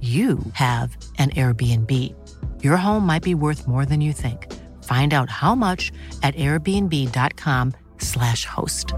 you 0.00 0.38
have 0.52 0.96
an 1.18 1.30
Airbnb. 1.30 2.14
Your 2.62 2.76
home 2.76 3.04
might 3.04 3.24
be 3.24 3.34
worth 3.34 3.66
more 3.66 3.84
than 3.84 4.00
you 4.00 4.12
think. 4.12 4.46
Find 4.84 5.12
out 5.12 5.28
how 5.28 5.56
much 5.56 5.90
at 6.22 6.36
airbnb.com/slash 6.36 8.44
host. 8.44 8.92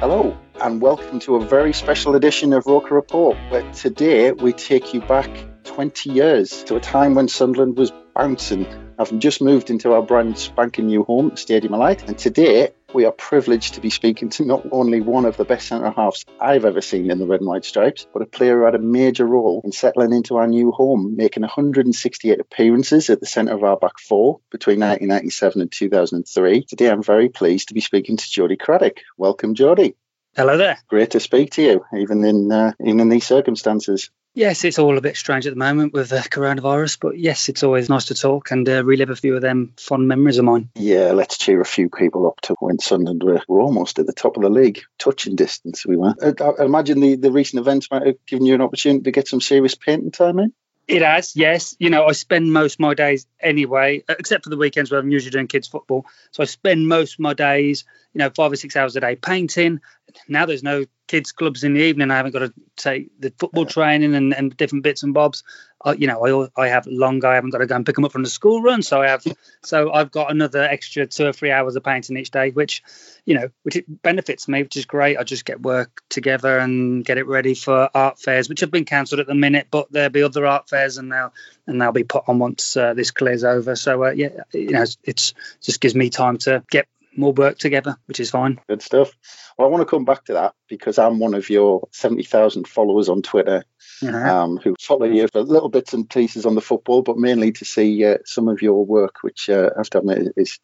Hello, 0.00 0.36
and 0.60 0.80
welcome 0.80 1.18
to 1.20 1.36
a 1.36 1.44
very 1.44 1.72
special 1.72 2.16
edition 2.16 2.52
of 2.52 2.66
Roker 2.66 2.94
Report, 2.94 3.36
where 3.50 3.70
today 3.72 4.32
we 4.32 4.52
take 4.52 4.94
you 4.94 5.00
back 5.00 5.30
20 5.64 6.10
years 6.10 6.64
to 6.64 6.76
a 6.76 6.80
time 6.80 7.14
when 7.14 7.28
Sunderland 7.28 7.76
was 7.76 7.92
bouncing, 8.14 8.66
having 8.98 9.20
just 9.20 9.42
moved 9.42 9.70
into 9.70 9.92
our 9.92 10.02
brand 10.02 10.38
spanking 10.38 10.86
new 10.86 11.04
home, 11.04 11.36
Stadium 11.36 11.74
of 11.74 11.80
Light. 11.80 12.06
And 12.06 12.18
today 12.18 12.70
we 12.94 13.04
are 13.04 13.12
privileged 13.12 13.74
to 13.74 13.80
be 13.80 13.90
speaking 13.90 14.30
to 14.30 14.44
not 14.44 14.66
only 14.72 15.00
one 15.00 15.24
of 15.24 15.36
the 15.36 15.44
best 15.44 15.68
centre 15.68 15.90
halves 15.90 16.24
I've 16.40 16.64
ever 16.64 16.80
seen 16.80 17.10
in 17.10 17.18
the 17.18 17.26
red 17.26 17.40
and 17.40 17.48
white 17.48 17.64
stripes, 17.64 18.06
but 18.12 18.22
a 18.22 18.26
player 18.26 18.58
who 18.58 18.64
had 18.64 18.74
a 18.74 18.78
major 18.78 19.26
role 19.26 19.60
in 19.64 19.72
settling 19.72 20.12
into 20.12 20.36
our 20.36 20.46
new 20.46 20.70
home, 20.70 21.16
making 21.16 21.42
168 21.42 22.40
appearances 22.40 23.10
at 23.10 23.20
the 23.20 23.26
centre 23.26 23.54
of 23.54 23.64
our 23.64 23.76
back 23.76 23.98
four 23.98 24.40
between 24.50 24.80
1997 24.80 25.60
and 25.60 25.72
2003. 25.72 26.64
Today 26.64 26.90
I'm 26.90 27.02
very 27.02 27.28
pleased 27.28 27.68
to 27.68 27.74
be 27.74 27.80
speaking 27.80 28.16
to 28.16 28.30
Jody 28.30 28.56
Craddock. 28.56 28.98
Welcome, 29.18 29.54
Jody. 29.54 29.94
Hello 30.36 30.58
there. 30.58 30.78
Great 30.88 31.12
to 31.12 31.20
speak 31.20 31.52
to 31.52 31.62
you, 31.62 31.84
even 31.98 32.22
in 32.22 32.52
uh, 32.52 32.72
even 32.80 33.00
in 33.00 33.08
these 33.08 33.26
circumstances. 33.26 34.10
Yes, 34.36 34.64
it's 34.64 34.78
all 34.78 34.98
a 34.98 35.00
bit 35.00 35.16
strange 35.16 35.46
at 35.46 35.54
the 35.54 35.58
moment 35.58 35.94
with 35.94 36.10
the 36.10 36.18
coronavirus, 36.18 36.98
but 37.00 37.18
yes, 37.18 37.48
it's 37.48 37.62
always 37.62 37.88
nice 37.88 38.04
to 38.06 38.14
talk 38.14 38.50
and 38.50 38.68
uh, 38.68 38.84
relive 38.84 39.08
a 39.08 39.16
few 39.16 39.34
of 39.34 39.40
them 39.40 39.72
fond 39.78 40.08
memories 40.08 40.36
of 40.36 40.44
mine. 40.44 40.68
Yeah, 40.74 41.12
let's 41.12 41.38
cheer 41.38 41.58
a 41.62 41.64
few 41.64 41.88
people 41.88 42.26
up 42.26 42.42
to 42.42 42.54
when 42.58 42.78
Sunderland 42.78 43.22
were, 43.22 43.40
were 43.48 43.62
almost 43.62 43.98
at 43.98 44.04
the 44.04 44.12
top 44.12 44.36
of 44.36 44.42
the 44.42 44.50
league, 44.50 44.82
touching 44.98 45.36
distance 45.36 45.86
we 45.86 45.96
were. 45.96 46.14
I, 46.22 46.34
I 46.44 46.66
imagine 46.66 47.00
the, 47.00 47.16
the 47.16 47.32
recent 47.32 47.60
events 47.60 47.90
might 47.90 48.06
have 48.06 48.26
given 48.26 48.44
you 48.44 48.54
an 48.54 48.60
opportunity 48.60 49.04
to 49.04 49.10
get 49.10 49.26
some 49.26 49.40
serious 49.40 49.74
painting 49.74 50.10
time 50.10 50.38
in. 50.38 50.52
It 50.86 51.00
has, 51.00 51.34
yes. 51.34 51.74
You 51.78 51.88
know, 51.88 52.04
I 52.04 52.12
spend 52.12 52.52
most 52.52 52.74
of 52.74 52.80
my 52.80 52.92
days 52.92 53.26
anyway, 53.40 54.04
uh, 54.06 54.16
except 54.18 54.44
for 54.44 54.50
the 54.50 54.58
weekends 54.58 54.90
where 54.90 55.00
I'm 55.00 55.10
usually 55.10 55.30
doing 55.30 55.48
kids' 55.48 55.66
football. 55.66 56.04
So 56.30 56.42
I 56.42 56.46
spend 56.46 56.86
most 56.86 57.14
of 57.14 57.20
my 57.20 57.32
days, 57.32 57.86
you 58.16 58.20
know, 58.20 58.30
five 58.34 58.50
or 58.50 58.56
six 58.56 58.74
hours 58.76 58.96
a 58.96 59.00
day 59.00 59.14
painting. 59.14 59.78
Now 60.26 60.46
there's 60.46 60.62
no 60.62 60.86
kids' 61.06 61.32
clubs 61.32 61.64
in 61.64 61.74
the 61.74 61.82
evening. 61.82 62.10
I 62.10 62.16
haven't 62.16 62.32
got 62.32 62.38
to 62.38 62.54
take 62.74 63.10
the 63.20 63.30
football 63.38 63.66
training 63.66 64.14
and, 64.14 64.32
and 64.32 64.56
different 64.56 64.84
bits 64.84 65.02
and 65.02 65.12
bobs. 65.12 65.44
Uh, 65.84 65.94
you 65.98 66.06
know, 66.06 66.48
I 66.56 66.62
I 66.64 66.68
have 66.68 66.86
long. 66.86 67.22
I 67.26 67.34
haven't 67.34 67.50
got 67.50 67.58
to 67.58 67.66
go 67.66 67.76
and 67.76 67.84
pick 67.84 67.94
them 67.94 68.06
up 68.06 68.12
from 68.12 68.22
the 68.22 68.30
school 68.30 68.62
run. 68.62 68.80
So 68.80 69.02
I 69.02 69.08
have, 69.08 69.22
so 69.62 69.92
I've 69.92 70.10
got 70.10 70.30
another 70.30 70.62
extra 70.62 71.06
two 71.06 71.26
or 71.26 71.34
three 71.34 71.50
hours 71.50 71.76
of 71.76 71.84
painting 71.84 72.16
each 72.16 72.30
day, 72.30 72.52
which, 72.52 72.82
you 73.26 73.34
know, 73.34 73.50
which 73.64 73.76
it 73.76 74.02
benefits 74.02 74.48
me, 74.48 74.62
which 74.62 74.76
is 74.76 74.86
great. 74.86 75.18
I 75.18 75.22
just 75.22 75.44
get 75.44 75.60
work 75.60 76.00
together 76.08 76.58
and 76.58 77.04
get 77.04 77.18
it 77.18 77.26
ready 77.26 77.52
for 77.52 77.90
art 77.94 78.18
fairs, 78.18 78.48
which 78.48 78.60
have 78.60 78.70
been 78.70 78.86
cancelled 78.86 79.20
at 79.20 79.26
the 79.26 79.34
minute, 79.34 79.66
but 79.70 79.92
there'll 79.92 80.08
be 80.08 80.22
other 80.22 80.46
art 80.46 80.70
fairs 80.70 80.96
and 80.96 81.12
they'll 81.12 81.34
and 81.66 81.82
they'll 81.82 81.92
be 81.92 82.04
put 82.04 82.24
on 82.28 82.38
once 82.38 82.78
uh, 82.78 82.94
this 82.94 83.10
clears 83.10 83.44
over. 83.44 83.76
So 83.76 84.04
uh, 84.04 84.10
yeah, 84.12 84.44
you 84.54 84.70
know, 84.70 84.82
it's, 84.82 84.96
it's 85.04 85.34
just 85.60 85.82
gives 85.82 85.94
me 85.94 86.08
time 86.08 86.38
to 86.38 86.64
get 86.70 86.86
more 87.16 87.32
work 87.32 87.58
together, 87.58 87.96
which 88.06 88.20
is 88.20 88.30
fine. 88.30 88.60
Good 88.68 88.82
stuff. 88.82 89.12
Well, 89.56 89.66
I 89.66 89.70
want 89.70 89.82
to 89.82 89.90
come 89.90 90.04
back 90.04 90.24
to 90.26 90.34
that 90.34 90.54
because 90.68 90.98
I'm 90.98 91.18
one 91.18 91.34
of 91.34 91.48
your 91.50 91.88
70,000 91.92 92.66
followers 92.68 93.08
on 93.08 93.22
Twitter 93.22 93.64
Uh-huh. 94.02 94.16
um, 94.42 94.56
who 94.58 94.74
follow 94.80 95.06
you 95.06 95.26
for 95.28 95.42
little 95.42 95.68
bits 95.68 95.94
and 95.94 96.08
pieces 96.08 96.44
on 96.46 96.54
the 96.54 96.60
football, 96.60 97.02
but 97.02 97.16
mainly 97.16 97.52
to 97.52 97.64
see 97.64 98.04
uh, 98.04 98.18
some 98.24 98.48
of 98.48 98.60
your 98.62 98.84
work, 98.84 99.16
which 99.22 99.48
uh, 99.48 99.70
I 99.74 99.78
have 99.80 99.90
to 99.90 99.98
admit 99.98 100.18
is, 100.36 100.48
is 100.48 100.58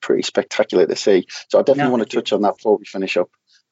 pretty 0.00 0.22
spectacular 0.22 0.86
to 0.86 0.96
see. 0.96 1.26
So 1.48 1.58
I 1.58 1.62
definitely 1.62 1.84
No, 1.84 1.90
want 1.96 2.10
to 2.10 2.14
you. 2.16 2.20
touch 2.20 2.32
on 2.32 2.42
that 2.42 2.56
before 2.56 2.76
we 2.78 2.84
finish 2.84 3.16
up. 3.16 3.30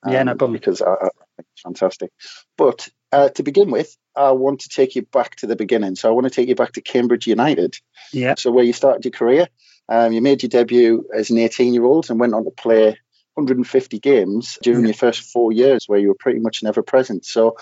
Yeah, 0.09 0.23
no 0.25 0.35
problem. 0.35 0.55
Because 0.55 0.83
I, 0.83 0.91
I 0.95 1.09
think 1.37 1.47
it's 1.53 1.63
fantastic. 1.63 2.11
But 2.59 2.89
uh, 3.13 3.29
to 3.29 3.43
begin 3.43 3.71
with, 3.71 3.97
I 4.17 4.33
want 4.33 4.61
to 4.63 4.69
take 4.69 4.97
you 4.97 5.03
back 5.03 5.37
to 5.37 5.47
the 5.47 5.55
beginning. 5.57 5.95
So 5.95 6.09
I 6.09 6.13
want 6.13 6.25
to 6.25 6.31
take 6.31 6.49
you 6.49 6.55
back 6.57 6.73
to 6.73 6.81
Cambridge 6.81 7.27
United. 7.29 7.77
Yeah. 8.13 8.35
So 8.37 8.51
where 8.51 8.65
you 8.65 8.73
started 8.73 9.05
your 9.05 9.13
career, 9.13 9.49
um, 9.89 10.13
you 10.13 10.23
made 10.23 10.43
your 10.43 10.51
debut 10.51 11.07
as 11.15 11.31
an 11.31 11.37
18-year-old 11.37 12.11
and 12.11 12.21
went 12.21 12.35
on 12.35 12.45
to 12.45 12.51
play 12.51 12.99
150 13.35 13.99
games 13.99 14.59
during 14.63 14.85
your 14.85 14.95
first 14.95 15.23
four 15.33 15.53
years, 15.53 15.85
where 15.87 15.99
you 15.99 16.09
were 16.09 16.17
pretty 16.19 16.41
much 16.41 16.63
never 16.63 16.83
present. 16.83 17.25
So 17.25 17.57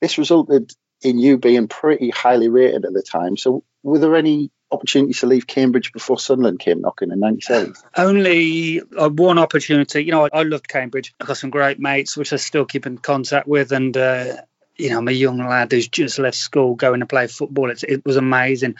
this 0.00 0.18
resulted 0.18 0.72
in 1.02 1.18
you 1.18 1.38
being 1.38 1.68
pretty 1.68 2.10
highly 2.10 2.48
rated 2.48 2.84
at 2.84 2.92
the 2.92 3.02
time. 3.02 3.36
So 3.36 3.64
were 3.82 3.98
there 3.98 4.16
any 4.16 4.50
opportunities 4.70 5.20
to 5.20 5.26
leave 5.26 5.46
Cambridge 5.46 5.92
before 5.92 6.18
Sunderland 6.18 6.58
came 6.58 6.80
knocking 6.80 7.10
in 7.10 7.20
'97? 7.20 7.74
Only 7.96 8.82
uh, 8.96 9.08
one 9.08 9.38
opportunity. 9.38 10.04
You 10.04 10.12
know, 10.12 10.26
I, 10.26 10.40
I 10.40 10.42
loved 10.42 10.68
Cambridge. 10.68 11.12
I've 11.20 11.26
got 11.26 11.36
some 11.36 11.50
great 11.50 11.78
mates, 11.78 12.16
which 12.16 12.32
I 12.32 12.36
still 12.36 12.64
keep 12.64 12.86
in 12.86 12.98
contact 12.98 13.46
with. 13.46 13.72
And, 13.72 13.96
uh, 13.96 14.36
you 14.76 14.90
know, 14.90 14.98
I'm 14.98 15.08
a 15.08 15.12
young 15.12 15.38
lad 15.38 15.72
who's 15.72 15.88
just 15.88 16.18
left 16.18 16.36
school 16.36 16.74
going 16.74 17.00
to 17.00 17.06
play 17.06 17.26
football. 17.26 17.70
It's, 17.70 17.82
it 17.82 18.04
was 18.04 18.16
amazing. 18.16 18.76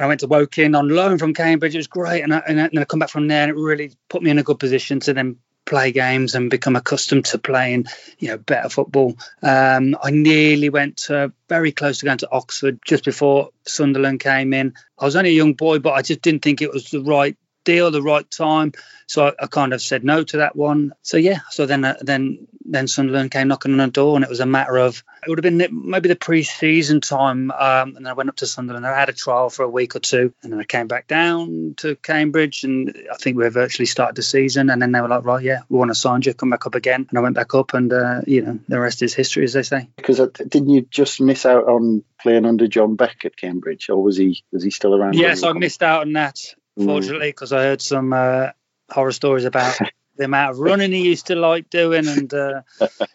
And 0.00 0.06
I 0.06 0.08
went 0.08 0.20
to 0.20 0.28
Woking 0.28 0.74
on 0.74 0.88
loan 0.88 1.18
from 1.18 1.34
Cambridge. 1.34 1.74
It 1.74 1.78
was 1.78 1.86
great. 1.86 2.22
And, 2.22 2.32
I, 2.32 2.38
and 2.38 2.58
then 2.58 2.70
I 2.78 2.84
come 2.86 3.00
back 3.00 3.10
from 3.10 3.28
there 3.28 3.42
and 3.42 3.50
it 3.50 3.60
really 3.60 3.92
put 4.08 4.22
me 4.22 4.30
in 4.30 4.38
a 4.38 4.42
good 4.42 4.58
position 4.58 4.98
to 5.00 5.12
then 5.12 5.36
play 5.66 5.92
games 5.92 6.34
and 6.34 6.48
become 6.48 6.74
accustomed 6.74 7.26
to 7.26 7.38
playing, 7.38 7.84
you 8.18 8.28
know, 8.28 8.38
better 8.38 8.70
football. 8.70 9.18
Um, 9.42 9.94
I 10.02 10.10
nearly 10.10 10.70
went 10.70 10.96
to, 11.08 11.34
very 11.50 11.70
close 11.70 11.98
to 11.98 12.06
going 12.06 12.16
to 12.16 12.30
Oxford 12.32 12.78
just 12.82 13.04
before 13.04 13.50
Sunderland 13.66 14.20
came 14.20 14.54
in. 14.54 14.72
I 14.98 15.04
was 15.04 15.16
only 15.16 15.30
a 15.30 15.34
young 15.34 15.52
boy, 15.52 15.80
but 15.80 15.92
I 15.92 16.00
just 16.00 16.22
didn't 16.22 16.40
think 16.40 16.62
it 16.62 16.72
was 16.72 16.88
the 16.90 17.02
right 17.02 17.36
deal, 17.64 17.90
the 17.90 18.02
right 18.02 18.28
time. 18.30 18.72
So 19.06 19.26
I, 19.26 19.32
I 19.40 19.46
kind 19.46 19.72
of 19.72 19.82
said 19.82 20.04
no 20.04 20.22
to 20.22 20.38
that 20.38 20.54
one. 20.54 20.92
So 21.02 21.16
yeah, 21.16 21.40
so 21.50 21.66
then 21.66 21.84
uh, 21.84 21.96
then 22.00 22.46
then 22.64 22.86
Sunderland 22.86 23.30
came 23.30 23.48
knocking 23.48 23.72
on 23.72 23.78
the 23.78 23.88
door, 23.88 24.16
and 24.16 24.24
it 24.24 24.30
was 24.30 24.40
a 24.40 24.46
matter 24.46 24.76
of 24.76 25.02
it 25.22 25.28
would 25.28 25.42
have 25.42 25.58
been 25.58 25.68
maybe 25.90 26.08
the 26.08 26.16
pre-season 26.16 27.00
time, 27.00 27.50
um, 27.50 27.96
and 27.96 28.06
then 28.06 28.06
I 28.06 28.12
went 28.12 28.28
up 28.28 28.36
to 28.36 28.46
Sunderland. 28.46 28.86
And 28.86 28.94
I 28.94 28.98
had 28.98 29.08
a 29.08 29.12
trial 29.12 29.50
for 29.50 29.64
a 29.64 29.68
week 29.68 29.96
or 29.96 29.98
two, 29.98 30.32
and 30.42 30.52
then 30.52 30.60
I 30.60 30.64
came 30.64 30.86
back 30.86 31.06
down 31.06 31.74
to 31.78 31.96
Cambridge, 31.96 32.64
and 32.64 32.96
I 33.12 33.16
think 33.16 33.36
we 33.36 33.48
virtually 33.48 33.86
started 33.86 34.16
the 34.16 34.22
season. 34.22 34.70
And 34.70 34.80
then 34.80 34.92
they 34.92 35.00
were 35.00 35.08
like, 35.08 35.24
right, 35.24 35.42
yeah, 35.42 35.60
we 35.68 35.78
want 35.78 35.90
to 35.90 35.94
sign 35.94 36.22
you, 36.22 36.32
come 36.32 36.50
back 36.50 36.66
up 36.66 36.74
again, 36.74 37.06
and 37.08 37.18
I 37.18 37.22
went 37.22 37.34
back 37.34 37.54
up, 37.54 37.74
and 37.74 37.92
uh, 37.92 38.20
you 38.26 38.42
know 38.42 38.60
the 38.68 38.80
rest 38.80 39.02
is 39.02 39.12
history, 39.12 39.44
as 39.44 39.52
they 39.52 39.62
say. 39.62 39.88
Because 39.96 40.20
uh, 40.20 40.26
didn't 40.26 40.70
you 40.70 40.82
just 40.82 41.20
miss 41.20 41.44
out 41.44 41.64
on 41.66 42.04
playing 42.20 42.46
under 42.46 42.68
John 42.68 42.96
Beck 42.96 43.24
at 43.24 43.36
Cambridge, 43.36 43.88
or 43.90 44.02
was 44.02 44.16
he 44.16 44.42
was 44.52 44.62
he 44.62 44.70
still 44.70 44.94
around? 44.94 45.14
Yes, 45.14 45.42
I 45.42 45.52
missed 45.52 45.82
out 45.82 46.02
on 46.02 46.12
that. 46.14 46.54
Fortunately, 46.76 47.28
because 47.28 47.52
I 47.52 47.62
heard 47.62 47.82
some 47.82 48.12
uh, 48.12 48.48
horror 48.90 49.12
stories 49.12 49.44
about 49.44 49.78
the 50.16 50.24
amount 50.24 50.52
of 50.52 50.58
running 50.58 50.92
he 50.92 51.02
used 51.02 51.26
to 51.26 51.34
like 51.34 51.70
doing, 51.70 52.06
and 52.06 52.32
uh, 52.32 52.62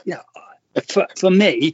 you 0.03 0.15
know, 0.15 0.81
for 0.87 1.07
for 1.17 1.29
me, 1.29 1.73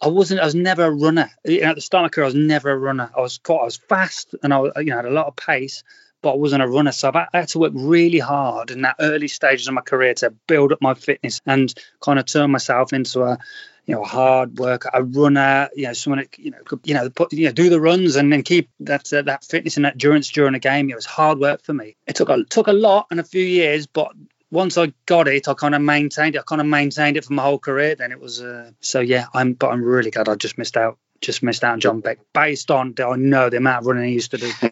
I 0.00 0.08
wasn't. 0.08 0.40
I 0.40 0.44
was 0.44 0.54
never 0.54 0.84
a 0.84 0.90
runner. 0.90 1.30
You 1.44 1.62
know, 1.62 1.68
at 1.68 1.74
the 1.76 1.80
start 1.80 2.04
of 2.04 2.04
my 2.06 2.08
career, 2.10 2.24
I 2.24 2.28
was 2.28 2.34
never 2.34 2.70
a 2.70 2.78
runner. 2.78 3.10
I 3.16 3.20
was 3.20 3.38
quite. 3.38 3.60
I 3.60 3.64
was 3.64 3.76
fast, 3.76 4.34
and 4.42 4.52
I 4.52 4.58
was, 4.58 4.72
you 4.76 4.84
know 4.86 4.96
had 4.96 5.06
a 5.06 5.10
lot 5.10 5.26
of 5.26 5.36
pace. 5.36 5.82
But 6.26 6.32
I 6.32 6.36
wasn't 6.38 6.64
a 6.64 6.66
runner. 6.66 6.90
So 6.90 7.12
I 7.14 7.28
had 7.32 7.48
to 7.50 7.60
work 7.60 7.72
really 7.76 8.18
hard 8.18 8.72
in 8.72 8.82
that 8.82 8.96
early 8.98 9.28
stages 9.28 9.68
of 9.68 9.74
my 9.74 9.80
career 9.80 10.12
to 10.14 10.30
build 10.48 10.72
up 10.72 10.82
my 10.82 10.94
fitness 10.94 11.40
and 11.46 11.72
kind 12.00 12.18
of 12.18 12.26
turn 12.26 12.50
myself 12.50 12.92
into 12.92 13.22
a 13.22 13.38
you 13.86 13.94
know, 13.94 14.02
hard 14.02 14.58
work, 14.58 14.86
a 14.92 15.04
runner, 15.04 15.68
you 15.76 15.84
know, 15.84 15.92
someone 15.92 16.18
that, 16.18 16.36
you 16.36 16.50
know, 16.50 16.58
could, 16.64 16.80
you 16.82 16.94
know, 16.94 17.08
put, 17.08 17.32
you 17.32 17.46
know, 17.46 17.52
do 17.52 17.70
the 17.70 17.80
runs 17.80 18.16
and 18.16 18.32
then 18.32 18.42
keep 18.42 18.68
that 18.80 19.12
uh, 19.12 19.22
that 19.22 19.44
fitness 19.44 19.76
and 19.76 19.84
that 19.84 19.92
endurance 19.92 20.28
during 20.30 20.56
a 20.56 20.58
game. 20.58 20.90
It 20.90 20.96
was 20.96 21.06
hard 21.06 21.38
work 21.38 21.62
for 21.62 21.72
me. 21.72 21.94
It 22.08 22.16
took 22.16 22.28
a 22.28 22.42
took 22.42 22.66
a 22.66 22.72
lot 22.72 23.06
and 23.12 23.20
a 23.20 23.24
few 23.24 23.44
years, 23.44 23.86
but 23.86 24.10
once 24.50 24.76
I 24.76 24.92
got 25.06 25.28
it, 25.28 25.46
I 25.46 25.54
kind 25.54 25.76
of 25.76 25.82
maintained 25.82 26.34
it. 26.34 26.40
I 26.40 26.42
kind 26.42 26.60
of 26.60 26.66
maintained 26.66 27.16
it 27.16 27.24
for 27.24 27.34
my 27.34 27.44
whole 27.44 27.60
career. 27.60 27.94
Then 27.94 28.10
it 28.10 28.18
was 28.18 28.42
uh, 28.42 28.72
so 28.80 28.98
yeah. 28.98 29.26
I'm 29.32 29.52
but 29.52 29.68
I'm 29.68 29.84
really 29.84 30.10
glad 30.10 30.28
I 30.28 30.34
just 30.34 30.58
missed 30.58 30.76
out. 30.76 30.98
Just 31.20 31.42
missed 31.42 31.64
out 31.64 31.72
on 31.72 31.80
John 31.80 32.00
Beck 32.00 32.18
based 32.32 32.70
on 32.70 32.94
I 32.98 33.16
know 33.16 33.50
the 33.50 33.56
amount 33.56 33.82
of 33.82 33.86
running 33.86 34.08
he 34.08 34.14
used 34.14 34.32
to 34.32 34.38
do. 34.38 34.50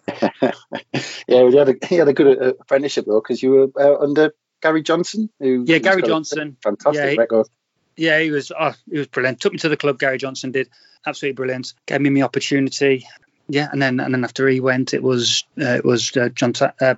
yeah, 1.26 1.48
he 1.48 1.56
had 1.56 1.68
a, 1.68 1.86
he 1.86 1.96
had 1.96 2.08
a 2.08 2.12
good 2.12 2.42
uh, 2.42 2.52
apprenticeship 2.60 3.06
though 3.06 3.20
because 3.20 3.42
you 3.42 3.50
were 3.50 3.68
uh, 3.78 3.98
under 4.02 4.34
Gary 4.60 4.82
Johnson. 4.82 5.30
Who, 5.40 5.64
yeah, 5.66 5.78
Gary 5.78 6.02
Johnson. 6.02 6.56
Fantastic 6.62 6.94
yeah, 6.94 7.10
he, 7.10 7.18
record. 7.18 7.48
Yeah, 7.96 8.20
he 8.20 8.30
was. 8.30 8.52
Oh, 8.58 8.72
he 8.90 8.98
was 8.98 9.06
brilliant. 9.08 9.40
Took 9.40 9.52
me 9.52 9.58
to 9.60 9.68
the 9.68 9.76
club. 9.76 9.98
Gary 9.98 10.18
Johnson 10.18 10.52
did 10.52 10.68
absolutely 11.06 11.34
brilliant. 11.34 11.74
Gave 11.86 12.00
me 12.00 12.10
the 12.10 12.22
opportunity. 12.22 13.06
Yeah, 13.48 13.68
and 13.70 13.80
then 13.80 14.00
and 14.00 14.14
then 14.14 14.24
after 14.24 14.48
he 14.48 14.60
went, 14.60 14.94
it 14.94 15.02
was 15.02 15.44
uh, 15.60 15.74
it 15.74 15.84
was 15.84 16.16
uh, 16.16 16.30
John. 16.30 16.54
Uh, 16.80 16.94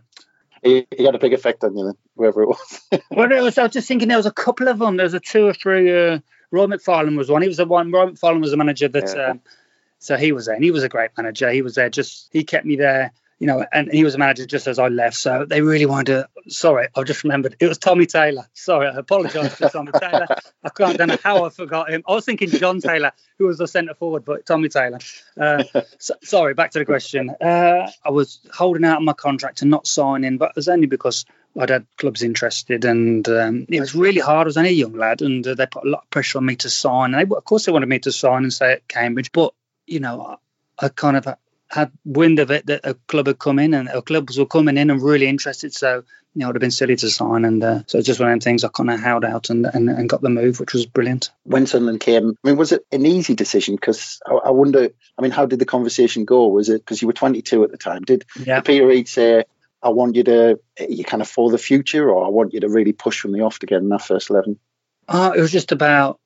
he, 0.62 0.86
he, 0.96 1.04
had 1.04 1.14
a 1.14 1.18
big 1.18 1.34
effect 1.34 1.64
on 1.64 1.76
you 1.76 1.84
then, 1.84 1.94
whoever 2.16 2.42
it 2.42 2.48
was. 2.48 2.80
well, 3.10 3.30
it 3.30 3.42
was. 3.42 3.58
I 3.58 3.64
was 3.64 3.72
just 3.72 3.88
thinking 3.88 4.08
there 4.08 4.16
was 4.16 4.26
a 4.26 4.32
couple 4.32 4.68
of 4.68 4.78
them. 4.78 4.96
There 4.96 5.04
was 5.04 5.14
a 5.14 5.20
two 5.20 5.46
or 5.46 5.52
three. 5.52 6.20
Roy 6.56 6.66
McFarland 6.66 7.16
was 7.16 7.30
one. 7.30 7.42
He 7.42 7.48
was 7.48 7.58
the 7.58 7.66
one. 7.66 7.92
Roy 7.92 8.06
McFarland 8.06 8.40
was 8.40 8.50
the 8.50 8.56
manager 8.56 8.88
that. 8.88 9.14
Yeah. 9.14 9.30
Um, 9.30 9.40
so 9.98 10.16
he 10.16 10.32
was 10.32 10.46
there, 10.46 10.54
and 10.54 10.62
he 10.62 10.70
was 10.70 10.82
a 10.82 10.88
great 10.88 11.10
manager. 11.16 11.50
He 11.50 11.62
was 11.62 11.74
there. 11.74 11.88
Just 11.88 12.28
he 12.32 12.44
kept 12.44 12.66
me 12.66 12.76
there 12.76 13.12
you 13.38 13.46
know, 13.46 13.64
and 13.70 13.92
he 13.92 14.02
was 14.02 14.14
a 14.14 14.18
manager 14.18 14.46
just 14.46 14.66
as 14.66 14.78
I 14.78 14.88
left. 14.88 15.16
So 15.16 15.44
they 15.44 15.60
really 15.60 15.84
wanted 15.84 16.06
to. 16.06 16.28
Sorry, 16.48 16.88
I 16.96 17.02
just 17.02 17.22
remembered 17.22 17.56
it 17.60 17.66
was 17.66 17.78
Tommy 17.78 18.06
Taylor. 18.06 18.46
Sorry, 18.54 18.88
I 18.88 18.94
apologise 18.94 19.54
for 19.54 19.68
Tommy 19.68 19.92
Taylor. 20.00 20.26
I 20.64 20.68
can't 20.70 20.96
don't 20.96 21.08
know 21.08 21.18
how 21.22 21.44
I 21.44 21.50
forgot 21.50 21.90
him. 21.90 22.02
I 22.08 22.12
was 22.12 22.24
thinking 22.24 22.48
John 22.48 22.80
Taylor, 22.80 23.12
who 23.38 23.46
was 23.46 23.58
the 23.58 23.68
centre 23.68 23.94
forward, 23.94 24.24
but 24.24 24.46
Tommy 24.46 24.68
Taylor. 24.68 25.00
Uh, 25.38 25.64
so, 25.98 26.14
sorry, 26.22 26.54
back 26.54 26.70
to 26.72 26.78
the 26.78 26.84
question. 26.84 27.30
Uh, 27.40 27.90
I 28.04 28.10
was 28.10 28.40
holding 28.52 28.84
out 28.84 28.98
on 28.98 29.04
my 29.04 29.12
contract 29.12 29.62
and 29.62 29.70
not 29.70 29.86
signing, 29.86 30.38
but 30.38 30.50
it 30.50 30.56
was 30.56 30.68
only 30.68 30.86
because 30.86 31.26
I'd 31.58 31.70
had 31.70 31.86
clubs 31.96 32.22
interested, 32.22 32.84
and 32.84 33.28
um, 33.28 33.66
it 33.68 33.80
was 33.80 33.94
really 33.94 34.20
hard. 34.20 34.46
I 34.46 34.48
was 34.48 34.56
only 34.56 34.70
a 34.70 34.72
young 34.72 34.94
lad, 34.94 35.22
and 35.22 35.46
uh, 35.46 35.54
they 35.54 35.66
put 35.66 35.84
a 35.84 35.88
lot 35.88 36.02
of 36.02 36.10
pressure 36.10 36.38
on 36.38 36.46
me 36.46 36.56
to 36.56 36.70
sign. 36.70 37.14
And 37.14 37.30
they, 37.30 37.36
of 37.36 37.44
course, 37.44 37.66
they 37.66 37.72
wanted 37.72 37.88
me 37.88 37.98
to 38.00 38.12
sign 38.12 38.42
and 38.42 38.52
stay 38.52 38.72
at 38.72 38.88
Cambridge, 38.88 39.32
but 39.32 39.54
you 39.86 40.00
know, 40.00 40.38
I, 40.80 40.86
I 40.86 40.88
kind 40.88 41.16
of 41.16 41.26
had 41.68 41.90
wind 42.04 42.38
of 42.38 42.50
it 42.50 42.66
that 42.66 42.80
a 42.84 42.94
club 42.94 43.26
had 43.26 43.38
come 43.38 43.58
in 43.58 43.74
and 43.74 43.88
clubs 44.04 44.38
were 44.38 44.46
coming 44.46 44.76
in 44.76 44.90
and 44.90 45.02
really 45.02 45.26
interested. 45.26 45.74
So, 45.74 46.04
you 46.34 46.40
know, 46.40 46.46
it 46.46 46.48
would 46.48 46.56
have 46.56 46.60
been 46.60 46.70
silly 46.70 46.96
to 46.96 47.10
sign. 47.10 47.44
And 47.44 47.62
uh, 47.62 47.82
so 47.86 47.98
it's 47.98 48.06
just 48.06 48.20
one 48.20 48.28
of 48.28 48.32
them 48.32 48.40
things 48.40 48.62
I 48.62 48.68
kind 48.68 48.90
of 48.90 49.00
held 49.00 49.24
out 49.24 49.50
and, 49.50 49.66
and, 49.66 49.88
and, 49.88 50.08
got 50.08 50.22
the 50.22 50.30
move, 50.30 50.60
which 50.60 50.74
was 50.74 50.86
brilliant. 50.86 51.30
When 51.44 51.66
Sunderland 51.66 52.00
came, 52.00 52.36
I 52.44 52.48
mean, 52.48 52.56
was 52.56 52.72
it 52.72 52.86
an 52.92 53.04
easy 53.04 53.34
decision? 53.34 53.74
Because 53.74 54.20
I, 54.26 54.34
I, 54.34 54.50
wonder, 54.50 54.90
I 55.18 55.22
mean, 55.22 55.32
how 55.32 55.46
did 55.46 55.58
the 55.58 55.64
conversation 55.64 56.24
go? 56.24 56.48
Was 56.48 56.68
it 56.68 56.82
because 56.84 57.02
you 57.02 57.08
were 57.08 57.14
22 57.14 57.64
at 57.64 57.70
the 57.70 57.78
time? 57.78 58.02
Did, 58.02 58.24
yeah. 58.44 58.60
Peter 58.60 58.86
Reid 58.86 59.08
say, 59.08 59.44
I 59.86 59.90
want 59.90 60.16
you 60.16 60.24
to, 60.24 60.58
you 60.88 61.04
kind 61.04 61.22
of 61.22 61.28
for 61.28 61.50
the 61.50 61.58
future, 61.58 62.10
or 62.10 62.26
I 62.26 62.28
want 62.28 62.52
you 62.52 62.60
to 62.60 62.68
really 62.68 62.92
push 62.92 63.20
from 63.20 63.32
the 63.32 63.42
off 63.42 63.60
to 63.60 63.66
get 63.66 63.78
in 63.78 63.88
that 63.90 64.02
first 64.02 64.30
11? 64.30 64.58
Uh, 65.06 65.32
it 65.36 65.40
was 65.40 65.52
just 65.52 65.70
about, 65.70 66.18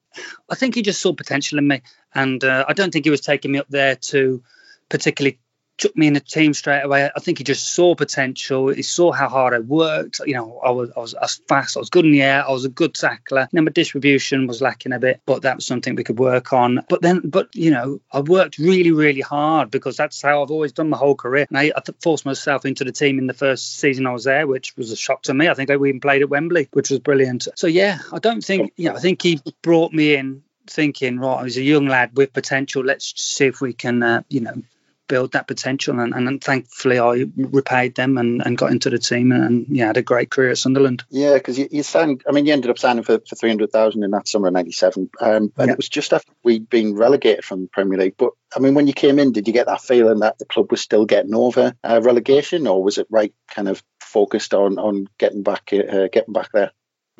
I 0.48 0.54
think 0.54 0.74
he 0.74 0.82
just 0.82 1.02
saw 1.02 1.12
potential 1.12 1.58
in 1.58 1.68
me. 1.68 1.82
And 2.14 2.42
uh, 2.42 2.64
I 2.66 2.72
don't 2.72 2.90
think 2.90 3.04
he 3.04 3.10
was 3.10 3.20
taking 3.20 3.52
me 3.52 3.58
up 3.58 3.68
there 3.68 3.96
to, 3.96 4.42
particularly 4.88 5.38
took 5.80 5.96
me 5.96 6.06
in 6.06 6.12
the 6.12 6.20
team 6.20 6.52
straight 6.54 6.82
away. 6.82 7.10
I 7.14 7.20
think 7.20 7.38
he 7.38 7.44
just 7.44 7.74
saw 7.74 7.94
potential. 7.94 8.68
He 8.68 8.82
saw 8.82 9.10
how 9.10 9.28
hard 9.28 9.54
I 9.54 9.58
worked. 9.58 10.20
You 10.24 10.34
know, 10.34 10.60
I 10.62 10.70
was 10.70 10.90
I 10.96 11.00
was, 11.00 11.14
I 11.14 11.22
was 11.22 11.40
fast. 11.48 11.76
I 11.76 11.80
was 11.80 11.90
good 11.90 12.04
in 12.04 12.12
the 12.12 12.22
air. 12.22 12.44
I 12.46 12.52
was 12.52 12.64
a 12.64 12.68
good 12.68 12.94
tackler. 12.94 13.48
You 13.50 13.56
know, 13.56 13.62
my 13.62 13.72
distribution 13.72 14.46
was 14.46 14.60
lacking 14.60 14.92
a 14.92 14.98
bit, 14.98 15.22
but 15.26 15.42
that 15.42 15.56
was 15.56 15.66
something 15.66 15.94
we 15.94 16.04
could 16.04 16.18
work 16.18 16.52
on. 16.52 16.84
But 16.88 17.02
then, 17.02 17.20
but 17.24 17.48
you 17.54 17.70
know, 17.70 18.00
I 18.12 18.20
worked 18.20 18.58
really, 18.58 18.92
really 18.92 19.22
hard 19.22 19.70
because 19.70 19.96
that's 19.96 20.20
how 20.20 20.42
I've 20.42 20.50
always 20.50 20.72
done 20.72 20.90
my 20.90 20.98
whole 20.98 21.16
career. 21.16 21.46
And 21.48 21.58
I, 21.58 21.72
I 21.74 21.82
forced 22.02 22.26
myself 22.26 22.64
into 22.66 22.84
the 22.84 22.92
team 22.92 23.18
in 23.18 23.26
the 23.26 23.34
first 23.34 23.78
season 23.78 24.06
I 24.06 24.12
was 24.12 24.24
there, 24.24 24.46
which 24.46 24.76
was 24.76 24.92
a 24.92 24.96
shock 24.96 25.22
to 25.22 25.34
me. 25.34 25.48
I 25.48 25.54
think 25.54 25.70
I 25.70 25.74
even 25.74 26.00
played 26.00 26.22
at 26.22 26.28
Wembley, 26.28 26.68
which 26.72 26.90
was 26.90 27.00
brilliant. 27.00 27.48
So 27.56 27.66
yeah, 27.66 27.98
I 28.12 28.18
don't 28.18 28.44
think 28.44 28.72
you 28.76 28.90
know. 28.90 28.96
I 28.96 29.00
think 29.00 29.22
he 29.22 29.40
brought 29.62 29.92
me 29.92 30.14
in 30.14 30.42
thinking, 30.66 31.18
right, 31.18 31.40
I 31.40 31.42
was 31.42 31.56
a 31.56 31.62
young 31.62 31.86
lad 31.86 32.16
with 32.16 32.32
potential. 32.32 32.84
Let's 32.84 33.20
see 33.20 33.46
if 33.46 33.60
we 33.60 33.72
can, 33.72 34.02
uh, 34.02 34.22
you 34.28 34.40
know, 34.40 34.62
build 35.10 35.32
that 35.32 35.48
potential. 35.48 35.98
And, 35.98 36.14
and 36.14 36.42
thankfully, 36.42 37.00
I 37.00 37.26
repaid 37.36 37.96
them 37.96 38.16
and, 38.16 38.40
and 38.46 38.56
got 38.56 38.70
into 38.70 38.90
the 38.90 38.98
team 38.98 39.32
and 39.32 39.66
yeah, 39.68 39.88
had 39.88 39.96
a 39.96 40.02
great 40.02 40.30
career 40.30 40.50
at 40.50 40.58
Sunderland. 40.58 41.02
Yeah, 41.10 41.34
because 41.34 41.58
you, 41.58 41.68
you 41.70 41.82
signed, 41.82 42.22
I 42.28 42.32
mean, 42.32 42.46
you 42.46 42.52
ended 42.52 42.70
up 42.70 42.78
signing 42.78 43.02
for, 43.02 43.18
for 43.28 43.34
300000 43.34 44.04
in 44.04 44.12
that 44.12 44.28
summer 44.28 44.46
of 44.46 44.54
97. 44.54 45.10
Um, 45.20 45.30
and 45.30 45.52
yeah. 45.58 45.72
it 45.72 45.76
was 45.76 45.88
just 45.88 46.12
after 46.12 46.32
we'd 46.44 46.70
been 46.70 46.94
relegated 46.94 47.44
from 47.44 47.62
the 47.62 47.68
Premier 47.68 47.98
League. 47.98 48.14
But 48.16 48.30
I 48.54 48.60
mean, 48.60 48.74
when 48.74 48.86
you 48.86 48.92
came 48.92 49.18
in, 49.18 49.32
did 49.32 49.48
you 49.48 49.52
get 49.52 49.66
that 49.66 49.80
feeling 49.80 50.20
that 50.20 50.38
the 50.38 50.44
club 50.44 50.70
was 50.70 50.80
still 50.80 51.06
getting 51.06 51.34
over 51.34 51.74
uh, 51.82 52.00
relegation 52.02 52.68
or 52.68 52.82
was 52.82 52.98
it 52.98 53.08
right 53.10 53.34
kind 53.50 53.68
of 53.68 53.82
focused 54.00 54.54
on 54.54 54.78
on 54.78 55.08
getting 55.18 55.42
back 55.42 55.72
uh, 55.72 56.08
getting 56.12 56.32
back 56.32 56.50
there? 56.52 56.70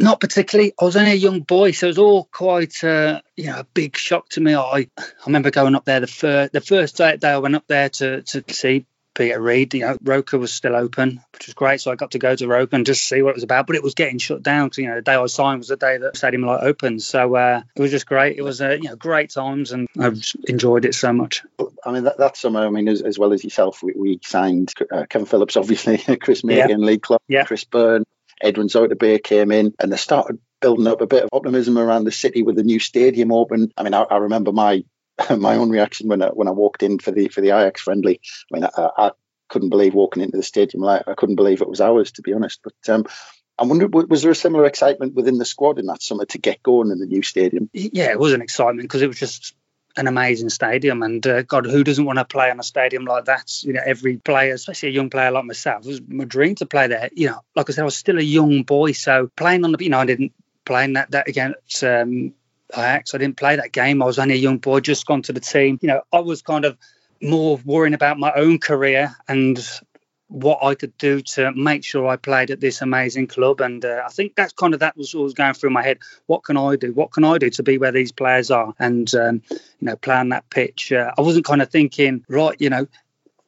Not 0.00 0.18
particularly. 0.18 0.72
I 0.80 0.84
was 0.84 0.96
only 0.96 1.12
a 1.12 1.14
young 1.14 1.40
boy, 1.40 1.72
so 1.72 1.86
it 1.86 1.90
was 1.90 1.98
all 1.98 2.24
quite, 2.24 2.82
uh, 2.82 3.20
you 3.36 3.46
know, 3.46 3.60
a 3.60 3.64
big 3.64 3.98
shock 3.98 4.30
to 4.30 4.40
me. 4.40 4.54
I, 4.54 4.88
I 4.96 5.04
remember 5.26 5.50
going 5.50 5.74
up 5.74 5.84
there 5.84 6.00
the 6.00 6.06
first 6.06 6.52
the 6.52 6.62
first 6.62 6.96
day, 6.96 7.18
day 7.18 7.30
I 7.30 7.38
went 7.38 7.54
up 7.54 7.66
there 7.66 7.90
to 7.90 8.22
to 8.22 8.42
see 8.48 8.86
Peter 9.14 9.38
Reid. 9.38 9.74
You 9.74 9.80
know, 9.80 9.98
Roker 10.02 10.38
was 10.38 10.54
still 10.54 10.74
open, 10.74 11.20
which 11.34 11.46
was 11.46 11.54
great. 11.54 11.82
So 11.82 11.90
I 11.90 11.96
got 11.96 12.12
to 12.12 12.18
go 12.18 12.34
to 12.34 12.48
Roker 12.48 12.76
and 12.76 12.86
just 12.86 13.06
see 13.06 13.20
what 13.20 13.30
it 13.30 13.36
was 13.36 13.42
about. 13.42 13.66
But 13.66 13.76
it 13.76 13.82
was 13.82 13.92
getting 13.92 14.16
shut 14.16 14.42
down 14.42 14.68
because 14.68 14.78
you 14.78 14.86
know 14.86 14.94
the 14.94 15.02
day 15.02 15.14
I 15.14 15.26
signed 15.26 15.58
was 15.58 15.68
the 15.68 15.76
day 15.76 15.98
that 15.98 16.16
Stadium 16.16 16.44
Light 16.44 16.62
opened. 16.62 17.02
So 17.02 17.34
uh, 17.34 17.62
it 17.76 17.82
was 17.82 17.90
just 17.90 18.06
great. 18.06 18.38
It 18.38 18.42
was 18.42 18.62
uh, 18.62 18.78
you 18.80 18.88
know 18.88 18.96
great 18.96 19.28
times, 19.28 19.72
and 19.72 19.86
I've 19.98 20.22
enjoyed 20.48 20.86
it 20.86 20.94
so 20.94 21.12
much. 21.12 21.42
I 21.84 21.92
mean 21.92 22.04
that, 22.04 22.16
that 22.16 22.38
summer, 22.38 22.66
I 22.66 22.70
mean 22.70 22.88
as, 22.88 23.02
as 23.02 23.18
well 23.18 23.34
as 23.34 23.44
yourself, 23.44 23.82
we, 23.82 23.92
we 23.94 24.20
signed 24.24 24.72
uh, 24.90 25.04
Kevin 25.10 25.26
Phillips, 25.26 25.58
obviously, 25.58 25.98
Chris 26.16 26.42
Makin, 26.42 26.80
yeah. 26.80 26.86
Lee 26.86 26.98
Clark, 26.98 27.20
yeah. 27.28 27.44
Chris 27.44 27.64
Byrne. 27.64 28.04
Edwin 28.40 28.68
Zoetebier 28.68 29.22
came 29.22 29.52
in 29.52 29.74
and 29.78 29.92
they 29.92 29.96
started 29.96 30.38
building 30.60 30.86
up 30.86 31.00
a 31.00 31.06
bit 31.06 31.24
of 31.24 31.30
optimism 31.32 31.78
around 31.78 32.04
the 32.04 32.12
city 32.12 32.42
with 32.42 32.56
the 32.56 32.62
new 32.62 32.78
stadium 32.78 33.32
open. 33.32 33.72
I 33.76 33.82
mean, 33.82 33.94
I, 33.94 34.02
I 34.02 34.16
remember 34.18 34.52
my 34.52 34.84
my 35.36 35.56
own 35.56 35.70
reaction 35.70 36.08
when 36.08 36.22
I, 36.22 36.28
when 36.28 36.48
I 36.48 36.52
walked 36.52 36.82
in 36.82 36.98
for 36.98 37.10
the 37.10 37.28
for 37.28 37.40
the 37.40 37.48
Ajax 37.48 37.82
friendly. 37.82 38.20
I 38.52 38.58
mean, 38.58 38.68
I, 38.76 38.88
I 38.96 39.10
couldn't 39.48 39.70
believe 39.70 39.94
walking 39.94 40.22
into 40.22 40.36
the 40.36 40.42
stadium. 40.42 40.82
Like, 40.82 41.02
I 41.06 41.14
couldn't 41.14 41.36
believe 41.36 41.60
it 41.60 41.68
was 41.68 41.80
ours, 41.80 42.12
to 42.12 42.22
be 42.22 42.32
honest. 42.32 42.60
But 42.62 42.94
um, 42.94 43.04
I 43.58 43.64
wonder, 43.64 43.88
was 43.88 44.22
there 44.22 44.30
a 44.30 44.36
similar 44.36 44.64
excitement 44.64 45.14
within 45.14 45.36
the 45.36 45.44
squad 45.44 45.78
in 45.78 45.86
that 45.86 46.02
summer 46.02 46.24
to 46.26 46.38
get 46.38 46.62
going 46.62 46.90
in 46.90 46.98
the 46.98 47.06
new 47.06 47.22
stadium? 47.22 47.68
Yeah, 47.74 48.10
it 48.10 48.18
was 48.18 48.32
an 48.32 48.40
excitement 48.40 48.82
because 48.82 49.02
it 49.02 49.08
was 49.08 49.18
just 49.18 49.54
an 49.96 50.06
amazing 50.06 50.50
stadium. 50.50 51.02
And 51.02 51.26
uh, 51.26 51.42
God, 51.42 51.66
who 51.66 51.84
doesn't 51.84 52.04
want 52.04 52.18
to 52.18 52.24
play 52.24 52.50
on 52.50 52.60
a 52.60 52.62
stadium 52.62 53.04
like 53.04 53.26
that? 53.26 53.62
You 53.62 53.74
know, 53.74 53.82
every 53.84 54.16
player, 54.18 54.54
especially 54.54 54.90
a 54.90 54.92
young 54.92 55.10
player 55.10 55.30
like 55.30 55.44
myself, 55.44 55.84
was 55.84 56.00
my 56.06 56.24
dream 56.24 56.54
to 56.56 56.66
play 56.66 56.86
there. 56.86 57.10
You 57.12 57.28
know, 57.28 57.40
like 57.54 57.68
I 57.68 57.72
said, 57.72 57.82
I 57.82 57.84
was 57.84 57.96
still 57.96 58.18
a 58.18 58.22
young 58.22 58.62
boy, 58.62 58.92
so 58.92 59.30
playing 59.36 59.64
on 59.64 59.72
the, 59.72 59.82
you 59.82 59.90
know, 59.90 59.98
I 59.98 60.06
didn't 60.06 60.32
play 60.64 60.84
in 60.84 60.94
that 60.94 61.10
that 61.10 61.28
against 61.28 61.82
um, 61.84 62.34
Ajax. 62.72 63.14
I 63.14 63.18
didn't 63.18 63.36
play 63.36 63.56
that 63.56 63.72
game. 63.72 64.02
I 64.02 64.06
was 64.06 64.18
only 64.18 64.34
a 64.34 64.38
young 64.38 64.58
boy, 64.58 64.80
just 64.80 65.06
gone 65.06 65.22
to 65.22 65.32
the 65.32 65.40
team. 65.40 65.78
You 65.82 65.88
know, 65.88 66.02
I 66.12 66.20
was 66.20 66.42
kind 66.42 66.64
of 66.64 66.76
more 67.22 67.60
worrying 67.64 67.94
about 67.94 68.18
my 68.18 68.32
own 68.34 68.58
career 68.58 69.14
and 69.28 69.58
what 70.30 70.62
I 70.62 70.76
could 70.76 70.96
do 70.96 71.20
to 71.20 71.52
make 71.52 71.84
sure 71.84 72.06
I 72.06 72.16
played 72.16 72.52
at 72.52 72.60
this 72.60 72.82
amazing 72.82 73.26
club. 73.26 73.60
And 73.60 73.84
uh, 73.84 74.02
I 74.06 74.10
think 74.10 74.36
that's 74.36 74.52
kind 74.52 74.74
of 74.74 74.80
that 74.80 74.96
was 74.96 75.12
always 75.12 75.34
going 75.34 75.54
through 75.54 75.70
my 75.70 75.82
head. 75.82 75.98
What 76.26 76.44
can 76.44 76.56
I 76.56 76.76
do? 76.76 76.92
What 76.92 77.10
can 77.10 77.24
I 77.24 77.36
do 77.38 77.50
to 77.50 77.62
be 77.64 77.78
where 77.78 77.90
these 77.90 78.12
players 78.12 78.50
are? 78.50 78.72
And 78.78 79.12
um, 79.14 79.42
you 79.50 79.58
know, 79.80 79.96
playing 79.96 80.28
that 80.28 80.48
pitch. 80.48 80.92
Uh, 80.92 81.12
I 81.18 81.20
wasn't 81.20 81.44
kind 81.44 81.60
of 81.60 81.70
thinking, 81.70 82.24
right, 82.28 82.56
you 82.60 82.70
know, 82.70 82.86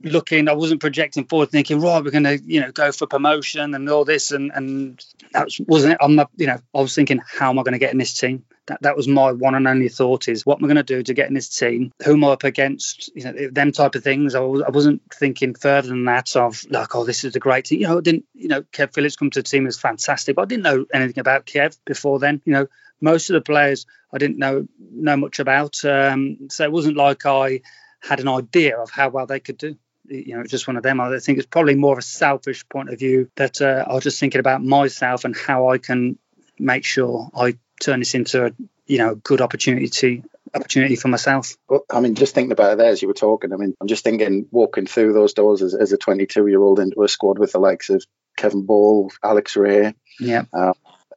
looking. 0.02 0.48
I 0.48 0.54
wasn't 0.54 0.80
projecting 0.80 1.24
forward, 1.26 1.50
thinking, 1.50 1.80
right, 1.80 2.02
we're 2.02 2.10
going 2.10 2.24
to, 2.24 2.38
you 2.38 2.60
know, 2.60 2.72
go 2.72 2.90
for 2.90 3.06
promotion 3.06 3.74
and 3.74 3.88
all 3.88 4.04
this. 4.04 4.32
And 4.32 4.50
and 4.52 5.04
that 5.32 5.50
wasn't 5.66 5.94
it. 5.94 5.98
I'm 6.00 6.16
not, 6.16 6.30
you 6.36 6.48
know, 6.48 6.58
I 6.74 6.80
was 6.80 6.96
thinking, 6.96 7.20
how 7.24 7.50
am 7.50 7.60
I 7.60 7.62
going 7.62 7.74
to 7.74 7.78
get 7.78 7.92
in 7.92 7.98
this 7.98 8.18
team? 8.18 8.44
That, 8.66 8.82
that 8.82 8.96
was 8.96 9.08
my 9.08 9.32
one 9.32 9.54
and 9.54 9.66
only 9.66 9.88
thought 9.88 10.28
is 10.28 10.46
what 10.46 10.58
am 10.58 10.64
I 10.64 10.68
going 10.68 10.76
to 10.76 10.82
do 10.82 11.02
to 11.02 11.14
get 11.14 11.28
in 11.28 11.34
this 11.34 11.48
team? 11.48 11.92
Who 12.04 12.12
am 12.12 12.24
I 12.24 12.28
up 12.28 12.44
against? 12.44 13.10
You 13.14 13.24
know, 13.24 13.48
them 13.50 13.72
type 13.72 13.94
of 13.94 14.04
things. 14.04 14.34
I, 14.34 14.40
was, 14.40 14.62
I 14.62 14.70
wasn't 14.70 15.02
thinking 15.12 15.54
further 15.54 15.88
than 15.88 16.04
that 16.04 16.36
of 16.36 16.64
like, 16.70 16.94
oh, 16.94 17.04
this 17.04 17.24
is 17.24 17.34
a 17.34 17.40
great 17.40 17.64
team. 17.64 17.80
You 17.80 17.88
know, 17.88 17.98
I 17.98 18.00
didn't, 18.00 18.24
you 18.34 18.48
know, 18.48 18.62
Kev 18.62 18.94
Phillips 18.94 19.16
come 19.16 19.30
to 19.30 19.40
the 19.40 19.48
team 19.48 19.64
was 19.64 19.80
fantastic, 19.80 20.36
but 20.36 20.42
I 20.42 20.46
didn't 20.46 20.64
know 20.64 20.86
anything 20.92 21.18
about 21.18 21.46
Kev 21.46 21.76
before 21.84 22.18
then. 22.18 22.40
You 22.44 22.52
know, 22.52 22.66
most 23.00 23.30
of 23.30 23.34
the 23.34 23.40
players 23.40 23.86
I 24.12 24.18
didn't 24.18 24.38
know 24.38 24.68
know 24.78 25.16
much 25.16 25.40
about. 25.40 25.84
Um, 25.84 26.48
so 26.50 26.64
it 26.64 26.72
wasn't 26.72 26.96
like 26.96 27.26
I 27.26 27.62
had 28.00 28.20
an 28.20 28.28
idea 28.28 28.78
of 28.78 28.90
how 28.90 29.08
well 29.08 29.26
they 29.26 29.40
could 29.40 29.58
do 29.58 29.76
you 30.04 30.36
know, 30.36 30.44
just 30.44 30.66
one 30.66 30.76
of 30.76 30.82
them. 30.82 31.00
I 31.00 31.18
think 31.18 31.38
it's 31.38 31.46
probably 31.46 31.74
more 31.74 31.92
of 31.92 31.98
a 31.98 32.02
selfish 32.02 32.68
point 32.68 32.90
of 32.90 32.98
view 32.98 33.30
that 33.36 33.60
uh, 33.60 33.84
I 33.88 33.94
was 33.94 34.04
just 34.04 34.18
thinking 34.20 34.40
about 34.40 34.62
myself 34.62 35.24
and 35.24 35.36
how 35.36 35.68
I 35.68 35.78
can 35.78 36.18
make 36.58 36.84
sure 36.84 37.30
I 37.34 37.56
turn 37.82 37.98
this 37.98 38.14
into 38.14 38.46
a 38.46 38.50
you 38.86 38.98
know 38.98 39.14
good 39.14 39.40
opportunity 39.40 39.88
to 39.88 40.22
opportunity 40.54 40.96
for 40.96 41.08
myself. 41.08 41.56
Well, 41.68 41.84
I 41.90 42.00
mean, 42.00 42.14
just 42.14 42.34
thinking 42.34 42.52
about 42.52 42.72
it 42.72 42.78
there 42.78 42.90
as 42.90 43.02
you 43.02 43.08
were 43.08 43.14
talking, 43.14 43.52
I 43.52 43.56
mean, 43.56 43.74
I'm 43.80 43.88
just 43.88 44.04
thinking 44.04 44.46
walking 44.50 44.86
through 44.86 45.12
those 45.12 45.32
doors 45.32 45.62
as, 45.62 45.74
as 45.74 45.92
a 45.92 45.98
22 45.98 46.46
year 46.46 46.60
old 46.60 46.78
into 46.78 47.02
a 47.02 47.08
squad 47.08 47.38
with 47.38 47.52
the 47.52 47.58
likes 47.58 47.90
of 47.90 48.04
Kevin 48.36 48.64
Ball, 48.64 49.10
Alex 49.22 49.56
Rae, 49.56 49.94
Yeah. 50.20 50.44
Uh, 50.52 50.72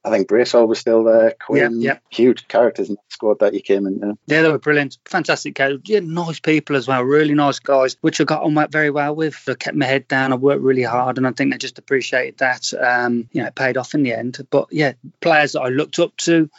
I 0.05 0.11
think 0.11 0.27
Bracewell 0.27 0.67
was 0.67 0.77
still 0.77 1.03
there. 1.03 1.33
Quinn, 1.43 1.81
yeah, 1.81 1.93
yeah. 1.93 1.99
huge 2.11 2.47
characters 2.47 2.89
in 2.89 2.95
the 2.95 3.01
squad 3.09 3.39
that 3.39 3.55
you 3.55 3.61
came 3.61 3.87
in. 3.87 4.17
Yeah, 4.27 4.43
they 4.43 4.51
were 4.51 4.59
brilliant, 4.59 4.99
fantastic 5.05 5.55
guys. 5.55 5.79
Yeah, 5.85 6.01
nice 6.01 6.39
people 6.39 6.75
as 6.75 6.87
well, 6.87 7.01
really 7.01 7.33
nice 7.33 7.57
guys, 7.57 7.97
which 8.01 8.21
I 8.21 8.23
got 8.23 8.43
on 8.43 8.55
very 8.69 8.91
well 8.91 9.15
with. 9.15 9.41
I 9.47 9.55
kept 9.55 9.75
my 9.75 9.87
head 9.87 10.07
down. 10.07 10.31
I 10.31 10.35
worked 10.35 10.61
really 10.61 10.83
hard, 10.83 11.17
and 11.17 11.25
I 11.25 11.31
think 11.31 11.51
they 11.51 11.57
just 11.57 11.79
appreciated 11.79 12.37
that. 12.37 12.71
Um, 12.73 13.27
you 13.31 13.41
know, 13.41 13.47
it 13.47 13.55
paid 13.55 13.77
off 13.77 13.95
in 13.95 14.03
the 14.03 14.13
end. 14.13 14.45
But 14.51 14.67
yeah, 14.71 14.93
players 15.21 15.53
that 15.53 15.61
I 15.61 15.69
looked 15.69 15.97
up 15.97 16.15
to, 16.17 16.51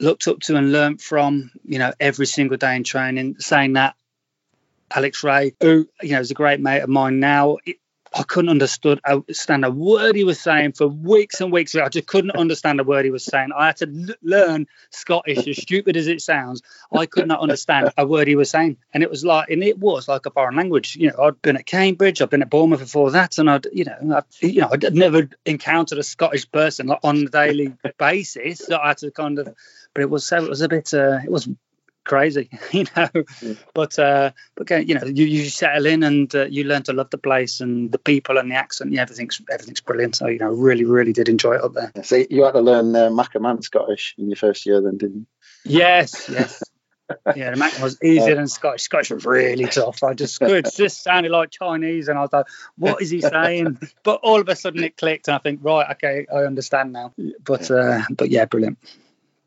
looked 0.00 0.26
up 0.26 0.40
to, 0.40 0.56
and 0.56 0.72
learnt 0.72 1.00
from. 1.00 1.52
You 1.64 1.78
know, 1.78 1.92
every 2.00 2.26
single 2.26 2.56
day 2.56 2.74
in 2.74 2.82
training. 2.82 3.36
Saying 3.38 3.74
that, 3.74 3.94
Alex 4.90 5.22
Rae, 5.22 5.54
who 5.60 5.88
you 6.02 6.12
know 6.12 6.20
is 6.20 6.32
a 6.32 6.34
great 6.34 6.58
mate 6.58 6.80
of 6.80 6.88
mine 6.88 7.20
now. 7.20 7.58
It, 7.64 7.76
I 8.14 8.22
couldn't 8.24 8.50
understood, 8.50 9.00
understand 9.04 9.64
a 9.64 9.70
word 9.70 10.16
he 10.16 10.24
was 10.24 10.40
saying 10.40 10.72
for 10.72 10.86
weeks 10.86 11.40
and 11.40 11.50
weeks. 11.50 11.74
I 11.74 11.88
just 11.88 12.06
couldn't 12.06 12.32
understand 12.32 12.80
a 12.80 12.84
word 12.84 13.04
he 13.04 13.10
was 13.10 13.24
saying. 13.24 13.50
I 13.56 13.66
had 13.66 13.76
to 13.78 13.86
l- 13.86 14.14
learn 14.22 14.66
Scottish, 14.90 15.46
as 15.46 15.56
stupid 15.56 15.96
as 15.96 16.08
it 16.08 16.20
sounds. 16.20 16.62
I 16.92 17.06
could 17.06 17.26
not 17.26 17.40
understand 17.40 17.90
a 17.96 18.06
word 18.06 18.28
he 18.28 18.36
was 18.36 18.50
saying, 18.50 18.76
and 18.92 19.02
it 19.02 19.10
was 19.10 19.24
like, 19.24 19.48
and 19.50 19.62
it 19.62 19.78
was 19.78 20.08
like 20.08 20.26
a 20.26 20.30
foreign 20.30 20.56
language. 20.56 20.96
You 20.96 21.10
know, 21.10 21.22
I'd 21.22 21.40
been 21.40 21.56
at 21.56 21.66
Cambridge, 21.66 22.20
I'd 22.20 22.30
been 22.30 22.42
at 22.42 22.50
Bournemouth 22.50 22.80
before 22.80 23.10
that, 23.12 23.38
and 23.38 23.48
I'd, 23.48 23.66
you 23.72 23.84
know, 23.84 24.16
I'd, 24.16 24.24
you 24.40 24.60
know, 24.60 24.68
I'd 24.72 24.94
never 24.94 25.28
encountered 25.46 25.98
a 25.98 26.02
Scottish 26.02 26.50
person 26.50 26.88
like, 26.88 27.00
on 27.02 27.16
a 27.18 27.28
daily 27.28 27.74
basis. 27.98 28.58
So 28.60 28.76
I 28.76 28.88
had 28.88 28.98
to 28.98 29.10
kind 29.10 29.38
of, 29.38 29.54
but 29.94 30.02
it 30.02 30.10
was 30.10 30.26
so, 30.26 30.44
it 30.44 30.48
was 30.48 30.60
a 30.60 30.68
bit, 30.68 30.92
uh, 30.92 31.20
it 31.24 31.30
was 31.30 31.48
crazy, 32.04 32.48
you 32.72 32.84
know. 32.96 33.08
Mm. 33.08 33.58
But 33.74 33.98
uh, 33.98 34.32
but 34.54 34.70
you 34.88 34.94
know, 34.94 35.04
you, 35.04 35.24
you 35.24 35.48
settle 35.48 35.86
in 35.86 36.02
and 36.02 36.34
uh, 36.34 36.46
you 36.46 36.64
learn 36.64 36.82
to 36.84 36.92
love 36.92 37.10
the 37.10 37.18
place 37.18 37.60
and 37.60 37.90
the 37.90 37.98
people 37.98 38.38
and 38.38 38.50
the 38.50 38.56
accent. 38.56 38.92
Yeah, 38.92 39.02
everything's 39.02 39.40
everything's 39.50 39.80
brilliant. 39.80 40.16
So 40.16 40.28
you 40.28 40.38
know, 40.38 40.50
really 40.50 40.84
really 40.84 41.12
did 41.12 41.28
enjoy 41.28 41.54
it 41.54 41.64
up 41.64 41.74
there. 41.74 41.92
So 42.02 42.24
you 42.28 42.44
had 42.44 42.52
to 42.52 42.60
learn 42.60 42.94
uh, 42.94 43.10
Maccaman 43.10 43.62
Scottish 43.62 44.14
in 44.18 44.28
your 44.28 44.36
first 44.36 44.66
year, 44.66 44.80
then, 44.80 44.98
didn't 44.98 45.16
you? 45.16 45.26
Yes, 45.64 46.28
yes. 46.28 46.62
yeah, 47.36 47.50
the 47.50 47.56
Mac 47.56 47.78
was 47.80 48.02
easier 48.02 48.34
than 48.34 48.48
Scottish. 48.48 48.82
Scottish 48.82 49.10
was 49.10 49.24
really 49.24 49.66
tough. 49.66 50.02
I 50.02 50.14
just 50.14 50.40
it 50.40 50.68
just 50.74 51.02
sounded 51.04 51.32
like 51.32 51.50
Chinese, 51.50 52.08
and 52.08 52.18
I 52.18 52.22
was 52.22 52.32
like, 52.32 52.46
"What 52.76 53.02
is 53.02 53.10
he 53.10 53.20
saying?" 53.20 53.78
But 54.02 54.20
all 54.22 54.40
of 54.40 54.48
a 54.48 54.56
sudden 54.56 54.82
it 54.84 54.96
clicked, 54.96 55.28
and 55.28 55.34
I 55.34 55.38
think, 55.38 55.60
right, 55.62 55.90
okay, 55.92 56.26
I 56.32 56.44
understand 56.44 56.92
now. 56.92 57.12
But 57.44 57.70
uh, 57.70 58.02
but 58.10 58.30
yeah, 58.30 58.44
brilliant. 58.46 58.78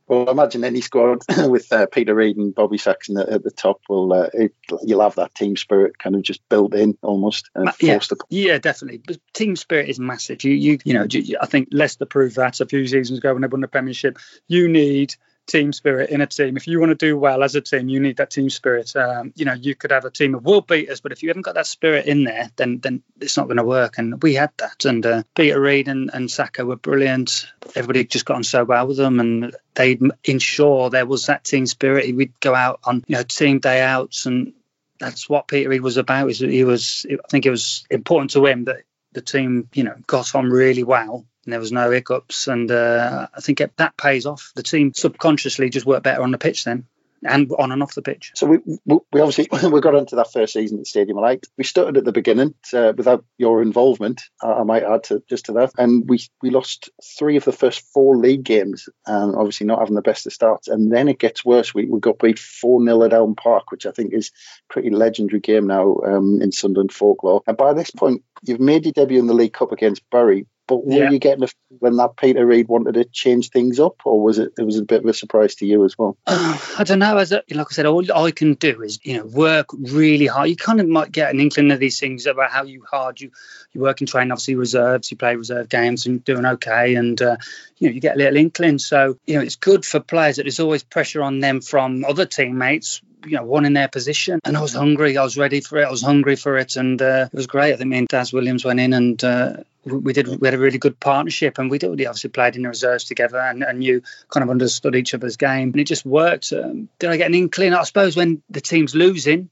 Well, 0.07 0.29
I 0.29 0.31
imagine 0.31 0.63
any 0.63 0.81
squad 0.81 1.23
with 1.49 1.71
uh, 1.71 1.87
Peter 1.87 2.13
Reid 2.13 2.37
and 2.37 2.53
Bobby 2.53 2.77
Saxton 2.77 3.17
at, 3.17 3.29
at 3.29 3.43
the 3.43 3.51
top. 3.51 3.81
Will 3.89 4.13
uh, 4.13 4.29
it, 4.33 4.53
you'll 4.83 5.01
have 5.01 5.15
that 5.15 5.33
team 5.33 5.57
spirit 5.57 5.97
kind 5.97 6.15
of 6.15 6.21
just 6.21 6.47
built 6.47 6.75
in 6.75 6.97
almost. 7.01 7.49
Uh, 7.55 7.71
yeah, 7.81 7.99
yeah, 8.29 8.57
definitely. 8.59 9.01
But 9.05 9.17
team 9.33 9.55
spirit 9.55 9.89
is 9.89 9.99
massive. 9.99 10.43
You, 10.43 10.53
you, 10.53 10.79
you 10.83 10.93
know, 10.93 11.07
you, 11.09 11.37
I 11.41 11.47
think 11.47 11.69
Leicester 11.71 12.05
proved 12.05 12.35
that 12.35 12.61
a 12.61 12.65
few 12.65 12.85
seasons 12.87 13.19
ago 13.19 13.33
when 13.33 13.41
they 13.41 13.47
won 13.47 13.61
the 13.61 13.67
Premiership. 13.67 14.19
You 14.47 14.67
need 14.67 15.15
team 15.47 15.73
spirit 15.73 16.09
in 16.09 16.21
a 16.21 16.27
team. 16.27 16.57
If 16.57 16.67
you 16.67 16.79
want 16.79 16.91
to 16.91 16.95
do 16.95 17.17
well 17.17 17.43
as 17.43 17.55
a 17.55 17.61
team, 17.61 17.89
you 17.89 17.99
need 17.99 18.17
that 18.17 18.31
team 18.31 18.49
spirit. 18.49 18.95
Um, 18.95 19.33
you 19.35 19.45
know, 19.45 19.53
you 19.53 19.75
could 19.75 19.91
have 19.91 20.05
a 20.05 20.11
team 20.11 20.35
of 20.35 20.43
world 20.43 20.67
beaters, 20.67 21.01
but 21.01 21.11
if 21.11 21.23
you 21.23 21.29
haven't 21.29 21.43
got 21.43 21.55
that 21.55 21.67
spirit 21.67 22.05
in 22.05 22.23
there, 22.23 22.49
then 22.55 22.79
then 22.79 23.03
it's 23.19 23.37
not 23.37 23.45
going 23.45 23.57
to 23.57 23.63
work. 23.63 23.97
And 23.97 24.21
we 24.21 24.33
had 24.33 24.51
that. 24.57 24.85
And 24.85 25.05
uh, 25.05 25.23
Peter 25.35 25.59
Reid 25.59 25.87
and, 25.87 26.09
and 26.13 26.29
Saka 26.29 26.65
were 26.65 26.75
brilliant. 26.75 27.47
Everybody 27.75 28.05
just 28.05 28.25
got 28.25 28.37
on 28.37 28.43
so 28.43 28.63
well 28.63 28.87
with 28.87 28.97
them, 28.97 29.19
and 29.19 29.55
they'd 29.75 30.01
ensure 30.23 30.89
there 30.89 31.05
was 31.05 31.27
that 31.27 31.43
team 31.43 31.65
spirit. 31.65 32.15
We'd 32.15 32.39
go 32.39 32.55
out 32.55 32.79
on 32.83 33.03
you 33.07 33.15
know 33.15 33.23
team 33.23 33.59
day 33.59 33.81
outs, 33.81 34.25
and 34.25 34.53
that's 34.99 35.29
what 35.29 35.47
Peter 35.47 35.69
Reid 35.69 35.81
was 35.81 35.97
about. 35.97 36.29
Is 36.29 36.39
he 36.39 36.63
was 36.63 37.05
I 37.09 37.27
think 37.29 37.45
it 37.45 37.51
was 37.51 37.85
important 37.89 38.31
to 38.31 38.45
him 38.45 38.65
that 38.65 38.83
the 39.13 39.21
team 39.21 39.69
you 39.73 39.83
know 39.83 39.95
got 40.07 40.35
on 40.35 40.49
really 40.49 40.83
well 40.83 41.25
and 41.45 41.53
there 41.53 41.59
was 41.59 41.71
no 41.71 41.91
hiccups. 41.91 42.47
And 42.47 42.69
uh, 42.71 43.27
I 43.33 43.41
think 43.41 43.61
it, 43.61 43.77
that 43.77 43.97
pays 43.97 44.25
off. 44.25 44.51
The 44.55 44.63
team 44.63 44.93
subconsciously 44.93 45.69
just 45.69 45.85
worked 45.85 46.03
better 46.03 46.23
on 46.23 46.31
the 46.31 46.37
pitch 46.37 46.63
then. 46.63 46.85
And 47.23 47.49
on 47.57 47.71
and 47.71 47.81
off 47.81 47.95
the 47.95 48.03
pitch. 48.03 48.33
So 48.35 48.45
we, 48.45 48.59
we 48.85 49.19
obviously 49.19 49.47
we 49.69 49.81
got 49.81 49.95
into 49.95 50.17
that 50.17 50.31
first 50.31 50.53
season 50.53 50.79
at 50.79 50.85
Stadium 50.85 51.17
Light. 51.17 51.47
We 51.57 51.63
started 51.63 51.97
at 51.97 52.05
the 52.05 52.11
beginning 52.11 52.53
uh, 52.71 52.93
without 52.95 53.25
your 53.39 53.63
involvement. 53.63 54.21
I 54.43 54.61
might 54.61 54.83
add 54.83 55.05
to 55.05 55.23
just 55.27 55.45
to 55.45 55.53
that, 55.53 55.71
and 55.77 56.07
we 56.07 56.19
we 56.43 56.51
lost 56.51 56.91
three 57.17 57.35
of 57.37 57.45
the 57.45 57.51
first 57.51 57.81
four 57.93 58.15
league 58.15 58.43
games, 58.43 58.89
and 59.07 59.35
obviously 59.35 59.65
not 59.65 59.79
having 59.79 59.95
the 59.95 60.03
best 60.03 60.27
of 60.27 60.33
starts. 60.33 60.67
And 60.67 60.91
then 60.91 61.07
it 61.07 61.17
gets 61.17 61.43
worse. 61.43 61.73
We, 61.73 61.85
we 61.85 61.99
got 61.99 62.19
beat 62.19 62.37
four 62.37 62.83
0 62.83 63.03
at 63.03 63.13
Elm 63.13 63.33
Park, 63.33 63.71
which 63.71 63.87
I 63.87 63.91
think 63.91 64.13
is 64.13 64.31
pretty 64.69 64.91
legendary 64.91 65.39
game 65.39 65.65
now 65.65 65.97
um, 66.05 66.41
in 66.43 66.51
Sunderland 66.51 66.91
folklore. 66.91 67.41
And 67.47 67.57
by 67.57 67.73
this 67.73 67.89
point, 67.89 68.23
you've 68.43 68.59
made 68.59 68.85
your 68.85 68.93
debut 68.93 69.19
in 69.19 69.27
the 69.27 69.33
League 69.33 69.53
Cup 69.53 69.71
against 69.71 70.07
Bury, 70.11 70.45
but 70.67 70.85
were 70.85 70.93
yeah. 70.93 71.11
you 71.11 71.19
getting 71.19 71.43
a 71.43 71.47
when 71.79 71.97
that 71.97 72.17
Peter 72.17 72.45
Reid 72.45 72.67
wanted 72.67 72.93
to 72.93 73.05
change 73.05 73.49
things 73.49 73.79
up, 73.79 74.01
or 74.05 74.21
was 74.21 74.39
it 74.39 74.53
it 74.57 74.63
was 74.63 74.77
a 74.77 74.83
bit 74.83 75.03
of 75.03 75.09
a 75.09 75.13
surprise 75.13 75.55
to 75.55 75.65
you 75.65 75.85
as 75.85 75.97
well? 75.97 76.17
Uh, 76.25 76.57
I 76.77 76.83
don't 76.83 76.99
know. 76.99 77.17
As 77.17 77.31
a, 77.31 77.43
like 77.51 77.67
I 77.69 77.73
said, 77.73 77.85
all 77.85 78.11
I 78.11 78.31
can 78.31 78.53
do 78.55 78.81
is 78.81 78.99
you 79.03 79.17
know 79.17 79.25
work 79.25 79.67
really 79.73 80.27
hard. 80.27 80.49
You 80.49 80.55
kind 80.55 80.79
of 80.79 80.87
might 80.87 81.11
get 81.11 81.33
an 81.33 81.39
inkling 81.39 81.71
of 81.71 81.79
these 81.79 81.99
things 81.99 82.25
about 82.25 82.51
how 82.51 82.63
you 82.63 82.83
hard 82.89 83.21
you 83.21 83.31
you 83.75 83.81
work 83.81 84.01
and 84.01 84.07
train. 84.07 84.31
Obviously, 84.31 84.55
reserves. 84.55 85.11
You 85.11 85.17
play 85.17 85.35
reserve 85.35 85.69
games 85.69 86.05
and 86.05 86.23
doing 86.23 86.45
okay, 86.45 86.95
and 86.95 87.21
uh, 87.21 87.37
you 87.77 87.89
know 87.89 87.93
you 87.93 88.01
get 88.01 88.15
a 88.15 88.17
little 88.17 88.37
inkling. 88.37 88.79
So 88.79 89.17
you 89.27 89.35
know 89.35 89.41
it's 89.41 89.57
good 89.57 89.85
for 89.85 89.99
players 89.99 90.37
that 90.37 90.43
there's 90.43 90.59
always 90.59 90.83
pressure 90.83 91.21
on 91.21 91.39
them 91.39 91.61
from 91.61 92.05
other 92.05 92.25
teammates 92.25 93.01
you 93.25 93.37
know, 93.37 93.43
one 93.43 93.65
in 93.65 93.73
their 93.73 93.87
position. 93.87 94.39
And 94.45 94.55
I 94.55 94.61
was 94.61 94.73
hungry. 94.73 95.17
I 95.17 95.23
was 95.23 95.37
ready 95.37 95.59
for 95.59 95.79
it. 95.79 95.85
I 95.85 95.91
was 95.91 96.03
hungry 96.03 96.35
for 96.35 96.57
it, 96.57 96.75
and 96.75 97.01
uh, 97.01 97.27
it 97.31 97.35
was 97.35 97.47
great. 97.47 97.73
I 97.73 97.77
think 97.77 97.89
me 97.89 97.97
and 97.97 98.07
Daz 98.07 98.31
Williams 98.31 98.63
went 98.63 98.79
in 98.79 98.93
and 98.93 99.23
uh, 99.23 99.53
we 99.85 100.13
did. 100.13 100.27
We 100.27 100.47
had 100.47 100.53
a 100.53 100.59
really 100.59 100.77
good 100.77 100.99
partnership, 100.99 101.57
and 101.57 101.69
we 101.69 101.77
did. 101.77 101.89
We 101.89 102.05
obviously 102.05 102.31
played 102.31 102.55
in 102.55 102.63
the 102.63 102.69
reserves 102.69 103.03
together, 103.03 103.37
and, 103.37 103.63
and 103.63 103.83
you 103.83 104.01
kind 104.29 104.43
of 104.43 104.49
understood 104.49 104.95
each 104.95 105.13
other's 105.13 105.37
game, 105.37 105.69
and 105.69 105.79
it 105.79 105.85
just 105.85 106.05
worked. 106.05 106.51
Um, 106.53 106.89
did 106.99 107.09
I 107.09 107.17
get 107.17 107.27
an 107.27 107.35
inkling? 107.35 107.73
I 107.73 107.83
suppose 107.83 108.15
when 108.15 108.41
the 108.49 108.61
team's 108.61 108.95
losing, 108.95 109.49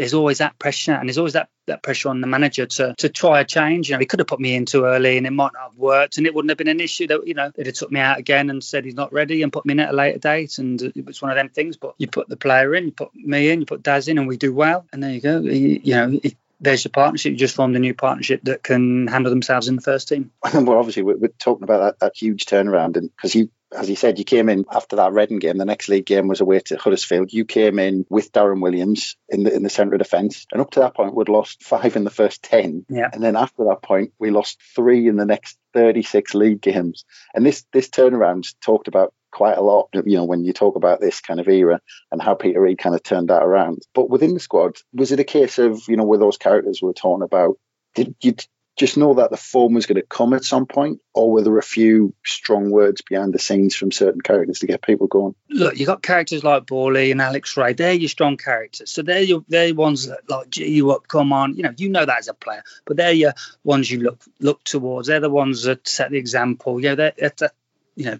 there's 0.00 0.14
always 0.14 0.38
that 0.38 0.58
pressure 0.58 0.92
and 0.92 1.06
there's 1.06 1.18
always 1.18 1.34
that, 1.34 1.50
that 1.66 1.82
pressure 1.82 2.08
on 2.08 2.22
the 2.22 2.26
manager 2.26 2.64
to 2.64 2.94
to 2.96 3.10
try 3.10 3.40
a 3.40 3.44
change. 3.44 3.90
You 3.90 3.96
know, 3.96 3.98
he 3.98 4.06
could 4.06 4.18
have 4.20 4.26
put 4.26 4.40
me 4.40 4.54
in 4.54 4.64
too 4.64 4.86
early 4.86 5.18
and 5.18 5.26
it 5.26 5.30
might 5.30 5.52
not 5.52 5.64
have 5.64 5.76
worked 5.76 6.16
and 6.16 6.26
it 6.26 6.34
wouldn't 6.34 6.50
have 6.50 6.56
been 6.56 6.68
an 6.68 6.80
issue 6.80 7.06
that, 7.08 7.26
you 7.26 7.34
know, 7.34 7.52
they'd 7.54 7.66
have 7.66 7.74
took 7.74 7.92
me 7.92 8.00
out 8.00 8.18
again 8.18 8.48
and 8.48 8.64
said 8.64 8.86
he's 8.86 8.94
not 8.94 9.12
ready 9.12 9.42
and 9.42 9.52
put 9.52 9.66
me 9.66 9.72
in 9.72 9.80
at 9.80 9.90
a 9.90 9.92
later 9.92 10.18
date. 10.18 10.56
And 10.56 10.80
it 10.80 11.04
was 11.04 11.20
one 11.20 11.30
of 11.30 11.36
them 11.36 11.50
things. 11.50 11.76
But 11.76 11.96
you 11.98 12.06
put 12.06 12.30
the 12.30 12.38
player 12.38 12.74
in, 12.74 12.86
you 12.86 12.92
put 12.92 13.14
me 13.14 13.50
in, 13.50 13.60
you 13.60 13.66
put 13.66 13.82
Daz 13.82 14.08
in 14.08 14.16
and 14.16 14.26
we 14.26 14.38
do 14.38 14.54
well. 14.54 14.86
And 14.90 15.02
there 15.02 15.10
you 15.10 15.20
go. 15.20 15.40
You, 15.40 15.80
you 15.84 15.94
know, 15.94 16.20
there's 16.60 16.82
your 16.82 16.92
partnership. 16.92 17.32
You 17.32 17.36
just 17.36 17.54
formed 17.54 17.76
a 17.76 17.78
new 17.78 17.92
partnership 17.92 18.40
that 18.44 18.62
can 18.62 19.06
handle 19.06 19.28
themselves 19.28 19.68
in 19.68 19.76
the 19.76 19.82
first 19.82 20.08
team. 20.08 20.30
well, 20.54 20.78
obviously, 20.78 21.02
we're, 21.02 21.18
we're 21.18 21.28
talking 21.38 21.64
about 21.64 21.80
that, 21.80 21.98
that 21.98 22.16
huge 22.16 22.46
turnaround, 22.46 22.96
and 22.96 23.10
because 23.14 23.34
you 23.34 23.50
as 23.72 23.88
you 23.88 23.96
said, 23.96 24.18
you 24.18 24.24
came 24.24 24.48
in 24.48 24.64
after 24.70 24.96
that 24.96 25.12
Reading 25.12 25.38
game. 25.38 25.58
The 25.58 25.64
next 25.64 25.88
league 25.88 26.06
game 26.06 26.28
was 26.28 26.40
away 26.40 26.60
to 26.60 26.76
Huddersfield. 26.76 27.32
You 27.32 27.44
came 27.44 27.78
in 27.78 28.04
with 28.08 28.32
Darren 28.32 28.60
Williams 28.60 29.16
in 29.28 29.44
the 29.44 29.54
in 29.54 29.62
the 29.62 29.70
centre 29.70 29.94
of 29.94 30.00
defence, 30.00 30.46
and 30.52 30.60
up 30.60 30.70
to 30.72 30.80
that 30.80 30.94
point, 30.94 31.14
we'd 31.14 31.28
lost 31.28 31.62
five 31.62 31.96
in 31.96 32.04
the 32.04 32.10
first 32.10 32.42
ten. 32.42 32.84
Yeah. 32.88 33.08
And 33.12 33.22
then 33.22 33.36
after 33.36 33.64
that 33.64 33.82
point, 33.82 34.12
we 34.18 34.30
lost 34.30 34.60
three 34.74 35.08
in 35.08 35.16
the 35.16 35.26
next 35.26 35.58
thirty-six 35.72 36.34
league 36.34 36.60
games. 36.60 37.04
And 37.34 37.46
this 37.46 37.64
this 37.72 37.88
turnaround 37.88 38.52
talked 38.60 38.88
about 38.88 39.14
quite 39.32 39.56
a 39.56 39.62
lot, 39.62 39.88
you 39.92 40.16
know, 40.16 40.24
when 40.24 40.44
you 40.44 40.52
talk 40.52 40.74
about 40.74 41.00
this 41.00 41.20
kind 41.20 41.38
of 41.38 41.46
era 41.46 41.80
and 42.10 42.20
how 42.20 42.34
Peter 42.34 42.60
Reid 42.60 42.78
kind 42.78 42.96
of 42.96 43.02
turned 43.02 43.28
that 43.28 43.44
around. 43.44 43.86
But 43.94 44.10
within 44.10 44.34
the 44.34 44.40
squad, 44.40 44.78
was 44.92 45.12
it 45.12 45.20
a 45.20 45.24
case 45.24 45.60
of, 45.60 45.82
you 45.86 45.96
know, 45.96 46.02
with 46.02 46.18
those 46.18 46.36
characters 46.36 46.80
we 46.82 46.86
were 46.86 46.94
talking 46.94 47.22
about, 47.22 47.56
did 47.94 48.16
you 48.20 48.34
just 48.80 48.96
know 48.96 49.12
that 49.12 49.30
the 49.30 49.36
form 49.36 49.74
was 49.74 49.84
going 49.84 50.00
to 50.00 50.06
come 50.06 50.32
at 50.32 50.42
some 50.42 50.64
point, 50.64 51.02
or 51.12 51.30
were 51.30 51.42
there 51.42 51.58
a 51.58 51.62
few 51.62 52.14
strong 52.24 52.70
words 52.70 53.02
behind 53.02 53.34
the 53.34 53.38
scenes 53.38 53.76
from 53.76 53.92
certain 53.92 54.22
characters 54.22 54.60
to 54.60 54.66
get 54.66 54.80
people 54.80 55.06
going? 55.06 55.34
Look, 55.50 55.78
you 55.78 55.84
got 55.84 56.02
characters 56.02 56.42
like 56.42 56.64
Bally 56.64 57.10
and 57.10 57.20
Alex 57.20 57.58
Rae. 57.58 57.74
They're 57.74 57.92
your 57.92 58.08
strong 58.08 58.38
characters. 58.38 58.90
So 58.90 59.02
they're 59.02 59.20
your 59.20 59.44
they're 59.48 59.74
ones 59.74 60.06
that 60.06 60.20
like 60.30 60.48
G 60.48 60.66
you 60.66 60.92
up, 60.92 61.06
come 61.08 61.30
on. 61.30 61.56
You 61.56 61.64
know, 61.64 61.74
you 61.76 61.90
know 61.90 62.06
that 62.06 62.20
as 62.20 62.28
a 62.28 62.32
player, 62.34 62.64
but 62.86 62.96
they're 62.96 63.12
your 63.12 63.34
ones 63.64 63.90
you 63.90 64.00
look 64.00 64.22
look 64.38 64.64
towards. 64.64 65.08
They're 65.08 65.20
the 65.20 65.28
ones 65.28 65.64
that 65.64 65.86
set 65.86 66.10
the 66.10 66.16
example. 66.16 66.80
Yeah, 66.80 66.94
they're, 66.94 67.12
they're 67.18 67.50
you 67.96 68.06
know 68.06 68.18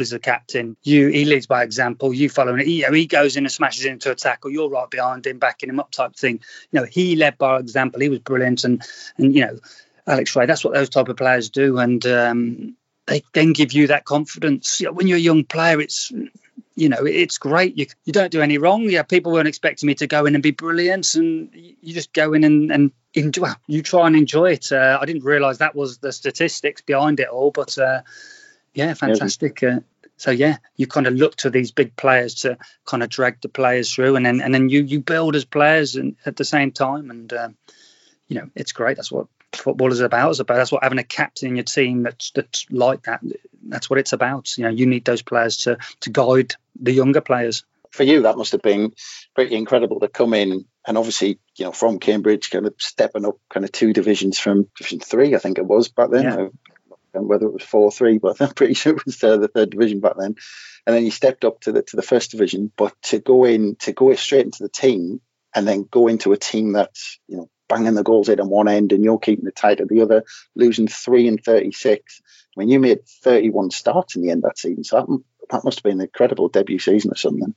is 0.00 0.10
the 0.10 0.18
captain. 0.18 0.76
You 0.82 1.08
he 1.08 1.24
leads 1.24 1.46
by 1.46 1.62
example. 1.62 2.12
You 2.12 2.28
follow 2.28 2.54
him. 2.54 2.66
You 2.66 2.82
know, 2.82 2.92
he 2.92 3.06
goes 3.06 3.36
in 3.36 3.44
and 3.44 3.52
smashes 3.52 3.84
into 3.84 4.10
a 4.10 4.14
tackle. 4.14 4.50
You're 4.50 4.68
right 4.68 4.90
behind 4.90 5.26
him, 5.26 5.38
backing 5.38 5.70
him 5.70 5.80
up, 5.80 5.90
type 5.90 6.16
thing. 6.16 6.40
You 6.70 6.80
know, 6.80 6.86
he 6.86 7.16
led 7.16 7.38
by 7.38 7.58
example. 7.58 8.00
He 8.00 8.08
was 8.08 8.18
brilliant, 8.18 8.64
and 8.64 8.82
and 9.16 9.34
you 9.34 9.46
know, 9.46 9.58
Alex 10.06 10.34
Rae. 10.36 10.46
That's 10.46 10.64
what 10.64 10.74
those 10.74 10.88
type 10.88 11.08
of 11.08 11.16
players 11.16 11.50
do, 11.50 11.78
and 11.78 12.04
um, 12.06 12.76
they 13.06 13.22
then 13.32 13.52
give 13.52 13.72
you 13.72 13.88
that 13.88 14.04
confidence. 14.04 14.80
You 14.80 14.86
know, 14.86 14.92
when 14.92 15.06
you're 15.06 15.18
a 15.18 15.20
young 15.20 15.44
player, 15.44 15.80
it's 15.80 16.12
you 16.74 16.88
know 16.88 17.04
it's 17.04 17.38
great. 17.38 17.76
You 17.76 17.86
you 18.04 18.12
don't 18.12 18.32
do 18.32 18.42
any 18.42 18.58
wrong. 18.58 18.88
Yeah, 18.88 19.02
people 19.02 19.32
weren't 19.32 19.48
expecting 19.48 19.86
me 19.86 19.94
to 19.96 20.06
go 20.06 20.26
in 20.26 20.34
and 20.34 20.42
be 20.42 20.52
brilliant, 20.52 21.14
and 21.14 21.50
you 21.54 21.94
just 21.94 22.12
go 22.12 22.32
in 22.32 22.44
and 22.44 22.70
and 22.70 22.92
enjoy. 23.14 23.42
Well, 23.42 23.56
you 23.66 23.82
try 23.82 24.06
and 24.06 24.16
enjoy 24.16 24.52
it. 24.52 24.72
Uh, 24.72 24.98
I 25.00 25.06
didn't 25.06 25.24
realise 25.24 25.58
that 25.58 25.74
was 25.74 25.98
the 25.98 26.12
statistics 26.12 26.82
behind 26.82 27.20
it 27.20 27.28
all, 27.28 27.50
but 27.50 27.76
uh, 27.78 28.02
yeah, 28.74 28.94
fantastic. 28.94 29.62
Uh, 29.62 29.80
so 30.16 30.30
yeah, 30.30 30.58
you 30.76 30.86
kind 30.86 31.06
of 31.06 31.14
look 31.14 31.36
to 31.36 31.50
these 31.50 31.72
big 31.72 31.96
players 31.96 32.34
to 32.42 32.58
kind 32.84 33.02
of 33.02 33.08
drag 33.08 33.40
the 33.40 33.48
players 33.48 33.92
through, 33.92 34.16
and 34.16 34.24
then 34.24 34.40
and 34.40 34.54
then 34.54 34.68
you 34.68 34.82
you 34.82 35.00
build 35.00 35.34
as 35.34 35.44
players 35.44 35.96
and 35.96 36.16
at 36.26 36.36
the 36.36 36.44
same 36.44 36.72
time, 36.72 37.10
and 37.10 37.32
um, 37.32 37.56
you 38.28 38.36
know 38.38 38.50
it's 38.54 38.72
great. 38.72 38.96
That's 38.96 39.10
what 39.10 39.28
football 39.52 39.92
is 39.92 40.00
about. 40.00 40.30
It's 40.30 40.40
about 40.40 40.56
that's 40.56 40.72
what 40.72 40.82
having 40.82 40.98
a 40.98 41.04
captain 41.04 41.48
in 41.48 41.56
your 41.56 41.64
team 41.64 42.02
that's 42.02 42.30
that's 42.32 42.66
like 42.70 43.02
that. 43.04 43.20
That's 43.62 43.90
what 43.90 43.98
it's 43.98 44.12
about. 44.12 44.56
You 44.56 44.64
know, 44.64 44.70
you 44.70 44.86
need 44.86 45.04
those 45.04 45.22
players 45.22 45.58
to 45.58 45.78
to 46.00 46.10
guide 46.10 46.54
the 46.80 46.92
younger 46.92 47.20
players. 47.20 47.64
For 47.90 48.04
you, 48.04 48.22
that 48.22 48.36
must 48.36 48.52
have 48.52 48.62
been 48.62 48.94
pretty 49.34 49.56
incredible 49.56 49.98
to 50.00 50.08
come 50.08 50.32
in 50.32 50.64
and 50.86 50.96
obviously, 50.96 51.40
you 51.56 51.64
know, 51.64 51.72
from 51.72 51.98
Cambridge, 51.98 52.50
kind 52.50 52.66
of 52.66 52.74
stepping 52.78 53.26
up 53.26 53.36
kind 53.52 53.64
of 53.64 53.72
two 53.72 53.92
divisions 53.92 54.38
from 54.38 54.68
Division 54.76 55.00
Three, 55.00 55.34
I 55.34 55.38
think 55.38 55.58
it 55.58 55.66
was 55.66 55.88
back 55.88 56.10
then. 56.10 56.22
Yeah 56.22 56.48
and 57.14 57.28
whether 57.28 57.46
it 57.46 57.52
was 57.52 57.62
four 57.62 57.82
or 57.82 57.92
three, 57.92 58.18
but 58.18 58.40
I'm 58.40 58.50
pretty 58.50 58.74
sure 58.74 58.96
it 58.96 59.04
was 59.04 59.22
uh, 59.22 59.36
the 59.36 59.48
third 59.48 59.70
division 59.70 60.00
back 60.00 60.14
then. 60.18 60.36
And 60.86 60.96
then 60.96 61.04
you 61.04 61.10
stepped 61.10 61.44
up 61.44 61.60
to 61.62 61.72
the 61.72 61.82
to 61.82 61.96
the 61.96 62.02
first 62.02 62.30
division, 62.30 62.72
but 62.76 62.94
to 63.04 63.18
go 63.18 63.44
in 63.44 63.76
to 63.80 63.92
go 63.92 64.14
straight 64.14 64.46
into 64.46 64.62
the 64.62 64.68
team 64.68 65.20
and 65.54 65.66
then 65.66 65.86
go 65.90 66.08
into 66.08 66.32
a 66.32 66.36
team 66.36 66.72
that's 66.72 67.18
you 67.28 67.36
know 67.36 67.50
banging 67.70 67.94
the 67.94 68.02
goals 68.02 68.28
in 68.28 68.40
on 68.40 68.50
one 68.50 68.68
end 68.68 68.92
and 68.92 69.02
you're 69.02 69.18
keeping 69.18 69.46
it 69.46 69.56
tight 69.56 69.80
at 69.80 69.88
the 69.88 70.02
other, 70.02 70.24
losing 70.54 70.88
three 70.88 71.26
and 71.26 71.42
thirty 71.42 71.72
six. 71.72 72.20
I 72.54 72.60
mean, 72.60 72.68
you 72.68 72.78
made 72.80 73.06
thirty 73.06 73.48
one 73.48 73.70
starts 73.70 74.16
in 74.16 74.22
the 74.22 74.30
end 74.30 74.42
that 74.42 74.58
season, 74.58 74.84
so 74.84 74.96
that, 74.96 75.22
that 75.50 75.64
must 75.64 75.78
have 75.78 75.84
been 75.84 76.00
an 76.00 76.02
incredible 76.02 76.48
debut 76.48 76.78
season 76.78 77.12
or 77.12 77.16
something. 77.16 77.54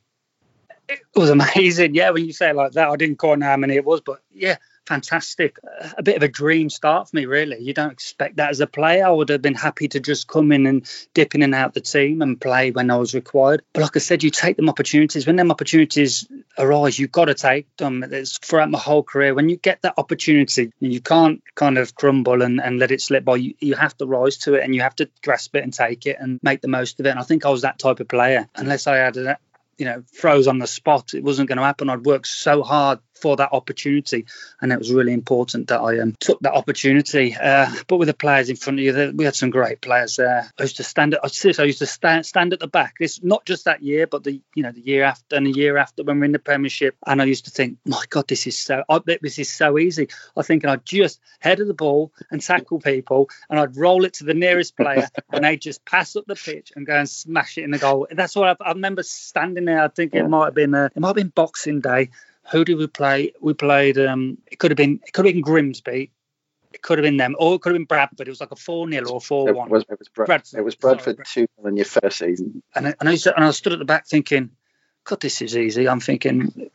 It 0.88 1.02
was 1.16 1.30
amazing, 1.30 1.96
yeah. 1.96 2.12
When 2.12 2.26
you 2.26 2.34
say 2.34 2.52
it 2.52 2.56
like 2.56 2.74
that, 2.74 2.90
I 2.90 2.96
didn't 2.96 3.18
quite 3.18 3.40
know 3.40 3.48
how 3.48 3.58
many 3.58 3.76
it 3.76 3.86
was, 3.86 4.02
but 4.02 4.22
yeah, 4.32 4.58
fantastic. 4.86 5.58
A 5.98 6.04
bit 6.04 6.18
of 6.18 6.24
a 6.24 6.28
dream 6.28 6.70
start 6.70 7.10
for 7.10 7.16
me, 7.16 7.26
really. 7.26 7.60
You 7.60 7.74
don't 7.74 7.92
expect 7.92 8.38
that 8.38 8.50
as 8.50 8.60
a 8.60 8.68
player. 8.68 9.06
I 9.06 9.12
would 9.12 9.30
have 9.30 9.42
been 9.42 9.56
happy 9.56 9.88
to 9.90 10.00
just 10.00 10.28
come 10.28 10.52
in 10.52 10.66
and 10.66 10.88
dip 11.14 11.36
in 11.36 11.44
and 11.44 11.56
out 11.56 11.74
the 11.74 11.82
team 11.82 12.22
and 12.22 12.40
play 12.40 12.72
when 12.72 12.92
I 12.92 12.98
was 12.98 13.14
required. 13.14 13.64
But 13.74 13.84
like 13.84 13.96
I 13.96 14.00
said, 14.00 14.24
you 14.24 14.30
take 14.30 14.58
them 14.58 14.70
opportunities. 14.70 15.26
When 15.26 15.36
them 15.36 15.52
opportunities 15.52 16.28
arise, 16.58 17.00
you've 17.00 17.12
got 17.12 17.26
to 17.26 17.34
take 17.34 17.76
them. 17.78 18.04
It's 18.04 18.38
throughout 18.38 18.72
my 18.72 18.80
whole 18.80 19.04
career. 19.04 19.34
When 19.34 19.50
you 19.50 19.58
get 19.58 19.82
that 19.84 19.96
opportunity, 19.98 20.72
you 20.80 21.02
can't 21.02 21.42
kind 21.56 21.78
of 21.78 21.96
crumble 21.96 22.42
and, 22.42 22.60
and 22.62 22.80
let 22.80 22.92
it 22.92 23.02
slip 23.02 23.24
by. 23.26 23.38
You, 23.38 23.54
you 23.60 23.76
have 23.76 23.98
to 23.98 24.06
rise 24.06 24.38
to 24.40 24.56
it 24.56 24.64
and 24.64 24.76
you 24.76 24.82
have 24.82 24.96
to 24.98 25.10
grasp 25.24 25.56
it 25.56 25.64
and 25.64 25.74
take 25.74 26.06
it 26.06 26.18
and 26.20 26.40
make 26.44 26.62
the 26.62 26.68
most 26.68 27.00
of 27.00 27.06
it. 27.06 27.10
And 27.10 27.20
I 27.20 27.24
think 27.24 27.46
I 27.46 27.50
was 27.50 27.62
that 27.62 27.80
type 27.80 28.00
of 28.00 28.08
player. 28.08 28.50
Unless 28.56 28.88
I 28.88 28.98
had 28.98 29.18
a, 29.18 29.38
you 29.78 29.86
know, 29.86 30.04
froze 30.14 30.48
on 30.48 30.60
the 30.60 30.68
spot, 30.68 31.14
it 31.14 31.24
wasn't 31.24 31.48
going 31.48 31.58
to 31.58 31.64
happen. 31.64 31.90
I'd 31.90 32.06
worked 32.06 32.28
so 32.28 32.64
hard 32.64 33.00
for 33.14 33.36
that 33.38 33.50
opportunity, 33.54 34.26
and 34.62 34.72
it 34.72 34.80
was 34.80 34.92
really 34.92 35.14
important 35.14 35.68
that 35.68 35.80
I 35.80 36.00
um, 36.00 36.16
took 36.20 36.40
that 36.42 36.54
opportunity. 36.54 37.36
Uh, 37.36 37.72
but 37.88 37.98
with 37.98 38.08
the 38.08 38.14
players 38.14 38.50
in 38.50 38.56
front 38.56 38.80
of 38.80 38.86
you, 38.86 39.14
we 39.16 39.26
had 39.26 39.36
some 39.36 39.50
great 39.50 39.82
players 39.82 40.18
there. 40.18 40.50
I 40.60 40.64
used 40.64 40.78
to 40.78 40.84
stand 40.84 41.14
at, 41.14 41.22
I 41.24 41.64
used 41.64 41.80
to 41.80 41.86
stand 41.86 42.26
stand 42.26 42.54
at 42.54 42.60
the 42.60 42.68
back. 42.68 42.96
This 43.00 43.24
not 43.24 43.46
just 43.46 43.66
that 43.66 43.82
year, 43.82 44.08
but 44.08 44.24
the 44.24 44.42
you 44.56 44.64
know 44.64 44.72
the 44.72 44.82
year 44.82 45.04
after 45.04 45.36
and 45.36 45.48
the 45.48 45.52
year 45.52 45.78
after 45.78 46.04
when 46.04 46.20
we're 46.20 46.26
in 46.26 46.32
the 46.32 46.40
Premiership, 46.40 46.96
and 47.06 47.22
I 47.22 47.26
used 47.26 47.46
to 47.46 47.52
think, 47.52 47.78
my 47.86 48.04
God, 48.10 48.28
this 48.28 48.48
is 48.48 48.58
so 48.58 48.84
I, 48.90 49.00
this 49.22 49.40
is 49.40 49.50
so 49.50 49.78
easy. 49.78 50.10
I 50.36 50.42
think 50.44 50.66
I'd 50.66 50.86
just 50.86 51.20
head 51.40 51.60
of 51.60 51.68
the 51.68 51.74
ball 51.74 52.12
and 52.32 52.42
tackle 52.42 52.80
people, 52.80 53.30
and 53.50 53.60
I'd 53.60 53.78
roll 53.78 54.06
it 54.06 54.16
to 54.16 54.24
the 54.24 54.34
nearest 54.34 54.76
player, 54.76 55.08
and 55.32 55.44
they'd 55.44 55.62
just 55.62 55.86
pass 55.86 56.16
up 56.16 56.26
the 56.28 56.36
pitch 56.36 56.72
and 56.76 56.86
go 56.86 56.96
and 56.96 57.10
smash 57.10 57.58
it 57.58 57.64
in 57.64 57.72
the 57.72 57.78
goal. 57.78 58.08
That's 58.12 58.36
what 58.36 58.62
I, 58.62 58.70
I 58.70 58.72
remember 58.72 59.04
standing 59.04 59.66
there. 59.66 59.82
I 59.82 59.88
think 59.88 60.14
it 60.14 60.28
might 60.28 60.46
have 60.46 60.56
been 60.56 60.74
uh, 60.74 60.90
it 60.96 61.00
might 61.00 61.10
have 61.10 61.16
been 61.16 61.30
Boxing 61.30 61.82
Day 61.82 62.10
who 62.52 62.66
did 62.66 62.76
we 62.76 62.88
play? 62.88 63.34
We 63.42 63.54
played. 63.54 63.98
Um, 63.98 64.38
it 64.52 64.60
could 64.60 64.72
have 64.72 64.78
been. 64.78 65.00
It 65.06 65.14
could 65.14 65.26
have 65.26 65.34
been 65.34 65.42
Grimsby. 65.42 66.12
It 66.74 66.82
could 66.82 66.98
have 66.98 67.04
been 67.04 67.18
them, 67.18 67.36
or 67.38 67.56
it 67.56 67.62
could 67.62 67.74
have 67.74 67.80
been 67.80 67.86
Bradford. 67.86 68.28
It 68.28 68.32
was 68.32 68.42
like 68.42 68.52
a 68.52 68.56
four 68.56 68.90
0 68.90 69.08
or 69.08 69.22
four 69.22 69.54
one. 69.54 69.68
It 69.68 69.72
was, 69.72 69.86
it 69.90 70.00
was 70.00 70.10
Bra- 70.10 70.26
Bradford. 70.26 70.60
It 70.60 70.64
was 70.64 70.76
Bradford 70.76 71.20
two 71.26 71.48
in 71.64 71.78
your 71.78 71.86
first 71.86 72.18
season. 72.18 72.64
And 72.76 72.88
I, 72.88 72.96
and 73.00 73.10
I, 73.10 73.18
and 73.36 73.46
I 73.46 73.52
stood 73.52 73.74
at 73.74 73.80
the 73.80 73.86
back 73.86 74.08
thinking, 74.08 74.52
God, 75.04 75.22
this 75.22 75.42
is 75.42 75.56
easy. 75.56 75.88
I'm 75.88 76.00
thinking 76.00 76.70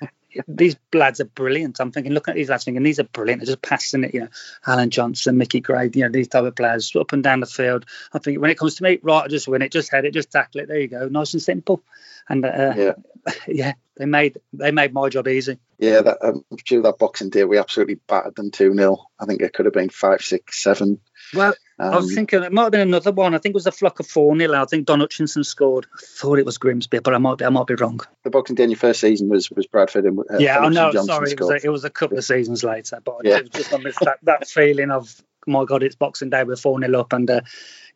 these 0.47 0.77
lads 0.93 1.21
are 1.21 1.25
brilliant. 1.25 1.81
I'm 1.81 1.91
thinking, 1.91 2.13
looking 2.13 2.33
at 2.33 2.37
these 2.37 2.51
lads, 2.51 2.65
thinking 2.65 2.83
these 2.83 3.01
are 3.01 3.05
brilliant. 3.05 3.41
They're 3.41 3.55
just 3.55 3.63
passing 3.63 4.05
it, 4.05 4.15
you 4.15 4.21
know, 4.21 4.29
Allan 4.67 4.91
Johnston, 4.91 5.39
Mickey 5.39 5.61
Gray, 5.61 5.91
you 5.93 6.03
know, 6.03 6.11
these 6.11 6.29
type 6.29 6.45
of 6.45 6.55
players 6.55 6.95
up 6.95 7.13
and 7.13 7.23
down 7.23 7.41
the 7.41 7.47
field. 7.47 7.87
I 8.13 8.19
think 8.19 8.41
when 8.41 8.51
it 8.51 8.59
comes 8.59 8.77
to 8.77 8.83
me, 8.83 8.99
right, 9.03 9.25
I 9.25 9.29
just 9.29 9.49
win 9.49 9.63
it, 9.63 9.73
just 9.73 9.91
head 9.91 10.05
it, 10.05 10.13
just 10.13 10.31
tackle 10.31 10.61
it. 10.61 10.69
There 10.69 10.79
you 10.79 10.89
go, 10.89 11.09
nice 11.09 11.33
and 11.33 11.43
simple. 11.43 11.83
And 12.29 12.45
uh, 12.45 12.75
yeah. 12.77 12.93
yeah, 13.49 13.73
they 13.99 14.07
made 14.07 14.39
they 14.53 14.71
made 14.71 14.93
my 14.93 15.09
job 15.09 15.29
easy. 15.29 15.59
Yeah, 15.79 16.01
that 16.03 16.19
um, 16.23 16.45
due 16.65 16.83
that 16.83 16.99
Boxing 16.99 17.31
Day, 17.31 17.45
we 17.45 17.59
absolutely 17.59 17.97
battered 17.97 18.37
them 18.37 18.51
two 18.51 18.73
0 18.75 19.05
I 19.19 19.27
think 19.27 19.43
it 19.43 19.53
could 19.53 19.67
have 19.67 19.75
been 19.75 19.91
five, 19.91 20.23
six, 20.23 20.63
seven. 20.63 21.01
Well, 21.35 21.55
um, 21.79 21.93
I 21.93 21.97
was 21.97 22.11
um, 22.11 22.15
thinking 22.15 22.43
it 22.43 22.53
might 22.53 22.63
have 22.63 22.73
been 22.73 22.81
another 22.81 23.13
one. 23.13 23.35
I 23.35 23.39
think 23.39 23.53
it 23.53 23.55
was 23.55 23.67
a 23.67 23.73
flock 23.73 24.01
of 24.01 24.07
four 24.07 24.37
0 24.39 24.55
I 24.55 24.65
think 24.65 24.87
Don 24.87 25.01
Hutchison 25.01 25.45
scored. 25.45 25.87
I 25.93 26.01
thought 26.03 26.39
it 26.39 26.47
was 26.47 26.59
Grimsby, 26.59 27.01
but 27.01 27.15
I 27.15 27.19
might 27.19 27.39
be 27.39 27.45
I 27.45 27.51
might 27.51 27.67
be 27.67 27.75
wrong. 27.75 28.01
The 28.23 28.31
Boxing 28.31 28.57
Day 28.57 28.65
in 28.65 28.71
your 28.71 28.79
first 28.79 29.01
season 29.01 29.29
was 29.29 29.51
was 29.51 29.67
Bradford 29.67 30.05
and 30.05 30.19
uh, 30.19 30.39
yeah, 30.39 30.59
I 30.59 30.69
know. 30.69 30.93
Sorry, 30.93 31.33
it 31.33 31.41
was, 31.41 31.51
a, 31.51 31.67
it 31.67 31.71
was, 31.71 31.85
a, 31.85 31.91
couple 31.91 32.19
of 32.19 32.25
seasons 32.25 32.63
later, 32.63 33.01
but 33.05 33.17
yeah. 33.25 33.39
it 33.39 33.43
was 33.43 33.51
just 33.51 34.01
that, 34.01 34.19
that 34.23 34.49
feeling 34.49 34.91
of 34.91 35.15
my 35.47 35.65
God, 35.65 35.83
it's 35.83 35.97
Boxing 35.97 36.31
Day, 36.31 36.45
we're 36.45 36.57
four 36.57 36.81
0 36.81 37.01
up, 37.01 37.13
and 37.13 37.29
uh, 37.29 37.41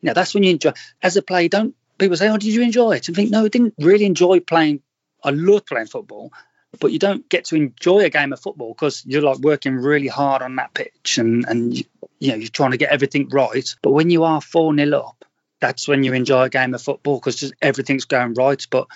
you 0.01 0.07
know 0.07 0.13
that's 0.13 0.33
when 0.33 0.43
you 0.43 0.51
enjoy. 0.51 0.73
As 1.01 1.15
a 1.17 1.21
player, 1.21 1.49
don't 1.49 1.75
people 1.97 2.17
say, 2.17 2.29
"Oh, 2.29 2.37
did 2.37 2.53
you 2.53 2.61
enjoy 2.61 2.93
it?" 2.93 3.07
And 3.07 3.15
think, 3.15 3.31
no, 3.31 3.45
I 3.45 3.47
didn't 3.47 3.75
really 3.79 4.05
enjoy 4.05 4.39
playing. 4.39 4.81
I 5.23 5.31
love 5.31 5.65
playing 5.65 5.87
football, 5.87 6.31
but 6.79 6.91
you 6.91 6.99
don't 6.99 7.27
get 7.29 7.45
to 7.45 7.55
enjoy 7.55 7.99
a 7.99 8.09
game 8.09 8.33
of 8.33 8.39
football 8.39 8.73
because 8.73 9.05
you're 9.05 9.21
like 9.21 9.39
working 9.39 9.75
really 9.75 10.07
hard 10.07 10.41
on 10.41 10.55
that 10.57 10.73
pitch 10.73 11.17
and 11.17 11.45
and 11.47 11.77
you, 11.77 11.85
know 12.21 12.35
you're 12.35 12.47
trying 12.47 12.71
to 12.71 12.77
get 12.77 12.91
everything 12.91 13.29
right. 13.29 13.75
But 13.81 13.91
when 13.91 14.09
you 14.09 14.23
are 14.23 14.41
four 14.41 14.75
0 14.75 14.97
up, 14.97 15.25
that's 15.59 15.87
when 15.87 16.03
you 16.03 16.13
enjoy 16.13 16.43
a 16.43 16.49
game 16.49 16.73
of 16.73 16.81
football 16.81 17.19
because 17.19 17.37
just 17.37 17.53
everything's 17.61 18.05
going 18.05 18.33
right. 18.33 18.65
But 18.69 18.87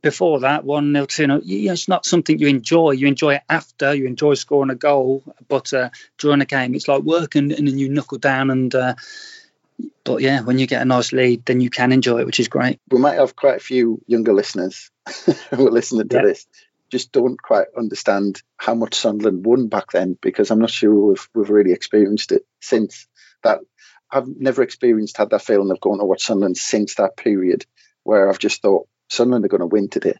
before 0.00 0.40
that, 0.40 0.64
one 0.64 0.92
0 0.92 1.06
two 1.06 1.26
0 1.26 1.40
you 1.44 1.66
know, 1.66 1.72
it's 1.72 1.88
not 1.88 2.06
something 2.06 2.38
you 2.38 2.48
enjoy. 2.48 2.92
You 2.92 3.06
enjoy 3.06 3.34
it 3.34 3.42
after, 3.48 3.94
you 3.94 4.06
enjoy 4.06 4.34
scoring 4.34 4.70
a 4.70 4.74
goal, 4.74 5.22
but 5.48 5.72
uh, 5.72 5.90
during 6.18 6.40
a 6.40 6.46
game, 6.46 6.74
it's 6.74 6.88
like 6.88 7.02
working 7.02 7.52
and 7.52 7.68
then 7.68 7.78
you 7.78 7.88
knuckle 7.88 8.18
down 8.18 8.50
and. 8.50 8.74
Uh, 8.74 8.94
but 10.02 10.22
yeah, 10.22 10.40
when 10.40 10.58
you 10.58 10.66
get 10.66 10.82
a 10.82 10.86
nice 10.86 11.12
lead, 11.12 11.44
then 11.44 11.60
you 11.60 11.70
can 11.70 11.92
enjoy 11.92 12.18
it, 12.18 12.26
which 12.26 12.40
is 12.40 12.48
great. 12.48 12.80
We 12.90 12.98
might 12.98 13.18
have 13.18 13.36
quite 13.36 13.56
a 13.56 13.60
few 13.60 14.02
younger 14.08 14.32
listeners 14.32 14.90
who 15.50 15.66
are 15.66 15.70
listening 15.70 16.08
to 16.08 16.16
yeah. 16.16 16.22
this 16.22 16.46
just 16.90 17.12
don't 17.12 17.40
quite 17.40 17.66
understand 17.76 18.42
how 18.56 18.74
much 18.74 18.94
Sunderland 18.94 19.44
won 19.44 19.68
back 19.68 19.92
then 19.92 20.16
because 20.20 20.50
I'm 20.50 20.58
not 20.58 20.70
sure 20.70 20.94
we've 20.94 21.28
we've 21.34 21.50
really 21.50 21.72
experienced 21.72 22.32
it 22.32 22.46
since 22.60 23.06
that. 23.42 23.60
I've 24.10 24.26
never 24.26 24.62
experienced 24.62 25.18
had 25.18 25.30
that 25.30 25.42
feeling 25.42 25.70
of 25.70 25.80
going 25.80 25.98
to 25.98 26.06
watch 26.06 26.24
Sunderland 26.24 26.56
since 26.56 26.94
that 26.94 27.14
period 27.18 27.66
where 28.04 28.30
I've 28.30 28.38
just 28.38 28.62
thought 28.62 28.88
Sunderland 29.10 29.44
are 29.44 29.48
going 29.48 29.60
to 29.60 29.66
win 29.66 29.90
today, 29.90 30.14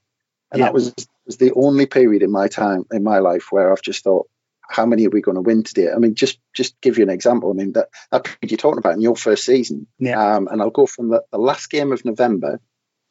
and 0.52 0.60
yeah. 0.60 0.66
that 0.66 0.74
was 0.74 0.94
was 1.24 1.38
the 1.38 1.52
only 1.54 1.86
period 1.86 2.22
in 2.22 2.30
my 2.30 2.48
time 2.48 2.84
in 2.92 3.02
my 3.02 3.18
life 3.20 3.50
where 3.50 3.72
I've 3.72 3.82
just 3.82 4.04
thought 4.04 4.28
how 4.70 4.84
many 4.84 5.06
are 5.06 5.10
we 5.10 5.22
going 5.22 5.36
to 5.36 5.40
win 5.40 5.62
today? 5.62 5.90
I 5.90 5.96
mean, 5.96 6.14
just 6.14 6.38
just 6.52 6.78
give 6.82 6.98
you 6.98 7.04
an 7.04 7.10
example. 7.10 7.50
I 7.50 7.54
mean, 7.54 7.72
that, 7.72 7.88
that 8.10 8.24
period 8.24 8.50
you're 8.50 8.58
talking 8.58 8.78
about 8.78 8.94
in 8.94 9.00
your 9.00 9.16
first 9.16 9.44
season, 9.44 9.86
yeah. 9.98 10.34
Um, 10.34 10.48
and 10.48 10.60
I'll 10.60 10.70
go 10.70 10.84
from 10.84 11.08
the, 11.08 11.24
the 11.32 11.38
last 11.38 11.70
game 11.70 11.92
of 11.92 12.04
November 12.04 12.60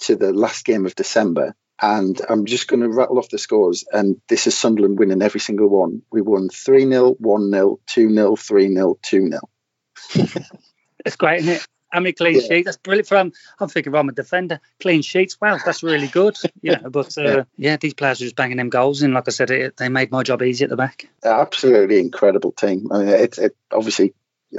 to 0.01 0.15
the 0.15 0.31
last 0.31 0.63
game 0.65 0.85
of 0.85 0.93
December. 0.93 1.55
And 1.79 2.19
I'm 2.27 2.45
just 2.45 2.67
going 2.67 2.79
to 2.79 2.89
rattle 2.89 3.19
off 3.19 3.29
the 3.29 3.37
scores. 3.37 3.85
And 3.91 4.19
this 4.27 4.47
is 4.47 4.57
Sunderland 4.57 4.97
winning 4.97 5.21
every 5.21 5.39
single 5.39 5.67
one. 5.67 6.01
We 6.11 6.21
won 6.21 6.49
3 6.49 6.89
0, 6.89 7.11
1 7.13 7.51
0, 7.51 7.79
2 7.85 8.13
0, 8.13 8.35
3 8.35 8.73
0, 8.73 8.99
2 9.01 9.29
0. 9.29 9.39
It's 11.05 11.15
great, 11.15 11.39
isn't 11.39 11.53
it? 11.53 11.67
How 11.89 12.01
many 12.01 12.11
clean 12.11 12.35
yeah. 12.35 12.41
sheets? 12.41 12.65
That's 12.65 12.77
brilliant. 12.77 13.07
For, 13.07 13.17
um, 13.17 13.31
I'm 13.59 13.69
thinking, 13.69 13.95
I'm 13.95 14.09
a 14.09 14.11
defender. 14.11 14.59
Clean 14.81 15.01
sheets. 15.01 15.39
Wow, 15.39 15.57
that's 15.63 15.83
really 15.83 16.07
good. 16.07 16.37
You 16.61 16.73
know, 16.73 16.89
but 16.89 17.17
uh, 17.17 17.21
yeah. 17.21 17.43
yeah. 17.55 17.77
these 17.77 17.93
players 17.93 18.19
are 18.19 18.25
just 18.25 18.35
banging 18.35 18.57
them 18.57 18.69
goals, 18.69 19.01
and 19.03 19.13
like 19.13 19.27
I 19.27 19.31
said, 19.31 19.51
it, 19.51 19.77
they 19.77 19.87
made 19.87 20.11
my 20.11 20.23
job 20.23 20.41
easy 20.41 20.65
at 20.65 20.69
the 20.69 20.75
back. 20.75 21.07
Absolutely 21.23 21.99
incredible 21.99 22.51
team. 22.51 22.91
I 22.91 22.99
mean, 22.99 23.07
it's 23.07 23.37
it, 23.37 23.55
obviously 23.71 24.13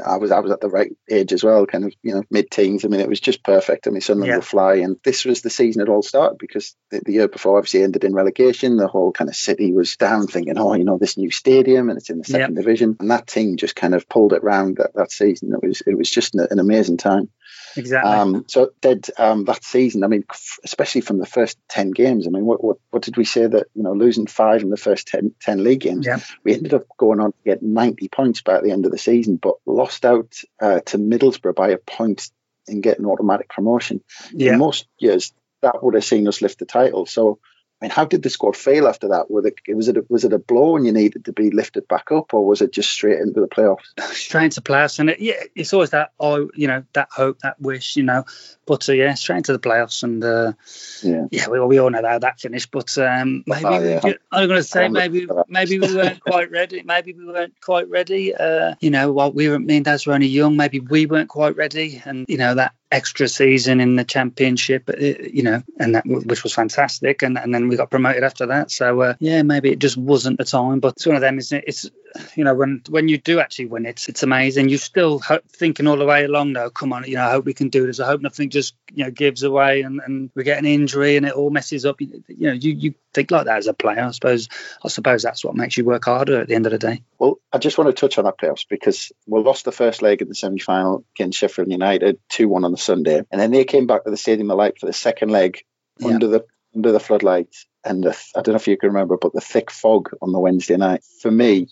I 0.04 0.18
was 0.18 0.30
I 0.30 0.40
was 0.40 0.52
at 0.52 0.60
the 0.60 0.68
right 0.68 0.92
age 1.10 1.32
as 1.32 1.42
well, 1.42 1.64
kind 1.64 1.84
of 1.84 1.94
you 2.02 2.14
know 2.14 2.22
mid 2.30 2.50
teens. 2.50 2.84
I 2.84 2.88
mean, 2.88 3.00
it 3.00 3.08
was 3.08 3.20
just 3.20 3.42
perfect. 3.42 3.86
I 3.86 3.90
mean, 3.90 4.02
Sunderland 4.02 4.42
yeah. 4.42 4.46
fly, 4.46 4.76
and 4.76 4.96
this 5.02 5.24
was 5.24 5.40
the 5.40 5.50
season 5.50 5.80
it 5.80 5.88
all 5.88 6.02
started 6.02 6.36
because 6.38 6.76
the, 6.90 7.00
the, 7.04 7.12
year 7.12 7.28
before 7.28 7.56
obviously 7.56 7.82
ended 7.82 8.04
in 8.04 8.14
relegation. 8.14 8.76
The 8.76 8.86
whole 8.86 9.12
kind 9.12 9.30
of 9.30 9.36
city 9.36 9.72
was 9.72 9.96
down, 9.96 10.26
thinking, 10.26 10.58
oh, 10.58 10.74
you 10.74 10.84
know, 10.84 10.98
this 10.98 11.16
new 11.16 11.30
stadium 11.30 11.88
and 11.88 11.98
it's 11.98 12.10
in 12.10 12.18
the 12.18 12.24
second 12.24 12.54
yeah. 12.54 12.60
division, 12.60 12.96
and 13.00 13.10
that 13.10 13.26
team 13.26 13.56
just 13.56 13.76
kind 13.76 13.94
of 13.94 14.08
pulled 14.08 14.34
it 14.34 14.42
round 14.42 14.76
that, 14.76 14.94
that 14.94 15.10
season. 15.10 15.52
It 15.54 15.66
was 15.66 15.82
it 15.86 15.96
was 15.96 16.10
just 16.10 16.34
an, 16.34 16.46
an 16.50 16.58
amazing 16.58 16.98
time. 16.98 17.30
Exactly. 17.76 18.10
Um, 18.10 18.44
so 18.48 18.70
did 18.80 19.06
um, 19.18 19.44
that 19.44 19.64
season. 19.64 20.04
I 20.04 20.06
mean, 20.06 20.24
especially 20.64 21.00
from 21.00 21.18
the 21.18 21.26
first 21.26 21.58
ten 21.68 21.90
games. 21.90 22.26
I 22.26 22.30
mean, 22.30 22.44
what, 22.44 22.62
what, 22.62 22.78
what 22.90 23.02
did 23.02 23.16
we 23.16 23.24
say 23.24 23.46
that 23.46 23.66
you 23.74 23.82
know 23.82 23.92
losing 23.92 24.26
five 24.26 24.62
in 24.62 24.70
the 24.70 24.76
first 24.76 25.08
10, 25.08 25.34
10 25.40 25.64
league 25.64 25.80
games? 25.80 26.06
Yeah. 26.06 26.18
We 26.44 26.54
ended 26.54 26.74
up 26.74 26.86
going 26.96 27.20
on 27.20 27.32
to 27.32 27.38
get 27.44 27.62
ninety 27.62 28.08
points 28.08 28.42
by 28.42 28.60
the 28.60 28.70
end 28.70 28.86
of 28.86 28.92
the 28.92 28.98
season, 28.98 29.36
but 29.36 29.56
lost 29.66 30.04
out 30.04 30.34
uh, 30.60 30.80
to 30.80 30.98
Middlesbrough 30.98 31.54
by 31.54 31.70
a 31.70 31.78
point 31.78 32.30
in 32.66 32.80
getting 32.80 33.06
automatic 33.06 33.48
promotion. 33.48 34.02
Yeah. 34.32 34.52
In 34.52 34.58
most 34.58 34.86
years, 34.98 35.32
that 35.62 35.82
would 35.82 35.94
have 35.94 36.04
seen 36.04 36.28
us 36.28 36.42
lift 36.42 36.58
the 36.58 36.66
title. 36.66 37.06
So 37.06 37.38
I 37.80 37.84
mean, 37.84 37.90
how 37.92 38.04
did 38.04 38.24
the 38.24 38.30
squad 38.30 38.56
feel 38.56 38.88
after 38.88 39.08
that? 39.08 39.30
Was 39.30 39.46
it 39.46 39.54
was 39.68 39.86
it 39.86 39.96
a, 39.96 40.04
was 40.08 40.24
it 40.24 40.32
a 40.32 40.38
blow 40.38 40.76
and 40.76 40.84
you 40.84 40.90
needed 40.90 41.26
to 41.26 41.32
be 41.32 41.50
lifted 41.50 41.86
back 41.86 42.10
up, 42.10 42.34
or 42.34 42.44
was 42.44 42.60
it 42.60 42.72
just 42.72 42.90
straight 42.90 43.20
into 43.20 43.40
the 43.40 43.46
playoffs? 43.46 43.84
Straight 44.12 44.44
into 44.44 44.62
playoffs, 44.62 44.98
and 44.98 45.10
it, 45.10 45.20
yeah, 45.20 45.40
it's 45.54 45.72
always 45.72 45.90
that 45.90 46.10
oh, 46.18 46.50
you 46.54 46.66
know, 46.66 46.82
that 46.94 47.08
hope, 47.12 47.38
that 47.40 47.60
wish, 47.60 47.96
you 47.96 48.02
know. 48.02 48.24
But 48.66 48.88
uh, 48.88 48.92
yeah, 48.92 49.14
straight 49.14 49.38
into 49.38 49.52
the 49.52 49.60
playoffs, 49.60 50.02
and 50.02 50.22
uh, 50.24 50.54
yeah, 51.02 51.26
yeah, 51.30 51.48
we, 51.48 51.60
we 51.60 51.78
all 51.78 51.90
know 51.90 52.02
how 52.04 52.18
that 52.18 52.40
finished. 52.40 52.72
But 52.72 52.98
um, 52.98 53.44
maybe 53.46 53.64
oh, 53.64 53.80
yeah. 53.80 54.12
I'm 54.32 54.48
going 54.48 54.60
to 54.60 54.64
say 54.64 54.88
maybe 54.88 55.28
maybe 55.46 55.78
we 55.78 55.94
weren't 55.94 56.20
quite 56.26 56.50
ready. 56.50 56.82
Maybe 56.82 57.12
we 57.12 57.26
weren't 57.26 57.60
quite 57.60 57.88
ready. 57.88 58.34
Uh, 58.34 58.74
you 58.80 58.90
know, 58.90 59.12
while 59.12 59.30
we 59.30 59.48
were 59.48 59.58
me 59.58 59.76
and 59.76 59.84
Daz 59.84 60.04
were 60.04 60.14
only 60.14 60.26
young, 60.26 60.56
maybe 60.56 60.80
we 60.80 61.06
weren't 61.06 61.28
quite 61.28 61.54
ready, 61.54 62.02
and 62.04 62.26
you 62.28 62.38
know 62.38 62.56
that 62.56 62.74
extra 62.90 63.28
season 63.28 63.80
in 63.80 63.96
the 63.96 64.04
championship, 64.04 64.88
uh, 64.88 64.96
you 64.98 65.42
know, 65.42 65.62
and 65.78 65.94
that 65.94 66.06
which 66.06 66.42
was 66.42 66.54
fantastic. 66.54 67.22
And, 67.22 67.38
and 67.38 67.54
then 67.54 67.68
we 67.68 67.76
got 67.76 67.90
promoted 67.90 68.24
after 68.24 68.46
that. 68.46 68.70
So 68.70 69.00
uh, 69.02 69.14
yeah, 69.18 69.42
maybe 69.42 69.70
it 69.70 69.78
just 69.78 69.96
wasn't 69.96 70.38
the 70.38 70.44
time. 70.44 70.80
But 70.80 70.94
it's 70.94 71.06
one 71.06 71.16
of 71.16 71.22
them, 71.22 71.38
isn't 71.38 71.58
it? 71.58 71.64
It's 71.66 71.90
you 72.34 72.44
know 72.44 72.54
when 72.54 72.82
when 72.88 73.08
you 73.08 73.18
do 73.18 73.40
actually 73.40 73.66
win 73.66 73.86
it, 73.86 74.08
it's 74.08 74.22
amazing. 74.22 74.68
You're 74.68 74.78
still 74.78 75.18
ho- 75.18 75.40
thinking 75.50 75.86
all 75.86 75.96
the 75.96 76.06
way 76.06 76.24
along. 76.24 76.54
though. 76.54 76.70
come 76.70 76.92
on, 76.92 77.04
you 77.04 77.16
know, 77.16 77.26
I 77.26 77.30
hope 77.30 77.44
we 77.44 77.54
can 77.54 77.68
do 77.68 77.86
this. 77.86 78.00
I 78.00 78.06
hope 78.06 78.20
nothing 78.20 78.50
just 78.50 78.74
you 78.92 79.04
know 79.04 79.10
gives 79.10 79.42
away 79.42 79.82
and, 79.82 80.00
and 80.04 80.30
we 80.34 80.44
get 80.44 80.58
an 80.58 80.66
injury 80.66 81.16
and 81.16 81.26
it 81.26 81.32
all 81.32 81.50
messes 81.50 81.84
up. 81.84 82.00
You, 82.00 82.22
you 82.28 82.46
know, 82.48 82.52
you 82.52 82.72
you 82.72 82.94
think 83.12 83.30
like 83.30 83.46
that 83.46 83.58
as 83.58 83.66
a 83.66 83.74
player. 83.74 84.00
I 84.00 84.10
suppose 84.12 84.48
I 84.82 84.88
suppose 84.88 85.22
that's 85.22 85.44
what 85.44 85.54
makes 85.54 85.76
you 85.76 85.84
work 85.84 86.04
harder 86.04 86.40
at 86.40 86.48
the 86.48 86.54
end 86.54 86.66
of 86.66 86.72
the 86.72 86.78
day. 86.78 87.02
Well, 87.18 87.38
I 87.52 87.58
just 87.58 87.78
want 87.78 87.94
to 87.94 88.00
touch 88.00 88.18
on 88.18 88.24
that 88.24 88.38
playoffs 88.38 88.66
because 88.68 89.12
we 89.26 89.40
lost 89.40 89.64
the 89.64 89.72
first 89.72 90.02
leg 90.02 90.22
in 90.22 90.28
the 90.28 90.34
semi 90.34 90.58
final 90.58 91.04
against 91.14 91.38
Sheffield 91.38 91.70
United, 91.70 92.18
two 92.28 92.48
one 92.48 92.64
on 92.64 92.72
the 92.72 92.77
Sunday, 92.78 93.22
and 93.30 93.40
then 93.40 93.50
they 93.50 93.64
came 93.64 93.86
back 93.86 94.04
to 94.04 94.10
the 94.10 94.16
Stadium 94.16 94.50
of 94.50 94.58
Light 94.58 94.78
for 94.78 94.86
the 94.86 94.92
second 94.92 95.30
leg 95.30 95.64
yeah. 95.98 96.08
under 96.08 96.28
the 96.28 96.44
under 96.74 96.92
the 96.92 97.00
floodlights 97.00 97.66
and 97.84 98.04
the, 98.04 98.10
I 98.36 98.42
don't 98.42 98.52
know 98.52 98.56
if 98.56 98.68
you 98.68 98.76
can 98.76 98.90
remember, 98.90 99.16
but 99.16 99.32
the 99.32 99.40
thick 99.40 99.70
fog 99.70 100.10
on 100.20 100.32
the 100.32 100.38
Wednesday 100.38 100.76
night. 100.76 101.02
For 101.22 101.30
me, 101.30 101.68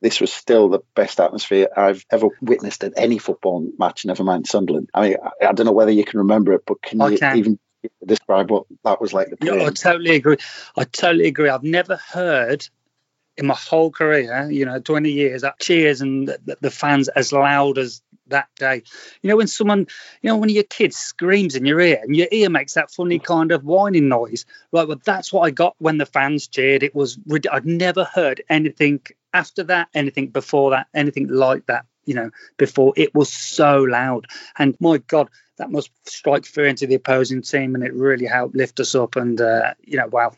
this 0.00 0.20
was 0.20 0.32
still 0.32 0.68
the 0.68 0.80
best 0.94 1.20
atmosphere 1.20 1.68
I've 1.76 2.04
ever 2.10 2.28
witnessed 2.40 2.84
at 2.84 2.92
any 2.96 3.18
football 3.18 3.66
match, 3.78 4.04
never 4.04 4.24
mind 4.24 4.46
Sunderland. 4.46 4.90
I 4.94 5.00
mean, 5.00 5.16
I, 5.22 5.46
I 5.46 5.52
don't 5.52 5.66
know 5.66 5.72
whether 5.72 5.90
you 5.90 6.04
can 6.04 6.18
remember 6.18 6.52
it, 6.52 6.62
but 6.66 6.82
can 6.82 7.00
you 7.00 7.18
even 7.34 7.58
describe 8.04 8.50
what 8.50 8.66
that 8.84 9.00
was 9.00 9.12
like? 9.12 9.28
Yeah, 9.42 9.64
I 9.64 9.70
totally 9.70 10.14
agree. 10.14 10.36
I 10.76 10.84
totally 10.84 11.26
agree. 11.26 11.48
I've 11.48 11.62
never 11.62 11.96
heard 11.96 12.68
in 13.36 13.46
my 13.46 13.54
whole 13.54 13.90
career, 13.90 14.48
you 14.50 14.64
know, 14.64 14.80
20 14.80 15.10
years, 15.10 15.42
that 15.42 15.58
cheers 15.60 16.00
and 16.00 16.28
the, 16.28 16.56
the, 16.60 16.70
fans 16.70 17.08
as 17.08 17.32
loud 17.32 17.76
as 17.76 18.00
that 18.28 18.48
day. 18.56 18.82
You 19.22 19.30
know, 19.30 19.36
when 19.36 19.46
someone, 19.46 19.86
you 20.22 20.30
know, 20.30 20.42
of 20.42 20.50
your 20.50 20.64
kids 20.64 20.96
screams 20.96 21.56
in 21.56 21.66
your 21.66 21.80
ear 21.80 22.00
and 22.02 22.16
your 22.16 22.28
ear 22.30 22.50
makes 22.50 22.74
that 22.74 22.90
funny 22.90 23.18
kind 23.18 23.52
of 23.52 23.64
whining 23.64 24.08
noise, 24.08 24.44
right? 24.72 24.86
Well, 24.86 25.00
that's 25.04 25.32
what 25.32 25.42
I 25.42 25.50
got 25.50 25.74
when 25.78 25.98
the 25.98 26.06
fans 26.06 26.48
cheered. 26.48 26.82
It 26.82 26.94
was, 26.94 27.18
I'd 27.50 27.66
never 27.66 28.04
heard 28.04 28.42
anything 28.48 29.00
after 29.32 29.64
that, 29.64 29.88
anything 29.94 30.28
before 30.28 30.70
that, 30.70 30.86
anything 30.94 31.28
like 31.28 31.66
that, 31.66 31.86
you 32.04 32.14
know, 32.14 32.30
before. 32.56 32.92
It 32.96 33.14
was 33.14 33.32
so 33.32 33.82
loud. 33.82 34.26
And 34.58 34.76
my 34.80 34.98
God, 34.98 35.28
that 35.58 35.70
must 35.70 35.90
strike 36.06 36.44
fear 36.44 36.66
into 36.66 36.86
the 36.86 36.94
opposing 36.94 37.42
team 37.42 37.74
and 37.74 37.84
it 37.84 37.94
really 37.94 38.26
helped 38.26 38.54
lift 38.54 38.80
us 38.80 38.94
up. 38.94 39.16
And, 39.16 39.40
uh, 39.40 39.74
you 39.82 39.96
know, 39.96 40.06
wow, 40.06 40.32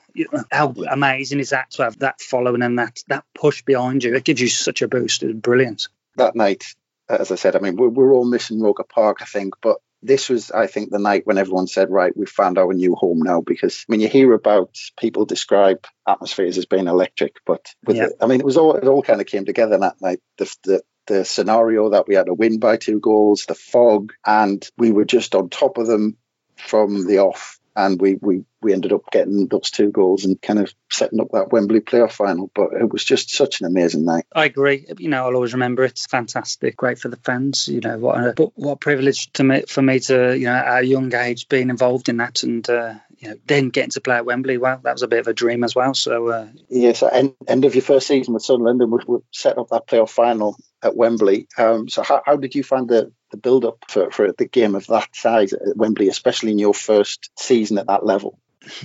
how 0.51 0.75
amazing 0.91 1.41
is 1.41 1.51
that 1.51 1.71
to 1.73 1.85
have 1.85 1.99
that 1.99 2.21
following 2.21 2.63
and 2.63 2.79
that, 2.79 3.03
that 3.09 3.25
push 3.35 3.63
behind 3.63 4.05
you? 4.05 4.15
It 4.15 4.25
gives 4.25 4.41
you 4.41 4.49
such 4.49 4.83
a 4.83 4.89
boost. 4.89 5.23
It's 5.23 5.39
brilliant. 5.39 5.89
That 6.17 6.37
night, 6.37 6.65
as 7.09 7.33
I 7.33 7.37
said, 7.37 7.57
I 7.57 7.61
mean, 7.61 7.77
we're, 7.77 7.89
we're 7.89 8.13
all 8.13 8.25
missing 8.25 8.61
Roker 8.61 8.85
Park, 8.85 9.19
I 9.21 9.25
think, 9.25 9.55
but 9.63 9.79
this 10.03 10.29
was, 10.29 10.51
I 10.51 10.67
think, 10.67 10.91
the 10.91 10.99
night 10.99 11.27
when 11.27 11.39
everyone 11.39 11.67
said, 11.67 11.91
right, 11.91 12.17
we've 12.17 12.29
found 12.29 12.59
our 12.59 12.73
new 12.73 12.95
home 12.95 13.21
now. 13.21 13.41
Because 13.41 13.83
when 13.87 14.01
you 14.01 14.09
hear 14.09 14.33
about 14.33 14.77
people 14.99 15.25
describe 15.25 15.87
atmospheres 16.07 16.57
as 16.57 16.67
being 16.67 16.87
electric, 16.87 17.37
but 17.45 17.75
with 17.85 17.97
yeah. 17.97 18.09
I 18.21 18.27
mean, 18.27 18.41
it 18.41 18.47
was 18.47 18.57
all, 18.57 18.77
it 18.77 18.87
all 18.87 19.03
kind 19.03 19.21
of 19.21 19.27
came 19.27 19.45
together 19.45 19.79
that 19.79 20.01
night. 20.01 20.21
The, 20.37 20.57
the, 20.65 20.83
the 21.07 21.25
scenario 21.25 21.91
that 21.91 22.07
we 22.07 22.15
had 22.15 22.29
a 22.29 22.35
win 22.35 22.61
by 22.61 22.77
two 22.77 23.01
goals, 23.01 23.47
the 23.47 23.55
fog, 23.55 24.13
and 24.25 24.65
we 24.77 24.93
were 24.93 25.07
just 25.07 25.35
on 25.35 25.49
top 25.49 25.79
of 25.79 25.87
them 25.87 26.17
from 26.57 27.07
the 27.07 27.19
off 27.19 27.59
and 27.75 28.01
we, 28.01 28.17
we 28.21 28.43
we 28.63 28.73
ended 28.73 28.93
up 28.93 29.03
getting 29.11 29.47
those 29.47 29.71
two 29.71 29.91
goals 29.91 30.25
and 30.25 30.41
kind 30.41 30.59
of 30.59 30.73
setting 30.91 31.21
up 31.21 31.29
that 31.33 31.53
Wembley 31.53 31.81
playoff 31.81 32.13
final. 32.13 32.51
But 32.55 32.73
it 32.73 32.93
was 32.93 33.05
just 33.05 33.31
such 33.31 33.61
an 33.61 33.67
amazing 33.67 34.05
night. 34.05 34.27
I 34.35 34.47
agree. 34.47 34.87
You 34.99 35.09
know, 35.09 35.27
I'll 35.27 35.35
always 35.35 35.53
remember 35.53 35.85
it. 35.85 35.93
It's 35.93 36.07
fantastic, 36.07 36.77
great 36.77 36.99
for 36.99 37.09
the 37.09 37.17
fans. 37.17 37.69
You 37.69 37.81
know, 37.81 37.99
what 37.99 38.25
a, 38.25 38.33
but 38.33 38.51
what 38.55 38.81
privilege 38.81 39.33
to 39.35 39.45
me 39.45 39.63
for 39.63 39.83
me 39.83 40.01
to 40.01 40.37
you 40.37 40.47
know 40.47 40.55
at 40.55 40.83
a 40.83 40.87
young 40.87 41.15
age 41.15 41.49
being 41.49 41.71
involved 41.71 42.09
in 42.09 42.19
that 42.19 42.43
and. 42.43 42.69
Uh, 42.69 42.95
you 43.21 43.31
know, 43.31 43.37
then 43.47 43.71
getting 43.71 43.91
to 43.91 44.01
play 44.01 44.15
at 44.15 44.25
Wembley, 44.25 44.59
well, 44.59 44.79
that 44.85 44.93
was 44.93 45.03
a 45.03 45.09
bit 45.09 45.19
of 45.19 45.27
a 45.27 45.35
dream 45.35 45.65
as 45.65 45.75
well. 45.75 45.93
So, 45.93 46.29
uh, 46.29 46.47
yes, 46.69 47.03
end, 47.03 47.35
end 47.49 47.65
of 47.65 47.75
your 47.75 47.83
first 47.83 48.07
season 48.07 48.33
with 48.33 48.45
Sunderland, 48.45 48.81
and 48.81 48.93
we, 48.93 49.01
we 49.09 49.19
set 49.33 49.59
up 49.59 49.71
that 49.71 49.89
playoff 49.89 50.11
final 50.11 50.57
at 50.85 50.95
Wembley. 50.95 51.49
Um, 51.59 51.89
so, 51.89 52.05
how, 52.05 52.23
how 52.25 52.37
did 52.37 52.55
you 52.55 52.63
find 52.63 52.89
the 52.89 53.13
the 53.31 53.37
build 53.37 53.65
up 53.65 53.85
for, 53.89 54.11
for 54.11 54.33
the 54.33 54.47
game 54.47 54.75
of 54.75 54.87
that 54.87 55.15
size 55.15 55.53
at 55.53 55.77
Wembley, 55.77 56.09
especially 56.09 56.53
in 56.53 56.59
your 56.59 56.75
first 56.75 57.31
season 57.39 57.79
at 57.79 57.87
that 57.89 58.07
level? 58.07 58.39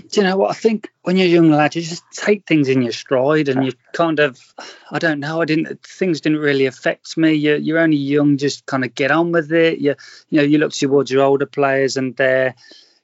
Do 0.09 0.21
you 0.21 0.23
know 0.23 0.37
what 0.37 0.51
I 0.51 0.53
think 0.53 0.91
when 1.03 1.17
you're 1.17 1.27
a 1.27 1.29
young 1.29 1.51
lad, 1.51 1.75
you 1.75 1.81
just 1.81 2.03
take 2.11 2.45
things 2.45 2.69
in 2.69 2.81
your 2.81 2.91
stride 2.91 3.49
and 3.49 3.65
you 3.65 3.73
kind 3.93 4.19
of, 4.19 4.39
I 4.91 4.99
don't 4.99 5.19
know, 5.19 5.41
I 5.41 5.45
didn't, 5.45 5.85
things 5.85 6.21
didn't 6.21 6.39
really 6.39 6.65
affect 6.65 7.17
me. 7.17 7.33
You're, 7.33 7.57
you're 7.57 7.79
only 7.79 7.97
young, 7.97 8.37
just 8.37 8.65
kind 8.65 8.83
of 8.83 8.95
get 8.95 9.11
on 9.11 9.31
with 9.31 9.51
it. 9.51 9.79
You, 9.79 9.95
you 10.29 10.37
know, 10.37 10.43
you 10.43 10.57
look 10.57 10.73
towards 10.73 11.11
your 11.11 11.23
older 11.23 11.45
players 11.45 11.97
and 11.97 12.15
they're, 12.15 12.55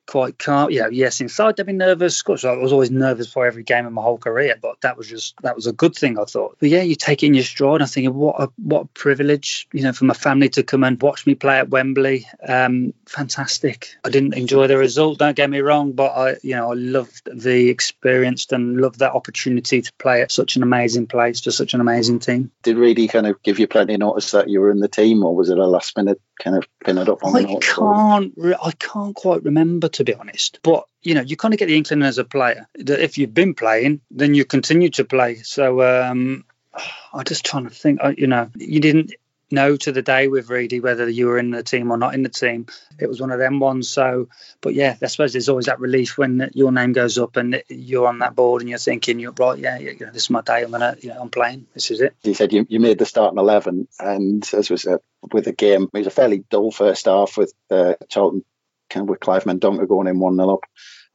quite 0.09 0.39
calm. 0.39 0.71
Yeah, 0.71 0.87
yes, 0.91 1.21
inside 1.21 1.55
they'd 1.55 1.67
be 1.67 1.73
nervous. 1.73 2.23
Of 2.27 2.43
I 2.43 2.53
was 2.53 2.73
always 2.73 2.89
nervous 2.89 3.31
for 3.31 3.45
every 3.45 3.61
game 3.61 3.85
in 3.85 3.93
my 3.93 4.01
whole 4.01 4.17
career, 4.17 4.55
but 4.59 4.81
that 4.81 4.97
was 4.97 5.07
just 5.07 5.35
that 5.43 5.55
was 5.55 5.67
a 5.67 5.71
good 5.71 5.95
thing, 5.95 6.17
I 6.17 6.25
thought. 6.25 6.57
But 6.59 6.69
yeah, 6.69 6.81
you 6.81 6.95
take 6.95 7.21
it 7.21 7.27
in 7.27 7.35
your 7.35 7.43
stride. 7.43 7.83
I'm 7.83 7.87
thinking, 7.87 8.15
what 8.15 8.41
a 8.41 8.49
what 8.57 8.81
a 8.81 8.85
privilege, 8.87 9.67
you 9.71 9.83
know, 9.83 9.93
for 9.93 10.05
my 10.05 10.15
family 10.15 10.49
to 10.49 10.63
come 10.63 10.83
and 10.83 10.99
watch 10.99 11.27
me 11.27 11.35
play 11.35 11.59
at 11.59 11.69
Wembley. 11.69 12.25
Um, 12.47 12.95
fantastic. 13.05 13.89
I 14.03 14.09
didn't 14.09 14.33
enjoy 14.33 14.65
the 14.65 14.77
result. 14.77 15.19
Don't 15.19 15.35
get 15.35 15.49
me 15.49 15.59
wrong, 15.59 15.91
but 15.91 16.11
I, 16.11 16.37
you 16.41 16.55
know, 16.55 16.71
I 16.71 16.75
loved 16.75 17.29
the 17.31 17.69
experience 17.69 18.47
and 18.51 18.81
loved 18.81 18.99
that 18.99 19.13
opportunity 19.13 19.83
to 19.83 19.93
play 19.99 20.23
at 20.23 20.31
such 20.31 20.55
an 20.55 20.63
amazing 20.63 21.05
place 21.05 21.41
for 21.41 21.51
such 21.51 21.75
an 21.75 21.81
amazing 21.81 22.17
team. 22.17 22.49
Did 22.63 22.77
Reedy 22.77 23.07
kind 23.07 23.27
of 23.27 23.43
give 23.43 23.59
you 23.59 23.67
plenty 23.67 23.93
of 23.93 23.99
notice 23.99 24.31
that 24.31 24.49
you 24.49 24.59
were 24.59 24.71
in 24.71 24.79
the 24.79 24.87
team, 24.87 25.23
or 25.23 25.35
was 25.35 25.51
it 25.51 25.59
a 25.59 25.67
last 25.67 25.95
minute 25.95 26.19
kind 26.39 26.55
of 26.55 26.65
pin 26.83 26.97
it 26.97 27.09
up 27.09 27.23
on 27.23 27.35
I 27.35 27.57
can't. 27.59 28.33
Re- 28.35 28.55
I 28.61 28.71
can't 28.71 29.15
quite 29.15 29.43
remember 29.43 29.89
to 29.89 30.03
be 30.03 30.13
honest. 30.13 30.59
But 30.63 30.85
you 31.01 31.13
know, 31.13 31.21
you 31.21 31.37
kind 31.37 31.53
of 31.53 31.59
get 31.59 31.67
the 31.67 31.77
inkling 31.77 32.03
as 32.03 32.17
a 32.17 32.23
player 32.23 32.67
that 32.75 33.03
if 33.03 33.17
you've 33.17 33.33
been 33.33 33.53
playing, 33.53 34.01
then 34.09 34.33
you 34.33 34.45
continue 34.45 34.89
to 34.91 35.05
play. 35.05 35.35
So 35.35 35.81
um, 35.81 36.45
I'm 37.13 37.25
just 37.25 37.45
trying 37.45 37.65
to 37.65 37.69
think. 37.69 37.99
You 38.17 38.27
know, 38.27 38.49
you 38.55 38.79
didn't 38.79 39.13
know 39.51 39.75
to 39.77 39.91
the 39.91 40.01
day 40.01 40.27
with 40.27 40.49
Reedy 40.49 40.79
whether 40.79 41.07
you 41.09 41.27
were 41.27 41.37
in 41.37 41.51
the 41.51 41.63
team 41.63 41.91
or 41.91 41.97
not 41.97 42.13
in 42.13 42.23
the 42.23 42.29
team. 42.29 42.67
It 42.99 43.07
was 43.07 43.21
one 43.21 43.31
of 43.31 43.39
them 43.39 43.59
ones. 43.59 43.89
So, 43.89 44.29
but 44.61 44.73
yeah, 44.73 44.95
I 45.01 45.07
suppose 45.07 45.33
there's 45.33 45.49
always 45.49 45.65
that 45.65 45.79
relief 45.79 46.17
when 46.17 46.49
your 46.53 46.71
name 46.71 46.93
goes 46.93 47.17
up 47.17 47.37
and 47.37 47.63
you're 47.69 48.07
on 48.07 48.19
that 48.19 48.35
board 48.35 48.61
and 48.61 48.69
you're 48.69 48.79
thinking, 48.79 49.19
you're 49.19 49.31
right, 49.31 49.57
yeah, 49.57 49.77
you 49.77 49.97
know, 49.99 50.11
this 50.11 50.23
is 50.23 50.29
my 50.29 50.41
day. 50.41 50.63
I'm 50.63 50.71
gonna, 50.71 50.95
you 50.99 51.09
know, 51.09 51.21
I'm 51.21 51.29
playing. 51.29 51.67
This 51.73 51.91
is 51.91 52.01
it. 52.01 52.15
You 52.23 52.33
said 52.33 52.53
you, 52.53 52.65
you 52.69 52.79
made 52.79 52.99
the 52.99 53.05
starting 53.05 53.39
eleven, 53.39 53.87
and 53.99 54.47
as 54.53 54.69
was 54.69 54.83
said, 54.83 54.99
with 55.31 55.45
the 55.45 55.53
game, 55.53 55.89
it 55.93 55.97
was 55.97 56.07
a 56.07 56.11
fairly 56.11 56.43
dull 56.49 56.71
first 56.71 57.05
half 57.05 57.37
with 57.37 57.53
uh, 57.69 57.93
Charlton 58.07 58.43
kind 58.89 59.03
of 59.03 59.09
with 59.09 59.19
Clive 59.19 59.43
Mendonca 59.43 59.87
going 59.87 60.07
in 60.07 60.19
one 60.19 60.35
0 60.35 60.55
up. 60.55 60.63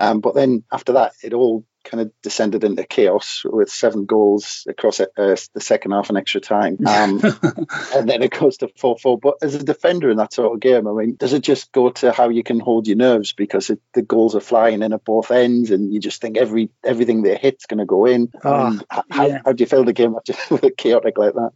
Um, 0.00 0.20
but 0.20 0.34
then 0.34 0.64
after 0.72 0.92
that, 0.94 1.12
it 1.22 1.34
all 1.34 1.64
kind 1.84 2.00
of 2.00 2.12
descended 2.22 2.64
into 2.64 2.84
chaos 2.84 3.42
with 3.44 3.70
seven 3.70 4.06
goals 4.06 4.66
across 4.68 5.00
uh, 5.00 5.06
the 5.16 5.60
second 5.60 5.92
half 5.92 6.08
and 6.08 6.18
extra 6.18 6.40
time. 6.40 6.78
Um, 6.86 7.20
and 7.94 8.08
then 8.08 8.22
it 8.22 8.32
goes 8.32 8.58
to 8.58 8.68
4 8.76 8.98
4. 8.98 9.18
But 9.18 9.34
as 9.42 9.54
a 9.54 9.62
defender 9.62 10.10
in 10.10 10.16
that 10.16 10.32
sort 10.32 10.54
of 10.54 10.60
game, 10.60 10.88
I 10.88 10.92
mean, 10.92 11.16
does 11.16 11.32
it 11.32 11.42
just 11.42 11.72
go 11.72 11.90
to 11.90 12.12
how 12.12 12.30
you 12.30 12.42
can 12.42 12.60
hold 12.60 12.86
your 12.86 12.96
nerves 12.96 13.32
because 13.32 13.70
it, 13.70 13.80
the 13.92 14.02
goals 14.02 14.34
are 14.34 14.40
flying 14.40 14.82
in 14.82 14.92
at 14.92 15.04
both 15.04 15.30
ends 15.30 15.70
and 15.70 15.92
you 15.92 16.00
just 16.00 16.20
think 16.20 16.36
every 16.36 16.70
everything 16.82 17.22
they 17.22 17.36
hit's 17.36 17.66
going 17.66 17.78
to 17.78 17.86
go 17.86 18.06
in? 18.06 18.32
Oh, 18.42 18.80
how, 18.88 19.26
yeah. 19.26 19.40
how, 19.44 19.52
do 19.52 19.62
you 19.62 19.68
feel 19.68 19.84
the 19.84 19.92
game 19.92 20.16
after 20.16 20.70
chaotic 20.76 21.18
like 21.18 21.34
that? 21.34 21.50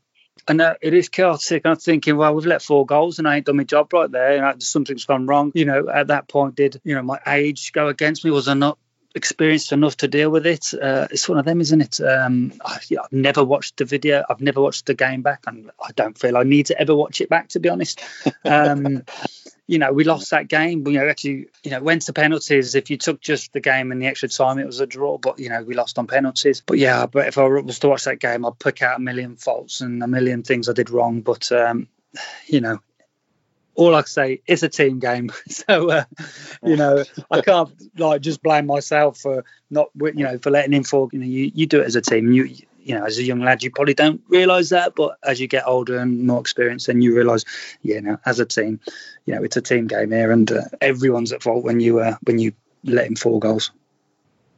And 0.46 0.60
uh, 0.60 0.74
it 0.80 0.94
is 0.94 1.08
chaotic. 1.08 1.62
I'm 1.66 1.76
thinking, 1.76 2.16
well, 2.16 2.34
we've 2.34 2.46
let 2.46 2.62
four 2.62 2.86
goals 2.86 3.18
and 3.18 3.26
I 3.26 3.36
ain't 3.36 3.46
done 3.46 3.56
my 3.56 3.64
job 3.64 3.92
right 3.92 4.10
there. 4.10 4.36
You 4.36 4.40
know, 4.40 4.54
something's 4.60 5.04
gone 5.04 5.26
wrong. 5.26 5.52
You 5.54 5.64
know, 5.64 5.88
at 5.88 6.08
that 6.08 6.28
point, 6.28 6.54
did 6.54 6.80
you 6.84 6.94
know 6.94 7.02
my 7.02 7.18
age 7.26 7.72
go 7.72 7.88
against 7.88 8.24
me? 8.24 8.30
Was 8.30 8.48
I 8.48 8.54
not 8.54 8.78
experienced 9.14 9.72
enough 9.72 9.96
to 9.98 10.08
deal 10.08 10.30
with 10.30 10.46
it. 10.46 10.72
Uh, 10.74 11.08
it's 11.10 11.28
one 11.28 11.38
of 11.38 11.44
them, 11.44 11.60
isn't 11.60 11.80
it? 11.80 12.00
Um, 12.00 12.52
I, 12.64 12.74
have 12.74 13.12
never 13.12 13.44
watched 13.44 13.78
the 13.78 13.84
video. 13.84 14.24
I've 14.28 14.40
never 14.40 14.60
watched 14.60 14.86
the 14.86 14.94
game 14.94 15.22
back, 15.22 15.44
and 15.46 15.70
I 15.82 15.90
don't 15.92 16.18
feel 16.18 16.36
I 16.36 16.42
need 16.42 16.66
to 16.66 16.80
ever 16.80 16.94
watch 16.94 17.20
it 17.20 17.28
back, 17.28 17.48
to 17.48 17.60
be 17.60 17.68
honest. 17.68 18.02
Um, 18.44 19.04
you 19.66 19.78
know, 19.78 19.92
we 19.92 20.04
lost 20.04 20.30
that 20.30 20.48
game. 20.48 20.86
You 20.86 20.98
know, 20.98 21.08
actually, 21.08 21.48
you 21.62 21.70
know, 21.70 21.80
went 21.80 22.02
to 22.02 22.12
penalties. 22.12 22.74
If 22.74 22.90
you 22.90 22.96
took 22.96 23.20
just 23.20 23.52
the 23.52 23.60
game 23.60 23.92
and 23.92 24.00
the 24.00 24.06
extra 24.06 24.28
time, 24.28 24.58
it 24.58 24.66
was 24.66 24.80
a 24.80 24.86
draw. 24.86 25.18
But 25.18 25.38
you 25.38 25.48
know, 25.48 25.62
we 25.62 25.74
lost 25.74 25.98
on 25.98 26.06
penalties. 26.06 26.62
But 26.64 26.78
yeah, 26.78 27.06
but 27.06 27.28
if 27.28 27.38
I 27.38 27.44
was 27.44 27.78
to 27.80 27.88
watch 27.88 28.04
that 28.04 28.20
game, 28.20 28.44
I'd 28.44 28.58
pick 28.58 28.82
out 28.82 28.96
a 28.96 29.00
million 29.00 29.36
faults 29.36 29.80
and 29.80 30.02
a 30.02 30.08
million 30.08 30.42
things 30.42 30.68
I 30.68 30.72
did 30.72 30.90
wrong. 30.90 31.20
But 31.20 31.50
um, 31.52 31.88
you 32.46 32.60
know, 32.60 32.80
all 33.78 33.94
I 33.94 34.02
say 34.02 34.42
it's 34.46 34.64
a 34.64 34.68
team 34.68 34.98
game. 34.98 35.30
So 35.48 35.90
uh, 35.90 36.04
you 36.62 36.76
know, 36.76 37.04
I 37.30 37.40
can't 37.40 37.70
like 37.96 38.20
just 38.20 38.42
blame 38.42 38.66
myself 38.66 39.18
for 39.18 39.44
not 39.70 39.88
you 39.96 40.24
know 40.24 40.38
for 40.38 40.50
letting 40.50 40.72
him 40.72 40.84
fall. 40.84 41.08
You 41.12 41.18
know, 41.20 41.26
you, 41.26 41.50
you 41.54 41.66
do 41.66 41.80
it 41.80 41.86
as 41.86 41.96
a 41.96 42.00
team. 42.00 42.32
You 42.32 42.44
you 42.78 42.94
know, 42.94 43.04
as 43.04 43.18
a 43.18 43.22
young 43.22 43.40
lad, 43.40 43.62
you 43.62 43.70
probably 43.70 43.94
don't 43.94 44.22
realise 44.28 44.70
that, 44.70 44.94
but 44.94 45.18
as 45.22 45.40
you 45.40 45.46
get 45.46 45.66
older 45.66 45.98
and 45.98 46.26
more 46.26 46.40
experienced, 46.40 46.86
then 46.86 47.02
you 47.02 47.14
realise, 47.14 47.44
you 47.82 48.00
know, 48.00 48.18
as 48.24 48.40
a 48.40 48.46
team, 48.46 48.80
you 49.26 49.34
know, 49.34 49.42
it's 49.42 49.58
a 49.58 49.62
team 49.62 49.86
game 49.86 50.10
here, 50.10 50.32
and 50.32 50.50
uh, 50.50 50.62
everyone's 50.80 51.32
at 51.32 51.42
fault 51.42 51.64
when 51.64 51.80
you 51.80 52.00
uh, 52.00 52.16
when 52.22 52.38
you 52.38 52.52
let 52.84 53.06
him 53.06 53.16
four 53.16 53.40
goals. 53.40 53.72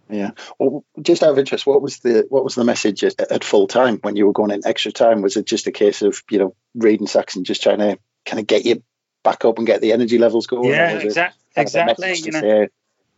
Yeah. 0.09 0.33
Well, 0.59 0.85
just 1.01 1.23
out 1.23 1.31
of 1.31 1.39
interest, 1.39 1.67
what 1.67 1.83
was 1.83 1.99
the 1.99 2.27
what 2.29 2.45
was 2.45 2.55
the 2.55 2.65
message 2.65 3.05
at, 3.05 3.21
at, 3.21 3.45
full 3.45 3.67
time 3.67 3.99
when 3.99 4.17
you 4.17 4.27
were 4.27 4.33
going 4.33 4.51
in 4.51 4.67
extra 4.67 4.93
time? 4.93 5.23
Was 5.23 5.37
it 5.37 5.47
just 5.47 5.67
a 5.67 5.73
case 5.73 6.03
of 6.03 6.23
you 6.31 6.39
know 6.39 6.55
Reid 6.75 7.01
and 7.01 7.09
Saxton 7.09 7.45
just 7.45 7.63
trying 7.63 7.79
to 7.79 7.99
kind 8.27 8.41
of 8.41 8.47
get 8.47 8.65
you 8.65 8.83
back 9.23 9.45
up 9.45 9.59
and 9.59 9.67
get 9.67 9.81
the 9.81 9.93
energy 9.93 10.19
levels 10.19 10.47
going? 10.47 10.71
Yeah, 10.71 10.99
exactly. 10.99 11.41
Exactly. 11.57 12.15
You 12.15 12.33
know, 12.33 12.41
say, 12.41 12.69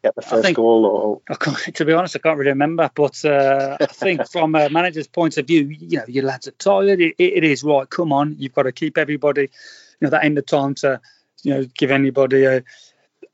get 0.03 0.15
the 0.15 0.23
first 0.23 0.45
think, 0.45 0.57
goal? 0.57 1.23
Or 1.29 1.37
to 1.37 1.85
be 1.85 1.93
honest, 1.93 2.17
I 2.17 2.19
can't 2.19 2.39
really 2.39 2.51
remember. 2.51 2.91
But 2.95 3.25
uh, 3.25 3.77
I 3.81 3.87
think 3.91 4.29
from 4.29 4.55
a 4.55 4.69
manager's 4.69 5.07
point 5.07 5.39
of 5.39 5.47
view, 5.47 5.69
you 5.69 5.99
know, 5.99 6.05
your 6.09 6.25
lads 6.25 6.49
are 6.49 6.53
tired. 6.53 7.01
It, 7.01 7.15
it 7.19 7.45
is 7.45 7.63
right. 7.63 7.89
Come 7.89 8.13
on, 8.13 8.37
you've 8.39 8.55
got 8.55 8.63
to 8.63 8.73
keep 8.73 8.99
everybody. 8.99 9.43
You 9.43 10.07
know, 10.07 10.11
that 10.11 10.25
end 10.25 10.39
of 10.39 10.47
time 10.47 10.75
to 10.77 11.01
you 11.43 11.55
know 11.55 11.65
give 11.77 11.91
anybody 11.91 12.45
a 12.45 12.65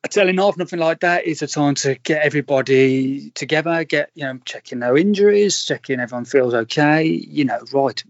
a 0.04 0.09
telling 0.09 0.38
off, 0.38 0.57
nothing 0.57 0.78
like 0.78 1.00
that. 1.00 1.26
It's 1.26 1.42
a 1.42 1.46
time 1.46 1.74
to 1.76 1.96
get 1.96 2.22
everybody 2.22 3.31
together, 3.31 3.85
get 3.85 4.11
you 4.14 4.24
know, 4.24 4.38
checking 4.44 4.78
no 4.78 4.96
injuries, 4.96 5.64
checking 5.64 6.00
everyone 6.00 6.24
feels 6.24 6.54
okay. 6.54 7.04
You 7.04 7.44
know, 7.46 7.61
right, 7.72 8.02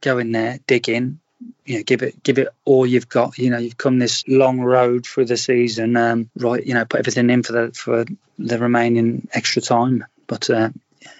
go 0.00 0.18
in 0.18 0.32
there, 0.32 0.60
dig 0.66 0.88
in, 0.88 1.20
you 1.64 1.76
know, 1.76 1.82
give 1.82 2.02
it 2.02 2.22
give 2.22 2.38
it 2.38 2.48
all 2.64 2.86
you've 2.86 3.08
got. 3.08 3.38
You 3.38 3.50
know, 3.50 3.58
you've 3.58 3.78
come 3.78 3.98
this 3.98 4.24
long 4.28 4.60
road 4.60 5.06
through 5.06 5.26
the 5.26 5.36
season. 5.36 5.96
Um, 5.96 6.30
right, 6.36 6.64
you 6.64 6.74
know, 6.74 6.84
put 6.84 7.00
everything 7.00 7.30
in 7.30 7.42
for 7.42 7.52
the 7.52 7.72
for 7.72 8.04
the 8.38 8.58
remaining 8.58 9.28
extra 9.32 9.62
time. 9.62 10.04
But 10.26 10.50
uh, 10.50 10.70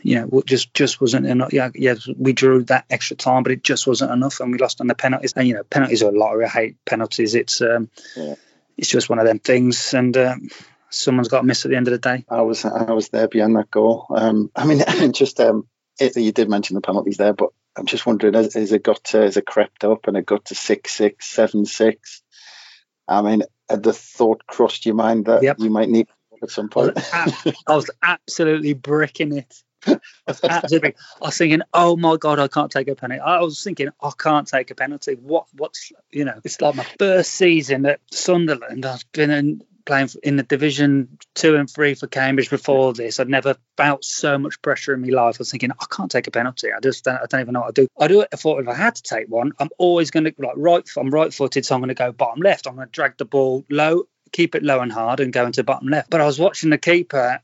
you 0.02 0.20
know, 0.20 0.42
just 0.46 0.74
just 0.74 1.00
wasn't 1.00 1.26
enough. 1.26 1.52
Yeah, 1.52 1.70
yeah, 1.74 1.94
we 2.16 2.32
drew 2.32 2.64
that 2.64 2.86
extra 2.90 3.16
time, 3.16 3.42
but 3.42 3.52
it 3.52 3.62
just 3.62 3.86
wasn't 3.86 4.12
enough, 4.12 4.40
and 4.40 4.52
we 4.52 4.58
lost 4.58 4.80
on 4.80 4.86
the 4.86 4.94
penalties. 4.94 5.32
And 5.36 5.46
you 5.46 5.54
know, 5.54 5.64
penalties 5.64 6.02
are 6.02 6.10
a 6.10 6.18
lottery. 6.18 6.46
I 6.46 6.48
hate 6.48 6.84
penalties. 6.84 7.34
It's 7.34 7.60
um, 7.60 7.90
yeah 8.16 8.34
it's 8.76 8.88
just 8.88 9.08
one 9.08 9.18
of 9.18 9.26
them 9.26 9.38
things, 9.38 9.94
and 9.94 10.16
um, 10.16 10.48
someone's 10.90 11.28
got 11.28 11.40
to 11.40 11.46
miss 11.46 11.64
at 11.64 11.70
the 11.70 11.76
end 11.76 11.88
of 11.88 11.92
the 11.92 11.98
day. 11.98 12.24
I 12.28 12.42
was 12.42 12.64
I 12.64 12.92
was 12.92 13.08
there 13.08 13.28
behind 13.28 13.56
that 13.56 13.70
goal. 13.70 14.06
Um, 14.10 14.50
I 14.54 14.64
mean, 14.64 14.82
just 15.12 15.40
um, 15.40 15.66
it, 16.00 16.16
you 16.16 16.32
did 16.32 16.48
mention 16.48 16.74
the 16.74 16.80
penalties 16.80 17.16
there, 17.16 17.32
but 17.32 17.50
I'm 17.76 17.86
just 17.86 18.06
wondering, 18.06 18.34
has, 18.34 18.54
has 18.54 18.72
it 18.72 18.82
got 18.82 19.02
to, 19.04 19.22
has 19.22 19.36
it 19.36 19.46
crept 19.46 19.84
up 19.84 20.06
and 20.06 20.16
it 20.16 20.26
got 20.26 20.46
to 20.46 20.54
six 20.54 20.92
six 20.92 21.26
seven 21.26 21.66
six? 21.66 22.22
I 23.08 23.22
mean, 23.22 23.42
had 23.68 23.82
the 23.82 23.92
thought 23.92 24.46
crossed 24.46 24.86
your 24.86 24.94
mind 24.94 25.26
that 25.26 25.42
yep. 25.42 25.56
you 25.58 25.70
might 25.70 25.88
need 25.88 26.08
at 26.42 26.50
some 26.50 26.68
point? 26.68 26.98
I 27.12 27.74
was 27.74 27.90
absolutely 28.02 28.74
bricking 28.74 29.36
it. 29.36 29.54
I 29.86 30.00
was 30.26 30.42
absolutely. 30.42 30.94
I 31.20 31.26
was 31.26 31.36
thinking, 31.36 31.62
oh 31.74 31.96
my 31.96 32.16
god, 32.16 32.38
I 32.38 32.48
can't 32.48 32.70
take 32.70 32.88
a 32.88 32.94
penalty. 32.94 33.20
I 33.20 33.40
was 33.40 33.62
thinking, 33.62 33.90
I 34.00 34.10
can't 34.18 34.48
take 34.48 34.70
a 34.70 34.74
penalty. 34.74 35.14
What? 35.14 35.46
What's 35.52 35.92
you 36.10 36.24
know? 36.24 36.40
It's 36.42 36.60
like 36.60 36.74
my 36.74 36.86
first 36.98 37.32
season 37.32 37.84
at 37.84 38.00
Sunderland. 38.10 38.86
I've 38.86 39.04
been 39.12 39.30
in, 39.30 39.62
playing 39.84 40.10
in 40.22 40.36
the 40.36 40.42
Division 40.42 41.18
Two 41.34 41.56
and 41.56 41.70
Three 41.70 41.94
for 41.94 42.06
Cambridge 42.06 42.50
before 42.50 42.92
this. 42.92 43.20
I'd 43.20 43.28
never 43.28 43.56
felt 43.76 44.04
so 44.04 44.38
much 44.38 44.60
pressure 44.62 44.94
in 44.94 45.02
my 45.02 45.08
life. 45.08 45.36
I 45.36 45.40
was 45.40 45.50
thinking, 45.50 45.72
I 45.72 45.84
can't 45.90 46.10
take 46.10 46.26
a 46.26 46.30
penalty. 46.30 46.72
I 46.72 46.80
just 46.80 47.04
don't, 47.04 47.16
I 47.16 47.26
don't 47.28 47.40
even 47.40 47.54
know 47.54 47.60
what 47.60 47.74
to 47.74 47.82
do. 47.82 47.88
I 47.98 48.08
do 48.08 48.20
it. 48.22 48.28
I 48.32 48.36
thought 48.36 48.60
if 48.60 48.68
I 48.68 48.74
had 48.74 48.94
to 48.96 49.02
take 49.02 49.28
one, 49.28 49.52
I'm 49.58 49.70
always 49.78 50.10
going 50.10 50.24
to 50.24 50.34
like 50.38 50.54
right. 50.56 50.88
I'm 50.96 51.10
right-footed, 51.10 51.64
so 51.64 51.74
I'm 51.74 51.80
going 51.80 51.88
to 51.88 51.94
go 51.94 52.12
bottom 52.12 52.42
left. 52.42 52.66
I'm 52.66 52.76
going 52.76 52.88
to 52.88 52.92
drag 52.92 53.16
the 53.16 53.24
ball 53.24 53.64
low, 53.70 54.04
keep 54.32 54.54
it 54.54 54.62
low 54.62 54.80
and 54.80 54.92
hard, 54.92 55.20
and 55.20 55.32
go 55.32 55.46
into 55.46 55.64
bottom 55.64 55.88
left. 55.88 56.10
But 56.10 56.20
I 56.20 56.26
was 56.26 56.38
watching 56.38 56.70
the 56.70 56.78
keeper 56.78 57.40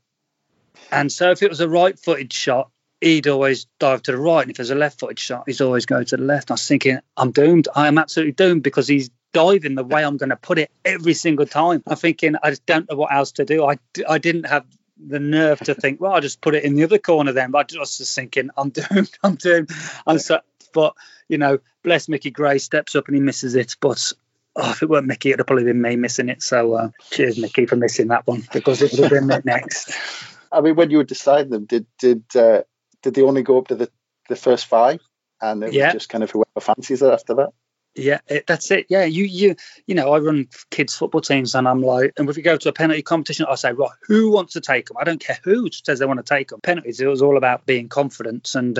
and 0.91 1.11
so 1.11 1.31
if 1.31 1.41
it 1.41 1.49
was 1.49 1.61
a 1.61 1.69
right 1.69 1.97
footed 1.97 2.33
shot, 2.33 2.69
he'd 2.99 3.27
always 3.27 3.65
dive 3.79 4.03
to 4.03 4.11
the 4.11 4.17
right. 4.17 4.41
And 4.41 4.51
if 4.51 4.57
there's 4.57 4.71
a 4.71 4.75
left 4.75 4.99
footed 4.99 5.19
shot, 5.19 5.43
he's 5.45 5.61
always 5.61 5.85
going 5.85 6.05
to 6.05 6.17
the 6.17 6.23
left. 6.23 6.51
I 6.51 6.55
was 6.55 6.67
thinking, 6.67 6.99
I'm 7.17 7.31
doomed. 7.31 7.67
I 7.75 7.87
am 7.87 7.97
absolutely 7.97 8.33
doomed 8.33 8.63
because 8.63 8.87
he's 8.87 9.09
diving 9.33 9.75
the 9.75 9.83
way 9.83 10.03
I'm 10.03 10.17
going 10.17 10.29
to 10.29 10.35
put 10.35 10.59
it 10.59 10.71
every 10.83 11.13
single 11.13 11.45
time. 11.45 11.83
I'm 11.87 11.95
thinking, 11.95 12.35
I 12.41 12.51
just 12.51 12.65
don't 12.65 12.89
know 12.89 12.97
what 12.97 13.13
else 13.13 13.33
to 13.33 13.45
do. 13.45 13.65
I, 13.65 13.77
I 14.07 14.17
didn't 14.17 14.45
have 14.45 14.65
the 14.97 15.19
nerve 15.19 15.59
to 15.61 15.73
think, 15.73 15.99
well, 15.99 16.13
I'll 16.13 16.21
just 16.21 16.41
put 16.41 16.55
it 16.55 16.63
in 16.63 16.75
the 16.75 16.83
other 16.83 16.99
corner 16.99 17.31
then. 17.31 17.51
But 17.51 17.73
I 17.75 17.79
was 17.79 17.97
just 17.97 18.15
thinking, 18.15 18.49
I'm 18.57 18.69
doomed. 18.71 19.11
I'm 19.23 19.35
doomed. 19.35 19.69
And 20.05 20.21
so, 20.21 20.41
but, 20.73 20.95
you 21.27 21.37
know, 21.37 21.59
bless 21.83 22.07
Mickey 22.07 22.31
Gray 22.31 22.57
steps 22.57 22.95
up 22.95 23.07
and 23.07 23.15
he 23.15 23.21
misses 23.21 23.55
it. 23.55 23.75
But 23.79 24.13
oh, 24.55 24.71
if 24.71 24.83
it 24.83 24.89
weren't 24.89 25.07
Mickey, 25.07 25.29
it'd 25.29 25.39
have 25.39 25.47
probably 25.47 25.65
been 25.65 25.81
me 25.81 25.95
missing 25.95 26.29
it. 26.29 26.41
So 26.41 26.73
uh, 26.73 26.89
cheers, 27.11 27.37
Mickey, 27.37 27.65
for 27.65 27.75
missing 27.75 28.09
that 28.09 28.27
one 28.27 28.43
because 28.53 28.81
it 28.81 28.91
would 28.91 29.01
have 29.01 29.11
been 29.11 29.27
me 29.27 29.37
next. 29.45 29.93
I 30.51 30.61
mean, 30.61 30.75
when 30.75 30.91
you 30.91 30.97
were 30.97 31.03
deciding 31.03 31.49
them, 31.49 31.65
did 31.65 31.85
did 31.97 32.23
uh, 32.35 32.63
did 33.01 33.13
they 33.13 33.21
only 33.21 33.41
go 33.41 33.57
up 33.57 33.69
to 33.69 33.75
the, 33.75 33.89
the 34.27 34.35
first 34.35 34.65
five, 34.65 34.99
and 35.41 35.63
it 35.63 35.73
yeah. 35.73 35.85
was 35.85 35.93
just 35.93 36.09
kind 36.09 36.23
of 36.23 36.31
whoever 36.31 36.59
fancies 36.59 37.01
it 37.01 37.11
after 37.11 37.35
that? 37.35 37.53
Yeah, 37.95 38.19
it, 38.27 38.47
that's 38.47 38.71
it. 38.71 38.85
Yeah, 38.89 39.03
you 39.03 39.25
you 39.25 39.55
you 39.85 39.95
know, 39.95 40.13
I 40.13 40.19
run 40.19 40.47
kids 40.69 40.95
football 40.95 41.19
teams, 41.19 41.55
and 41.55 41.67
I'm 41.67 41.81
like, 41.81 42.13
and 42.17 42.29
if 42.29 42.37
we 42.37 42.41
go 42.41 42.55
to 42.55 42.69
a 42.69 42.73
penalty 42.73 43.01
competition, 43.01 43.45
I 43.49 43.55
say, 43.55 43.73
right, 43.73 43.91
who 44.03 44.31
wants 44.31 44.53
to 44.53 44.61
take 44.61 44.87
them? 44.87 44.97
I 44.97 45.03
don't 45.03 45.19
care 45.19 45.39
who 45.43 45.69
says 45.71 45.99
they 45.99 46.05
want 46.05 46.25
to 46.25 46.35
take 46.35 46.49
them. 46.49 46.61
Penalties, 46.61 47.01
it 47.01 47.07
was 47.07 47.21
all 47.21 47.35
about 47.35 47.65
being 47.65 47.89
confident, 47.89 48.55
and 48.55 48.75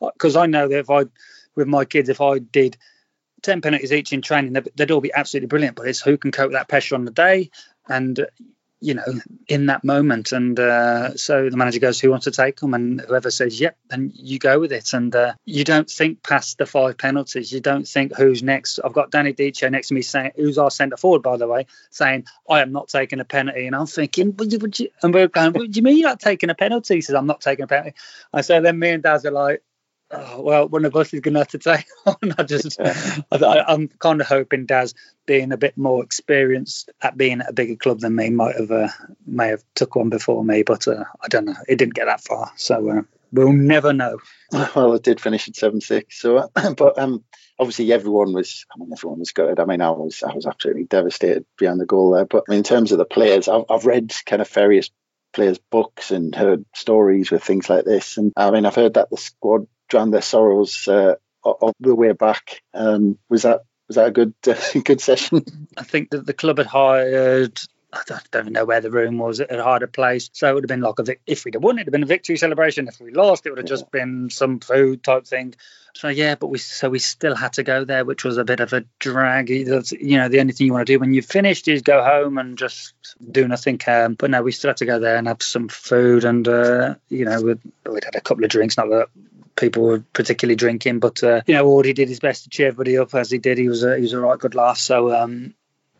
because 0.00 0.36
uh, 0.36 0.40
I 0.40 0.46
know 0.46 0.66
that 0.66 0.78
if 0.78 0.90
I, 0.90 1.04
with 1.54 1.68
my 1.68 1.84
kids, 1.84 2.08
if 2.08 2.20
I 2.20 2.40
did 2.40 2.76
10 3.42 3.60
penalties 3.60 3.92
each 3.92 4.12
in 4.12 4.22
training, 4.22 4.54
they'd, 4.54 4.68
they'd 4.74 4.90
all 4.90 5.00
be 5.00 5.12
absolutely 5.14 5.46
brilliant. 5.46 5.76
But 5.76 5.88
it's 5.88 6.00
who 6.00 6.18
can 6.18 6.32
cope 6.32 6.48
with 6.48 6.58
that 6.58 6.68
pressure 6.68 6.96
on 6.96 7.04
the 7.04 7.12
day. 7.12 7.50
And 7.88 8.26
you 8.80 8.94
know, 8.94 9.04
in 9.48 9.66
that 9.66 9.84
moment. 9.84 10.32
And 10.32 10.58
uh, 10.58 11.16
so 11.16 11.48
the 11.50 11.56
manager 11.56 11.80
goes, 11.80 12.00
"Who 12.00 12.10
wants 12.10 12.24
to 12.24 12.30
take 12.30 12.60
them?" 12.60 12.74
And 12.74 13.00
whoever 13.00 13.30
says, 13.30 13.60
"Yep," 13.60 13.76
then 13.88 14.12
you 14.14 14.38
go 14.38 14.60
with 14.60 14.72
it. 14.72 14.92
And 14.92 15.14
uh, 15.14 15.34
you 15.44 15.64
don't 15.64 15.90
think 15.90 16.22
past 16.22 16.58
the 16.58 16.66
five 16.66 16.98
penalties. 16.98 17.52
You 17.52 17.60
don't 17.60 17.86
think 17.86 18.16
who's 18.16 18.42
next. 18.42 18.80
I've 18.84 18.92
got 18.92 19.10
Danny 19.10 19.32
Dichio 19.32 19.70
next 19.70 19.88
to 19.88 19.94
me 19.94 20.02
saying, 20.02 20.32
"Who's 20.36 20.58
our 20.58 20.70
centre 20.70 20.96
forward?" 20.96 21.22
By 21.22 21.36
the 21.36 21.48
way, 21.48 21.66
saying, 21.90 22.26
"I 22.48 22.60
am 22.60 22.72
not 22.72 22.88
taking 22.88 23.20
a 23.20 23.24
penalty." 23.24 23.66
And 23.66 23.74
I'm 23.74 23.86
thinking, 23.86 24.36
"Would 24.36 24.52
you?" 24.52 24.58
Would 24.58 24.78
you? 24.78 24.88
And 25.02 25.14
we're 25.14 25.28
going, 25.28 25.52
"What 25.52 25.70
do 25.70 25.76
you 25.78 25.82
mean 25.82 25.98
you're 25.98 26.08
not 26.08 26.20
taking 26.20 26.50
a 26.50 26.54
penalty?" 26.54 26.96
He 26.96 27.00
says, 27.00 27.14
"I'm 27.14 27.26
not 27.26 27.40
taking 27.40 27.64
a 27.64 27.68
penalty." 27.68 27.94
I 28.32 28.42
say, 28.42 28.60
then 28.60 28.78
me 28.78 28.90
and 28.90 29.02
Daz 29.02 29.24
are 29.24 29.30
like, 29.30 29.62
oh, 30.10 30.42
well, 30.42 30.68
one 30.68 30.84
of 30.84 30.96
us 30.96 31.12
is 31.12 31.20
going 31.20 31.34
to 31.34 31.40
have 31.40 31.48
to 31.48 31.58
take 31.58 31.86
on. 32.06 32.34
I 32.38 32.42
just, 32.42 32.80
I, 32.80 33.64
am 33.68 33.88
kind 33.98 34.20
of 34.20 34.26
hoping 34.26 34.66
Daz, 34.66 34.94
being 35.26 35.52
a 35.52 35.56
bit 35.56 35.76
more 35.76 36.02
experienced 36.02 36.90
at 37.02 37.16
being 37.16 37.40
at 37.40 37.50
a 37.50 37.52
bigger 37.52 37.76
club 37.76 38.00
than 38.00 38.14
me, 38.14 38.30
might 38.30 38.56
have 38.56 38.70
uh, 38.70 38.88
may 39.26 39.48
have 39.48 39.62
took 39.74 39.96
one 39.96 40.08
before 40.08 40.44
me, 40.44 40.62
but 40.62 40.88
uh, 40.88 41.04
I 41.22 41.28
don't 41.28 41.44
know. 41.44 41.56
It 41.68 41.76
didn't 41.76 41.94
get 41.94 42.06
that 42.06 42.22
far, 42.22 42.52
so 42.56 42.88
uh, 42.90 43.02
we'll 43.32 43.52
never 43.52 43.92
know. 43.92 44.18
Well, 44.74 44.94
it 44.94 45.02
did 45.02 45.20
finish 45.20 45.46
at 45.46 45.56
seven 45.56 45.82
six. 45.82 46.18
So, 46.20 46.50
but 46.76 46.98
um, 46.98 47.22
obviously 47.58 47.92
everyone 47.92 48.32
was. 48.32 48.64
I 48.74 48.78
mean, 48.78 48.90
everyone 48.92 49.18
was 49.18 49.32
good. 49.32 49.60
I 49.60 49.66
mean, 49.66 49.82
I 49.82 49.90
was, 49.90 50.22
I 50.22 50.34
was 50.34 50.46
absolutely 50.46 50.84
devastated 50.84 51.44
behind 51.58 51.80
the 51.80 51.86
goal 51.86 52.12
there. 52.12 52.24
But 52.24 52.44
in 52.48 52.62
terms 52.62 52.92
of 52.92 52.98
the 52.98 53.04
players, 53.04 53.48
I've, 53.48 53.64
I've 53.68 53.84
read 53.84 54.14
kind 54.24 54.40
of 54.40 54.48
various 54.48 54.90
players' 55.34 55.58
books 55.70 56.10
and 56.10 56.34
heard 56.34 56.64
stories 56.74 57.30
with 57.30 57.44
things 57.44 57.68
like 57.68 57.84
this. 57.84 58.16
And 58.16 58.32
I 58.36 58.50
mean, 58.50 58.64
I've 58.64 58.74
heard 58.74 58.94
that 58.94 59.10
the 59.10 59.16
squad 59.16 59.66
drown 59.88 60.10
their 60.10 60.22
sorrows 60.22 60.86
uh, 60.88 61.14
on 61.42 61.72
the 61.80 61.94
way 61.94 62.12
back. 62.12 62.62
Um, 62.74 63.18
was 63.28 63.42
that 63.42 63.62
was 63.88 63.96
that 63.96 64.08
a 64.08 64.10
good 64.10 64.34
uh, 64.46 64.80
good 64.84 65.00
session? 65.00 65.44
I 65.76 65.82
think 65.82 66.10
that 66.10 66.26
the 66.26 66.34
club 66.34 66.58
had 66.58 66.66
hired. 66.66 67.58
I 67.90 68.02
don't 68.30 68.42
even 68.42 68.52
know 68.52 68.66
where 68.66 68.82
the 68.82 68.90
room 68.90 69.16
was. 69.16 69.40
It 69.40 69.50
had 69.50 69.60
hired 69.60 69.82
a 69.82 69.88
place, 69.88 70.28
so 70.34 70.50
it 70.50 70.54
would 70.54 70.64
have 70.64 70.68
been 70.68 70.82
like 70.82 70.98
a 70.98 71.04
vic- 71.04 71.22
if 71.26 71.46
we'd 71.46 71.54
have 71.54 71.62
won, 71.62 71.78
it'd 71.78 71.86
have 71.86 71.92
been 71.92 72.02
a 72.02 72.06
victory 72.06 72.36
celebration. 72.36 72.86
If 72.86 73.00
we 73.00 73.12
lost, 73.12 73.46
it 73.46 73.50
would 73.50 73.58
have 73.58 73.64
yeah. 73.64 73.76
just 73.76 73.90
been 73.90 74.28
some 74.28 74.60
food 74.60 75.02
type 75.02 75.26
thing. 75.26 75.54
So 75.94 76.08
yeah, 76.08 76.34
but 76.34 76.48
we 76.48 76.58
so 76.58 76.90
we 76.90 76.98
still 76.98 77.34
had 77.34 77.54
to 77.54 77.62
go 77.62 77.84
there, 77.84 78.04
which 78.04 78.24
was 78.24 78.36
a 78.36 78.44
bit 78.44 78.60
of 78.60 78.74
a 78.74 78.84
drag. 78.98 79.48
You 79.48 80.18
know, 80.18 80.28
the 80.28 80.40
only 80.40 80.52
thing 80.52 80.66
you 80.66 80.72
want 80.74 80.86
to 80.86 80.92
do 80.92 80.98
when 80.98 81.14
you've 81.14 81.24
finished 81.24 81.66
is 81.66 81.80
go 81.80 82.04
home 82.04 82.36
and 82.36 82.58
just 82.58 82.92
do 83.30 83.48
nothing. 83.48 83.80
Um, 83.86 84.14
but 84.14 84.30
no, 84.30 84.42
we 84.42 84.52
still 84.52 84.68
had 84.68 84.76
to 84.76 84.86
go 84.86 84.98
there 84.98 85.16
and 85.16 85.26
have 85.26 85.42
some 85.42 85.68
food, 85.68 86.24
and 86.24 86.46
uh, 86.46 86.96
you 87.08 87.24
know, 87.24 87.40
we'd, 87.40 87.60
we'd 87.88 88.04
had 88.04 88.16
a 88.16 88.20
couple 88.20 88.44
of 88.44 88.50
drinks. 88.50 88.76
Not 88.76 88.90
that 88.90 89.08
people 89.58 89.82
were 89.82 90.04
particularly 90.12 90.56
drinking. 90.56 91.00
But 91.00 91.22
uh, 91.22 91.42
you 91.46 91.54
know, 91.54 91.66
Audie 91.66 91.92
did 91.92 92.08
his 92.08 92.20
best 92.20 92.44
to 92.44 92.50
cheer 92.50 92.68
everybody 92.68 92.98
up 92.98 93.14
as 93.14 93.30
he 93.30 93.38
did. 93.38 93.58
He 93.58 93.68
was 93.68 93.82
a, 93.82 93.96
he 93.96 94.02
was 94.02 94.12
a 94.12 94.20
right 94.20 94.38
good 94.38 94.54
laugh. 94.54 94.78
So 94.78 95.14
um, 95.14 95.54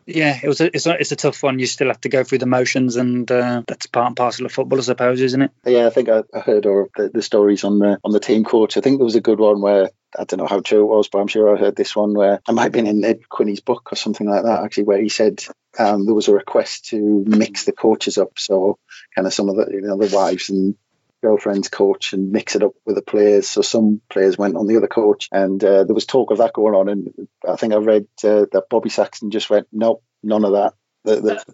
yeah, 0.09 0.39
it 0.41 0.47
was 0.47 0.59
a, 0.59 0.75
it's 0.75 0.87
a, 0.87 0.99
it's 0.99 1.11
a 1.11 1.15
tough 1.15 1.43
one. 1.43 1.59
You 1.59 1.67
still 1.67 1.87
have 1.87 2.01
to 2.01 2.09
go 2.09 2.23
through 2.23 2.39
the 2.39 2.45
motions, 2.45 2.95
and 2.95 3.31
uh, 3.31 3.61
that's 3.67 3.85
part 3.85 4.07
and 4.07 4.17
parcel 4.17 4.45
of 4.45 4.51
football, 4.51 4.79
I 4.79 4.81
suppose, 4.81 5.21
isn't 5.21 5.41
it? 5.41 5.51
Yeah, 5.65 5.85
I 5.85 5.91
think 5.91 6.09
I, 6.09 6.23
I 6.33 6.39
heard 6.39 6.65
or 6.65 6.89
the, 6.95 7.09
the, 7.09 7.21
stories 7.21 7.63
on 7.63 7.79
the 7.79 7.99
on 8.03 8.11
the 8.11 8.19
team 8.19 8.43
coach. 8.43 8.75
I 8.75 8.81
think 8.81 8.97
there 8.97 9.05
was 9.05 9.15
a 9.15 9.21
good 9.21 9.39
one 9.39 9.61
where 9.61 9.89
I 10.17 10.23
don't 10.23 10.39
know 10.39 10.47
how 10.47 10.61
true 10.61 10.81
it 10.81 10.95
was, 10.95 11.09
but 11.09 11.19
I'm 11.19 11.27
sure 11.27 11.55
I 11.55 11.59
heard 11.59 11.75
this 11.75 11.95
one 11.95 12.15
where 12.15 12.41
I 12.47 12.51
might 12.51 12.63
have 12.63 12.71
been 12.71 12.87
in 12.87 13.03
Ed 13.05 13.21
Quinney's 13.29 13.59
book 13.59 13.89
or 13.91 13.95
something 13.95 14.27
like 14.27 14.43
that, 14.43 14.63
actually, 14.63 14.85
where 14.85 15.01
he 15.01 15.09
said 15.09 15.43
um, 15.77 16.05
there 16.05 16.15
was 16.15 16.27
a 16.27 16.33
request 16.33 16.85
to 16.85 17.23
mix 17.27 17.65
the 17.65 17.71
coaches 17.71 18.17
up, 18.17 18.31
so 18.37 18.79
kind 19.15 19.27
of 19.27 19.33
some 19.33 19.49
of 19.49 19.57
the 19.57 19.67
you 19.71 19.81
know 19.81 19.97
the 19.97 20.15
wives 20.15 20.49
and 20.49 20.75
girlfriend's 21.21 21.69
coach 21.69 22.13
and 22.13 22.31
mix 22.31 22.55
it 22.55 22.63
up 22.63 22.73
with 22.85 22.95
the 22.95 23.01
players. 23.01 23.49
So 23.49 23.61
some 23.61 24.01
players 24.09 24.37
went 24.37 24.55
on 24.55 24.67
the 24.67 24.77
other 24.77 24.87
coach, 24.87 25.29
and 25.31 25.63
uh, 25.63 25.83
there 25.83 25.95
was 25.95 26.05
talk 26.05 26.31
of 26.31 26.39
that 26.39 26.53
going 26.53 26.75
on. 26.75 26.89
And 26.89 27.27
I 27.47 27.55
think 27.55 27.73
I 27.73 27.77
read 27.77 28.07
uh, 28.23 28.45
that 28.51 28.65
Bobby 28.69 28.89
Saxton 28.89 29.31
just 29.31 29.49
went, 29.49 29.67
"Nope, 29.71 30.03
none 30.23 30.45
of 30.45 30.53
that." 30.53 30.73
The, 31.05 31.15
the, 31.15 31.45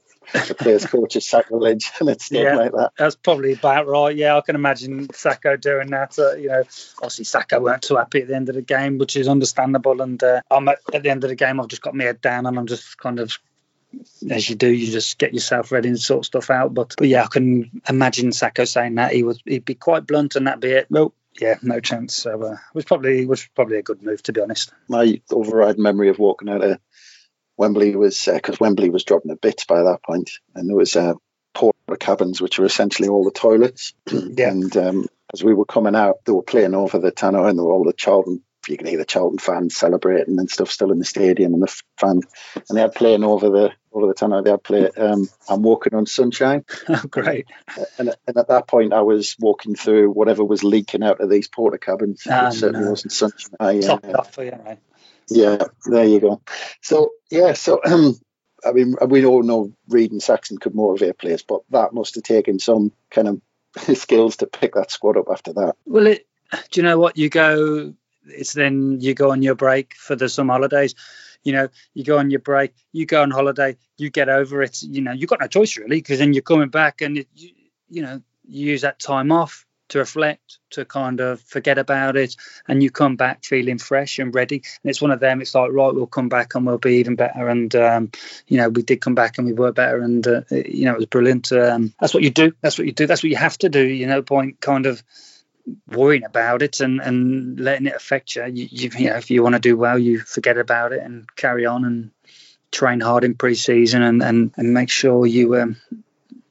the 0.48 0.56
players' 0.56 0.86
coach 0.88 1.16
is 1.16 1.28
sacrilege, 1.28 1.92
and 2.00 2.10
it's 2.10 2.26
stuff 2.26 2.42
yeah, 2.42 2.56
like 2.56 2.72
that. 2.72 2.92
That's 2.98 3.16
probably 3.16 3.54
about 3.54 3.88
right. 3.88 4.16
Yeah, 4.16 4.38
I 4.38 4.42
can 4.42 4.56
imagine 4.56 5.12
Sacco 5.14 5.56
doing 5.56 5.92
that. 5.92 6.18
Uh, 6.18 6.36
you 6.36 6.50
know, 6.50 6.64
obviously 6.98 7.26
Sacco 7.26 7.60
weren't 7.60 7.84
too 7.84 7.98
happy 7.98 8.22
at 8.22 8.28
the 8.28 8.36
end 8.36 8.50
of 8.50 8.56
the 8.56 8.62
game, 8.62 8.98
which 8.98 9.16
is 9.16 9.28
understandable. 9.28 10.02
And 10.02 10.22
uh, 10.24 10.42
I'm 10.50 10.68
at, 10.68 10.80
at 10.94 11.04
the 11.04 11.10
end 11.10 11.24
of 11.24 11.30
the 11.30 11.36
game, 11.36 11.60
I've 11.60 11.68
just 11.68 11.82
got 11.82 11.96
my 11.96 12.06
head 12.06 12.22
down, 12.22 12.46
and 12.46 12.58
I'm 12.58 12.68
just 12.68 12.98
kind 12.98 13.20
of 13.20 13.38
as 14.30 14.50
you 14.50 14.56
do, 14.56 14.68
you 14.68 14.92
just 14.92 15.18
get 15.18 15.34
yourself 15.34 15.72
ready 15.72 15.90
and 15.90 16.00
sort 16.00 16.26
stuff 16.26 16.50
out. 16.50 16.74
But 16.74 16.96
but 16.98 17.08
yeah, 17.08 17.24
I 17.24 17.28
can 17.28 17.82
imagine 17.88 18.32
Sacco 18.32 18.66
saying 18.66 18.96
that 18.96 19.14
he 19.14 19.24
would 19.24 19.42
he'd 19.46 19.66
be 19.66 19.76
quite 19.76 20.08
blunt 20.08 20.36
and 20.36 20.48
that'd 20.48 20.60
be 20.60 20.72
it. 20.72 20.88
Nope. 20.90 21.16
Yeah, 21.40 21.56
no 21.62 21.80
chance. 21.80 22.16
So 22.16 22.42
uh, 22.44 22.54
it 22.54 22.60
was 22.76 22.86
probably 22.86 23.22
it 23.22 23.28
was 23.28 23.46
probably 23.56 23.78
a 23.78 23.84
good 23.84 24.02
move 24.02 24.24
to 24.24 24.34
be 24.34 24.42
honest. 24.42 24.74
My 24.88 25.22
override 25.32 25.78
memory 25.78 26.10
of 26.10 26.20
walking 26.20 26.50
out 26.50 26.64
of 26.64 26.80
Wembley 27.58 27.96
was 27.96 28.28
because 28.32 28.56
uh, 28.56 28.58
Wembley 28.62 28.90
was 28.90 29.04
dropping 29.04 29.32
a 29.32 29.36
bit 29.36 29.66
by 29.68 29.84
that 29.84 30.04
point, 30.04 30.32
and 30.54 30.70
there 30.70 30.76
was 30.76 30.96
uh, 30.96 31.14
porta 31.54 31.98
cabins 32.00 32.42
which 32.42 32.60
were 32.60 32.66
essentially 32.66 33.10
all 33.10 33.24
the 33.24 33.32
toilets. 33.32 33.94
yeah. 34.12 34.50
And 34.50 34.76
um, 34.78 35.08
as 35.34 35.44
we 35.44 35.54
were 35.54 35.66
coming 35.66 35.96
out, 35.96 36.24
they 36.26 36.32
were 36.32 36.44
playing 36.44 36.76
over 36.76 37.00
the 37.00 37.12
Tannoy 37.12 37.50
and 37.50 37.58
there 37.58 37.66
were 37.66 37.72
all 37.72 37.84
the 37.84 37.94
Charlton 37.94 38.44
you 38.70 38.78
can 38.78 38.88
hear 38.88 38.98
the 38.98 39.06
Charlton 39.06 39.38
fans 39.38 39.76
celebrating 39.76 40.40
and 40.40 40.50
stuff 40.50 40.72
still 40.72 40.92
in 40.92 41.00
the 41.00 41.06
stadium 41.06 41.54
and 41.54 41.64
the 41.64 41.82
fans 41.98 42.26
and 42.56 42.78
they 42.78 42.82
had 42.82 42.96
playing 42.96 43.24
over 43.24 43.50
the 43.50 43.72
over 43.92 44.08
the 44.08 44.14
tunnel 44.14 44.44
they 44.44 44.52
had 44.52 44.64
play 44.64 44.90
um, 44.90 45.28
I'm 45.50 45.62
walking 45.62 45.94
on 45.94 46.06
sunshine. 46.06 46.66
Oh, 46.88 47.02
great. 47.10 47.48
And, 47.98 48.16
and 48.28 48.38
at 48.38 48.48
that 48.50 48.68
point 48.68 48.94
I 48.94 49.02
was 49.02 49.36
walking 49.40 49.76
through 49.76 50.12
whatever 50.12 50.44
was 50.44 50.64
leaking 50.64 51.04
out 51.04 51.20
of 51.20 51.30
these 51.30 51.48
porta 51.48 51.78
cabins. 51.78 52.24
Ah, 52.30 52.48
it 52.48 52.54
certainly 52.54 52.86
no. 52.86 52.92
wasn't 52.92 53.12
sunshine. 53.12 53.56
I, 53.60 53.80
uh, 53.80 54.00
off, 54.18 54.38
yeah, 54.38 54.58
right. 54.64 54.80
yeah 55.30 55.64
there 55.86 56.06
you 56.06 56.20
go. 56.20 56.42
So 56.82 57.12
yeah 57.32 57.54
so 57.54 57.82
um, 57.84 58.20
I 58.66 58.72
mean 58.72 58.96
we 59.08 59.26
all 59.26 59.44
know 59.44 59.74
Reid 59.88 60.12
and 60.12 60.22
Saxton 60.22 60.58
could 60.58 60.76
motivate 60.76 61.18
players 61.18 61.44
but 61.44 61.62
that 61.72 61.94
must 61.94 62.16
have 62.16 62.24
taken 62.24 62.60
some 62.60 62.92
kind 63.12 63.28
of 63.28 63.42
skills 63.98 64.38
to 64.38 64.48
pick 64.48 64.76
that 64.76 64.92
squad 64.92 65.18
up 65.18 65.28
after 65.32 65.54
that. 65.54 65.76
Well 65.86 66.08
it 66.08 66.28
do 66.72 66.80
you 66.80 66.84
know 66.84 67.00
what? 67.00 67.18
You 67.18 67.30
go 67.30 67.94
it's 68.28 68.54
then 68.54 69.00
you 69.02 69.14
go 69.14 69.32
on 69.32 69.42
your 69.42 69.56
break 69.56 69.96
for 69.96 70.16
the 70.16 70.30
summer 70.30 70.54
holidays. 70.54 70.96
You 71.44 71.54
know, 71.54 71.70
you 71.94 72.04
go 72.04 72.18
on 72.18 72.32
your 72.32 72.40
break, 72.40 72.74
you 72.92 73.06
go 73.06 73.22
on 73.22 73.30
holiday, 73.30 73.78
you 73.98 74.10
get 74.10 74.30
over 74.30 74.64
it. 74.64 74.82
You 74.82 75.02
know, 75.02 75.12
you've 75.12 75.30
got 75.30 75.42
no 75.42 75.48
choice 75.48 75.78
really 75.78 75.98
because 75.98 76.20
then 76.20 76.34
you're 76.34 76.42
coming 76.42 76.70
back 76.70 77.02
and 77.02 77.20
it, 77.20 77.28
you, 77.36 77.52
you 77.88 78.02
know 78.02 78.22
you 78.48 78.72
use 78.72 78.82
that 78.82 79.00
time 79.00 79.32
off 79.32 79.66
to 79.90 80.00
reflect, 80.00 80.58
to 80.72 80.84
kind 80.84 81.20
of 81.20 81.40
forget 81.42 81.78
about 81.78 82.16
it, 82.18 82.36
and 82.68 82.82
you 82.82 82.90
come 82.90 83.16
back 83.16 83.44
feeling 83.44 83.78
fresh 83.78 84.20
and 84.20 84.34
ready. 84.34 84.56
And 84.56 84.90
it's 84.90 85.02
one 85.02 85.12
of 85.12 85.20
them. 85.20 85.42
It's 85.42 85.54
like 85.54 85.72
right, 85.72 85.94
we'll 85.94 86.08
come 86.08 86.30
back 86.30 86.56
and 86.56 86.66
we'll 86.66 86.78
be 86.78 86.96
even 86.96 87.16
better. 87.16 87.48
And 87.50 87.74
um, 87.76 88.12
you 88.48 88.58
know, 88.58 88.70
we 88.70 88.82
did 88.82 89.02
come 89.02 89.16
back 89.16 89.38
and 89.38 89.46
we 89.48 89.54
were 89.54 89.72
better, 89.72 90.02
and 90.02 90.28
uh, 90.28 90.42
you 90.52 90.86
know, 90.86 90.94
it 90.94 90.98
was 90.98 91.06
brilliant. 91.06 91.52
Um, 91.52 91.94
that's 92.00 92.14
what 92.14 92.24
you 92.24 92.32
do. 92.32 92.54
That's 92.62 92.78
what 92.78 92.88
you 92.88 92.94
do. 92.94 93.08
That's 93.08 93.24
what 93.24 93.30
you 93.30 93.38
have 93.38 93.58
to 93.60 93.70
do. 93.70 93.86
You 93.86 94.08
know, 94.08 94.22
point 94.22 94.60
kind 94.60 94.86
of 94.86 95.04
worrying 95.88 96.24
about 96.24 96.62
it 96.62 96.80
and, 96.80 97.02
and 97.02 97.60
letting 97.60 97.88
it 97.88 97.96
affect 97.96 98.36
you. 98.36 98.46
You, 98.46 98.68
you, 98.70 98.90
you 98.98 99.10
know, 99.10 99.18
if 99.18 99.30
you 99.30 99.44
want 99.44 99.56
to 99.56 99.60
do 99.60 99.78
well, 99.78 99.98
you 99.98 100.20
forget 100.20 100.58
about 100.58 100.94
it 100.94 101.02
and 101.02 101.28
carry 101.36 101.66
on 101.66 101.86
and 101.86 102.12
train 102.72 103.00
hard 103.00 103.24
in 103.24 103.36
pre-season 103.36 104.02
and, 104.02 104.22
and, 104.22 104.52
and 104.58 104.74
make 104.74 104.90
sure 104.90 105.26
you 105.26 105.56
um, 105.56 105.78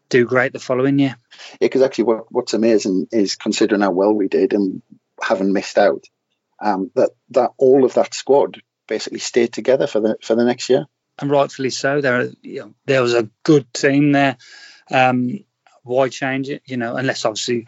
do 0.08 0.24
great 0.24 0.52
the 0.52 0.58
following 0.58 0.98
year. 0.98 1.16
Yeah, 1.60 1.66
because 1.66 1.82
actually, 1.82 2.04
what, 2.04 2.32
what's 2.32 2.54
amazing 2.54 3.08
is 3.10 3.36
considering 3.36 3.80
how 3.80 3.90
well 3.90 4.12
we 4.12 4.28
did 4.28 4.52
and 4.52 4.82
having 5.22 5.52
missed 5.52 5.78
out, 5.78 6.04
um, 6.62 6.90
that 6.94 7.10
that 7.30 7.50
all 7.56 7.84
of 7.84 7.94
that 7.94 8.14
squad 8.14 8.62
basically 8.86 9.18
stayed 9.18 9.52
together 9.52 9.86
for 9.86 10.00
the 10.00 10.16
for 10.22 10.34
the 10.34 10.44
next 10.44 10.70
year. 10.70 10.86
And 11.18 11.30
rightfully 11.30 11.70
so. 11.70 12.00
There, 12.00 12.30
you 12.42 12.60
know, 12.60 12.74
there 12.86 13.02
was 13.02 13.14
a 13.14 13.28
good 13.42 13.72
team 13.72 14.12
there. 14.12 14.36
Um, 14.90 15.44
why 15.82 16.08
change 16.08 16.48
it? 16.48 16.62
You 16.66 16.76
know, 16.76 16.96
unless 16.96 17.24
obviously 17.24 17.66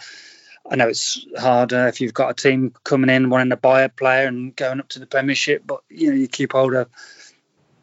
I 0.70 0.76
know 0.76 0.88
it's 0.88 1.26
harder 1.38 1.86
if 1.88 2.00
you've 2.00 2.14
got 2.14 2.30
a 2.30 2.34
team 2.34 2.74
coming 2.84 3.10
in 3.10 3.30
wanting 3.30 3.50
to 3.50 3.56
buy 3.56 3.82
a 3.82 3.88
player 3.88 4.26
and 4.26 4.54
going 4.54 4.80
up 4.80 4.88
to 4.90 4.98
the 4.98 5.06
Premiership, 5.06 5.62
but 5.66 5.82
you 5.88 6.10
know 6.10 6.16
you 6.16 6.28
keep 6.28 6.52
hold 6.52 6.74
of 6.74 6.88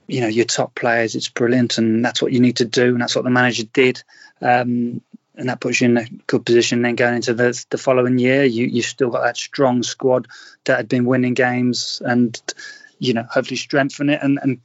you 0.08 0.22
know 0.22 0.28
your 0.28 0.46
top 0.46 0.76
players. 0.76 1.16
It's 1.16 1.30
brilliant, 1.30 1.78
and 1.78 2.04
that's 2.04 2.22
what 2.22 2.34
you 2.34 2.40
need 2.40 2.58
to 2.58 2.66
do, 2.66 2.90
and 2.90 3.02
that's 3.02 3.16
what 3.16 3.24
the 3.24 3.30
manager 3.30 3.64
did. 3.64 4.04
Um, 4.42 5.02
and 5.36 5.50
that 5.50 5.60
puts 5.60 5.82
you 5.82 5.90
in 5.90 5.98
a 5.98 6.06
good 6.28 6.46
position. 6.46 6.82
Then 6.82 6.96
going 6.96 7.16
into 7.16 7.34
the 7.34 7.66
the 7.70 7.78
following 7.78 8.20
year, 8.20 8.44
you 8.44 8.66
you 8.66 8.82
still 8.82 9.10
got 9.10 9.24
that 9.24 9.38
strong 9.38 9.84
squad 9.84 10.28
that 10.66 10.78
had 10.78 10.90
been 10.90 11.06
winning 11.06 11.34
games, 11.34 12.02
and 12.06 12.40
you 13.00 13.14
know 13.14 13.24
hopefully 13.30 13.58
strengthen 13.58 14.10
it 14.10 14.22
and, 14.22 14.40
and 14.42 14.60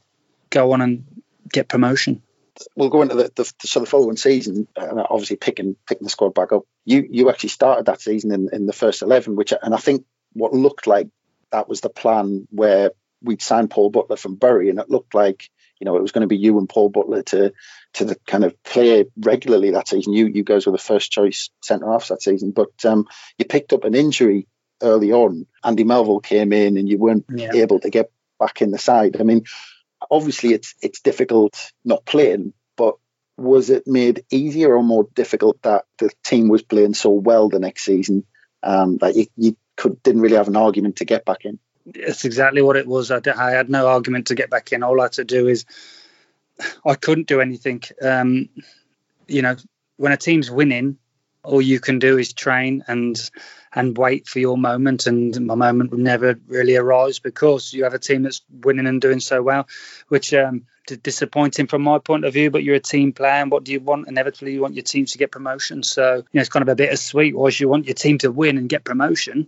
go 0.49 0.73
on 0.73 0.81
and 0.81 1.05
get 1.51 1.67
promotion 1.67 2.21
we'll 2.75 2.89
go 2.89 3.01
into 3.01 3.15
the, 3.15 3.31
the, 3.35 3.53
so 3.63 3.79
the 3.79 3.85
following 3.85 4.17
season, 4.17 4.67
and 4.75 4.99
obviously 4.99 5.37
picking 5.37 5.75
picking 5.87 6.05
the 6.05 6.09
squad 6.09 6.33
back 6.33 6.51
up. 6.51 6.63
You 6.85 7.07
you 7.09 7.29
actually 7.29 7.49
started 7.49 7.85
that 7.85 8.01
season 8.01 8.31
in, 8.31 8.49
in 8.51 8.65
the 8.65 8.73
first 8.73 9.01
eleven, 9.01 9.35
which 9.35 9.53
and 9.61 9.73
I 9.73 9.77
think 9.77 10.05
what 10.33 10.53
looked 10.53 10.87
like 10.87 11.07
that 11.51 11.69
was 11.69 11.81
the 11.81 11.89
plan 11.89 12.47
where 12.51 12.91
we'd 13.21 13.41
signed 13.41 13.71
Paul 13.71 13.89
Butler 13.89 14.17
from 14.17 14.35
Bury, 14.35 14.69
and 14.69 14.79
it 14.79 14.89
looked 14.89 15.13
like 15.13 15.49
you 15.79 15.85
know 15.85 15.95
it 15.95 16.01
was 16.01 16.11
going 16.11 16.21
to 16.21 16.27
be 16.27 16.37
you 16.37 16.57
and 16.57 16.69
Paul 16.69 16.89
Butler 16.89 17.23
to 17.23 17.53
to 17.93 18.05
the 18.05 18.15
kind 18.27 18.43
of 18.43 18.61
play 18.63 19.05
regularly 19.17 19.71
that 19.71 19.87
season. 19.87 20.13
You 20.13 20.27
you 20.27 20.43
guys 20.43 20.65
were 20.65 20.71
the 20.71 20.77
first 20.77 21.11
choice 21.11 21.49
centre 21.61 21.91
halves 21.91 22.09
that 22.09 22.21
season, 22.21 22.51
but 22.51 22.85
um, 22.85 23.05
you 23.37 23.45
picked 23.45 23.73
up 23.73 23.83
an 23.83 23.95
injury 23.95 24.47
early 24.81 25.11
on. 25.11 25.45
Andy 25.63 25.83
Melville 25.83 26.21
came 26.21 26.53
in, 26.53 26.77
and 26.77 26.87
you 26.87 26.97
weren't 26.97 27.25
yeah. 27.29 27.53
able 27.55 27.79
to 27.79 27.89
get 27.89 28.11
back 28.39 28.61
in 28.61 28.71
the 28.71 28.77
side. 28.77 29.17
I 29.19 29.23
mean, 29.23 29.43
obviously 30.09 30.53
it's 30.53 30.75
it's 30.81 31.01
difficult 31.01 31.71
not 31.83 32.05
playing, 32.05 32.53
but 32.75 32.95
was 33.37 33.69
it 33.69 33.87
made 33.87 34.25
easier 34.29 34.75
or 34.75 34.83
more 34.83 35.07
difficult 35.15 35.61
that 35.61 35.85
the 35.97 36.11
team 36.23 36.49
was 36.49 36.61
playing 36.61 36.93
so 36.93 37.09
well 37.09 37.49
the 37.49 37.59
next 37.59 37.83
season 37.83 38.25
um, 38.63 38.97
that 38.97 39.15
you, 39.15 39.27
you 39.37 39.57
could 39.77 40.01
didn't 40.03 40.21
really 40.21 40.35
have 40.35 40.49
an 40.49 40.57
argument 40.57 40.97
to 40.97 41.05
get 41.05 41.25
back 41.25 41.45
in? 41.45 41.59
It's 41.85 42.25
exactly 42.25 42.61
what 42.61 42.75
it 42.75 42.87
was. 42.87 43.11
I, 43.11 43.21
I 43.35 43.51
had 43.51 43.69
no 43.69 43.87
argument 43.87 44.27
to 44.27 44.35
get 44.35 44.49
back 44.49 44.71
in. 44.71 44.83
All 44.83 44.99
I 44.99 45.05
had 45.05 45.13
to 45.13 45.23
do 45.23 45.47
is 45.47 45.65
I 46.85 46.95
couldn't 46.95 47.27
do 47.27 47.41
anything. 47.41 47.81
Um, 48.01 48.49
you 49.27 49.41
know, 49.41 49.55
when 49.97 50.11
a 50.11 50.17
team's 50.17 50.51
winning, 50.51 50.97
all 51.43 51.61
you 51.61 51.79
can 51.79 51.99
do 51.99 52.17
is 52.17 52.33
train 52.33 52.83
and 52.87 53.29
and 53.73 53.97
wait 53.97 54.27
for 54.27 54.39
your 54.39 54.57
moment. 54.57 55.07
And 55.07 55.45
my 55.45 55.55
moment 55.55 55.91
would 55.91 55.99
never 55.99 56.39
really 56.47 56.75
arrives 56.75 57.19
because 57.19 57.71
you 57.73 57.83
have 57.83 57.93
a 57.93 57.99
team 57.99 58.23
that's 58.23 58.41
winning 58.49 58.87
and 58.87 59.01
doing 59.01 59.19
so 59.19 59.41
well, 59.41 59.67
which 60.07 60.33
um, 60.33 60.65
disappointing 61.03 61.67
from 61.67 61.83
my 61.83 61.99
point 61.99 62.25
of 62.25 62.33
view. 62.33 62.51
But 62.51 62.63
you're 62.63 62.75
a 62.75 62.79
team 62.79 63.13
player, 63.13 63.41
and 63.41 63.51
what 63.51 63.63
do 63.63 63.71
you 63.71 63.79
want? 63.79 64.07
Inevitably, 64.07 64.53
you 64.53 64.61
want 64.61 64.75
your 64.75 64.83
team 64.83 65.05
to 65.05 65.17
get 65.17 65.31
promotion. 65.31 65.83
So 65.83 66.15
you 66.15 66.23
know 66.33 66.41
it's 66.41 66.49
kind 66.49 66.63
of 66.63 66.69
a 66.69 66.75
bit 66.75 66.91
of 66.91 66.99
sweet. 66.99 67.35
Was 67.35 67.59
you 67.59 67.69
want 67.69 67.85
your 67.85 67.95
team 67.95 68.17
to 68.19 68.31
win 68.31 68.57
and 68.57 68.67
get 68.67 68.83
promotion, 68.83 69.47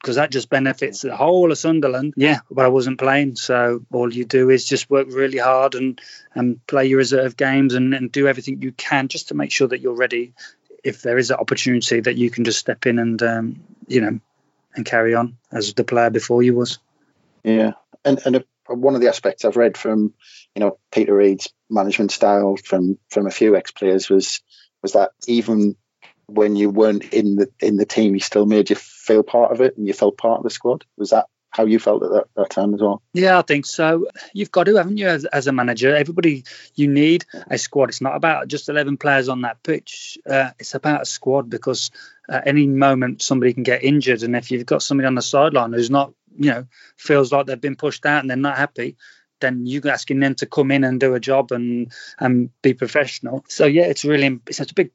because 0.00 0.16
that 0.16 0.30
just 0.30 0.50
benefits 0.50 1.00
the 1.00 1.16
whole 1.16 1.50
of 1.50 1.58
Sunderland. 1.58 2.14
Yeah, 2.16 2.40
but 2.50 2.66
I 2.66 2.68
wasn't 2.68 2.98
playing, 2.98 3.36
so 3.36 3.84
all 3.90 4.12
you 4.12 4.24
do 4.24 4.50
is 4.50 4.66
just 4.66 4.90
work 4.90 5.08
really 5.10 5.38
hard 5.38 5.74
and 5.74 6.00
and 6.34 6.64
play 6.66 6.86
your 6.86 6.98
reserve 6.98 7.36
games 7.36 7.74
and, 7.74 7.94
and 7.94 8.12
do 8.12 8.28
everything 8.28 8.62
you 8.62 8.72
can 8.72 9.08
just 9.08 9.28
to 9.28 9.34
make 9.34 9.50
sure 9.50 9.68
that 9.68 9.80
you're 9.80 9.96
ready 9.96 10.34
if 10.84 11.02
there 11.02 11.18
is 11.18 11.30
an 11.30 11.38
opportunity 11.38 12.00
that 12.00 12.16
you 12.16 12.30
can 12.30 12.44
just 12.44 12.58
step 12.58 12.86
in 12.86 12.98
and 12.98 13.22
um, 13.22 13.64
you 13.88 14.00
know 14.00 14.20
and 14.76 14.84
carry 14.84 15.14
on 15.14 15.36
as 15.50 15.74
the 15.74 15.84
player 15.84 16.10
before 16.10 16.42
you 16.42 16.54
was. 16.54 16.78
Yeah, 17.42 17.72
and 18.04 18.20
and 18.24 18.44
one 18.68 18.94
of 18.94 19.00
the 19.00 19.08
aspects 19.08 19.44
I've 19.44 19.56
read 19.56 19.76
from 19.76 20.14
you 20.54 20.60
know 20.60 20.78
Peter 20.92 21.14
Reid's 21.14 21.52
management 21.70 22.12
style 22.12 22.56
from 22.56 22.98
from 23.10 23.26
a 23.26 23.30
few 23.30 23.56
ex 23.56 23.70
players 23.70 24.08
was 24.08 24.40
was 24.82 24.92
that 24.92 25.10
even 25.26 25.76
when 26.26 26.56
you 26.56 26.70
weren't 26.70 27.12
in 27.12 27.36
the 27.36 27.50
in 27.60 27.76
the 27.76 27.86
team, 27.86 28.14
he 28.14 28.20
still 28.20 28.46
made 28.46 28.70
you 28.70 28.76
feel 28.76 29.22
part 29.22 29.52
of 29.52 29.60
it 29.60 29.76
and 29.76 29.86
you 29.86 29.92
felt 29.92 30.18
part 30.18 30.38
of 30.38 30.44
the 30.44 30.50
squad. 30.50 30.84
Was 30.96 31.10
that 31.10 31.26
how 31.54 31.64
you 31.64 31.78
felt 31.78 32.02
at 32.02 32.10
that, 32.10 32.24
that 32.34 32.50
time 32.50 32.74
as 32.74 32.82
well. 32.82 33.00
Yeah, 33.12 33.38
I 33.38 33.42
think 33.42 33.64
so. 33.64 34.08
You've 34.32 34.50
got 34.50 34.64
to, 34.64 34.74
haven't 34.74 34.96
you, 34.96 35.06
as, 35.06 35.24
as 35.24 35.46
a 35.46 35.52
manager? 35.52 35.94
Everybody, 35.94 36.42
you 36.74 36.88
need 36.88 37.24
a 37.48 37.58
squad. 37.58 37.90
It's 37.90 38.00
not 38.00 38.16
about 38.16 38.48
just 38.48 38.68
11 38.68 38.96
players 38.96 39.28
on 39.28 39.42
that 39.42 39.62
pitch. 39.62 40.18
Uh, 40.28 40.50
it's 40.58 40.74
about 40.74 41.02
a 41.02 41.06
squad 41.06 41.48
because 41.48 41.92
at 42.28 42.48
any 42.48 42.66
moment 42.66 43.22
somebody 43.22 43.52
can 43.52 43.62
get 43.62 43.84
injured. 43.84 44.24
And 44.24 44.34
if 44.34 44.50
you've 44.50 44.66
got 44.66 44.82
somebody 44.82 45.06
on 45.06 45.14
the 45.14 45.22
sideline 45.22 45.72
who's 45.72 45.90
not, 45.90 46.12
you 46.36 46.50
know, 46.50 46.66
feels 46.96 47.30
like 47.30 47.46
they've 47.46 47.60
been 47.60 47.76
pushed 47.76 48.04
out 48.04 48.22
and 48.22 48.28
they're 48.28 48.36
not 48.36 48.58
happy, 48.58 48.96
then 49.40 49.64
you're 49.64 49.88
asking 49.88 50.18
them 50.18 50.34
to 50.36 50.46
come 50.46 50.72
in 50.72 50.82
and 50.82 50.98
do 50.98 51.14
a 51.14 51.20
job 51.20 51.52
and 51.52 51.92
and 52.18 52.50
be 52.62 52.74
professional. 52.74 53.44
So 53.48 53.66
yeah, 53.66 53.84
it's 53.84 54.04
really 54.04 54.40
it's 54.48 54.56
such 54.56 54.72
a 54.72 54.74
big 54.74 54.90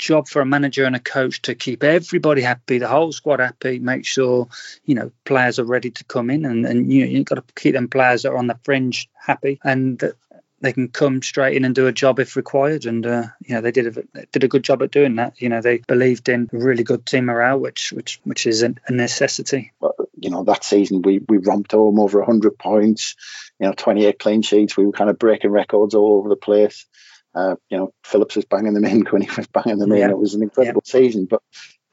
job 0.00 0.28
for 0.28 0.42
a 0.42 0.46
manager 0.46 0.84
and 0.84 0.96
a 0.96 1.00
coach 1.00 1.42
to 1.42 1.54
keep 1.54 1.84
everybody 1.84 2.42
happy, 2.42 2.78
the 2.78 2.88
whole 2.88 3.12
squad 3.12 3.40
happy, 3.40 3.78
make 3.78 4.04
sure, 4.04 4.48
you 4.84 4.94
know, 4.94 5.12
players 5.24 5.58
are 5.58 5.64
ready 5.64 5.90
to 5.90 6.04
come 6.04 6.30
in 6.30 6.44
and, 6.44 6.66
and 6.66 6.92
you 6.92 7.04
know, 7.04 7.10
you've 7.10 7.26
got 7.26 7.36
to 7.36 7.44
keep 7.54 7.74
them 7.74 7.88
players 7.88 8.22
that 8.22 8.32
are 8.32 8.38
on 8.38 8.46
the 8.46 8.58
fringe 8.64 9.08
happy. 9.14 9.60
And 9.62 9.98
that 10.00 10.16
they 10.60 10.72
can 10.72 10.88
come 10.88 11.22
straight 11.22 11.56
in 11.56 11.64
and 11.64 11.74
do 11.74 11.86
a 11.86 11.92
job 11.92 12.20
if 12.20 12.36
required. 12.36 12.84
And 12.86 13.04
uh, 13.06 13.24
you 13.40 13.54
know 13.54 13.60
they 13.60 13.72
did 13.72 13.96
a 13.96 14.26
did 14.26 14.44
a 14.44 14.48
good 14.48 14.62
job 14.62 14.82
at 14.82 14.90
doing 14.90 15.16
that. 15.16 15.40
You 15.40 15.48
know 15.48 15.60
they 15.60 15.78
believed 15.78 16.28
in 16.28 16.48
really 16.52 16.84
good 16.84 17.06
team 17.06 17.26
morale, 17.26 17.58
which 17.58 17.92
which 17.92 18.20
which 18.24 18.46
is 18.46 18.62
a, 18.62 18.74
necessity. 18.90 19.72
Well, 19.80 19.94
you 20.18 20.30
know 20.30 20.44
that 20.44 20.64
season 20.64 21.02
we 21.02 21.20
we 21.28 21.38
romped 21.38 21.72
home 21.72 21.98
over 21.98 22.22
hundred 22.22 22.58
points. 22.58 23.16
You 23.58 23.66
know, 23.66 23.72
28 23.72 24.18
clean 24.18 24.42
sheets. 24.42 24.76
We 24.76 24.86
were 24.86 24.92
kind 24.92 25.10
of 25.10 25.18
breaking 25.18 25.50
records 25.50 25.94
all 25.94 26.18
over 26.18 26.28
the 26.28 26.36
place. 26.36 26.86
Uh, 27.34 27.56
you 27.68 27.78
know, 27.78 27.92
Phillips 28.04 28.36
was 28.36 28.44
banging 28.44 28.74
them 28.74 28.84
in, 28.84 29.04
Quinny 29.06 29.28
was 29.36 29.46
banging 29.46 29.78
them 29.78 29.92
yeah. 29.92 30.06
in. 30.06 30.10
It 30.10 30.18
was 30.18 30.34
an 30.34 30.42
incredible 30.42 30.82
yeah. 30.84 30.92
season, 30.92 31.26
but 31.26 31.42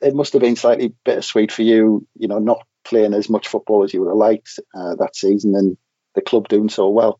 it 0.02 0.16
must 0.16 0.34
have 0.34 0.42
been 0.42 0.56
slightly 0.56 0.94
bittersweet 1.04 1.52
for 1.52 1.64
you. 1.64 2.08
You 2.16 2.28
know, 2.28 2.40
not 2.40 2.66
playing 2.84 3.14
as 3.14 3.30
much 3.30 3.48
football 3.48 3.84
as 3.84 3.94
you 3.94 4.02
would 4.02 4.10
have 4.10 4.18
liked 4.18 4.60
uh, 4.76 4.96
that 4.96 5.16
season, 5.16 5.56
and 5.56 5.78
the 6.16 6.22
club 6.22 6.48
doing 6.48 6.70
so 6.70 6.90
well. 6.90 7.20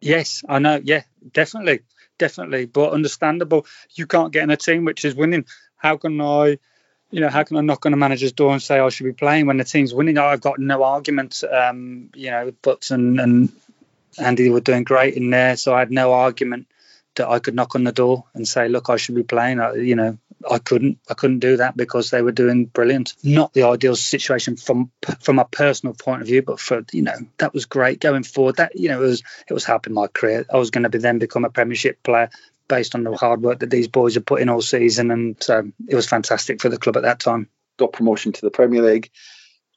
Yes, 0.00 0.44
I 0.48 0.58
know. 0.58 0.80
Yeah, 0.82 1.02
definitely, 1.32 1.80
definitely. 2.18 2.66
But 2.66 2.92
understandable. 2.92 3.66
You 3.94 4.06
can't 4.06 4.32
get 4.32 4.42
in 4.42 4.50
a 4.50 4.56
team 4.56 4.84
which 4.84 5.04
is 5.04 5.14
winning. 5.14 5.46
How 5.76 5.96
can 5.96 6.20
I? 6.20 6.58
You 7.10 7.20
know, 7.20 7.28
how 7.28 7.44
can 7.44 7.56
I 7.56 7.60
knock 7.60 7.86
on 7.86 7.92
a 7.92 7.96
manager's 7.96 8.32
door 8.32 8.52
and 8.52 8.60
say 8.60 8.80
I 8.80 8.88
should 8.88 9.04
be 9.04 9.12
playing 9.12 9.46
when 9.46 9.58
the 9.58 9.64
team's 9.64 9.94
winning? 9.94 10.18
I've 10.18 10.40
got 10.40 10.58
no 10.58 10.82
argument. 10.82 11.42
Um, 11.44 12.10
you 12.14 12.30
know, 12.32 12.52
Butts 12.62 12.90
and, 12.90 13.20
and 13.20 13.52
Andy 14.18 14.50
were 14.50 14.60
doing 14.60 14.82
great 14.82 15.14
in 15.14 15.30
there, 15.30 15.56
so 15.56 15.72
I 15.72 15.78
had 15.78 15.92
no 15.92 16.12
argument 16.12 16.66
that 17.16 17.28
I 17.28 17.38
could 17.38 17.54
knock 17.54 17.74
on 17.74 17.84
the 17.84 17.92
door 17.92 18.24
and 18.34 18.46
say, 18.46 18.68
"Look, 18.68 18.88
I 18.88 18.96
should 18.96 19.14
be 19.14 19.22
playing." 19.22 19.60
I, 19.60 19.74
you 19.74 19.96
know, 19.96 20.18
I 20.48 20.58
couldn't. 20.58 20.98
I 21.08 21.14
couldn't 21.14 21.40
do 21.40 21.58
that 21.58 21.76
because 21.76 22.10
they 22.10 22.22
were 22.22 22.32
doing 22.32 22.66
brilliant. 22.66 23.14
Not 23.22 23.52
the 23.52 23.64
ideal 23.64 23.96
situation 23.96 24.56
from 24.56 24.90
from 25.20 25.38
a 25.38 25.44
personal 25.44 25.94
point 25.94 26.22
of 26.22 26.28
view, 26.28 26.42
but 26.42 26.60
for 26.60 26.84
you 26.92 27.02
know 27.02 27.16
that 27.38 27.54
was 27.54 27.66
great 27.66 28.00
going 28.00 28.22
forward. 28.22 28.56
That 28.56 28.78
you 28.78 28.88
know 28.88 29.02
it 29.02 29.06
was 29.06 29.22
it 29.48 29.52
was 29.52 29.64
helping 29.64 29.94
my 29.94 30.06
career. 30.06 30.46
I 30.52 30.56
was 30.56 30.70
going 30.70 30.84
to 30.84 30.90
be 30.90 30.98
then 30.98 31.18
become 31.18 31.44
a 31.44 31.50
Premiership 31.50 32.02
player 32.02 32.30
based 32.68 32.94
on 32.94 33.04
the 33.04 33.16
hard 33.16 33.42
work 33.42 33.60
that 33.60 33.70
these 33.70 33.88
boys 33.88 34.14
have 34.14 34.26
put 34.26 34.40
in 34.40 34.48
all 34.48 34.62
season, 34.62 35.10
and 35.10 35.36
so 35.42 35.70
it 35.88 35.94
was 35.94 36.08
fantastic 36.08 36.60
for 36.60 36.68
the 36.68 36.78
club 36.78 36.96
at 36.96 37.02
that 37.02 37.20
time. 37.20 37.48
Got 37.78 37.92
promotion 37.92 38.32
to 38.32 38.40
the 38.40 38.50
Premier 38.50 38.82
League, 38.82 39.10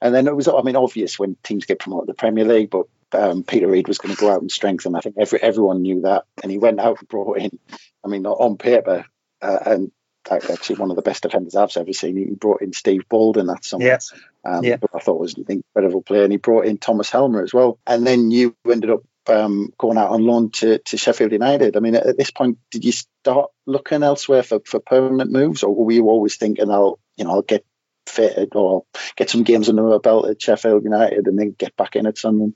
and 0.00 0.14
then 0.14 0.26
it 0.26 0.36
was 0.36 0.48
I 0.48 0.62
mean 0.62 0.76
obvious 0.76 1.18
when 1.18 1.36
teams 1.42 1.66
get 1.66 1.78
promoted 1.78 2.06
to 2.06 2.12
the 2.12 2.16
Premier 2.16 2.44
League, 2.44 2.70
but 2.70 2.86
um, 3.12 3.42
Peter 3.42 3.66
Reid 3.66 3.88
was 3.88 3.98
going 3.98 4.14
to 4.14 4.20
go 4.20 4.30
out 4.30 4.40
and 4.40 4.50
strengthen. 4.50 4.94
I 4.94 5.00
think 5.00 5.16
every, 5.18 5.42
everyone 5.42 5.82
knew 5.82 6.02
that, 6.02 6.24
and 6.42 6.50
he 6.50 6.58
went 6.58 6.80
out 6.80 6.98
and 6.98 7.08
brought 7.08 7.38
in. 7.38 7.58
I 8.04 8.08
mean, 8.08 8.26
on 8.26 8.56
paper, 8.56 9.04
uh, 9.42 9.58
and 9.66 9.92
actually 10.30 10.76
one 10.76 10.90
of 10.90 10.96
the 10.96 11.02
best 11.02 11.22
defenders 11.22 11.56
I've 11.56 11.76
ever 11.76 11.92
seen. 11.92 12.16
He 12.16 12.26
brought 12.34 12.62
in 12.62 12.72
Steve 12.72 13.08
Boulden 13.08 13.46
that 13.46 13.64
summer. 13.64 13.84
Yes. 13.84 14.12
Um, 14.44 14.64
yeah. 14.64 14.76
I 14.94 14.98
thought 15.00 15.20
was 15.20 15.34
an 15.34 15.46
incredible 15.48 16.02
player, 16.02 16.24
and 16.24 16.32
he 16.32 16.38
brought 16.38 16.66
in 16.66 16.78
Thomas 16.78 17.10
Helmer 17.10 17.42
as 17.42 17.54
well. 17.54 17.78
And 17.86 18.06
then 18.06 18.30
you 18.30 18.54
ended 18.70 18.90
up 18.90 19.02
um, 19.26 19.72
going 19.78 19.98
out 19.98 20.10
on 20.10 20.24
loan 20.24 20.50
to, 20.52 20.78
to 20.78 20.96
Sheffield 20.96 21.32
United. 21.32 21.76
I 21.76 21.80
mean, 21.80 21.94
at 21.94 22.16
this 22.16 22.30
point, 22.30 22.58
did 22.70 22.84
you 22.84 22.92
start 22.92 23.50
looking 23.66 24.02
elsewhere 24.02 24.42
for, 24.42 24.60
for 24.64 24.80
permanent 24.80 25.30
moves, 25.30 25.62
or 25.62 25.74
were 25.74 25.92
you 25.92 26.08
always 26.08 26.36
thinking, 26.36 26.70
"I'll 26.70 26.98
you 27.16 27.24
know 27.24 27.32
I'll 27.32 27.42
get 27.42 27.64
fitted 28.06 28.54
or 28.54 28.84
get 29.16 29.30
some 29.30 29.44
games 29.44 29.68
under 29.68 29.82
my 29.82 29.98
belt 29.98 30.28
at 30.28 30.42
Sheffield 30.42 30.84
United 30.84 31.26
and 31.26 31.38
then 31.38 31.54
get 31.56 31.76
back 31.76 31.96
in 31.96 32.06
at 32.06 32.18
Sunderland"? 32.18 32.54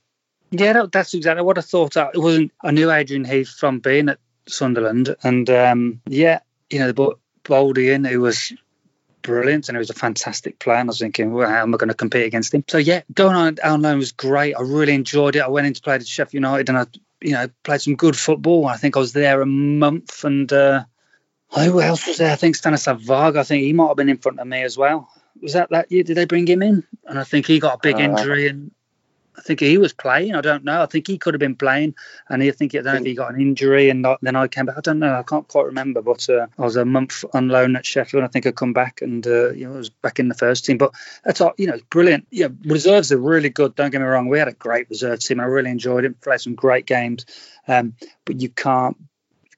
Yeah, 0.61 0.87
that's 0.91 1.15
exactly 1.15 1.45
what 1.45 1.59
I 1.59 1.63
thought. 1.63 1.97
It 1.97 2.19
wasn't. 2.19 2.53
I 2.63 2.71
knew 2.71 2.91
Adrian 2.91 3.25
Heath 3.25 3.49
from 3.49 3.81
being 3.81 4.09
at 4.09 4.19
Sunderland, 4.47 5.15
and 5.23 5.49
um, 5.51 6.01
yeah, 6.07 6.41
you 6.71 6.79
know, 6.79 6.93
but 6.93 7.19
Baldy 7.45 7.91
in, 7.91 8.05
who 8.05 8.21
was 8.21 8.53
brilliant 9.25 9.69
and 9.69 9.77
he 9.77 9.79
was 9.79 9.91
a 9.91 9.95
fantastic 9.95 10.59
player. 10.61 10.77
And 10.77 10.89
I 10.89 10.91
was 10.91 11.01
thinking, 11.01 11.33
well, 11.33 11.49
how 11.49 11.63
am 11.63 11.75
I 11.75 11.79
going 11.79 11.89
to 11.89 11.95
compete 11.95 12.27
against 12.27 12.55
him? 12.55 12.65
So 12.69 12.79
yeah, 12.79 13.03
going 13.13 13.35
on 13.35 13.57
on 13.65 13.83
loan 13.83 13.99
was 13.99 14.13
great. 14.13 14.55
I 14.55 14.61
really 14.61 14.95
enjoyed 14.95 15.35
it. 15.35 15.41
I 15.41 15.49
went 15.49 15.67
in 15.67 15.75
to 15.75 15.83
play 15.83 15.97
at 15.97 16.07
Sheffield 16.07 16.35
United 16.35 16.69
and 16.69 16.79
I, 16.79 16.87
you 17.21 17.33
know, 17.33 17.49
played 17.65 17.81
some 17.81 17.97
good 17.97 18.17
football. 18.17 18.67
I 18.67 18.77
think 18.77 18.97
I 18.97 19.01
was 19.01 19.13
there 19.13 19.41
a 19.41 19.47
month 19.47 20.25
and 20.25 20.53
uh, 20.53 20.85
who 21.51 21.81
else 21.81 22.07
was 22.07 22.19
there? 22.19 22.33
I 22.33 22.37
think 22.37 22.57
Stanislav 22.57 23.01
Varga. 23.01 23.41
I 23.41 23.45
think 23.45 23.65
he 23.65 23.73
might 23.73 23.89
have 23.89 23.97
been 23.97 24.09
in 24.09 24.19
front 24.19 24.41
of 24.41 24.47
me 24.47 24.63
as 24.63 24.77
well. 24.77 25.09
Was 25.41 25.55
that 25.55 25.71
that 25.71 25.91
year? 25.91 26.03
Did 26.03 26.17
they 26.17 26.27
bring 26.27 26.47
him 26.47 26.63
in? 26.63 26.85
And 27.07 27.19
I 27.19 27.25
think 27.25 27.47
he 27.47 27.59
got 27.59 27.75
a 27.75 27.79
big 27.83 27.97
uh, 27.97 28.01
injury 28.01 28.49
and 28.49 28.71
I 29.37 29.41
think 29.41 29.61
he 29.61 29.78
was 29.78 29.93
playing. 29.93 30.35
I 30.35 30.41
don't 30.41 30.64
know. 30.64 30.82
I 30.82 30.87
think 30.87 31.07
he 31.07 31.18
could 31.18 31.35
have 31.35 31.41
been 31.41 31.57
playing, 31.57 31.95
and 32.28 32.43
I 32.43 32.51
think 32.53 32.74
I 32.74 32.78
don't 32.78 32.95
know 32.95 33.01
if 33.01 33.07
he 33.07 33.14
got 33.14 33.35
an 33.35 33.41
injury, 33.41 33.91
and 33.91 34.03
not, 34.03 34.20
then 34.22 34.37
I 34.37 34.47
came 34.47 34.66
back. 34.66 34.78
I 34.78 34.80
don't 34.80 35.01
know. 35.01 35.14
I 35.14 35.22
can't 35.22 35.49
quite 35.49 35.66
remember. 35.66 36.03
But 36.03 36.28
uh, 36.28 36.47
I 36.59 36.62
was 36.62 36.76
a 36.76 36.85
month 36.85 37.24
on 37.32 37.49
loan 37.49 37.76
at 37.76 37.85
Sheffield. 37.85 38.22
And 38.22 38.28
I 38.28 38.30
think 38.30 38.47
I 38.47 38.53
come 38.53 38.72
back, 38.72 39.03
and 39.03 39.26
uh, 39.26 39.51
you 39.51 39.66
know, 39.66 39.74
I 39.74 39.76
was 39.78 39.91
back 39.91 40.18
in 40.20 40.28
the 40.28 40.35
first 40.35 40.64
team. 40.64 40.78
But 40.78 40.93
that's 41.24 41.41
all. 41.41 41.53
You 41.57 41.66
know, 41.66 41.78
brilliant. 41.91 42.26
Yeah, 42.30 42.49
reserves 42.64 43.11
are 43.12 43.18
really 43.18 43.51
good. 43.51 43.74
Don't 43.74 43.91
get 43.91 44.01
me 44.01 44.07
wrong. 44.07 44.28
We 44.28 44.39
had 44.39 44.49
a 44.49 44.53
great 44.53 44.89
reserve 44.89 45.20
team. 45.20 45.41
I 45.41 45.45
really 45.45 45.70
enjoyed 45.70 46.05
it. 46.05 46.20
Played 46.20 46.41
some 46.41 46.55
great 46.55 46.87
games, 46.87 47.26
um, 47.66 47.95
but 48.24 48.41
you 48.41 48.49
can't 48.49 48.97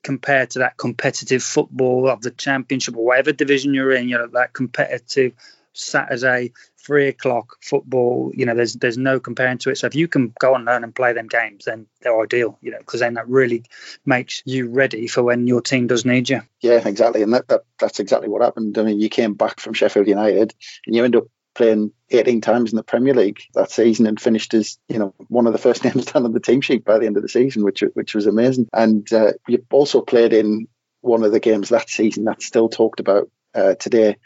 compare 0.02 0.46
to 0.46 0.60
that 0.60 0.76
competitive 0.76 1.42
football 1.42 2.08
of 2.08 2.22
the 2.22 2.30
championship 2.30 2.96
or 2.96 3.04
whatever 3.04 3.32
division 3.32 3.74
you're 3.74 3.92
in. 3.92 4.08
You 4.08 4.18
know, 4.18 4.26
that 4.28 4.52
competitive 4.52 5.32
Saturday 5.72 6.52
three 6.87 7.09
o'clock 7.09 7.57
football, 7.61 8.30
you 8.34 8.47
know, 8.47 8.55
there's 8.55 8.74
there's 8.74 8.97
no 8.97 9.18
comparing 9.18 9.59
to 9.59 9.70
it. 9.70 9.78
So 9.78 9.89
if 9.89 9.95
you 9.95 10.07
can 10.07 10.32
go 10.39 10.55
and 10.55 10.64
learn 10.64 10.84
and 10.84 10.95
play 10.95 11.12
them 11.12 11.26
games, 11.26 11.64
then 11.64 11.87
they're 12.01 12.20
ideal, 12.20 12.59
you 12.62 12.70
know, 12.70 12.78
because 12.78 13.01
then 13.01 13.14
that 13.14 13.28
really 13.28 13.64
makes 14.05 14.43
you 14.45 14.68
ready 14.68 15.09
for 15.09 15.22
when 15.22 15.47
your 15.47 15.61
team 15.61 15.89
does 15.89 16.05
need 16.05 16.30
you. 16.30 16.43
Yeah, 16.61 16.87
exactly, 16.87 17.22
and 17.22 17.34
that, 17.34 17.49
that 17.49 17.62
that's 17.78 17.99
exactly 18.01 18.28
what 18.28 18.43
happened. 18.43 18.78
I 18.78 18.84
mean, 18.84 19.01
you 19.01 19.09
came 19.09 19.34
back 19.34 19.59
from 19.59 19.74
Sheffield 19.74 20.07
United 20.07 20.55
and 20.87 20.95
you 20.95 21.05
end 21.05 21.16
up 21.16 21.24
playing 21.55 21.91
18 22.11 22.43
times 22.43 22.70
in 22.70 22.76
the 22.76 22.82
Premier 22.82 23.14
League 23.14 23.41
that 23.55 23.70
season 23.70 24.07
and 24.07 24.20
finished 24.20 24.53
as 24.55 24.78
you 24.89 24.99
know 24.99 25.14
one 25.28 25.47
of 25.47 25.53
the 25.55 25.59
first 25.59 25.84
names 25.84 26.07
down 26.07 26.24
on 26.24 26.32
the 26.32 26.41
team 26.41 26.61
sheet 26.61 26.84
by 26.84 26.99
the 26.99 27.07
end 27.07 27.16
of 27.16 27.22
the 27.22 27.28
season, 27.28 27.64
which 27.64 27.82
which 27.95 28.14
was 28.14 28.26
amazing. 28.26 28.68
And 28.72 29.11
uh, 29.12 29.32
you 29.49 29.64
also 29.70 30.03
played 30.03 30.32
in 30.32 30.68
one 31.01 31.24
of 31.24 31.32
the 31.32 31.41
games 31.41 31.70
that 31.70 31.91
season 31.91 32.24
that's 32.24 32.47
still 32.47 32.68
talked 32.68 33.01
about 33.01 33.30
uh, 33.55 33.74
today 33.74 34.16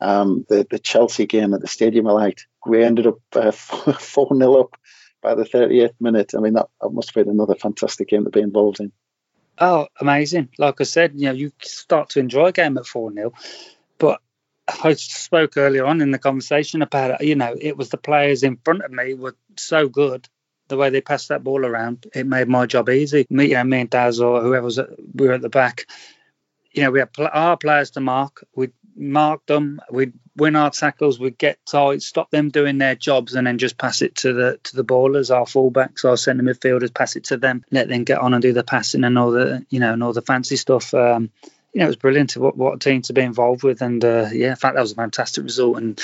um, 0.00 0.44
the, 0.48 0.66
the 0.70 0.78
Chelsea 0.78 1.26
game 1.26 1.54
at 1.54 1.60
the 1.60 1.66
Stadium 1.66 2.06
of 2.06 2.14
Light. 2.14 2.42
We 2.66 2.84
ended 2.84 3.06
up 3.06 3.18
uh, 3.34 3.50
4 3.52 4.36
0 4.36 4.60
up 4.60 4.76
by 5.20 5.34
the 5.34 5.44
38th 5.44 5.94
minute. 6.00 6.32
I 6.36 6.40
mean, 6.40 6.54
that, 6.54 6.68
that 6.80 6.90
must 6.90 7.14
have 7.14 7.24
been 7.24 7.34
another 7.34 7.54
fantastic 7.54 8.08
game 8.08 8.24
to 8.24 8.30
be 8.30 8.40
involved 8.40 8.80
in. 8.80 8.92
Oh, 9.60 9.88
amazing. 10.00 10.50
Like 10.58 10.80
I 10.80 10.84
said, 10.84 11.12
you 11.16 11.26
know, 11.26 11.32
you 11.32 11.52
start 11.62 12.10
to 12.10 12.20
enjoy 12.20 12.46
a 12.46 12.52
game 12.52 12.78
at 12.78 12.86
4 12.86 13.12
0. 13.12 13.32
But 13.98 14.20
I 14.68 14.92
spoke 14.94 15.56
earlier 15.56 15.86
on 15.86 16.00
in 16.00 16.10
the 16.10 16.18
conversation 16.18 16.82
about 16.82 17.20
it, 17.20 17.26
you 17.26 17.34
know, 17.34 17.54
it 17.58 17.76
was 17.76 17.88
the 17.88 17.96
players 17.96 18.42
in 18.42 18.58
front 18.58 18.82
of 18.82 18.92
me 18.92 19.14
were 19.14 19.36
so 19.56 19.88
good. 19.88 20.28
The 20.68 20.76
way 20.76 20.90
they 20.90 21.00
passed 21.00 21.30
that 21.30 21.42
ball 21.42 21.64
around, 21.64 22.06
it 22.14 22.26
made 22.26 22.46
my 22.46 22.66
job 22.66 22.90
easy. 22.90 23.26
Me, 23.30 23.46
you 23.46 23.54
know, 23.54 23.64
me 23.64 23.80
and 23.80 23.90
Daz 23.90 24.20
or 24.20 24.42
whoever 24.42 24.66
was 24.66 24.78
at, 24.78 24.90
we 25.14 25.26
were 25.26 25.32
at 25.32 25.40
the 25.40 25.48
back. 25.48 25.86
You 26.72 26.82
know, 26.82 26.90
we 26.90 26.98
had 26.98 27.08
our 27.18 27.56
players 27.56 27.92
to 27.92 28.00
mark. 28.00 28.44
We 28.54 28.68
mark 28.98 29.46
them, 29.46 29.80
we'd 29.90 30.12
win 30.36 30.56
our 30.56 30.70
tackles, 30.70 31.18
we'd 31.18 31.38
get 31.38 31.58
tight, 31.66 32.02
stop 32.02 32.30
them 32.30 32.50
doing 32.50 32.78
their 32.78 32.94
jobs, 32.94 33.34
and 33.34 33.46
then 33.46 33.58
just 33.58 33.78
pass 33.78 34.02
it 34.02 34.16
to 34.16 34.32
the 34.32 34.58
to 34.64 34.76
the 34.76 34.84
ballers, 34.84 35.34
our 35.34 35.44
fullbacks, 35.44 36.04
our 36.04 36.16
centre 36.16 36.42
midfielders, 36.42 36.94
pass 36.94 37.16
it 37.16 37.24
to 37.24 37.36
them, 37.36 37.64
let 37.70 37.88
them 37.88 38.04
get 38.04 38.18
on 38.18 38.34
and 38.34 38.42
do 38.42 38.52
the 38.52 38.64
passing 38.64 39.04
and 39.04 39.18
all 39.18 39.30
the 39.30 39.64
you 39.70 39.80
know 39.80 39.92
and 39.92 40.02
all 40.02 40.12
the 40.12 40.22
fancy 40.22 40.56
stuff. 40.56 40.92
Um, 40.94 41.30
you 41.72 41.80
know, 41.80 41.84
it 41.84 41.88
was 41.88 41.96
brilliant 41.96 42.36
what, 42.36 42.56
what 42.56 42.74
a 42.74 42.78
team 42.78 43.02
to 43.02 43.12
be 43.12 43.20
involved 43.20 43.62
with. 43.62 43.82
And 43.82 44.04
uh, 44.04 44.28
yeah, 44.32 44.50
in 44.50 44.56
fact, 44.56 44.74
that 44.74 44.80
was 44.80 44.92
a 44.92 44.96
fantastic 44.96 45.44
result. 45.44 45.76
And, 45.76 46.00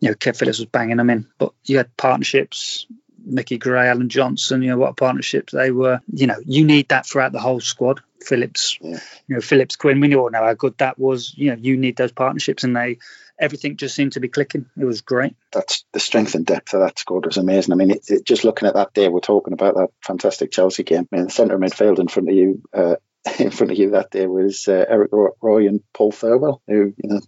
you 0.00 0.08
know, 0.08 0.14
Kev 0.14 0.36
Phillips 0.36 0.58
was 0.58 0.66
banging 0.66 0.96
them 0.96 1.10
in. 1.10 1.26
But 1.38 1.52
you 1.64 1.78
had 1.78 1.96
partnerships, 1.96 2.86
Mickey 3.24 3.58
Gray, 3.58 3.88
Allan 3.88 4.08
Johnston, 4.08 4.62
you 4.62 4.70
know, 4.70 4.78
what 4.78 4.96
partnerships 4.96 5.52
they 5.52 5.70
were. 5.70 6.00
You 6.12 6.28
know, 6.28 6.36
you 6.44 6.64
need 6.64 6.88
that 6.88 7.06
throughout 7.06 7.32
the 7.32 7.40
whole 7.40 7.60
squad. 7.60 8.00
Phillips, 8.22 8.78
yeah. 8.80 8.98
you 9.26 9.36
know, 9.36 9.40
Phillips 9.40 9.76
Quinn. 9.76 10.00
We 10.00 10.14
all 10.14 10.30
know 10.30 10.44
how 10.44 10.54
good 10.54 10.76
that 10.78 10.98
was. 10.98 11.34
You 11.36 11.50
know, 11.50 11.56
you 11.60 11.76
need 11.76 11.96
those 11.96 12.12
partnerships, 12.12 12.64
and 12.64 12.76
they 12.76 12.98
everything 13.38 13.76
just 13.76 13.94
seemed 13.94 14.12
to 14.12 14.20
be 14.20 14.28
clicking. 14.28 14.66
It 14.78 14.84
was 14.84 15.00
great. 15.00 15.36
That's 15.52 15.84
the 15.92 16.00
strength 16.00 16.34
and 16.34 16.44
depth 16.44 16.74
of 16.74 16.80
that 16.80 16.98
squad 16.98 17.26
was 17.26 17.36
amazing. 17.36 17.72
I 17.72 17.76
mean, 17.76 17.90
it, 17.90 18.04
it, 18.08 18.24
just 18.24 18.44
looking 18.44 18.68
at 18.68 18.74
that 18.74 18.94
day, 18.94 19.08
we're 19.08 19.20
talking 19.20 19.52
about 19.52 19.74
that 19.76 19.88
fantastic 20.02 20.50
Chelsea 20.50 20.82
game. 20.82 21.08
I 21.12 21.16
mean, 21.16 21.24
the 21.26 21.30
centre 21.30 21.58
midfield 21.58 21.98
in 21.98 22.08
front 22.08 22.28
of 22.28 22.34
you. 22.34 22.62
Uh, 22.72 22.96
in 23.38 23.50
front 23.50 23.72
of 23.72 23.78
you 23.78 23.90
that 23.90 24.10
day 24.12 24.26
was 24.26 24.68
uh, 24.68 24.84
Eric 24.88 25.10
Roy 25.12 25.66
and 25.66 25.80
Paul 25.92 26.12
Thirlwell, 26.12 26.60
who 26.66 26.94
you 26.96 27.10
know 27.10 27.20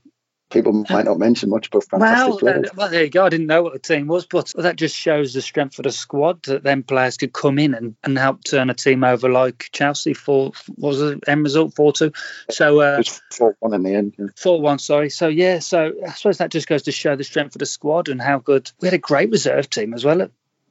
people 0.51 0.84
might 0.90 1.05
not 1.05 1.18
mention 1.18 1.48
much, 1.51 1.70
but 1.70 1.84
fantastic 1.84 2.42
well, 2.42 2.62
well, 2.76 2.90
there 2.90 3.05
you 3.05 3.11
go. 3.11 3.24
I 3.24 3.28
didn't 3.28 3.46
know 3.46 3.62
what 3.62 3.72
the 3.72 3.78
team 3.78 4.07
was, 4.07 4.26
but 4.26 4.53
that 4.57 4.76
just 4.76 4.96
shows 4.96 5.32
the 5.32 5.40
strength 5.40 5.78
of 5.78 5.84
the 5.84 5.92
squad 5.92 6.42
that 6.44 6.62
then 6.62 6.82
players 6.82 7.16
could 7.16 7.32
come 7.32 7.59
in 7.59 7.74
and, 7.74 7.96
and 8.03 8.18
help 8.18 8.44
turn 8.44 8.70
a 8.70 8.74
team 8.74 9.05
over 9.05 9.28
like 9.28 9.68
Chelsea 9.72 10.14
for 10.14 10.53
was 10.76 10.98
the 10.98 11.20
end 11.26 11.44
result 11.44 11.74
four 11.74 11.92
two. 11.92 12.12
So 12.51 12.80
uh, 12.80 13.03
four 13.30 13.57
one 13.61 13.74
in 13.74 13.82
the 13.82 13.94
end. 13.94 14.32
Four 14.36 14.61
one, 14.61 14.78
sorry. 14.78 15.11
So 15.11 15.28
yeah, 15.28 15.61
so 15.61 15.92
I 16.07 16.12
suppose 16.12 16.38
that 16.38 16.51
just 16.51 16.68
goes 16.68 16.82
to 16.82 16.92
show 16.92 17.16
the 17.16 17.24
strength 17.24 17.55
of 17.55 17.61
the 17.61 17.66
squad 17.66 18.09
and 18.09 18.20
how 18.20 18.38
good 18.38 18.70
we 18.80 18.88
had 18.88 18.94
a 18.94 18.98
great 18.98 19.30
reserve 19.30 19.70
team 19.70 19.94
as 19.94 20.05
well 20.05 20.22
at 20.22 20.30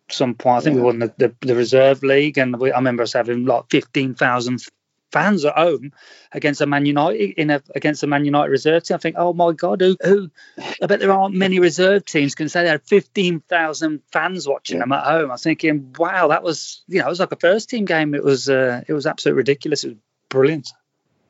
some 0.10 0.36
point. 0.36 0.58
I 0.58 0.62
think 0.62 0.76
yeah. 0.76 0.82
we 0.82 0.86
won 0.86 1.00
the, 1.00 1.14
the, 1.18 1.36
the 1.42 1.56
reserve 1.56 2.04
league, 2.04 2.38
and 2.38 2.60
we, 2.60 2.72
I 2.72 2.78
remember 2.78 3.04
us 3.04 3.14
having 3.14 3.46
like 3.46 3.66
fifteen 3.70 4.16
thousand 4.16 4.62
fans 5.12 5.45
at 5.45 5.55
home 5.55 5.91
against 6.32 6.62
a 6.62 6.66
Man 6.66 6.86
United 6.86 7.32
in 7.32 7.49
a 7.49 7.62
against 7.76 8.03
a 8.03 8.07
Man 8.07 8.26
United 8.26 8.51
reserve 8.51 8.84
team. 8.84 8.95
I 8.95 8.97
think, 8.99 9.16
oh 9.18 9.34
my 9.34 9.53
God, 9.53 9.82
who, 9.82 9.97
who 10.03 10.32
I 10.82 10.88
bet 10.88 10.99
there 10.99 11.12
aren't 11.12 11.36
many 11.36 11.60
reserve 11.60 12.05
teams 12.05 12.36
can 12.36 12.49
say 12.49 12.64
they 12.64 12.70
had 12.70 12.84
fifteen 12.84 13.39
thousand 13.41 14.01
fans 14.12 14.47
watching 14.47 14.78
yeah. 14.78 14.84
them 14.84 14.91
at 14.91 15.05
home. 15.05 15.30
I 15.30 15.34
was 15.34 15.43
thinking, 15.43 15.95
wow, 15.97 16.28
that 16.28 16.43
was 16.43 16.84
you 16.88 16.99
know, 16.99 17.07
it 17.07 17.10
was 17.10 17.20
like 17.20 17.32
a 17.32 17.38
first 17.38 17.70
team 17.70 17.86
game. 17.86 18.14
It 18.14 18.24
was 18.24 18.49
uh, 18.49 18.84
it 18.88 18.93
was 18.93 19.05
absolutely 19.05 19.38
ridiculous. 19.38 19.84
It 19.84 19.89
was 19.89 19.97
brilliant. 20.30 20.70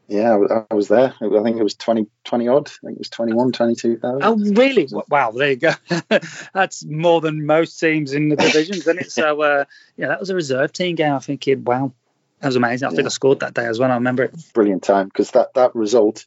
Yeah, 0.09 0.39
I 0.69 0.73
was 0.73 0.87
there. 0.87 1.13
I 1.21 1.43
think 1.43 1.57
it 1.57 1.63
was 1.63 1.75
20, 1.75 2.07
20 2.23 2.47
odd. 2.47 2.67
I 2.67 2.87
think 2.87 2.95
it 2.95 2.97
was 2.97 3.09
21, 3.11 3.51
22,000. 3.51 4.23
Oh, 4.23 4.37
really? 4.55 4.89
Wow, 5.07 5.29
there 5.29 5.51
you 5.51 5.55
go. 5.55 5.71
That's 6.53 6.83
more 6.83 7.21
than 7.21 7.45
most 7.45 7.79
teams 7.79 8.13
in 8.13 8.29
the 8.29 8.35
divisions, 8.35 8.79
isn't 8.79 9.01
it? 9.01 9.11
So, 9.11 9.39
uh, 9.39 9.65
yeah, 9.97 10.07
that 10.07 10.19
was 10.19 10.31
a 10.31 10.35
reserve 10.35 10.73
team 10.73 10.95
game. 10.95 11.13
I 11.13 11.19
think, 11.19 11.47
wow, 11.63 11.93
that 12.39 12.47
was 12.47 12.55
amazing. 12.55 12.87
I 12.87 12.91
think 12.91 13.05
I 13.05 13.09
scored 13.09 13.41
that 13.41 13.53
day 13.53 13.65
as 13.65 13.79
well. 13.79 13.91
I 13.91 13.95
remember 13.95 14.23
it. 14.23 14.35
Brilliant 14.53 14.83
time 14.83 15.07
because 15.07 15.31
that, 15.31 15.53
that 15.55 15.75
result 15.75 16.25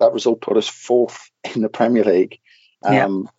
that 0.00 0.12
result 0.12 0.40
put 0.40 0.56
us 0.56 0.68
fourth 0.68 1.30
in 1.54 1.60
the 1.62 1.68
Premier 1.68 2.04
League. 2.04 2.40
Um, 2.82 2.94
yeah. 2.94 3.30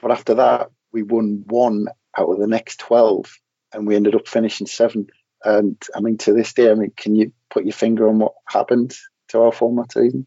But 0.00 0.12
after 0.12 0.34
that, 0.34 0.70
we 0.92 1.02
won 1.02 1.44
one 1.46 1.86
out 2.16 2.28
of 2.28 2.38
the 2.38 2.46
next 2.46 2.78
12 2.80 3.34
and 3.72 3.86
we 3.86 3.96
ended 3.96 4.14
up 4.14 4.28
finishing 4.28 4.66
seventh. 4.66 5.10
And 5.42 5.82
I 5.94 6.00
mean, 6.00 6.18
to 6.18 6.32
this 6.32 6.52
day, 6.52 6.70
I 6.70 6.74
mean, 6.74 6.92
can 6.96 7.14
you 7.14 7.32
put 7.48 7.64
your 7.64 7.72
finger 7.72 8.08
on 8.08 8.18
what 8.18 8.34
happened 8.46 8.94
to 9.28 9.40
our 9.42 9.52
former 9.52 9.86
season? 9.90 10.26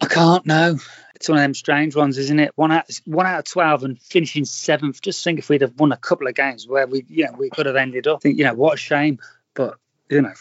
I 0.00 0.06
can't 0.06 0.44
know. 0.44 0.78
It's 1.14 1.28
one 1.28 1.38
of 1.38 1.42
them 1.42 1.54
strange 1.54 1.94
ones, 1.94 2.18
isn't 2.18 2.40
it? 2.40 2.52
One 2.56 2.72
out, 2.72 2.90
one 3.06 3.26
out 3.26 3.38
of 3.38 3.44
twelve 3.44 3.84
and 3.84 4.00
finishing 4.00 4.44
seventh. 4.44 5.00
Just 5.00 5.22
think 5.22 5.38
if 5.38 5.48
we'd 5.48 5.62
have 5.62 5.78
won 5.78 5.92
a 5.92 5.96
couple 5.96 6.26
of 6.26 6.34
games 6.34 6.66
where 6.66 6.86
we, 6.86 7.04
you 7.08 7.24
know, 7.24 7.32
we 7.38 7.48
could 7.50 7.66
have 7.66 7.76
ended 7.76 8.08
up. 8.08 8.20
Think, 8.20 8.36
you 8.36 8.44
know, 8.44 8.54
what 8.54 8.74
a 8.74 8.76
shame. 8.76 9.20
But 9.54 9.78
you 10.08 10.22
know, 10.22 10.32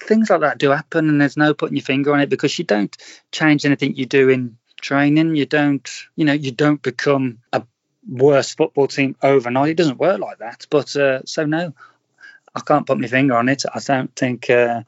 things 0.00 0.30
like 0.30 0.40
that 0.40 0.58
do 0.58 0.70
happen, 0.70 1.08
and 1.08 1.20
there's 1.20 1.36
no 1.36 1.54
putting 1.54 1.76
your 1.76 1.84
finger 1.84 2.12
on 2.12 2.20
it 2.20 2.28
because 2.28 2.58
you 2.58 2.64
don't 2.64 2.96
change 3.30 3.64
anything 3.64 3.94
you 3.94 4.06
do 4.06 4.28
in 4.28 4.56
training. 4.80 5.36
You 5.36 5.46
don't, 5.46 5.88
you 6.16 6.24
know, 6.24 6.32
you 6.32 6.50
don't 6.52 6.82
become 6.82 7.38
a 7.52 7.62
worse 8.08 8.54
football 8.54 8.88
team 8.88 9.16
overnight. 9.22 9.70
It 9.70 9.76
doesn't 9.76 9.98
work 9.98 10.20
like 10.20 10.38
that. 10.38 10.66
But 10.70 10.94
uh, 10.96 11.22
so 11.24 11.46
no, 11.46 11.74
I 12.54 12.60
can't 12.60 12.86
put 12.86 12.98
my 12.98 13.08
finger 13.08 13.36
on 13.36 13.48
it. 13.48 13.64
I 13.72 13.80
don't 13.80 14.14
think. 14.14 14.50
Uh, 14.50 14.82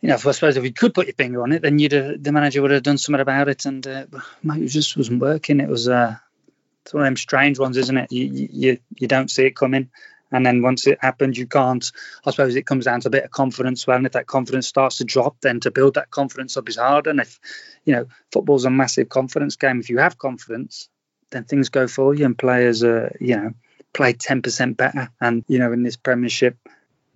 you 0.00 0.08
know, 0.08 0.14
I 0.14 0.18
suppose 0.18 0.56
if 0.56 0.64
you 0.64 0.72
could 0.72 0.94
put 0.94 1.08
your 1.08 1.14
finger 1.14 1.42
on 1.42 1.52
it, 1.52 1.60
then 1.60 1.78
you'd 1.78 1.92
have, 1.92 2.22
the 2.22 2.32
manager 2.32 2.62
would 2.62 2.70
have 2.70 2.82
done 2.82 2.96
something 2.96 3.20
about 3.20 3.48
it, 3.48 3.66
and 3.66 3.86
uh, 3.86 4.06
it 4.44 4.68
just 4.68 4.96
wasn't 4.96 5.20
working. 5.20 5.60
It 5.60 5.68
was 5.68 5.88
uh, 5.88 6.16
it's 6.82 6.94
one 6.94 7.02
of 7.02 7.06
them 7.06 7.16
strange 7.16 7.58
ones, 7.58 7.76
isn't 7.76 7.96
it? 7.96 8.10
You, 8.10 8.48
you 8.50 8.78
you 8.98 9.08
don't 9.08 9.30
see 9.30 9.44
it 9.44 9.56
coming, 9.56 9.90
and 10.32 10.44
then 10.44 10.62
once 10.62 10.86
it 10.86 10.98
happens, 11.00 11.38
you 11.38 11.46
can't. 11.46 11.90
I 12.24 12.30
suppose 12.30 12.56
it 12.56 12.66
comes 12.66 12.84
down 12.84 13.00
to 13.02 13.08
a 13.08 13.10
bit 13.10 13.24
of 13.24 13.30
confidence. 13.30 13.86
Well, 13.86 13.96
and 13.96 14.06
if 14.06 14.12
that 14.12 14.26
confidence 14.26 14.66
starts 14.66 14.98
to 14.98 15.04
drop, 15.04 15.36
then 15.40 15.60
to 15.60 15.70
build 15.70 15.94
that 15.94 16.10
confidence 16.10 16.56
up 16.56 16.68
is 16.68 16.76
hard. 16.76 17.06
And 17.06 17.20
if 17.20 17.38
you 17.84 17.94
know, 17.94 18.06
football's 18.32 18.64
a 18.64 18.70
massive 18.70 19.08
confidence 19.08 19.56
game. 19.56 19.80
If 19.80 19.90
you 19.90 19.98
have 19.98 20.18
confidence, 20.18 20.88
then 21.30 21.44
things 21.44 21.68
go 21.68 21.86
for 21.86 22.14
you, 22.14 22.24
and 22.24 22.38
players 22.38 22.82
are 22.84 23.16
you 23.20 23.36
know 23.36 23.52
play 23.92 24.12
ten 24.12 24.42
percent 24.42 24.76
better. 24.76 25.10
And 25.20 25.44
you 25.48 25.58
know, 25.58 25.72
in 25.72 25.82
this 25.82 25.96
Premiership 25.96 26.56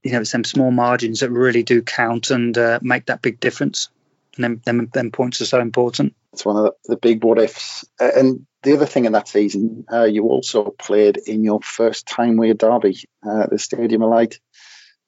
you 0.04 0.12
know, 0.12 0.22
some 0.22 0.44
small 0.44 0.70
margins 0.70 1.20
that 1.20 1.30
really 1.30 1.62
do 1.62 1.82
count 1.82 2.30
and 2.30 2.56
uh, 2.56 2.78
make 2.82 3.06
that 3.06 3.22
big 3.22 3.40
difference. 3.40 3.88
And 4.36 4.44
then, 4.44 4.60
then, 4.64 4.90
then 4.92 5.10
points 5.10 5.40
are 5.40 5.46
so 5.46 5.60
important. 5.60 6.14
It's 6.32 6.44
one 6.44 6.56
of 6.56 6.74
the, 6.84 6.96
big 6.96 7.24
what 7.24 7.38
ifs. 7.38 7.84
And 7.98 8.46
the 8.64 8.74
other 8.74 8.86
thing 8.86 9.04
in 9.04 9.12
that 9.12 9.28
season, 9.28 9.84
uh, 9.92 10.04
you 10.04 10.24
also 10.24 10.64
played 10.70 11.16
in 11.16 11.44
your 11.44 11.60
first 11.60 12.06
Tyne-Wear 12.06 12.54
derby 12.54 12.98
at 13.24 13.50
the 13.50 13.58
Stadium 13.58 14.02
of 14.02 14.10
Light 14.10 14.40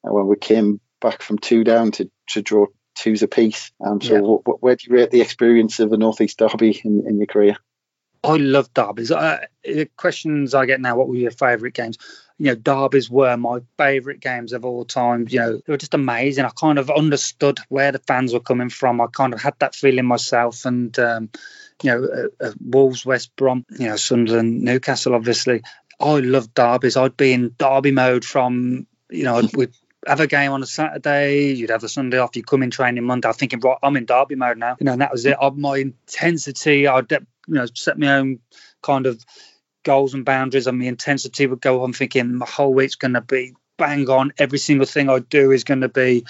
uh, 0.07 0.13
when 0.13 0.27
we 0.27 0.35
came 0.37 0.79
back 1.01 1.21
from 1.21 1.37
two 1.37 1.63
down 1.63 1.91
to, 1.91 2.09
to 2.29 2.41
draw 2.41 2.67
twos 2.95 3.23
apiece. 3.23 3.71
Um, 3.85 4.01
so, 4.01 4.13
yeah. 4.13 4.19
w- 4.19 4.41
w- 4.45 4.57
where 4.59 4.75
do 4.75 4.87
you 4.87 4.95
rate 4.95 5.11
the 5.11 5.21
experience 5.21 5.79
of 5.79 5.89
the 5.89 5.97
Northeast 5.97 6.39
Derby 6.39 6.81
in, 6.83 7.05
in 7.07 7.17
your 7.17 7.27
career? 7.27 7.57
I 8.23 8.37
love 8.37 8.73
derbies. 8.73 9.11
Uh, 9.11 9.45
questions 9.95 10.55
I 10.55 10.65
get 10.65 10.81
now: 10.81 10.97
What 10.97 11.07
were 11.07 11.15
your 11.15 11.31
favourite 11.31 11.75
games? 11.75 11.97
you 12.39 12.47
know, 12.47 12.55
derbies 12.55 13.09
were 13.09 13.35
my 13.35 13.59
favourite 13.77 14.19
games 14.19 14.53
of 14.53 14.63
all 14.63 14.85
time. 14.85 15.25
You 15.29 15.39
know, 15.39 15.53
they 15.57 15.73
were 15.73 15.77
just 15.77 15.95
amazing. 15.95 16.45
I 16.45 16.49
kind 16.49 16.77
of 16.77 16.91
understood 16.91 17.59
where 17.69 17.91
the 17.91 17.99
fans 17.99 18.31
were 18.31 18.39
coming 18.39 18.69
from. 18.69 19.01
I 19.01 19.07
kind 19.07 19.33
of 19.33 19.41
had 19.41 19.55
that 19.59 19.73
feeling 19.73 20.05
myself. 20.05 20.65
And, 20.65 20.97
um, 20.99 21.29
you 21.83 21.91
know, 21.91 22.03
uh, 22.05 22.45
uh, 22.45 22.53
Wolves, 22.59 23.05
West 23.05 23.35
Brom, 23.35 23.65
you 23.77 23.87
know, 23.87 23.95
Sunderland, 23.95 24.61
Newcastle, 24.61 25.15
obviously. 25.15 25.63
I 25.99 26.19
love 26.19 26.53
derbies. 26.53 26.97
I'd 26.97 27.17
be 27.17 27.33
in 27.33 27.55
derby 27.57 27.91
mode 27.91 28.25
from, 28.25 28.87
you 29.09 29.23
know, 29.23 29.41
we'd 29.53 29.73
have 30.05 30.19
a 30.19 30.27
game 30.27 30.51
on 30.51 30.63
a 30.63 30.67
Saturday, 30.67 31.53
you'd 31.53 31.69
have 31.69 31.83
a 31.83 31.89
Sunday 31.89 32.19
off, 32.19 32.35
you 32.35 32.43
come 32.43 32.63
in 32.63 32.71
training 32.71 33.03
Monday. 33.03 33.27
I'm 33.27 33.33
thinking, 33.33 33.59
right, 33.59 33.77
I'm 33.81 33.97
in 33.97 34.05
derby 34.05 34.35
mode 34.35 34.57
now. 34.57 34.77
You 34.79 34.85
know, 34.85 34.93
and 34.93 35.01
that 35.01 35.11
was 35.11 35.25
it. 35.25 35.37
My 35.55 35.77
intensity, 35.77 36.87
I'd, 36.87 37.11
you 37.11 37.25
know, 37.47 37.65
set 37.73 37.97
my 37.97 38.17
own 38.17 38.39
kind 38.81 39.05
of 39.05 39.23
goals 39.83 40.13
and 40.13 40.25
boundaries 40.25 40.67
and 40.67 40.81
the 40.81 40.87
intensity 40.87 41.47
would 41.47 41.61
go 41.61 41.83
on 41.83 41.93
thinking 41.93 42.35
my 42.35 42.45
whole 42.45 42.73
week's 42.73 42.95
going 42.95 43.13
to 43.13 43.21
be 43.21 43.53
bang 43.77 44.09
on 44.09 44.33
every 44.37 44.59
single 44.59 44.85
thing 44.85 45.09
i 45.09 45.19
do 45.19 45.51
is 45.51 45.63
going 45.63 45.79
to 45.79 45.87
be 45.87 46.25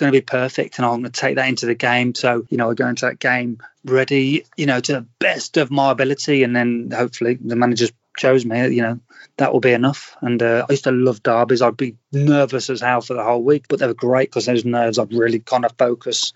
going 0.00 0.12
to 0.12 0.16
be 0.16 0.24
perfect 0.24 0.78
and 0.78 0.86
i'm 0.86 1.00
going 1.00 1.04
to 1.04 1.20
take 1.20 1.36
that 1.36 1.48
into 1.48 1.66
the 1.66 1.74
game. 1.74 2.14
So 2.14 2.44
you 2.48 2.56
know 2.56 2.70
i 2.70 2.74
go 2.74 2.88
into 2.88 3.06
that 3.06 3.18
game 3.18 3.58
ready 3.84 4.44
you 4.56 4.66
know 4.66 4.80
to 4.80 4.92
the 4.92 5.06
best 5.18 5.56
of 5.56 5.70
my 5.70 5.90
ability 5.92 6.42
and 6.42 6.54
then 6.56 6.90
hopefully 6.94 7.38
the 7.40 7.56
manager's 7.56 7.92
chose 8.16 8.44
me 8.44 8.68
you 8.68 8.82
know 8.82 8.98
that 9.36 9.52
will 9.52 9.60
be 9.60 9.72
enough. 9.72 10.16
And 10.20 10.42
uh, 10.42 10.66
i 10.68 10.72
used 10.72 10.84
to 10.84 10.90
love 10.90 11.22
derbies. 11.22 11.62
I'd 11.62 11.76
be 11.76 11.96
nervous 12.12 12.68
as 12.68 12.80
hell 12.80 13.00
for 13.00 13.14
the 13.14 13.24
whole 13.24 13.42
week 13.42 13.66
but 13.68 13.78
they 13.78 13.86
were 13.86 13.94
great 13.94 14.28
because 14.30 14.46
those 14.46 14.64
nerves 14.64 14.98
i'd 14.98 15.12
really 15.12 15.38
kind 15.38 15.64
of 15.64 15.72
focus 15.78 16.32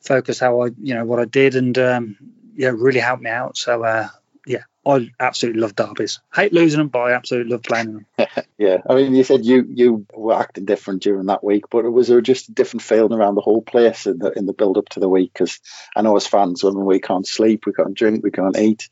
focus 0.00 0.38
how 0.38 0.62
i 0.62 0.70
you 0.80 0.94
know 0.94 1.04
what 1.04 1.20
i 1.20 1.24
did 1.24 1.54
and 1.54 1.76
um 1.78 2.16
yeah 2.54 2.72
really 2.74 3.00
helped 3.00 3.22
me 3.22 3.30
out. 3.30 3.56
So 3.56 3.84
uh 3.84 4.08
I 4.88 5.10
absolutely 5.20 5.60
love 5.60 5.76
derbies. 5.76 6.20
Hate 6.34 6.54
losing 6.54 6.78
them, 6.78 6.88
but 6.88 7.00
I 7.00 7.12
absolutely 7.12 7.52
love 7.52 7.62
playing 7.62 7.92
them. 7.92 8.06
yeah, 8.58 8.78
I 8.88 8.94
mean, 8.94 9.14
you 9.14 9.22
said 9.22 9.44
you 9.44 9.66
you 9.68 10.06
were 10.14 10.34
acting 10.34 10.64
different 10.64 11.02
during 11.02 11.26
that 11.26 11.44
week, 11.44 11.64
but 11.70 11.84
it 11.84 11.90
was 11.90 12.08
there 12.08 12.22
just 12.22 12.48
a 12.48 12.52
different 12.52 12.82
feeling 12.82 13.12
around 13.12 13.34
the 13.34 13.42
whole 13.42 13.60
place 13.60 14.06
in 14.06 14.18
the 14.18 14.30
in 14.32 14.46
the 14.46 14.54
build 14.54 14.78
up 14.78 14.88
to 14.90 15.00
the 15.00 15.08
week? 15.08 15.32
Because 15.34 15.60
I 15.94 16.00
know 16.00 16.16
as 16.16 16.26
fans, 16.26 16.64
when 16.64 16.86
we 16.86 17.00
can't 17.00 17.26
sleep, 17.26 17.66
we 17.66 17.74
can't 17.74 17.92
drink, 17.92 18.24
we 18.24 18.30
can't 18.30 18.56
eat. 18.56 18.88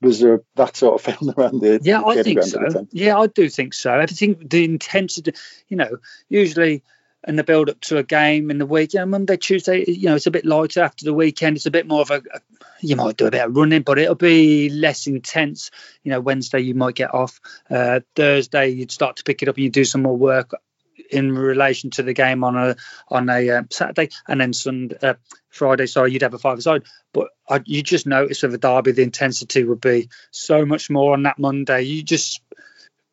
Was 0.00 0.20
there 0.20 0.42
that 0.54 0.76
sort 0.76 0.94
of 0.94 1.00
feeling 1.18 1.34
around 1.36 1.60
the? 1.60 1.80
Yeah, 1.82 2.00
the 2.00 2.06
I 2.06 2.22
think 2.22 2.42
so. 2.44 2.86
Yeah, 2.92 3.18
I 3.18 3.26
do 3.26 3.48
think 3.48 3.74
so. 3.74 3.92
I 3.92 4.06
think 4.06 4.48
the 4.48 4.64
intensity, 4.64 5.32
you 5.68 5.76
know, 5.76 5.98
usually 6.28 6.84
and 7.24 7.38
the 7.38 7.44
build 7.44 7.68
up 7.68 7.80
to 7.80 7.98
a 7.98 8.02
game 8.02 8.50
in 8.50 8.58
the 8.58 8.66
week. 8.66 8.94
You 8.94 9.00
know, 9.00 9.06
Monday, 9.06 9.36
Tuesday, 9.36 9.84
you 9.86 10.08
know, 10.08 10.16
it's 10.16 10.26
a 10.26 10.30
bit 10.30 10.46
lighter 10.46 10.82
after 10.82 11.04
the 11.04 11.14
weekend. 11.14 11.56
It's 11.56 11.66
a 11.66 11.70
bit 11.70 11.86
more 11.86 12.00
of 12.00 12.10
a, 12.10 12.22
a, 12.32 12.40
you 12.80 12.96
might 12.96 13.16
do 13.16 13.26
a 13.26 13.30
bit 13.30 13.44
of 13.44 13.56
running, 13.56 13.82
but 13.82 13.98
it'll 13.98 14.14
be 14.14 14.70
less 14.70 15.06
intense. 15.06 15.70
You 16.02 16.12
know, 16.12 16.20
Wednesday 16.20 16.60
you 16.60 16.74
might 16.74 16.94
get 16.94 17.12
off. 17.12 17.40
Uh, 17.68 18.00
Thursday 18.16 18.68
you'd 18.68 18.90
start 18.90 19.16
to 19.16 19.24
pick 19.24 19.42
it 19.42 19.48
up 19.48 19.56
and 19.56 19.64
you 19.64 19.70
do 19.70 19.84
some 19.84 20.02
more 20.02 20.16
work 20.16 20.52
in 21.10 21.34
relation 21.36 21.90
to 21.90 22.02
the 22.02 22.12
game 22.12 22.44
on 22.44 22.56
a 22.56 22.76
on 23.08 23.28
a 23.28 23.50
uh, 23.50 23.62
Saturday, 23.70 24.10
and 24.28 24.40
then 24.40 24.52
Sunday, 24.52 24.96
uh, 25.02 25.14
Friday. 25.48 25.86
Sorry, 25.86 26.12
you'd 26.12 26.22
have 26.22 26.34
a 26.34 26.38
five-a-side, 26.38 26.84
but 27.12 27.28
I, 27.48 27.60
you 27.64 27.82
just 27.82 28.06
notice 28.06 28.42
with 28.42 28.54
a 28.54 28.58
derby 28.58 28.92
the 28.92 29.02
intensity 29.02 29.64
would 29.64 29.80
be 29.80 30.08
so 30.30 30.64
much 30.64 30.88
more 30.88 31.12
on 31.12 31.24
that 31.24 31.38
Monday. 31.38 31.82
You 31.82 32.02
just 32.02 32.42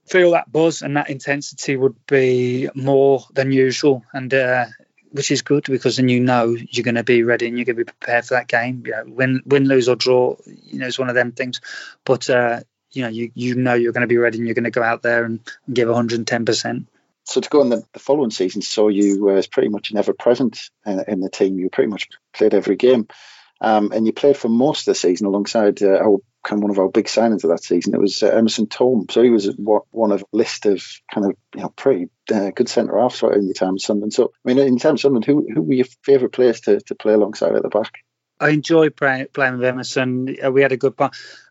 feel 0.08 0.32
that 0.32 0.52
buzz 0.52 0.82
and 0.82 0.98
that 0.98 1.10
intensity 1.10 1.76
would 1.76 1.96
be 2.08 2.70
more 2.74 3.26
than 3.34 3.52
usual, 3.52 4.04
and 4.14 4.34
uh, 4.34 4.66
which 5.12 5.32
is 5.32 5.42
good 5.42 5.66
because 5.66 5.98
then 5.98 6.10
you 6.10 6.20
know 6.20 6.56
you're 6.70 6.84
going 6.84 6.96
to 6.96 7.04
be 7.04 7.24
ready 7.24 7.48
and 7.48 7.58
you're 7.58 7.66
going 7.66 7.78
to 7.78 7.86
be 7.86 7.92
prepared 7.92 8.26
for 8.26 8.36
that 8.36 8.48
game. 8.48 8.84
You 8.86 8.92
know, 8.94 9.04
win, 9.08 9.42
win, 9.46 9.68
lose 9.68 9.90
or 9.90 9.96
draw, 9.96 10.36
you 10.46 10.80
know, 10.80 10.88
it's 10.88 11.00
one 11.00 11.10
of 11.10 11.16
them 11.16 11.32
things. 11.32 11.62
But 12.06 12.30
uh, 12.30 12.62
you 12.92 13.04
know, 13.04 13.10
you 13.10 13.32
you 13.34 13.56
know 13.56 13.74
you're 13.74 13.94
going 13.94 14.02
to 14.02 14.08
be 14.08 14.18
ready 14.18 14.38
and 14.38 14.48
you're 14.48 14.56
going 14.56 14.64
to 14.64 14.72
go 14.72 14.84
out 14.84 15.02
there 15.02 15.26
and, 15.26 15.40
give 15.72 15.88
110 15.88 16.46
percent. 16.46 16.88
So 17.26 17.42
to 17.42 17.50
go 17.50 17.60
on 17.60 17.70
the, 17.70 17.84
the 17.92 18.00
following 18.00 18.32
season, 18.32 18.62
saw 18.62 18.88
you 18.88 19.30
uh, 19.30 19.34
as 19.34 19.48
pretty 19.48 19.68
much 19.68 19.92
an 19.92 19.98
ever 19.98 20.14
present 20.14 20.70
in, 20.86 21.04
in, 21.10 21.20
the 21.20 21.30
team. 21.30 21.60
You 21.60 21.70
pretty 21.70 21.90
much 21.90 22.08
played 22.34 22.54
every 22.54 22.78
game. 22.78 23.10
Um, 23.60 23.92
and 23.92 24.06
you 24.06 24.14
played 24.14 24.38
for 24.38 24.48
most 24.48 24.88
of 24.88 24.94
the 24.94 24.96
season 24.96 25.28
alongside 25.28 25.84
uh, 25.84 26.00
kind 26.48 26.60
of 26.60 26.64
one 26.64 26.72
of 26.72 26.80
our 26.80 26.88
big 26.88 27.06
signings 27.06 27.44
of 27.44 27.50
that 27.50 27.64
season. 27.64 27.94
It 27.94 28.00
was 28.00 28.24
uh, 28.24 28.28
Emerson 28.28 28.68
Thome. 28.68 29.12
So 29.12 29.22
he 29.22 29.30
was 29.30 29.54
one 29.58 30.12
of 30.12 30.22
a 30.22 30.26
list 30.32 30.66
of 30.66 30.82
kind 31.14 31.26
of 31.28 31.36
you 31.54 31.62
know 31.62 31.70
pretty 31.70 32.10
uh, 32.34 32.52
good 32.52 32.70
centre 32.70 32.98
halves 32.98 33.22
in 33.22 33.46
your 33.46 33.54
time 33.54 33.78
Sunderland. 33.78 34.14
So 34.14 34.32
I 34.46 34.54
mean, 34.54 34.58
in 34.60 34.80
terms 34.80 35.00
of 35.00 35.02
Sunderland, 35.02 35.26
who 35.26 35.46
who 35.54 35.62
were 35.62 35.74
your 35.74 35.86
favourite 36.04 36.32
players 36.32 36.62
to, 36.62 36.80
to 36.80 36.96
play 36.96 37.14
alongside 37.14 37.54
at 37.54 37.64
the 37.64 37.70
back? 37.70 37.92
I 38.40 38.50
enjoyed 38.50 38.96
playing, 38.96 39.28
with 39.36 39.64
Emerson. 39.64 40.38
Uh, 40.44 40.52
we 40.52 40.62
had 40.62 40.72
a 40.72 40.78
good 40.78 40.96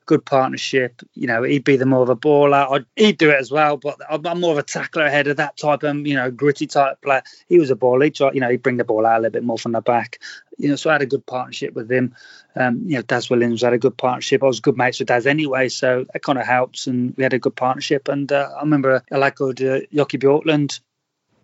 good 0.07 0.25
partnership. 0.25 1.03
You 1.15 1.27
know, 1.27 1.43
he'd 1.43 1.65
be 1.65 1.77
the 1.77 1.85
more 1.85 2.03
of 2.03 2.09
a 2.09 2.17
baller. 2.17 2.71
I'd, 2.71 2.87
he'd 2.97 3.19
do 3.19 3.31
it 3.31 3.39
as 3.39 3.51
well, 3.51 3.77
but 3.77 3.99
I'm 4.09 4.41
more 4.41 4.53
of 4.53 4.59
a 4.59 4.63
tackler 4.63 5.05
ahead 5.05 5.27
of 5.27 5.37
that 5.37 5.57
type 5.57 5.83
of, 5.83 6.07
you 6.07 6.15
know, 6.15 6.31
gritty 6.31 6.67
type 6.67 7.03
player. 7.03 7.23
He 7.49 7.59
was 7.59 7.71
a 7.71 7.77
baller. 7.77 8.05
He'd 8.05 8.15
try, 8.15 8.31
you 8.33 8.41
know, 8.41 8.49
he'd 8.49 8.63
bring 8.63 8.77
the 8.77 8.85
ball 8.85 9.05
out 9.05 9.19
a 9.19 9.21
little 9.21 9.33
bit 9.33 9.45
more 9.45 9.59
from 9.59 9.73
the 9.73 9.81
back. 9.81 10.21
You 10.59 10.71
know, 10.71 10.77
so 10.77 10.89
I 10.89 10.95
had 10.95 11.03
a 11.03 11.07
good 11.07 11.27
partnership 11.27 11.75
with 11.75 11.91
him. 11.91 12.15
Um, 12.55 12.83
you 12.87 12.97
know, 12.97 13.03
Daz 13.03 13.29
Williams 13.29 13.63
had 13.63 13.75
a 13.75 13.79
good 13.79 13.97
partnership. 13.99 14.43
I 14.43 14.47
was 14.47 14.61
good 14.61 14.79
mates 14.79 15.01
with 15.01 15.09
Daz 15.09 15.27
anyway, 15.27 15.69
so 15.69 16.07
that 16.13 16.23
kind 16.23 16.39
of 16.39 16.47
helps. 16.47 16.87
And 16.87 17.15
we 17.17 17.23
had 17.23 17.35
a 17.35 17.39
good 17.39 17.57
partnership. 17.57 18.09
And 18.09 18.31
uh, 18.33 18.51
I 18.57 18.61
remember 18.61 19.03
I 19.13 19.17
like 19.19 19.35
good 19.35 19.63
uh, 19.63 19.81
Jockey 19.93 20.19
Bjorklund 20.19 20.81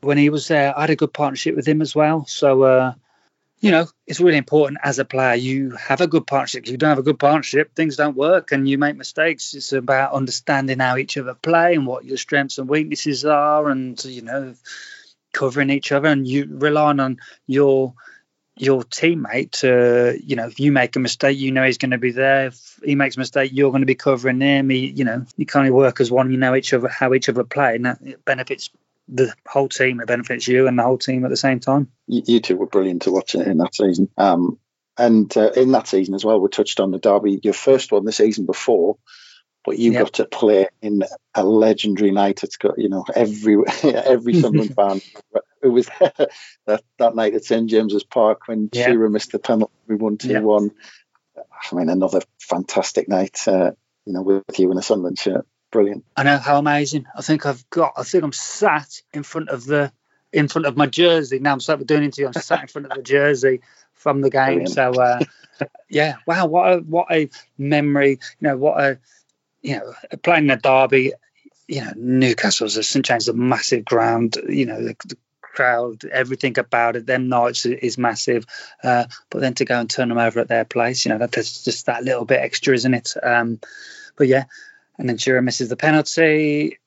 when 0.00 0.18
he 0.18 0.30
was 0.30 0.48
there. 0.48 0.76
I 0.76 0.82
had 0.82 0.90
a 0.90 0.96
good 0.96 1.12
partnership 1.12 1.56
with 1.56 1.68
him 1.68 1.82
as 1.82 1.94
well. 1.94 2.24
So, 2.26 2.62
uh, 2.62 2.94
you 3.62 3.70
know, 3.70 3.86
it's 4.08 4.18
really 4.18 4.38
important 4.38 4.80
as 4.82 4.98
a 4.98 5.04
player 5.04 5.36
you 5.36 5.70
have 5.76 6.00
a 6.00 6.08
good 6.08 6.26
partnership. 6.26 6.64
If 6.64 6.72
you 6.72 6.76
don't 6.76 6.88
have 6.90 6.98
a 6.98 7.04
good 7.04 7.20
partnership, 7.20 7.76
things 7.76 7.94
don't 7.94 8.16
work 8.16 8.50
and 8.50 8.68
you 8.68 8.76
make 8.76 8.96
mistakes. 8.96 9.54
It's 9.54 9.72
about 9.72 10.14
understanding 10.14 10.80
how 10.80 10.96
each 10.96 11.16
other 11.16 11.34
play 11.34 11.74
and 11.74 11.86
what 11.86 12.04
your 12.04 12.16
strengths 12.16 12.58
and 12.58 12.68
weaknesses 12.68 13.24
are, 13.24 13.70
and 13.70 14.04
you 14.04 14.22
know, 14.22 14.54
covering 15.32 15.70
each 15.70 15.92
other 15.92 16.08
and 16.08 16.26
you 16.26 16.48
relying 16.50 16.98
on 16.98 17.18
your 17.46 17.94
your 18.56 18.82
teammate 18.82 19.52
to 19.52 20.18
you 20.22 20.36
know 20.36 20.46
if 20.46 20.60
you 20.60 20.72
make 20.72 20.94
a 20.94 21.00
mistake 21.00 21.38
you 21.38 21.50
know 21.50 21.64
he's 21.64 21.78
going 21.78 21.90
to 21.90 21.96
be 21.96 22.10
there 22.10 22.48
if 22.48 22.78
he 22.84 22.94
makes 22.94 23.16
a 23.16 23.18
mistake 23.18 23.50
you're 23.54 23.70
going 23.70 23.80
to 23.80 23.86
be 23.86 23.94
covering 23.94 24.42
him 24.42 24.68
he, 24.68 24.88
you 24.90 25.04
know 25.04 25.24
you 25.38 25.46
kind 25.46 25.66
of 25.66 25.74
work 25.74 26.02
as 26.02 26.10
one 26.10 26.30
you 26.30 26.36
know 26.36 26.54
each 26.54 26.74
other 26.74 26.86
how 26.86 27.14
each 27.14 27.30
other 27.30 27.44
play 27.44 27.76
and 27.76 27.86
that 27.86 28.24
benefits 28.26 28.68
the 29.08 29.34
whole 29.46 29.68
team 29.68 30.00
it 30.00 30.06
benefits 30.06 30.46
you 30.46 30.66
and 30.66 30.78
the 30.78 30.82
whole 30.82 30.98
team 30.98 31.24
at 31.24 31.30
the 31.30 31.36
same 31.36 31.60
time 31.60 31.88
you, 32.06 32.22
you 32.26 32.40
two 32.40 32.56
were 32.56 32.66
brilliant 32.66 33.02
to 33.02 33.10
watch 33.10 33.34
in 33.34 33.58
that 33.58 33.74
season 33.74 34.08
um, 34.16 34.58
and 34.96 35.36
uh, 35.36 35.50
in 35.50 35.72
that 35.72 35.88
season 35.88 36.14
as 36.14 36.24
well 36.24 36.40
we 36.40 36.48
touched 36.48 36.80
on 36.80 36.90
the 36.90 36.98
derby 36.98 37.40
your 37.42 37.54
first 37.54 37.92
one 37.92 38.04
the 38.04 38.12
season 38.12 38.46
before 38.46 38.96
but 39.64 39.78
you 39.78 39.92
yep. 39.92 40.04
got 40.04 40.12
to 40.14 40.24
play 40.24 40.68
in 40.80 41.02
a 41.34 41.44
legendary 41.44 42.10
night. 42.10 42.42
It's 42.42 42.56
got 42.56 42.78
you 42.78 42.88
know 42.88 43.04
every 43.14 43.56
every 43.84 44.34
Sunderland 44.34 44.74
fan 44.76 45.00
who 45.62 45.72
was 45.72 45.88
there 45.98 46.12
that, 46.66 46.82
that 46.98 47.14
night 47.14 47.34
at 47.34 47.44
St 47.44 47.68
James's 47.68 48.04
Park 48.04 48.48
when 48.48 48.68
yep. 48.72 48.88
Shearer 48.88 49.08
missed 49.08 49.32
the 49.32 49.38
penalty. 49.38 49.72
We 49.86 49.96
won 49.96 50.18
two 50.18 50.30
yep. 50.30 50.42
one. 50.42 50.70
I 51.36 51.74
mean, 51.74 51.88
another 51.88 52.20
fantastic 52.40 53.08
night. 53.08 53.38
Uh, 53.46 53.72
you 54.04 54.12
know, 54.12 54.22
with 54.22 54.58
you 54.58 54.70
in 54.72 54.78
a 54.78 54.82
Sunderland 54.82 55.18
shirt, 55.18 55.46
brilliant. 55.72 56.04
I 56.16 56.22
know 56.22 56.38
how 56.38 56.58
amazing. 56.58 57.06
I 57.16 57.22
think 57.22 57.46
I've 57.46 57.68
got. 57.70 57.94
I 57.96 58.04
think 58.04 58.22
I'm 58.22 58.32
sat 58.32 59.02
in 59.12 59.24
front 59.24 59.48
of 59.48 59.64
the 59.64 59.92
in 60.32 60.46
front 60.46 60.66
of 60.66 60.76
my 60.76 60.86
jersey 60.86 61.40
now. 61.40 61.52
I'm 61.52 61.60
sat 61.60 61.78
with 61.78 61.88
doing 61.88 62.04
interview. 62.04 62.26
I'm 62.26 62.32
sat 62.34 62.62
in 62.62 62.68
front 62.68 62.86
of 62.86 62.96
the 62.96 63.02
jersey 63.02 63.60
from 63.94 64.20
the 64.20 64.30
game. 64.30 64.64
Brilliant. 64.64 64.70
So 64.70 64.92
uh, 64.92 65.20
yeah, 65.88 66.16
wow, 66.26 66.46
what 66.46 66.72
a 66.72 66.76
what 66.78 67.06
a 67.10 67.28
memory. 67.58 68.20
You 68.38 68.48
know, 68.48 68.56
what 68.56 68.80
a 68.80 68.98
you 69.62 69.76
know, 69.76 69.94
playing 70.22 70.50
a 70.50 70.56
derby, 70.56 71.12
you 71.68 71.80
know, 71.80 71.92
Newcastle's 71.96 72.76
a 72.76 72.82
St 72.82 73.04
James 73.04 73.28
a 73.28 73.32
massive 73.32 73.84
ground. 73.84 74.36
You 74.48 74.66
know, 74.66 74.82
the, 74.82 74.96
the, 75.06 75.16
crowd, 75.40 76.02
everything 76.06 76.58
about 76.58 76.96
it, 76.96 77.04
them 77.04 77.28
nights 77.28 77.66
is 77.66 77.98
massive. 77.98 78.46
Uh, 78.82 79.04
but 79.28 79.42
then 79.42 79.52
to 79.52 79.66
go 79.66 79.78
and 79.78 79.90
turn 79.90 80.08
them 80.08 80.16
over 80.16 80.40
at 80.40 80.48
their 80.48 80.64
place, 80.64 81.04
you 81.04 81.10
know, 81.10 81.18
that, 81.18 81.30
that's 81.30 81.62
just 81.62 81.84
that 81.84 82.02
little 82.02 82.24
bit 82.24 82.40
extra, 82.40 82.72
isn't 82.72 82.94
it? 82.94 83.12
Um, 83.22 83.60
but 84.16 84.28
yeah, 84.28 84.44
and 84.98 85.08
then 85.08 85.18
Shearer 85.18 85.42
misses 85.42 85.68
the 85.68 85.76
penalty. 85.76 86.78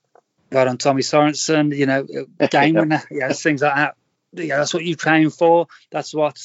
Right 0.52 0.68
on 0.68 0.78
Tommy 0.78 1.02
Sorensen, 1.02 1.76
you 1.76 1.88
know, 1.88 2.06
game 2.52 2.76
winner, 2.76 3.04
yeah, 3.10 3.34
things 3.34 3.62
like 3.62 3.76
that. 3.76 3.96
Yeah, 4.34 4.58
that's 4.58 4.74
what 4.74 4.86
you 4.86 4.96
train 4.96 5.32
for. 5.32 5.68
That's 5.92 6.14
what 6.14 6.38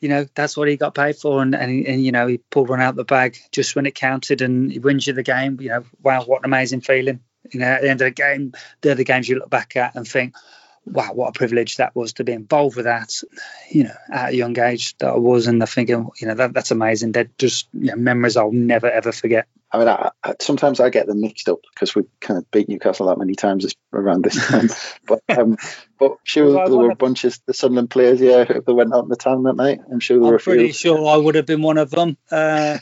you 0.00 0.08
know, 0.08 0.26
that's 0.34 0.56
what 0.56 0.68
he 0.68 0.76
got 0.76 0.94
paid 0.94 1.16
for. 1.16 1.42
And, 1.42 1.54
and, 1.54 1.86
and, 1.86 2.02
you 2.02 2.10
know, 2.10 2.26
he 2.26 2.38
pulled 2.38 2.70
one 2.70 2.80
out 2.80 2.96
the 2.96 3.04
bag 3.04 3.36
just 3.52 3.76
when 3.76 3.86
it 3.86 3.94
counted 3.94 4.40
and 4.40 4.72
he 4.72 4.78
wins 4.78 5.06
you 5.06 5.12
the 5.12 5.22
game. 5.22 5.60
You 5.60 5.68
know, 5.68 5.84
wow, 6.02 6.24
what 6.24 6.38
an 6.38 6.46
amazing 6.46 6.80
feeling. 6.80 7.20
You 7.52 7.60
know, 7.60 7.66
at 7.66 7.82
the 7.82 7.90
end 7.90 8.00
of 8.00 8.06
the 8.06 8.10
game, 8.10 8.52
they're 8.80 8.94
the 8.94 9.04
games 9.04 9.28
you 9.28 9.38
look 9.38 9.50
back 9.50 9.76
at 9.76 9.94
and 9.94 10.08
think, 10.08 10.34
wow, 10.86 11.12
what 11.12 11.28
a 11.28 11.32
privilege 11.32 11.76
that 11.76 11.94
was 11.94 12.14
to 12.14 12.24
be 12.24 12.32
involved 12.32 12.76
with 12.76 12.86
that, 12.86 13.12
you 13.70 13.84
know, 13.84 13.94
at 14.10 14.30
a 14.30 14.36
young 14.36 14.58
age 14.58 14.96
that 14.98 15.10
I 15.10 15.18
was. 15.18 15.46
And 15.46 15.62
I 15.62 15.66
think, 15.66 15.90
you 15.90 16.10
know, 16.22 16.34
that, 16.34 16.54
that's 16.54 16.70
amazing. 16.70 17.12
They're 17.12 17.30
just 17.38 17.68
you 17.74 17.90
know, 17.90 17.96
memories 17.96 18.38
I'll 18.38 18.52
never, 18.52 18.90
ever 18.90 19.12
forget. 19.12 19.46
I 19.72 19.78
mean, 19.78 19.88
I, 19.88 20.10
I, 20.24 20.34
sometimes 20.40 20.80
I 20.80 20.90
get 20.90 21.06
them 21.06 21.20
mixed 21.20 21.48
up 21.48 21.60
because 21.72 21.94
we 21.94 22.02
kind 22.20 22.38
of 22.38 22.50
beat 22.50 22.68
Newcastle 22.68 23.06
that 23.06 23.18
many 23.18 23.34
times 23.34 23.72
around 23.92 24.24
this 24.24 24.48
time. 24.48 24.68
but 25.06 25.22
um, 25.28 25.58
but 25.98 26.16
sure, 26.24 26.54
well, 26.54 26.68
there 26.68 26.78
were 26.78 26.90
a 26.90 26.96
bunch 26.96 27.24
of 27.24 27.38
the 27.46 27.54
Sunderland 27.54 27.90
players, 27.90 28.20
yeah, 28.20 28.44
who 28.44 28.74
went 28.74 28.92
out 28.92 29.04
in 29.04 29.10
the 29.10 29.16
town 29.16 29.44
that 29.44 29.54
night. 29.54 29.80
I'm 29.90 30.00
sure 30.00 30.18
there 30.18 30.26
I'm 30.26 30.32
were. 30.32 30.38
pretty 30.38 30.72
sure 30.72 31.06
I 31.06 31.16
would 31.16 31.36
have 31.36 31.46
been 31.46 31.62
one 31.62 31.78
of 31.78 31.90
them. 31.90 32.16
Uh, 32.30 32.78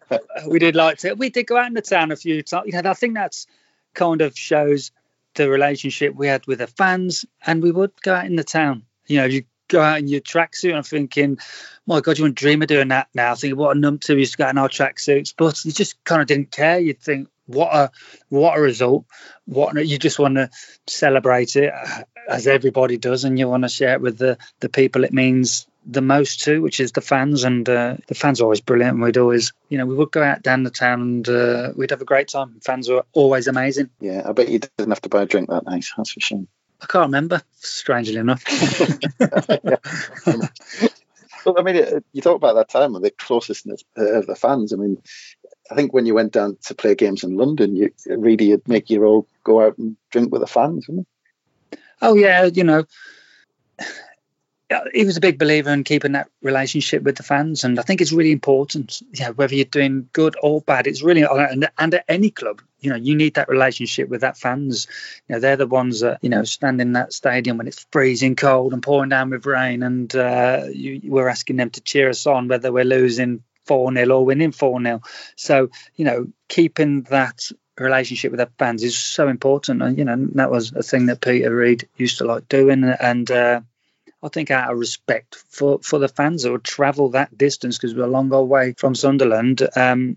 we 0.48 0.58
did 0.58 0.74
like 0.74 0.98
to. 0.98 1.14
We 1.14 1.30
did 1.30 1.46
go 1.46 1.56
out 1.56 1.68
in 1.68 1.74
the 1.74 1.82
town 1.82 2.10
a 2.10 2.16
few 2.16 2.42
times. 2.42 2.66
You 2.66 2.82
know, 2.82 2.90
I 2.90 2.94
think 2.94 3.14
that's 3.14 3.46
kind 3.94 4.20
of 4.20 4.36
shows 4.36 4.90
the 5.34 5.48
relationship 5.48 6.14
we 6.14 6.26
had 6.26 6.46
with 6.48 6.58
the 6.58 6.66
fans, 6.66 7.24
and 7.46 7.62
we 7.62 7.70
would 7.70 7.92
go 8.02 8.14
out 8.14 8.26
in 8.26 8.34
the 8.34 8.44
town. 8.44 8.82
You 9.06 9.18
know, 9.18 9.26
you 9.26 9.44
go 9.72 9.82
out 9.82 9.98
in 9.98 10.08
your 10.08 10.20
tracksuit. 10.20 10.68
And 10.68 10.78
I'm 10.78 10.82
thinking, 10.82 11.38
my 11.86 12.00
God, 12.00 12.18
you 12.18 12.24
wouldn't 12.24 12.38
dream 12.38 12.62
of 12.62 12.68
doing 12.68 12.88
that 12.88 13.08
now. 13.14 13.34
Thinking 13.34 13.58
what 13.58 13.76
a 13.76 13.80
numpty 13.80 14.10
we 14.10 14.20
used 14.20 14.32
to 14.32 14.38
get 14.38 14.50
in 14.50 14.58
our 14.58 14.68
tracksuits, 14.68 15.34
but 15.36 15.64
you 15.64 15.72
just 15.72 16.02
kind 16.04 16.20
of 16.20 16.28
didn't 16.28 16.52
care. 16.52 16.78
You'd 16.78 17.00
think, 17.00 17.28
what 17.46 17.74
a 17.74 17.90
what 18.28 18.56
a 18.56 18.60
result! 18.60 19.04
What 19.46 19.74
you 19.84 19.98
just 19.98 20.18
want 20.18 20.36
to 20.36 20.50
celebrate 20.86 21.56
it 21.56 21.72
uh, 21.74 22.04
as 22.28 22.46
everybody 22.46 22.98
does, 22.98 23.24
and 23.24 23.38
you 23.38 23.48
want 23.48 23.64
to 23.64 23.68
share 23.68 23.94
it 23.94 24.00
with 24.00 24.16
the 24.16 24.38
the 24.60 24.68
people 24.68 25.04
it 25.04 25.12
means 25.12 25.66
the 25.84 26.00
most 26.02 26.44
to, 26.44 26.62
which 26.62 26.78
is 26.78 26.92
the 26.92 27.00
fans. 27.00 27.42
And 27.42 27.68
uh, 27.68 27.96
the 28.06 28.14
fans 28.14 28.40
are 28.40 28.44
always 28.44 28.60
brilliant. 28.60 28.94
And 28.94 29.02
we'd 29.02 29.18
always, 29.18 29.52
you 29.68 29.78
know, 29.78 29.86
we 29.86 29.96
would 29.96 30.12
go 30.12 30.22
out 30.22 30.42
down 30.42 30.62
the 30.62 30.70
town 30.70 31.00
and 31.00 31.28
uh, 31.28 31.72
we'd 31.74 31.90
have 31.90 32.00
a 32.00 32.06
great 32.06 32.28
time. 32.28 32.60
Fans 32.64 32.88
were 32.88 33.04
always 33.12 33.48
amazing. 33.48 33.90
Yeah, 34.00 34.22
I 34.24 34.32
bet 34.32 34.48
you 34.48 34.60
didn't 34.60 34.90
have 34.90 35.02
to 35.02 35.08
buy 35.08 35.22
a 35.22 35.26
drink 35.26 35.48
that 35.50 35.64
night. 35.64 35.86
That's 35.96 36.12
for 36.12 36.20
sure. 36.20 36.44
I 36.82 36.86
can't 36.86 37.06
remember, 37.06 37.42
strangely 37.54 38.16
enough. 38.16 38.42
well, 41.46 41.58
I 41.58 41.62
mean, 41.62 42.02
you 42.12 42.20
talk 42.20 42.36
about 42.36 42.54
that 42.54 42.70
time 42.70 42.96
and 42.96 43.04
the 43.04 43.10
closeness 43.10 43.64
uh, 43.96 44.14
of 44.14 44.26
the 44.26 44.34
fans. 44.34 44.72
I 44.72 44.76
mean, 44.76 45.00
I 45.70 45.76
think 45.76 45.92
when 45.92 46.06
you 46.06 46.14
went 46.14 46.32
down 46.32 46.58
to 46.64 46.74
play 46.74 46.94
games 46.94 47.22
in 47.22 47.36
London, 47.36 47.76
you 47.76 47.90
really 48.06 48.50
would 48.50 48.66
make 48.66 48.90
you 48.90 49.04
all 49.04 49.28
go 49.44 49.64
out 49.64 49.78
and 49.78 49.96
drink 50.10 50.32
with 50.32 50.40
the 50.40 50.46
fans, 50.46 50.88
wouldn't 50.88 51.06
it? 51.70 51.78
Oh 52.02 52.14
yeah, 52.14 52.46
you 52.46 52.64
know, 52.64 52.84
he 54.92 55.04
was 55.04 55.16
a 55.16 55.20
big 55.20 55.38
believer 55.38 55.70
in 55.70 55.84
keeping 55.84 56.12
that 56.12 56.28
relationship 56.42 57.02
with 57.02 57.16
the 57.16 57.22
fans, 57.22 57.64
and 57.64 57.78
I 57.78 57.82
think 57.82 58.00
it's 58.00 58.12
really 58.12 58.32
important. 58.32 59.02
Yeah, 59.12 59.30
whether 59.30 59.54
you're 59.54 59.64
doing 59.64 60.08
good 60.12 60.36
or 60.42 60.60
bad, 60.60 60.86
it's 60.86 61.02
really 61.02 61.22
and, 61.22 61.68
and 61.78 61.94
at 61.94 62.04
any 62.08 62.30
club, 62.30 62.62
you 62.80 62.90
know, 62.90 62.96
you 62.96 63.14
need 63.14 63.34
that 63.34 63.48
relationship 63.48 64.08
with 64.08 64.22
that 64.22 64.36
fans. 64.36 64.86
You 65.28 65.34
know, 65.34 65.40
they're 65.40 65.56
the 65.56 65.66
ones 65.66 66.00
that 66.00 66.18
you 66.22 66.28
know 66.28 66.44
stand 66.44 66.80
in 66.80 66.92
that 66.92 67.12
stadium 67.12 67.58
when 67.58 67.68
it's 67.68 67.86
freezing 67.90 68.36
cold 68.36 68.72
and 68.72 68.82
pouring 68.82 69.08
down 69.08 69.30
with 69.30 69.46
rain, 69.46 69.82
and 69.82 70.14
uh, 70.14 70.64
you, 70.72 71.00
we're 71.04 71.28
asking 71.28 71.56
them 71.56 71.70
to 71.70 71.80
cheer 71.80 72.08
us 72.08 72.26
on 72.26 72.48
whether 72.48 72.72
we're 72.72 72.84
losing 72.84 73.42
four 73.64 73.92
0 73.92 74.08
or 74.10 74.24
winning 74.24 74.52
four 74.52 74.82
0 74.82 75.00
So 75.36 75.70
you 75.96 76.04
know, 76.04 76.26
keeping 76.48 77.02
that 77.04 77.48
relationship 77.78 78.32
with 78.32 78.40
the 78.40 78.50
fans 78.58 78.82
is 78.82 78.98
so 78.98 79.28
important, 79.28 79.82
and 79.82 79.98
you 79.98 80.04
know, 80.04 80.28
that 80.34 80.50
was 80.50 80.72
a 80.72 80.82
thing 80.82 81.06
that 81.06 81.20
Peter 81.20 81.54
Reid 81.54 81.88
used 81.96 82.18
to 82.18 82.24
like 82.24 82.48
doing, 82.48 82.84
and. 82.84 83.30
Uh, 83.30 83.60
I 84.22 84.28
think 84.28 84.50
out 84.50 84.72
of 84.72 84.78
respect 84.78 85.36
for, 85.48 85.80
for 85.80 85.98
the 85.98 86.08
fans 86.08 86.42
that 86.42 86.52
would 86.52 86.64
travel 86.64 87.10
that 87.10 87.36
distance 87.36 87.76
because 87.76 87.94
we're 87.94 88.04
a 88.04 88.08
long 88.08 88.32
old 88.32 88.48
way 88.48 88.74
from 88.78 88.94
Sunderland, 88.94 89.66
um, 89.74 90.16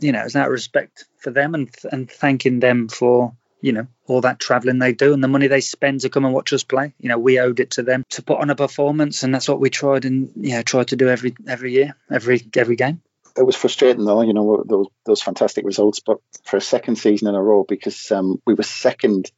you 0.00 0.12
know, 0.12 0.22
it's 0.22 0.36
out 0.36 0.46
of 0.46 0.52
respect 0.52 1.04
for 1.18 1.30
them 1.30 1.54
and 1.54 1.70
and 1.90 2.10
thanking 2.10 2.60
them 2.60 2.88
for 2.88 3.34
you 3.60 3.72
know 3.72 3.86
all 4.06 4.22
that 4.22 4.40
travelling 4.40 4.78
they 4.78 4.92
do 4.92 5.14
and 5.14 5.22
the 5.22 5.28
money 5.28 5.46
they 5.46 5.60
spend 5.60 6.00
to 6.00 6.10
come 6.10 6.24
and 6.24 6.34
watch 6.34 6.52
us 6.52 6.64
play. 6.64 6.92
You 6.98 7.08
know, 7.08 7.18
we 7.18 7.38
owed 7.38 7.60
it 7.60 7.72
to 7.72 7.82
them 7.82 8.04
to 8.10 8.22
put 8.22 8.40
on 8.40 8.50
a 8.50 8.56
performance, 8.56 9.22
and 9.22 9.34
that's 9.34 9.48
what 9.48 9.60
we 9.60 9.70
tried 9.70 10.04
and 10.04 10.32
you 10.36 10.54
know 10.54 10.62
tried 10.62 10.88
to 10.88 10.96
do 10.96 11.08
every 11.08 11.34
every 11.46 11.72
year, 11.72 11.94
every 12.10 12.42
every 12.56 12.76
game. 12.76 13.00
It 13.36 13.46
was 13.46 13.56
frustrating 13.56 14.04
though, 14.04 14.22
you 14.22 14.34
know, 14.34 14.62
those 14.66 14.88
those 15.06 15.22
fantastic 15.22 15.64
results, 15.64 16.00
but 16.00 16.18
for 16.44 16.56
a 16.56 16.60
second 16.60 16.96
season 16.96 17.28
in 17.28 17.34
a 17.34 17.42
row 17.42 17.64
because 17.66 18.10
um, 18.10 18.42
we 18.46 18.54
were 18.54 18.62
second 18.62 19.30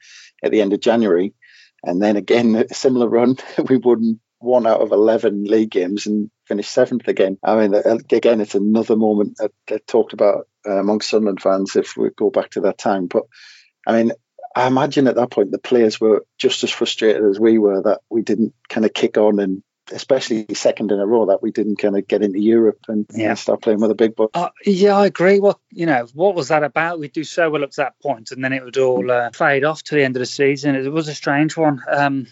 at 0.42 0.50
the 0.50 0.62
end 0.62 0.72
of 0.72 0.80
January 0.80 1.34
and 1.84 2.00
then 2.02 2.16
again, 2.16 2.54
a 2.70 2.74
similar 2.74 3.08
run, 3.08 3.36
we 3.68 3.76
won 3.76 4.20
one 4.38 4.66
out 4.66 4.80
of 4.80 4.92
11 4.92 5.44
league 5.44 5.70
games 5.70 6.06
and 6.06 6.30
finished 6.46 6.70
seventh 6.70 7.08
again. 7.08 7.38
I 7.42 7.56
mean, 7.56 7.74
uh, 7.74 7.98
again, 8.12 8.40
it's 8.40 8.54
another 8.54 8.96
moment 8.96 9.38
that, 9.38 9.86
talked 9.86 10.12
about 10.12 10.48
uh, 10.66 10.78
amongst 10.78 11.08
Sunderland 11.08 11.40
fans 11.40 11.76
if 11.76 11.96
we 11.96 12.10
go 12.16 12.30
back 12.30 12.50
to 12.50 12.60
that 12.62 12.78
time. 12.78 13.06
But 13.06 13.24
I 13.86 14.02
mean, 14.02 14.12
I 14.54 14.66
imagine 14.66 15.08
at 15.08 15.16
that 15.16 15.30
point 15.30 15.50
the 15.50 15.58
players 15.58 16.00
were 16.00 16.24
just 16.38 16.62
as 16.62 16.70
frustrated 16.70 17.24
as 17.24 17.40
we 17.40 17.58
were 17.58 17.82
that 17.82 18.00
we 18.10 18.22
didn't 18.22 18.54
kind 18.68 18.84
of 18.84 18.92
kick 18.92 19.16
on 19.16 19.40
and 19.40 19.62
especially 19.92 20.46
second 20.54 20.90
in 20.90 20.98
a 20.98 21.06
row 21.06 21.26
that 21.26 21.42
we 21.42 21.50
didn't 21.50 21.76
kind 21.76 21.96
of 21.96 22.06
get 22.06 22.22
into 22.22 22.40
Europe 22.40 22.80
and, 22.88 23.06
yeah. 23.14 23.34
start 23.34 23.62
playing 23.62 23.80
with 23.80 23.90
a 23.90 23.94
big 23.94 24.16
boys. 24.16 24.30
Uh, 24.34 24.48
yeah, 24.64 24.96
I 24.96 25.06
agree. 25.06 25.40
What 25.40 25.58
you 25.70 25.86
know, 25.86 26.06
what 26.14 26.34
was 26.34 26.48
that 26.48 26.62
about? 26.62 26.98
We'd 26.98 27.12
do 27.12 27.24
so 27.24 27.50
well 27.50 27.64
up 27.64 27.70
to 27.72 27.82
that 27.82 28.00
point, 28.00 28.30
and 28.30 28.42
then 28.42 28.52
it 28.52 28.64
would 28.64 28.78
all 28.78 29.10
uh, 29.10 29.30
fade 29.30 29.64
off 29.64 29.82
to 29.84 29.94
the 29.94 30.04
end 30.04 30.16
of 30.16 30.20
the 30.20 30.26
season. 30.26 30.74
It 30.74 30.90
was 30.90 31.08
a 31.08 31.14
strange 31.14 31.56
one. 31.56 31.82
Um, 31.90 32.26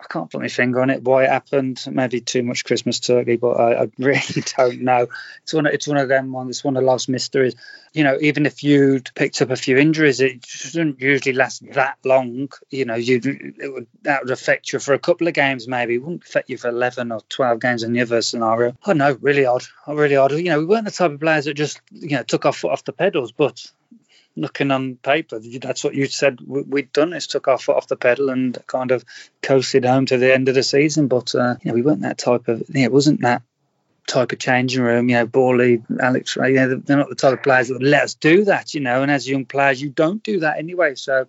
I 0.00 0.06
can't 0.08 0.30
put 0.30 0.40
my 0.40 0.48
finger 0.48 0.80
on 0.80 0.90
it 0.90 1.02
why 1.02 1.24
it 1.24 1.30
happened. 1.30 1.84
Maybe 1.90 2.20
too 2.20 2.42
much 2.42 2.64
Christmas 2.64 3.00
turkey, 3.00 3.36
but 3.36 3.52
I, 3.52 3.82
I 3.82 3.90
really 3.98 4.20
don't 4.56 4.80
know. 4.80 5.08
It's 5.42 5.52
one. 5.52 5.66
Of, 5.66 5.74
it's 5.74 5.86
one 5.86 5.98
of 5.98 6.08
them 6.08 6.32
ones. 6.32 6.50
It's 6.50 6.64
one 6.64 6.76
of 6.76 6.84
life's 6.84 7.08
mysteries. 7.08 7.54
You 7.92 8.04
know, 8.04 8.16
even 8.20 8.46
if 8.46 8.62
you'd 8.62 9.10
picked 9.14 9.42
up 9.42 9.50
a 9.50 9.56
few 9.56 9.76
injuries, 9.76 10.20
it 10.20 10.46
shouldn't 10.46 11.00
usually 11.00 11.34
last 11.34 11.62
that 11.72 11.98
long. 12.04 12.48
You 12.70 12.86
know, 12.86 12.94
you 12.94 13.20
it 13.58 13.72
would 13.72 13.86
that 14.02 14.22
would 14.22 14.30
affect 14.30 14.72
you 14.72 14.78
for 14.78 14.94
a 14.94 14.98
couple 14.98 15.28
of 15.28 15.34
games, 15.34 15.68
maybe. 15.68 15.96
It 15.96 15.98
wouldn't 15.98 16.24
affect 16.24 16.48
you 16.48 16.56
for 16.56 16.68
eleven 16.68 17.12
or 17.12 17.20
twelve 17.28 17.60
games 17.60 17.82
in 17.82 17.92
the 17.92 18.00
other 18.00 18.22
scenario. 18.22 18.76
Oh, 18.86 18.92
I 18.92 18.94
know, 18.94 19.18
really 19.20 19.44
odd. 19.44 19.64
Oh, 19.86 19.94
really 19.94 20.16
odd. 20.16 20.32
You 20.32 20.44
know, 20.44 20.60
we 20.60 20.66
weren't 20.66 20.86
the 20.86 20.90
type 20.90 21.10
of 21.10 21.20
players 21.20 21.44
that 21.44 21.54
just 21.54 21.80
you 21.90 22.16
know 22.16 22.22
took 22.22 22.46
our 22.46 22.52
foot 22.52 22.72
off 22.72 22.84
the 22.84 22.92
pedals, 22.92 23.32
but 23.32 23.70
looking 24.36 24.70
on 24.70 24.96
paper, 24.96 25.38
that's 25.38 25.84
what 25.84 25.94
you 25.94 26.06
said 26.06 26.40
we'd 26.40 26.92
done 26.92 27.12
is 27.12 27.26
took 27.26 27.48
our 27.48 27.58
foot 27.58 27.76
off 27.76 27.88
the 27.88 27.96
pedal 27.96 28.30
and 28.30 28.56
kind 28.66 28.90
of 28.90 29.04
coasted 29.42 29.84
home 29.84 30.06
to 30.06 30.18
the 30.18 30.32
end 30.32 30.48
of 30.48 30.54
the 30.54 30.62
season. 30.62 31.08
But 31.08 31.34
uh, 31.34 31.56
you 31.62 31.70
know, 31.70 31.74
we 31.74 31.82
weren't 31.82 32.02
that 32.02 32.18
type 32.18 32.48
of. 32.48 32.60
You 32.68 32.80
know, 32.80 32.82
it 32.82 32.92
wasn't 32.92 33.22
that 33.22 33.42
type 34.06 34.32
of 34.32 34.38
changing 34.38 34.82
room. 34.82 35.08
You 35.08 35.16
know, 35.16 35.26
Borley, 35.26 35.82
Alex, 36.00 36.36
you 36.36 36.52
know, 36.52 36.76
they're 36.76 36.96
not 36.96 37.08
the 37.08 37.14
type 37.14 37.34
of 37.34 37.42
players 37.42 37.68
that 37.68 37.74
would 37.74 37.82
let 37.82 38.04
us 38.04 38.14
do 38.14 38.44
that. 38.44 38.74
You 38.74 38.80
know, 38.80 39.02
and 39.02 39.10
as 39.10 39.28
young 39.28 39.46
players, 39.46 39.80
you 39.80 39.90
don't 39.90 40.22
do 40.22 40.40
that 40.40 40.58
anyway. 40.58 40.94
So, 40.94 41.26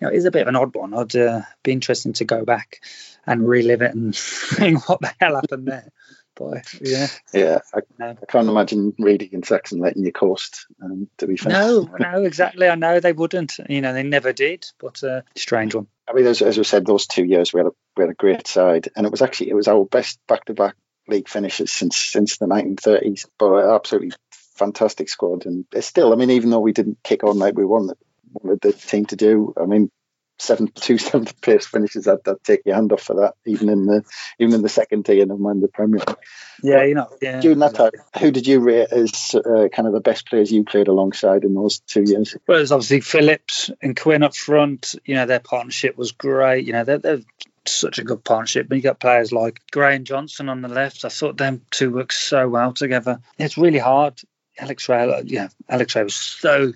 you 0.00 0.06
know, 0.06 0.12
it's 0.12 0.24
a 0.24 0.30
bit 0.30 0.42
of 0.42 0.48
an 0.48 0.56
odd 0.56 0.74
one. 0.74 0.94
I'd 0.94 1.16
uh, 1.16 1.42
be 1.62 1.72
interesting 1.72 2.12
to 2.14 2.24
go 2.24 2.44
back 2.44 2.80
and 3.26 3.46
relive 3.46 3.82
it 3.82 3.94
and 3.94 4.16
think 4.16 4.88
what 4.88 5.00
the 5.00 5.12
hell 5.20 5.34
happened 5.34 5.66
there 5.66 5.92
boy. 6.38 6.62
Yeah. 6.80 7.08
Yeah. 7.34 7.58
I, 7.74 7.80
I, 8.02 8.14
can't 8.28 8.48
imagine 8.48 8.94
Reedy 8.98 9.30
and 9.32 9.44
Saxton 9.44 9.80
letting 9.80 10.04
you 10.04 10.12
coast, 10.12 10.66
um, 10.82 11.08
to 11.18 11.26
be 11.26 11.36
fair. 11.36 11.52
No, 11.52 11.90
no, 11.98 12.24
exactly. 12.24 12.68
I 12.68 12.76
know 12.76 13.00
they 13.00 13.12
wouldn't. 13.12 13.58
You 13.68 13.80
know, 13.80 13.92
they 13.92 14.04
never 14.04 14.32
did, 14.32 14.66
but 14.78 15.02
uh, 15.02 15.22
strange 15.36 15.74
one. 15.74 15.88
I 16.08 16.14
mean, 16.14 16.26
as, 16.26 16.40
as 16.40 16.56
we 16.56 16.64
said, 16.64 16.86
those 16.86 17.06
two 17.06 17.24
years 17.24 17.52
we 17.52 17.60
had, 17.60 17.66
a, 17.66 17.72
we 17.96 18.04
had 18.04 18.10
a 18.10 18.14
great 18.14 18.46
side, 18.46 18.88
and 18.96 19.04
it 19.04 19.10
was 19.10 19.20
actually 19.20 19.50
it 19.50 19.54
was 19.54 19.68
our 19.68 19.84
best 19.84 20.20
back-to-back 20.26 20.76
league 21.06 21.28
finishes 21.28 21.72
since 21.72 21.96
since 21.96 22.38
the 22.38 22.46
1930s. 22.46 23.26
But 23.38 23.74
absolutely 23.74 24.12
fantastic 24.30 25.08
squad, 25.08 25.44
and 25.44 25.66
still, 25.80 26.12
I 26.12 26.16
mean, 26.16 26.30
even 26.30 26.50
though 26.50 26.60
we 26.60 26.72
didn't 26.72 27.02
kick 27.02 27.24
on 27.24 27.38
like 27.38 27.56
we 27.56 27.64
wanted, 27.64 27.98
wanted 28.32 28.60
the 28.62 28.72
team 28.72 29.06
to 29.06 29.16
do, 29.16 29.52
I 29.60 29.66
mean, 29.66 29.90
seventh, 30.38 30.74
two 30.74 30.98
seventh 30.98 31.40
place 31.40 31.66
finishes, 31.66 32.06
I'd, 32.06 32.26
I'd, 32.26 32.42
take 32.44 32.62
your 32.64 32.76
hand 32.76 32.92
off 32.92 33.02
for 33.02 33.16
that, 33.16 33.34
even 33.46 33.68
in 33.68 33.86
the 33.86 34.02
even 34.38 34.54
in 34.54 34.62
the 34.62 34.68
second 34.68 35.04
tier, 35.04 35.26
never 35.26 35.38
mind 35.38 35.62
the 35.62 35.68
Premier 35.68 36.00
League. 36.00 36.16
Yeah, 36.62 36.84
you 36.84 36.94
know. 36.94 37.08
Yeah. 37.20 37.40
During 37.40 37.58
that 37.60 37.74
time, 37.74 37.92
who 38.18 38.30
did 38.30 38.46
you 38.46 38.60
rate 38.60 38.88
as 38.90 39.34
uh, 39.34 39.68
kind 39.72 39.86
of 39.86 39.92
the 39.92 40.00
best 40.00 40.26
players 40.26 40.50
you 40.50 40.64
played 40.64 40.88
alongside 40.88 41.44
in 41.44 41.54
those 41.54 41.80
two 41.80 42.02
years? 42.02 42.36
Well, 42.46 42.58
it 42.58 42.62
was 42.62 42.72
obviously 42.72 43.00
Phillips 43.00 43.70
and 43.82 43.98
Quinn 43.98 44.22
up 44.22 44.34
front. 44.34 44.94
You 45.04 45.14
know, 45.14 45.26
their 45.26 45.40
partnership 45.40 45.96
was 45.96 46.12
great. 46.12 46.66
You 46.66 46.72
know, 46.72 46.84
they're, 46.84 46.98
they're 46.98 47.20
such 47.66 47.98
a 47.98 48.04
good 48.04 48.24
partnership. 48.24 48.68
But 48.68 48.76
you 48.76 48.82
got 48.82 49.00
players 49.00 49.32
like 49.32 49.60
Gray 49.70 49.96
and 49.96 50.06
Johnston 50.06 50.48
on 50.48 50.62
the 50.62 50.68
left. 50.68 51.04
I 51.04 51.08
thought 51.08 51.36
them 51.36 51.62
two 51.70 51.92
worked 51.92 52.14
so 52.14 52.48
well 52.48 52.72
together. 52.72 53.20
It's 53.38 53.58
really 53.58 53.78
hard. 53.78 54.20
Alex 54.58 54.88
Rae, 54.88 55.22
yeah, 55.24 55.48
Alex 55.68 55.94
Rae 55.94 56.02
was 56.02 56.16
so 56.16 56.72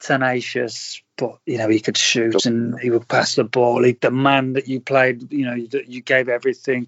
tenacious, 0.00 1.02
but 1.20 1.38
you 1.44 1.58
know 1.58 1.68
he 1.68 1.80
could 1.80 1.98
shoot 1.98 2.46
and 2.46 2.80
he 2.80 2.88
would 2.88 3.06
pass 3.06 3.34
the 3.34 3.44
ball. 3.44 3.84
He, 3.84 3.92
the 3.92 4.10
man 4.10 4.54
that 4.54 4.68
you 4.68 4.80
played, 4.80 5.30
you 5.30 5.44
know, 5.44 5.54
you, 5.54 5.68
you 5.86 6.00
gave 6.00 6.30
everything. 6.30 6.86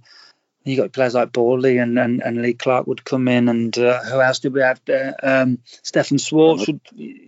You 0.65 0.77
got 0.77 0.93
players 0.93 1.15
like 1.15 1.33
Borley 1.33 1.83
and, 1.83 1.99
and, 1.99 2.23
and 2.23 2.41
Lee 2.41 2.55
Clark 2.55 2.87
would 2.87 3.05
come 3.05 3.29
in, 3.29 3.49
and 3.49 3.77
uh, 3.77 4.03
who 4.05 4.21
else 4.21 4.39
did 4.39 4.55
we 4.55 4.61
have 4.61 4.81
there? 4.87 5.15
Um, 5.23 5.59
Stefan 5.83 6.19
Schwarz 6.19 6.67
would, 6.67 6.81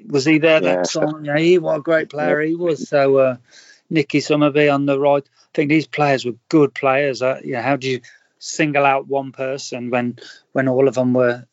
was 0.08 0.24
he 0.24 0.38
there 0.38 0.62
yeah, 0.62 0.76
that 0.76 0.90
time? 0.90 1.24
Yeah, 1.24 1.36
he 1.36 1.58
what 1.58 1.78
a 1.78 1.82
great 1.82 2.08
player 2.08 2.40
he 2.40 2.54
was. 2.54 2.88
So 2.88 3.18
uh, 3.18 3.36
Nicky 3.90 4.20
Summerbee 4.20 4.72
on 4.72 4.86
the 4.86 4.98
right. 4.98 5.24
I 5.24 5.48
think 5.52 5.68
these 5.68 5.86
players 5.86 6.24
were 6.24 6.36
good 6.48 6.74
players. 6.74 7.22
Uh, 7.22 7.40
you 7.44 7.52
know, 7.52 7.62
how 7.62 7.76
do 7.76 7.90
you 7.90 8.00
single 8.38 8.86
out 8.86 9.08
one 9.08 9.32
person 9.32 9.90
when 9.90 10.18
when 10.52 10.68
all 10.68 10.88
of 10.88 10.94
them 10.94 11.12
were, 11.12 11.44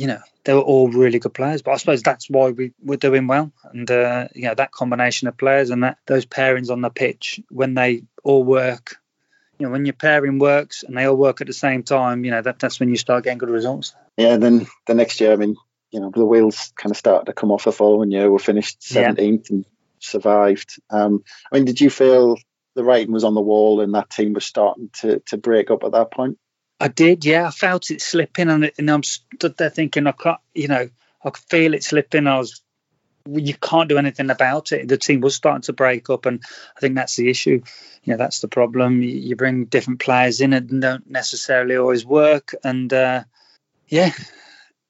you 0.00 0.06
know, 0.06 0.20
they 0.44 0.54
were 0.54 0.60
all 0.60 0.88
really 0.88 1.18
good 1.18 1.34
players. 1.34 1.60
But 1.60 1.72
I 1.72 1.76
suppose 1.76 2.02
that's 2.02 2.30
why 2.30 2.50
we 2.50 2.72
were 2.82 2.96
doing 2.96 3.26
well. 3.26 3.52
And 3.64 3.90
uh, 3.90 4.28
you 4.34 4.48
know 4.48 4.54
that 4.54 4.72
combination 4.72 5.28
of 5.28 5.36
players 5.36 5.68
and 5.70 5.82
that 5.84 5.98
those 6.06 6.24
pairings 6.24 6.70
on 6.70 6.80
the 6.80 6.90
pitch 6.90 7.40
when 7.50 7.74
they 7.74 8.04
all 8.24 8.42
work. 8.42 8.96
You 9.58 9.66
know, 9.66 9.72
when 9.72 9.84
your 9.84 9.92
pairing 9.92 10.38
works 10.38 10.84
and 10.84 10.96
they 10.96 11.04
all 11.04 11.16
work 11.16 11.42
at 11.42 11.46
the 11.46 11.52
same 11.52 11.82
time, 11.82 12.24
you 12.24 12.30
know 12.30 12.40
that 12.40 12.58
that's 12.58 12.80
when 12.80 12.88
you 12.88 12.96
start 12.96 13.24
getting 13.24 13.38
good 13.38 13.50
results. 13.50 13.94
Yeah. 14.16 14.38
Then 14.38 14.66
the 14.86 14.94
next 14.94 15.20
year, 15.20 15.32
I 15.32 15.36
mean, 15.36 15.56
you 15.90 16.00
know, 16.00 16.10
the 16.14 16.24
wheels 16.24 16.72
kind 16.76 16.90
of 16.90 16.96
started 16.96 17.26
to 17.26 17.34
come 17.34 17.52
off 17.52 17.64
the 17.64 17.72
following 17.72 18.10
year. 18.10 18.32
We 18.32 18.38
finished 18.38 18.82
seventeenth 18.82 19.50
yeah. 19.50 19.56
and 19.56 19.64
survived. 19.98 20.80
Um, 20.88 21.22
I 21.52 21.56
mean, 21.56 21.66
did 21.66 21.80
you 21.80 21.90
feel 21.90 22.38
the 22.74 22.84
writing 22.84 23.12
was 23.12 23.24
on 23.24 23.34
the 23.34 23.42
wall 23.42 23.82
and 23.82 23.94
that 23.94 24.08
team 24.08 24.32
was 24.32 24.46
starting 24.46 24.88
to 25.00 25.20
to 25.26 25.36
break 25.36 25.70
up 25.70 25.84
at 25.84 25.92
that 25.92 26.10
point? 26.10 26.38
I 26.80 26.88
did, 26.88 27.24
yeah. 27.26 27.46
I 27.46 27.50
felt 27.50 27.90
it 27.90 28.00
slipping, 28.00 28.48
and, 28.48 28.72
and 28.78 28.90
I'm 28.90 29.02
stood 29.02 29.56
there 29.58 29.70
thinking, 29.70 30.06
I 30.06 30.12
can't, 30.12 30.40
you 30.54 30.68
know, 30.68 30.88
I 31.22 31.30
could 31.30 31.44
feel 31.44 31.74
it 31.74 31.84
slipping. 31.84 32.26
I 32.26 32.38
was, 32.38 32.62
you 33.28 33.54
can't 33.54 33.88
do 33.88 33.98
anything 33.98 34.30
about 34.30 34.72
it. 34.72 34.88
The 34.88 34.96
team 34.96 35.20
was 35.20 35.34
starting 35.34 35.62
to 35.62 35.74
break 35.74 36.08
up, 36.08 36.24
and 36.24 36.42
I 36.76 36.80
think 36.80 36.94
that's 36.94 37.16
the 37.16 37.28
issue. 37.28 37.62
You 38.04 38.12
know, 38.12 38.16
that's 38.16 38.40
the 38.40 38.48
problem. 38.48 39.02
You, 39.02 39.10
you 39.10 39.36
bring 39.36 39.66
different 39.66 40.00
players 40.00 40.40
in 40.40 40.54
and 40.54 40.80
don't 40.80 41.10
necessarily 41.10 41.76
always 41.76 42.06
work, 42.06 42.54
and 42.64 42.90
uh, 42.92 43.24
yeah, 43.88 44.12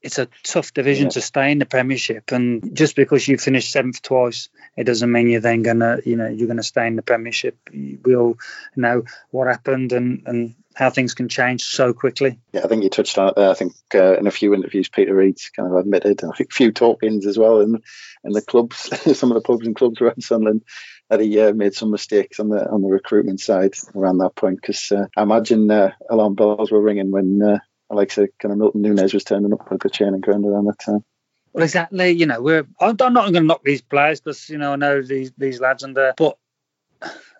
it's 0.03 0.19
a 0.19 0.29
tough 0.43 0.73
division 0.73 1.07
yeah. 1.07 1.11
to 1.11 1.21
stay 1.21 1.53
in 1.53 1.59
the 1.59 1.67
Premiership. 1.67 2.33
And 2.33 2.75
just 2.75 2.97
because 2.97 3.27
you 3.29 3.37
finished 3.39 3.73
seventh 3.73 4.03
twice, 4.03 4.49
it 4.77 4.85
doesn't 4.85 5.11
mean 5.11 5.29
you're 5.29 5.41
then 5.41 5.63
gonna, 5.63 5.99
you 6.05 6.17
know, 6.17 6.29
you're 6.29 6.49
gonna 6.49 6.63
stay 6.63 6.87
in 6.87 6.97
the 6.97 7.03
Premiership. 7.03 7.57
We 7.73 8.17
all 8.17 8.39
know 8.77 9.05
what 9.31 9.49
happened, 9.49 9.93
and 9.93 10.23
and 10.27 10.55
how 10.75 10.91
things 10.91 11.15
can 11.15 11.29
change 11.29 11.63
so 11.63 11.93
quickly. 11.93 12.39
Yeah, 12.53 12.63
I 12.65 12.69
think 12.69 12.83
you 12.83 12.91
touched 12.91 13.19
on 13.19 13.29
it 13.29 13.37
there. 13.37 13.51
I 13.51 13.55
think 13.55 13.75
uh, 13.95 14.17
in 14.17 14.27
a 14.27 14.31
few 14.31 14.55
interviews, 14.55 14.89
Peter 14.89 15.15
Reid's 15.15 15.51
kind 15.51 15.71
of 15.71 15.77
admitted, 15.77 16.23
I 16.25 16.35
think 16.37 16.51
a 16.51 16.55
few 16.55 16.73
talk-ins 16.73 17.27
as 17.27 17.39
well 17.39 17.61
in 17.61 17.83
in 18.25 18.33
the 18.33 18.43
clubs, 18.43 18.79
some 19.19 19.31
of 19.31 19.35
the 19.35 19.47
pubs 19.47 19.67
and 19.67 19.77
clubs 19.77 20.01
around 20.01 20.23
Sunderland, 20.23 20.63
that 21.09 21.21
he 21.21 21.41
uh, 21.41 21.53
made 21.53 21.75
some 21.75 21.91
mistakes 21.91 22.41
on 22.41 22.49
the 22.49 22.69
on 22.69 22.83
the 22.83 22.89
recruitment 22.89 23.41
side 23.41 23.75
around 23.95 24.19
that 24.19 24.35
point. 24.35 24.61
Because 24.61 24.91
uh, 24.93 25.07
I 25.17 25.23
imagine 25.23 25.71
uh, 25.71 25.93
alarm 26.09 26.35
bells 26.35 26.71
were 26.71 26.81
ringing 26.81 27.11
when, 27.11 27.43
uh, 27.43 27.59
like 27.91 28.13
I 28.13 28.15
said, 28.15 28.29
kind 28.39 28.53
of 28.53 28.59
Milton 28.59 28.83
Nunez 28.83 29.13
was 29.13 29.25
turning 29.25 29.53
up 29.53 29.71
with 29.71 29.81
the 29.81 29.91
training 29.91 30.21
ground 30.21 30.47
around 30.47 30.67
that 30.67 30.79
time. 30.79 31.05
Well, 31.53 31.65
exactly. 31.65 32.11
You 32.11 32.27
know, 32.27 32.41
we're 32.41 32.67
I'm 32.81 32.97
not 32.97 33.15
going 33.15 33.35
to 33.35 33.41
knock 33.41 33.65
these 33.65 33.83
players 33.83 34.21
because 34.21 34.49
you 34.49 34.59
know 34.59 34.73
I 34.73 34.77
know 34.77 35.03
these 35.03 35.33
these 35.37 35.61
lads 35.61 35.83
and 35.83 35.97
there, 35.97 36.15
but 36.17 36.39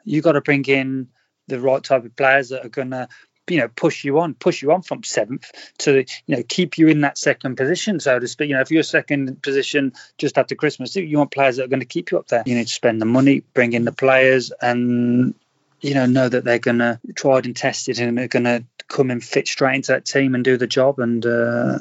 you 0.05 0.23
got 0.23 0.33
to 0.33 0.41
bring 0.41 0.65
in 0.65 1.09
the 1.47 1.61
right 1.61 1.83
type 1.83 2.05
of 2.05 2.17
players 2.17 2.49
that 2.49 2.65
are 2.65 2.71
going 2.71 2.91
to 2.91 3.09
you 3.49 3.59
know 3.59 3.69
push 3.69 4.05
you 4.05 4.19
on 4.21 4.35
push 4.35 4.63
you 4.63 4.73
on 4.73 4.83
from 4.83 5.03
seventh 5.03 5.51
to 5.79 6.05
you 6.27 6.37
know 6.37 6.43
keep 6.49 6.79
you 6.79 6.89
in 6.89 7.01
that 7.01 7.19
second 7.19 7.57
position 7.57 7.99
so 7.99 8.19
to 8.19 8.29
speak 8.29 8.49
you 8.49 8.55
know 8.55 8.61
if 8.61 8.71
you're 8.71 8.85
second 8.85 9.43
position 9.43 9.93
just 10.19 10.39
after 10.39 10.55
christmas 10.55 10.95
you 10.95 11.19
want 11.19 11.33
players 11.33 11.57
that 11.57 11.65
are 11.65 11.69
going 11.69 11.81
to 11.81 11.87
keep 11.87 12.13
you 12.13 12.19
up 12.19 12.29
there 12.29 12.45
you 12.47 12.55
need 12.55 12.69
to 12.69 12.73
spend 12.73 13.01
the 13.01 13.07
money 13.07 13.43
bring 13.53 13.73
in 13.73 13.85
the 13.85 13.93
players 13.93 14.53
and 14.61 15.35
you 15.81 15.95
know 15.95 16.07
know 16.07 16.29
that 16.29 16.45
they're 16.45 16.61
going 16.61 16.79
to 16.79 17.01
tried 17.17 17.47
and 17.47 17.57
tested 17.57 17.99
and 17.99 18.17
they're 18.17 18.29
going 18.29 18.45
to 18.45 18.65
come 18.91 19.11
and 19.11 19.25
fit 19.25 19.49
straight 19.49 19.77
into 19.77 19.93
that 19.93 20.05
team 20.05 20.35
and 20.35 20.45
do 20.45 20.59
the 20.59 20.67
job 20.67 20.99
and 20.99 21.25
uh, 21.25 21.79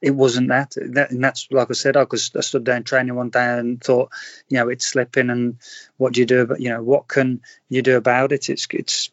it 0.00 0.12
wasn't 0.12 0.48
that. 0.48 0.74
that. 0.92 1.10
and 1.10 1.22
that's 1.22 1.48
like 1.50 1.70
I 1.70 1.74
said, 1.74 1.96
I, 1.96 2.06
was, 2.10 2.30
I 2.36 2.40
stood 2.40 2.64
down 2.64 2.84
training 2.84 3.14
one 3.14 3.30
day 3.30 3.58
and 3.58 3.82
thought, 3.82 4.10
you 4.48 4.58
know, 4.58 4.68
it's 4.68 4.86
slipping, 4.86 5.30
and 5.30 5.58
what 5.96 6.12
do 6.12 6.20
you 6.20 6.26
do? 6.26 6.46
But 6.46 6.60
you 6.60 6.70
know, 6.70 6.82
what 6.82 7.08
can 7.08 7.42
you 7.68 7.82
do 7.82 7.96
about 7.96 8.32
it? 8.32 8.48
It's 8.48 8.66
it's 8.70 9.10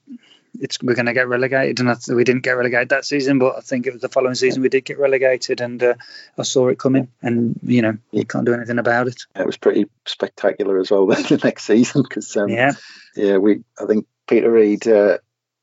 it's 0.59 0.82
we're 0.82 0.95
going 0.95 1.07
to 1.07 1.13
get 1.13 1.28
relegated, 1.28 1.80
and 1.80 1.97
we 2.15 2.23
didn't 2.23 2.43
get 2.43 2.57
relegated 2.57 2.89
that 2.89 3.05
season, 3.05 3.39
but 3.39 3.57
I 3.57 3.61
think 3.61 3.88
it 3.88 3.93
was 3.93 4.01
the 4.01 4.09
following 4.09 4.36
season 4.36 4.61
we 4.61 4.69
did 4.69 4.86
get 4.86 4.99
relegated, 4.99 5.61
and 5.61 5.82
uh, 5.82 5.95
I 6.38 6.43
saw 6.43 6.67
it 6.69 6.80
coming, 6.80 7.09
and 7.21 7.59
you 7.63 7.82
know 7.82 7.97
you 8.11 8.26
can't 8.26 8.45
do 8.45 8.53
anything 8.53 8.80
about 8.80 9.07
it. 9.07 9.21
It 9.36 9.45
was 9.45 9.57
pretty 9.57 9.88
spectacular 10.05 10.80
as 10.80 10.91
well 10.91 11.05
the 11.07 11.41
next 11.43 11.65
season 11.65 12.03
because 12.03 12.36
um, 12.38 12.49
yeah, 12.49 12.73
yeah, 13.15 13.38
we 13.38 13.63
I 13.80 13.86
think 13.86 14.07
Peter 14.28 14.51
Reid. 14.51 14.88
Uh, 14.88 15.17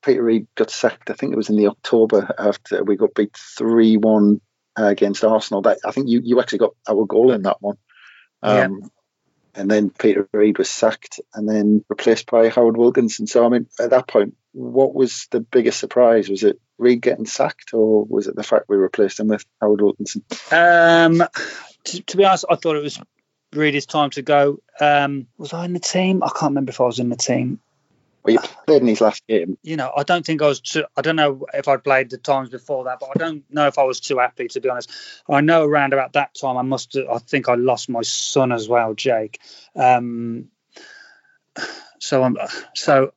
Peter 0.05 0.23
Reid 0.23 0.47
got 0.55 0.71
sacked. 0.71 1.11
I 1.11 1.15
think 1.15 1.33
it 1.33 1.37
was 1.37 1.49
in 1.49 1.57
the 1.57 1.69
October 1.69 2.35
after 2.39 2.83
we 2.85 2.97
got 2.97 3.15
beat 3.15 3.37
three 3.37 3.97
one 3.97 4.41
uh, 4.79 4.87
against 4.87 5.25
Arsenal. 5.25 5.63
That 5.63 5.79
I 5.85 5.93
think 5.93 6.09
you 6.09 6.21
you 6.23 6.41
actually 6.41 6.59
got 6.59 6.75
our 6.89 7.05
goal 7.07 7.33
in 7.33 7.43
that 7.43 7.61
one. 7.61 7.77
Um, 8.43 8.81
yeah 8.83 8.89
and 9.55 9.71
then 9.71 9.91
Peter 9.91 10.29
Reid 10.33 10.59
was 10.59 10.71
sacked 10.71 11.21
and 11.35 11.49
then 11.49 11.85
replaced 11.89 12.31
by 12.31 12.49
Howard 12.49 12.77
Wilkinson. 12.77 13.27
So 13.27 13.45
I 13.45 13.49
mean, 13.49 13.67
at 13.79 13.91
that 13.91 14.09
point, 14.09 14.35
what 14.53 14.95
was 14.95 15.29
the 15.31 15.41
biggest 15.41 15.79
surprise? 15.79 16.29
Was 16.29 16.43
it 16.43 16.61
Reid 16.79 17.03
getting 17.03 17.27
sacked, 17.27 17.75
or 17.75 18.05
was 18.05 18.27
it 18.27 18.37
the 18.37 18.43
fact 18.43 18.67
we 18.69 18.77
replaced 18.77 19.21
him 19.21 19.29
with 19.29 19.45
Howard 19.61 19.81
Wilkinson? 19.81 20.25
Um, 20.51 21.23
to, 21.85 22.03
to, 22.03 22.17
be 22.17 22.25
honest, 22.25 22.47
I 22.49 22.57
thought 22.57 22.77
it 22.77 22.83
was 22.83 23.01
Reid's 23.53 23.87
time 23.87 24.11
to 24.11 24.23
go. 24.23 24.59
Um, 24.81 25.27
was 25.37 25.53
I 25.53 25.65
in 25.65 25.73
the 25.75 25.81
team? 25.81 26.23
I 26.23 26.29
can't 26.29 26.51
remember 26.51 26.71
if 26.71 26.81
I 26.81 26.85
was 26.85 26.99
in 26.99 27.09
the 27.09 27.17
team. 27.17 27.61
Well, 28.25 28.35
you 28.35 28.39
played 28.67 28.83
in 28.83 28.89
his 28.89 29.01
last 29.01 29.27
game. 29.27 29.59
You 29.63 29.77
know, 29.77 29.93
I 29.97 30.05
don't 30.05 30.25
think 30.25 30.43
I 30.43 30.47
was 30.47 30.61
too. 30.61 30.85
I 30.97 31.03
don't 31.03 31.17
know 31.17 31.47
if 31.53 31.67
I'd 31.67 31.83
played 31.83 32.11
the 32.11 32.19
times 32.19 32.51
before 32.51 32.85
that, 32.85 33.01
but 33.01 33.11
I 33.15 33.19
don't 33.19 33.45
know 33.53 33.67
if 33.67 33.79
I 33.79 33.83
was 33.83 34.01
too 34.01 34.19
happy 34.19 34.49
to 34.49 34.61
be 34.61 34.69
honest. 34.69 34.91
I 35.29 35.41
know 35.41 35.65
around 35.65 35.93
about 35.93 36.13
that 36.13 36.35
time, 36.35 36.57
I 36.57 36.63
must. 36.63 36.97
I 36.97 37.19
think 37.19 37.49
I 37.49 37.55
lost 37.55 37.89
my 37.89 38.03
son 38.03 38.53
as 38.53 38.69
well, 38.69 38.95
Jake. 38.95 39.41
Um, 39.75 40.49
so 41.99 42.23
I'm. 42.23 42.37
So 42.75 43.13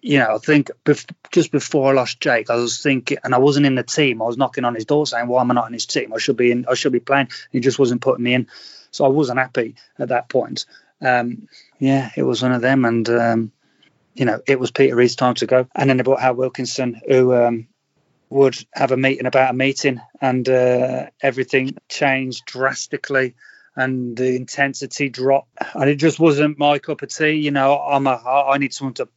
you 0.00 0.18
know, 0.18 0.36
I 0.36 0.38
think 0.38 0.70
bef- 0.84 1.10
just 1.32 1.50
before 1.50 1.90
I 1.90 1.94
lost 1.94 2.20
Jake, 2.20 2.50
I 2.50 2.56
was 2.56 2.80
thinking, 2.80 3.18
and 3.24 3.34
I 3.34 3.38
wasn't 3.38 3.66
in 3.66 3.74
the 3.74 3.82
team. 3.82 4.20
I 4.22 4.26
was 4.26 4.36
knocking 4.36 4.64
on 4.64 4.74
his 4.74 4.84
door 4.84 5.06
saying, 5.06 5.26
"Why 5.26 5.40
am 5.40 5.50
I 5.50 5.54
not 5.54 5.66
in 5.66 5.72
his 5.72 5.86
team? 5.86 6.12
I 6.12 6.18
should 6.18 6.36
be 6.36 6.52
in. 6.52 6.66
I 6.68 6.74
should 6.74 6.92
be 6.92 7.00
playing." 7.00 7.30
He 7.50 7.58
just 7.58 7.78
wasn't 7.78 8.02
putting 8.02 8.22
me 8.22 8.34
in, 8.34 8.46
so 8.92 9.04
I 9.04 9.08
wasn't 9.08 9.40
happy 9.40 9.74
at 9.98 10.10
that 10.10 10.28
point. 10.28 10.66
Um, 11.00 11.48
yeah, 11.80 12.10
it 12.16 12.22
was 12.22 12.42
one 12.42 12.52
of 12.52 12.60
them, 12.60 12.84
and 12.84 13.08
um, 13.08 13.52
you 14.14 14.24
know, 14.24 14.40
it 14.46 14.58
was 14.58 14.70
Peter 14.70 14.96
Reid's 14.96 15.16
time 15.16 15.34
to 15.34 15.46
go. 15.46 15.66
And 15.74 15.90
then 15.90 15.96
they 15.96 16.02
brought 16.02 16.20
Hal 16.20 16.34
Wilkinson, 16.34 17.00
who 17.06 17.34
um, 17.34 17.68
would 18.30 18.56
have 18.72 18.92
a 18.92 18.96
meeting 18.96 19.26
about 19.26 19.50
a 19.50 19.54
meeting, 19.54 20.00
and 20.20 20.48
uh, 20.48 21.06
everything 21.20 21.76
changed 21.88 22.44
drastically. 22.46 23.34
and 23.76 24.16
the 24.16 24.36
intensity 24.36 25.08
dropped, 25.08 25.50
and 25.74 25.90
it 25.90 25.96
just 25.96 26.20
wasn't 26.20 26.58
my 26.58 26.78
cup 26.78 27.02
of 27.02 27.08
tea. 27.08 27.32
You 27.32 27.50
know, 27.50 27.78
I'm 27.78 28.06
a 28.06 28.16
I 28.16 28.58
need 28.58 28.72
someone 28.72 28.94
to 28.94 29.08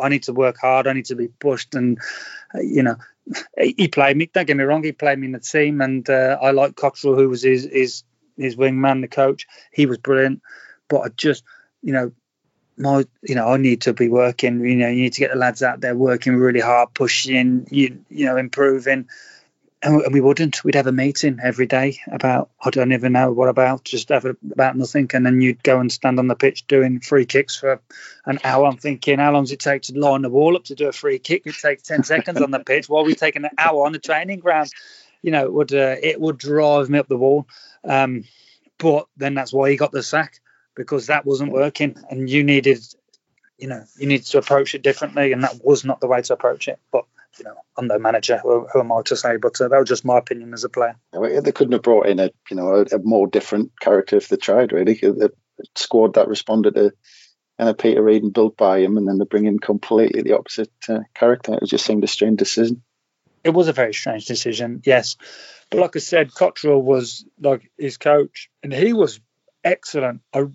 I 0.00 0.08
need 0.08 0.24
to 0.24 0.32
work 0.32 0.56
hard. 0.58 0.86
I 0.86 0.92
need 0.92 1.06
to 1.06 1.16
be 1.16 1.28
pushed, 1.28 1.74
and 1.74 1.98
you 2.54 2.82
know, 2.82 2.96
he 3.56 3.88
played 3.88 4.16
me. 4.16 4.30
Don't 4.32 4.46
get 4.46 4.56
me 4.56 4.64
wrong, 4.64 4.82
he 4.82 4.92
played 4.92 5.18
me 5.18 5.26
in 5.26 5.32
the 5.32 5.40
team, 5.40 5.80
and 5.80 6.08
uh, 6.08 6.38
I 6.40 6.52
like 6.52 6.74
Cotterill, 6.76 7.16
who 7.16 7.28
was 7.28 7.42
his 7.42 7.68
his 7.70 8.04
his 8.36 8.56
wingman, 8.56 9.00
the 9.02 9.08
coach. 9.08 9.46
He 9.72 9.86
was 9.86 9.98
brilliant, 9.98 10.42
but 10.88 11.00
I 11.00 11.08
just, 11.08 11.44
you 11.82 11.92
know, 11.92 12.12
my, 12.76 13.06
you 13.22 13.34
know, 13.34 13.48
I 13.48 13.56
need 13.56 13.82
to 13.82 13.92
be 13.92 14.08
working. 14.08 14.60
You 14.64 14.76
know, 14.76 14.88
you 14.88 15.02
need 15.02 15.14
to 15.14 15.20
get 15.20 15.30
the 15.32 15.38
lads 15.38 15.62
out 15.62 15.80
there 15.80 15.94
working 15.94 16.36
really 16.36 16.60
hard, 16.60 16.94
pushing, 16.94 17.66
you, 17.70 18.04
you 18.08 18.26
know, 18.26 18.36
improving 18.36 19.08
and 19.82 20.12
we 20.12 20.20
wouldn't. 20.20 20.64
We'd 20.64 20.74
have 20.74 20.86
a 20.86 20.92
meeting 20.92 21.38
every 21.42 21.66
day 21.66 21.98
about 22.10 22.50
I 22.62 22.70
don't 22.70 22.92
even 22.92 23.12
know 23.12 23.30
what 23.32 23.48
about, 23.48 23.84
just 23.84 24.10
about 24.10 24.76
nothing, 24.76 25.08
and 25.12 25.24
then 25.24 25.40
you'd 25.40 25.62
go 25.62 25.78
and 25.78 25.92
stand 25.92 26.18
on 26.18 26.28
the 26.28 26.34
pitch 26.34 26.66
doing 26.66 27.00
free 27.00 27.26
kicks 27.26 27.56
for 27.56 27.80
an 28.24 28.38
hour. 28.42 28.66
I'm 28.66 28.78
thinking, 28.78 29.18
how 29.18 29.32
long 29.32 29.44
does 29.44 29.52
it 29.52 29.60
take 29.60 29.82
to 29.82 29.98
line 29.98 30.22
the 30.22 30.30
wall 30.30 30.56
up 30.56 30.64
to 30.64 30.74
do 30.74 30.88
a 30.88 30.92
free 30.92 31.18
kick? 31.18 31.42
It 31.46 31.54
takes 31.54 31.82
ten 31.82 32.04
seconds 32.04 32.40
on 32.40 32.50
the 32.50 32.58
pitch. 32.60 32.88
While 32.88 33.04
we're 33.04 33.14
taking 33.14 33.44
an 33.44 33.50
hour 33.58 33.84
on 33.84 33.92
the 33.92 33.98
training 33.98 34.40
ground, 34.40 34.70
you 35.22 35.30
know, 35.30 35.44
it 35.44 35.52
would 35.52 35.72
uh, 35.72 35.96
it 36.02 36.20
would 36.20 36.38
drive 36.38 36.88
me 36.88 36.98
up 36.98 37.08
the 37.08 37.16
wall. 37.16 37.46
Um, 37.84 38.24
but 38.78 39.06
then 39.16 39.34
that's 39.34 39.52
why 39.52 39.70
he 39.70 39.76
got 39.76 39.92
the 39.92 40.02
sack 40.02 40.40
because 40.76 41.06
that 41.06 41.26
wasn't 41.26 41.52
working, 41.52 41.96
and 42.10 42.30
you 42.30 42.44
needed, 42.44 42.78
you 43.58 43.66
know, 43.66 43.84
you 43.98 44.06
needed 44.06 44.26
to 44.26 44.38
approach 44.38 44.74
it 44.74 44.82
differently, 44.82 45.32
and 45.32 45.42
that 45.42 45.60
was 45.64 45.84
not 45.84 46.00
the 46.00 46.06
way 46.06 46.22
to 46.22 46.32
approach 46.32 46.68
it. 46.68 46.78
But 46.92 47.04
you 47.38 47.44
know, 47.44 47.54
I'm 47.76 47.86
no 47.86 47.98
manager. 47.98 48.38
Who, 48.38 48.66
who 48.72 48.80
am 48.80 48.92
I 48.92 49.02
to 49.06 49.16
say? 49.16 49.36
But 49.36 49.60
uh, 49.60 49.68
that 49.68 49.78
was 49.78 49.88
just 49.88 50.04
my 50.04 50.18
opinion 50.18 50.52
as 50.52 50.64
a 50.64 50.68
player. 50.68 50.96
They 51.12 51.52
couldn't 51.52 51.72
have 51.72 51.82
brought 51.82 52.06
in 52.06 52.20
a 52.20 52.30
you 52.50 52.56
know 52.56 52.74
a, 52.74 52.96
a 52.96 52.98
more 53.02 53.26
different 53.26 53.72
character 53.80 54.16
if 54.16 54.28
they 54.28 54.36
tried. 54.36 54.72
Really, 54.72 54.94
the 54.94 55.32
squad 55.74 56.14
that 56.14 56.28
responded 56.28 56.74
to 56.74 56.92
and 57.58 57.68
a 57.68 57.74
Peter 57.74 58.02
Reid 58.02 58.22
and 58.22 58.32
built 58.32 58.56
by 58.56 58.80
him, 58.80 58.96
and 58.96 59.08
then 59.08 59.18
they 59.18 59.24
bring 59.24 59.46
in 59.46 59.58
completely 59.58 60.22
the 60.22 60.34
opposite 60.34 60.70
uh, 60.88 61.00
character. 61.14 61.54
It 61.54 61.66
just 61.66 61.86
seemed 61.86 62.04
a 62.04 62.08
strange 62.08 62.38
decision. 62.38 62.82
It 63.44 63.50
was 63.50 63.68
a 63.68 63.72
very 63.72 63.94
strange 63.94 64.26
decision, 64.26 64.82
yes. 64.84 65.16
But 65.70 65.80
like 65.80 65.96
I 65.96 66.00
said, 66.00 66.30
Cotterill 66.30 66.82
was 66.82 67.24
like 67.40 67.70
his 67.78 67.96
coach, 67.96 68.50
and 68.62 68.72
he 68.72 68.92
was 68.92 69.20
excellent. 69.66 70.22
I 70.32 70.46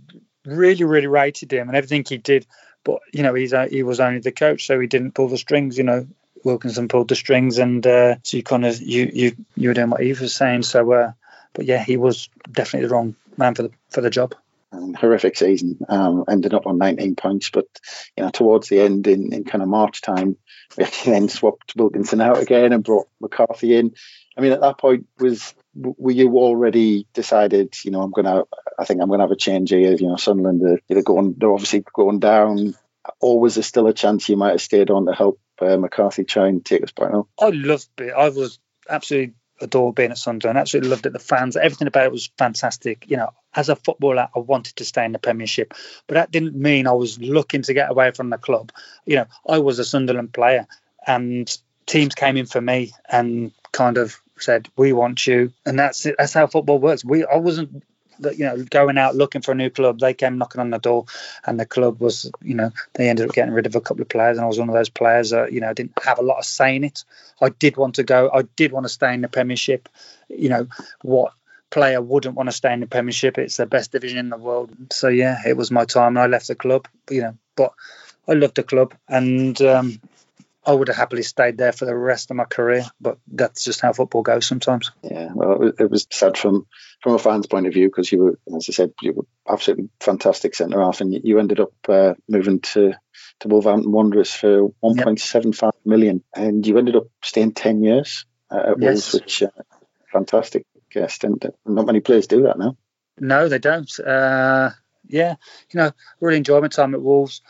really, 0.45 0.84
really 0.84 1.07
rated 1.07 1.53
him 1.53 1.68
and 1.68 1.78
everything 1.78 2.05
he 2.07 2.18
did. 2.18 2.47
But 2.84 3.01
you 3.14 3.22
know, 3.22 3.34
he's 3.36 3.53
he 3.70 3.84
was 3.84 3.99
only 3.99 4.20
the 4.20 4.32
coach, 4.32 4.66
so 4.66 4.80
he 4.80 4.88
didn't 4.88 5.14
pull 5.14 5.28
the 5.28 5.38
strings. 5.38 5.78
You 5.78 5.84
know, 5.84 6.07
Wilkinson 6.43 6.88
pulled 6.88 7.09
the 7.09 7.16
strings, 7.16 7.59
and 7.59 7.86
uh, 7.86 8.16
so 8.24 8.38
you 8.38 8.43
kind 8.43 8.66
of 8.66 8.82
you 8.82 9.12
you 9.14 9.36
you 9.55 9.70
were 9.70 9.76
doing 9.76 9.91
what 9.91 10.01
he 10.01 10.14
was 10.14 10.34
saying. 10.34 10.64
So, 10.64 10.91
uh, 10.91 11.12
but 11.53 11.66
yeah, 11.66 11.84
he 11.84 11.97
was 11.97 12.30
definitely 12.51 12.88
the 12.88 12.93
wrong 12.93 13.16
man 13.38 13.53
for 13.53 13.64
the 13.64 13.72
for 13.89 14.01
the 14.01 14.09
job. 14.09 14.34
And 14.74 14.95
horrific 14.95 15.36
season. 15.36 15.80
Um, 15.89 16.24
ended 16.30 16.53
up 16.53 16.66
on 16.66 16.78
19 16.78 17.18
points, 17.18 17.49
but 17.49 17.68
you 18.16 18.24
know 18.24 18.30
towards 18.30 18.70
the 18.70 18.80
end 18.80 19.05
in, 19.05 19.34
in 19.34 19.43
kind 19.43 19.62
of 19.62 19.68
March 19.68 20.01
time, 20.01 20.38
we 20.78 20.86
actually 20.86 21.12
then 21.12 21.30
swapped 21.30 21.76
Wilkinson 21.76 22.22
out 22.22 22.41
again 22.41 22.72
and 22.72 22.84
brought 22.84 23.09
McCarthy 23.20 23.76
in. 23.76 23.93
I 24.36 24.41
mean, 24.41 24.53
at 24.53 24.62
that 24.62 24.78
point, 24.78 25.07
was 25.20 25.53
were 25.76 26.11
you 26.11 26.38
already 26.38 27.07
decided? 27.13 27.76
You 27.84 27.91
know, 27.91 28.01
I'm 28.01 28.11
gonna. 28.11 28.43
I 28.78 28.86
think 28.86 29.01
I'm 29.01 29.09
gonna 29.09 29.24
have 29.24 29.32
a 29.32 29.36
change 29.36 29.69
here. 29.69 29.93
You 29.93 30.07
know, 30.07 30.15
Sunderland 30.15 30.61
are 30.63 30.80
either 30.89 31.03
going. 31.03 31.36
They're 31.38 31.51
obviously 31.51 31.84
going 31.93 32.19
down. 32.19 32.76
Or 33.19 33.39
was 33.39 33.55
there 33.55 33.63
still 33.63 33.88
a 33.88 33.93
chance 33.93 34.30
you 34.30 34.38
might 34.38 34.51
have 34.51 34.61
stayed 34.61 34.91
on 34.91 35.07
to 35.07 35.13
help 35.13 35.39
uh, 35.59 35.76
McCarthy 35.78 36.24
try 36.24 36.47
and 36.47 36.63
take 36.63 36.84
us 36.84 36.91
back 36.91 37.11
now? 37.11 37.28
I 37.39 37.49
loved 37.49 37.89
it. 37.99 38.13
I 38.15 38.30
was 38.30 38.59
absolutely 38.88 39.34
adored 39.59 39.95
being 39.95 40.11
at 40.11 40.17
Sunderland. 40.17 40.59
Absolutely 40.59 40.89
loved 40.89 41.05
it. 41.05 41.13
The 41.13 41.19
fans, 41.19 41.55
everything 41.55 41.88
about 41.88 42.05
it 42.05 42.11
was 42.11 42.32
fantastic. 42.38 43.05
You 43.09 43.17
know, 43.17 43.34
as 43.55 43.69
a 43.69 43.76
footballer, 43.76 44.30
I 44.36 44.39
wanted 44.39 44.76
to 44.78 44.86
stay 44.86 45.05
in 45.05 45.13
the 45.13 45.19
Premiership, 45.19 45.74
but 46.07 46.15
that 46.15 46.32
didn't 46.32 46.55
mean 46.55 46.88
I 46.88 46.93
was 46.93 47.19
looking 47.19 47.63
to 47.63 47.74
get 47.74 47.89
away 47.89 48.11
from 48.11 48.30
the 48.30 48.38
club. 48.38 48.72
You 49.05 49.17
know, 49.17 49.26
I 49.47 49.59
was 49.59 49.80
a 49.80 49.86
Sunderland 49.86 50.34
player, 50.34 50.67
and 51.05 51.55
teams 51.86 52.15
came 52.15 52.38
in 52.38 52.45
for 52.45 52.61
me 52.61 52.93
and 53.09 53.51
kind 53.72 53.97
of 53.97 54.22
said, 54.41 54.67
"We 54.75 54.93
want 54.93 55.25
you," 55.27 55.51
and 55.65 55.79
that's 55.79 56.05
it. 56.05 56.15
That's 56.17 56.33
how 56.33 56.47
football 56.47 56.79
works. 56.79 57.05
We, 57.05 57.25
I 57.25 57.37
wasn't 57.37 57.83
you 58.19 58.45
know 58.45 58.63
going 58.63 58.97
out 58.97 59.15
looking 59.15 59.41
for 59.41 59.51
a 59.51 59.55
new 59.55 59.69
club. 59.69 59.99
They 59.99 60.13
came 60.13 60.37
knocking 60.37 60.61
on 60.61 60.69
the 60.69 60.77
door, 60.77 61.05
and 61.45 61.59
the 61.59 61.65
club 61.65 61.99
was 61.99 62.31
you 62.41 62.55
know 62.55 62.71
they 62.93 63.09
ended 63.09 63.27
up 63.27 63.35
getting 63.35 63.53
rid 63.53 63.65
of 63.65 63.75
a 63.75 63.81
couple 63.81 64.01
of 64.01 64.09
players, 64.09 64.37
and 64.37 64.45
I 64.45 64.47
was 64.47 64.59
one 64.59 64.69
of 64.69 64.75
those 64.75 64.89
players 64.89 65.31
that 65.31 65.51
you 65.51 65.61
know 65.61 65.73
didn't 65.73 65.97
have 66.03 66.19
a 66.19 66.23
lot 66.23 66.39
of 66.39 66.45
say 66.45 66.75
in 66.75 66.83
it. 66.83 67.03
I 67.41 67.49
did 67.49 67.77
want 67.77 67.95
to 67.95 68.03
go. 68.03 68.29
I 68.33 68.43
did 68.55 68.71
want 68.71 68.85
to 68.85 68.89
stay 68.89 69.13
in 69.13 69.21
the 69.21 69.27
Premiership. 69.27 69.89
You 70.29 70.49
know 70.49 70.67
what 71.01 71.33
player 71.69 72.01
wouldn't 72.01 72.35
want 72.35 72.49
to 72.49 72.55
stay 72.55 72.73
in 72.73 72.81
the 72.81 72.87
Premiership? 72.87 73.37
It's 73.37 73.57
the 73.57 73.65
best 73.65 73.91
division 73.91 74.19
in 74.19 74.29
the 74.29 74.37
world. 74.37 74.71
So 74.91 75.07
yeah, 75.07 75.37
it 75.47 75.57
was 75.57 75.71
my 75.71 75.85
time. 75.85 76.17
And 76.17 76.19
i 76.19 76.27
left 76.27 76.47
the 76.47 76.55
club. 76.55 76.87
You 77.09 77.21
know, 77.21 77.37
but 77.55 77.73
I 78.27 78.33
loved 78.33 78.55
the 78.55 78.63
club, 78.63 78.93
and 79.07 79.59
um, 79.61 79.99
I 80.64 80.74
would 80.74 80.89
have 80.89 80.97
happily 80.97 81.24
stayed 81.24 81.57
there 81.57 81.72
for 81.72 81.86
the 81.86 81.95
rest 81.95 82.30
of 82.30 82.38
my 82.38 82.45
career, 82.45 82.86
but 82.99 83.18
that's 83.28 83.64
just 83.64 83.82
how 83.82 83.93
football 83.93 84.22
goes 84.22 84.45
sometimes. 84.45 84.91
Yeah, 85.01 85.30
well, 85.34 85.72
it 85.78 85.89
was 85.89 86.05
sad 86.12 86.38
from 86.38 86.68
from 87.01 87.16
a 87.16 87.20
fan's 87.20 87.47
point 87.47 87.66
of 87.66 87.74
view 87.74 87.88
because 87.88 88.12
you 88.12 88.20
were, 88.20 88.39
as 88.55 88.68
I 88.70 88.74
said, 88.74 88.93
you 89.01 89.14
were 89.14 89.26
absolutely 89.49 89.89
fantastic 89.99 90.53
centre 90.53 90.80
half, 90.80 91.01
and 91.01 91.20
you 91.24 91.39
ended 91.39 91.59
up 91.59 91.74
uh, 91.89 92.14
moving 92.30 92.59
to 92.59 92.93
to 93.39 93.47
Wolverhampton 93.47 93.91
Wanderers 93.91 94.32
for 94.34 94.70
1.75 94.84 95.62
yep. 95.62 95.74
million, 95.84 96.24
and 96.36 96.66
you 96.66 96.78
ended 96.78 96.95
up 96.95 97.07
staying 97.24 97.53
10 97.53 97.84
years 97.84 98.26
at 98.51 98.76
yes. 98.80 99.14
Wolves, 99.14 99.14
which 99.14 99.43
uh, 99.43 99.49
fantastic 100.12 100.68
uh, 100.95 101.07
stint. 101.07 101.45
Not 101.66 101.88
many 101.88 102.01
players 102.01 102.28
do 102.28 102.43
that 102.43 102.59
now. 102.59 102.78
No, 103.20 103.49
they 103.49 103.59
don't. 103.59 103.91
Uh, 103.99 104.72
yeah, 105.07 105.36
you 105.72 105.80
know, 105.80 105.91
really 106.20 106.38
enjoyed 106.38 106.62
my 106.62 106.68
time 106.68 106.93
at 106.93 107.01
Wolves. 107.01 107.41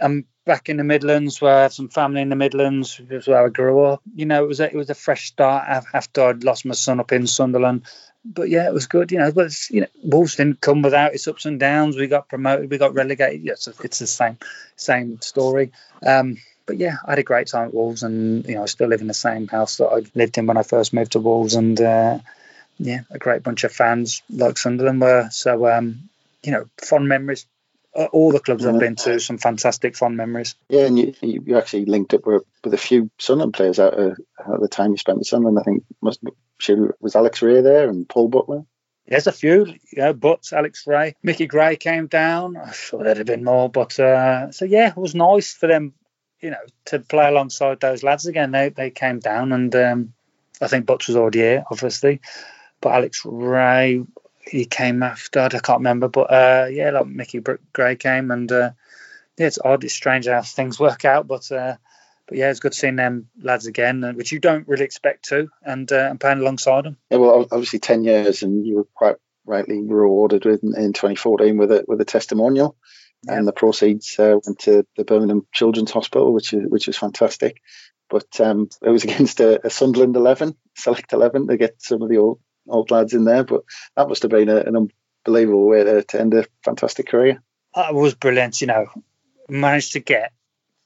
I'm 0.00 0.26
back 0.44 0.68
in 0.68 0.76
the 0.76 0.84
Midlands, 0.84 1.40
where 1.40 1.56
I 1.56 1.62
have 1.62 1.72
some 1.72 1.88
family 1.88 2.20
in 2.20 2.28
the 2.28 2.36
Midlands, 2.36 3.00
where 3.26 3.46
I 3.46 3.48
grew 3.48 3.84
up. 3.84 4.02
You 4.14 4.26
know, 4.26 4.44
it 4.44 4.48
was 4.48 4.60
a, 4.60 4.66
it 4.66 4.74
was 4.74 4.90
a 4.90 4.94
fresh 4.94 5.26
start 5.26 5.64
after 5.92 6.24
I'd 6.24 6.44
lost 6.44 6.66
my 6.66 6.74
son 6.74 7.00
up 7.00 7.12
in 7.12 7.26
Sunderland. 7.26 7.82
But 8.24 8.48
yeah, 8.48 8.66
it 8.66 8.72
was 8.72 8.86
good. 8.86 9.12
You 9.12 9.18
know, 9.18 9.32
but 9.32 9.52
you 9.70 9.82
know, 9.82 9.86
Wolves 10.02 10.36
didn't 10.36 10.60
come 10.60 10.82
without 10.82 11.14
its 11.14 11.28
ups 11.28 11.44
and 11.44 11.60
downs. 11.60 11.96
We 11.96 12.06
got 12.06 12.28
promoted, 12.28 12.70
we 12.70 12.78
got 12.78 12.94
relegated. 12.94 13.42
Yeah, 13.42 13.52
it's, 13.52 13.66
the 13.98 14.06
same 14.06 14.38
same 14.76 15.20
story. 15.20 15.72
Um, 16.04 16.38
but 16.66 16.78
yeah, 16.78 16.96
I 17.04 17.10
had 17.10 17.18
a 17.18 17.24
great 17.24 17.48
time 17.48 17.68
at 17.68 17.74
Wolves, 17.74 18.02
and 18.02 18.46
you 18.46 18.54
know, 18.54 18.62
I 18.62 18.66
still 18.66 18.88
live 18.88 19.02
in 19.02 19.08
the 19.08 19.14
same 19.14 19.48
house 19.48 19.76
that 19.76 19.88
I 19.88 20.02
lived 20.14 20.38
in 20.38 20.46
when 20.46 20.56
I 20.56 20.62
first 20.62 20.94
moved 20.94 21.12
to 21.12 21.20
Wolves, 21.20 21.54
and 21.54 21.78
uh, 21.80 22.18
yeah, 22.78 23.00
a 23.10 23.18
great 23.18 23.42
bunch 23.42 23.64
of 23.64 23.72
fans 23.72 24.22
like 24.30 24.56
Sunderland 24.56 25.00
were. 25.00 25.28
So 25.30 25.68
um, 25.70 26.08
you 26.42 26.52
know, 26.52 26.66
fond 26.78 27.08
memories 27.08 27.46
all 27.94 28.32
the 28.32 28.40
clubs 28.40 28.66
I've 28.66 28.78
been 28.78 28.96
to, 28.96 29.20
some 29.20 29.38
fantastic 29.38 29.96
fond 29.96 30.16
memories. 30.16 30.54
Yeah, 30.68 30.86
and 30.86 30.98
you, 30.98 31.14
you 31.20 31.56
actually 31.56 31.84
linked 31.86 32.14
up 32.14 32.26
with, 32.26 32.42
with 32.62 32.74
a 32.74 32.78
few 32.78 33.10
Sunderland 33.18 33.54
players 33.54 33.78
out 33.78 33.94
of, 33.94 34.18
at 34.38 34.60
the 34.60 34.68
time 34.68 34.90
you 34.90 34.96
spent 34.96 35.18
at 35.18 35.26
Sunderland. 35.26 35.58
I 35.58 35.62
think 35.62 35.84
must 36.00 36.20
was 37.00 37.16
Alex 37.16 37.42
Rae 37.42 37.60
there 37.60 37.88
and 37.88 38.08
Paul 38.08 38.28
Butler. 38.28 38.64
There's 39.06 39.26
a 39.26 39.32
few, 39.32 39.74
yeah, 39.92 40.12
Butts, 40.12 40.52
Alex 40.52 40.84
Rae, 40.86 41.14
Mickey 41.22 41.46
Gray 41.46 41.76
came 41.76 42.06
down. 42.06 42.56
I 42.56 42.70
thought 42.70 43.04
there'd 43.04 43.18
have 43.18 43.26
been 43.26 43.44
more, 43.44 43.68
but 43.68 43.98
uh, 44.00 44.50
so 44.50 44.64
yeah, 44.64 44.88
it 44.88 44.96
was 44.96 45.14
nice 45.14 45.52
for 45.52 45.66
them, 45.66 45.92
you 46.40 46.50
know, 46.50 46.64
to 46.86 47.00
play 47.00 47.28
alongside 47.28 47.80
those 47.80 48.02
lads 48.02 48.26
again. 48.26 48.50
They 48.50 48.70
they 48.70 48.90
came 48.90 49.18
down, 49.18 49.52
and 49.52 49.74
um, 49.76 50.14
I 50.60 50.68
think 50.68 50.86
Butts 50.86 51.08
was 51.08 51.16
already 51.16 51.40
here, 51.40 51.64
obviously, 51.70 52.22
but 52.80 52.92
Alex 52.92 53.22
Rae 53.26 54.02
he 54.46 54.64
came 54.64 55.02
after. 55.02 55.40
I 55.40 55.48
can't 55.48 55.80
remember, 55.80 56.08
but 56.08 56.32
uh, 56.32 56.66
yeah, 56.70 56.90
like 56.90 57.06
Mickey 57.06 57.42
Gray 57.72 57.96
came, 57.96 58.30
and 58.30 58.50
uh, 58.50 58.70
yeah, 59.38 59.46
it's 59.46 59.58
odd. 59.62 59.84
It's 59.84 59.94
strange 59.94 60.26
how 60.26 60.42
things 60.42 60.78
work 60.78 61.04
out, 61.04 61.26
but 61.26 61.50
uh, 61.50 61.76
but 62.26 62.38
yeah, 62.38 62.50
it's 62.50 62.60
good 62.60 62.74
seeing 62.74 62.96
them 62.96 63.28
lads 63.40 63.66
again, 63.66 64.02
uh, 64.04 64.12
which 64.12 64.32
you 64.32 64.38
don't 64.38 64.68
really 64.68 64.84
expect 64.84 65.26
to, 65.26 65.48
and 65.62 65.90
uh, 65.90 66.08
and 66.10 66.20
playing 66.20 66.38
alongside 66.40 66.84
them. 66.84 66.96
Yeah, 67.10 67.18
well, 67.18 67.46
obviously 67.50 67.78
ten 67.78 68.04
years, 68.04 68.42
and 68.42 68.66
you 68.66 68.76
were 68.76 68.88
quite 68.94 69.16
rightly 69.46 69.82
rewarded 69.82 70.44
with 70.44 70.62
in 70.62 70.92
2014 70.92 71.56
with 71.56 71.70
a 71.70 71.84
with 71.86 72.00
a 72.00 72.04
testimonial, 72.04 72.76
yeah. 73.24 73.36
and 73.36 73.46
the 73.46 73.52
proceeds 73.52 74.18
uh, 74.18 74.36
went 74.44 74.58
to 74.60 74.86
the 74.96 75.04
Birmingham 75.04 75.46
Children's 75.52 75.90
Hospital, 75.90 76.32
which 76.32 76.52
is 76.52 76.62
which 76.66 76.88
is 76.88 76.96
fantastic. 76.96 77.60
But 78.10 78.40
um, 78.40 78.68
it 78.82 78.90
was 78.90 79.04
against 79.04 79.40
a, 79.40 79.66
a 79.66 79.70
Sunderland 79.70 80.16
eleven, 80.16 80.56
select 80.76 81.12
eleven, 81.12 81.46
to 81.48 81.56
get 81.56 81.82
some 81.82 82.02
of 82.02 82.08
the 82.08 82.18
old 82.18 82.40
old 82.68 82.90
lads 82.90 83.14
in 83.14 83.24
there. 83.24 83.44
But 83.44 83.64
that 83.96 84.08
must 84.08 84.22
have 84.22 84.30
been 84.30 84.48
a, 84.48 84.56
an 84.56 84.90
unbelievable 85.26 85.66
way 85.66 85.84
to, 85.84 86.02
to 86.02 86.20
end 86.20 86.34
a 86.34 86.44
fantastic 86.64 87.08
career. 87.08 87.42
It 87.76 87.94
was 87.94 88.14
brilliant, 88.14 88.60
you 88.60 88.66
know. 88.68 88.86
Managed 89.48 89.92
to 89.92 90.00
get 90.00 90.32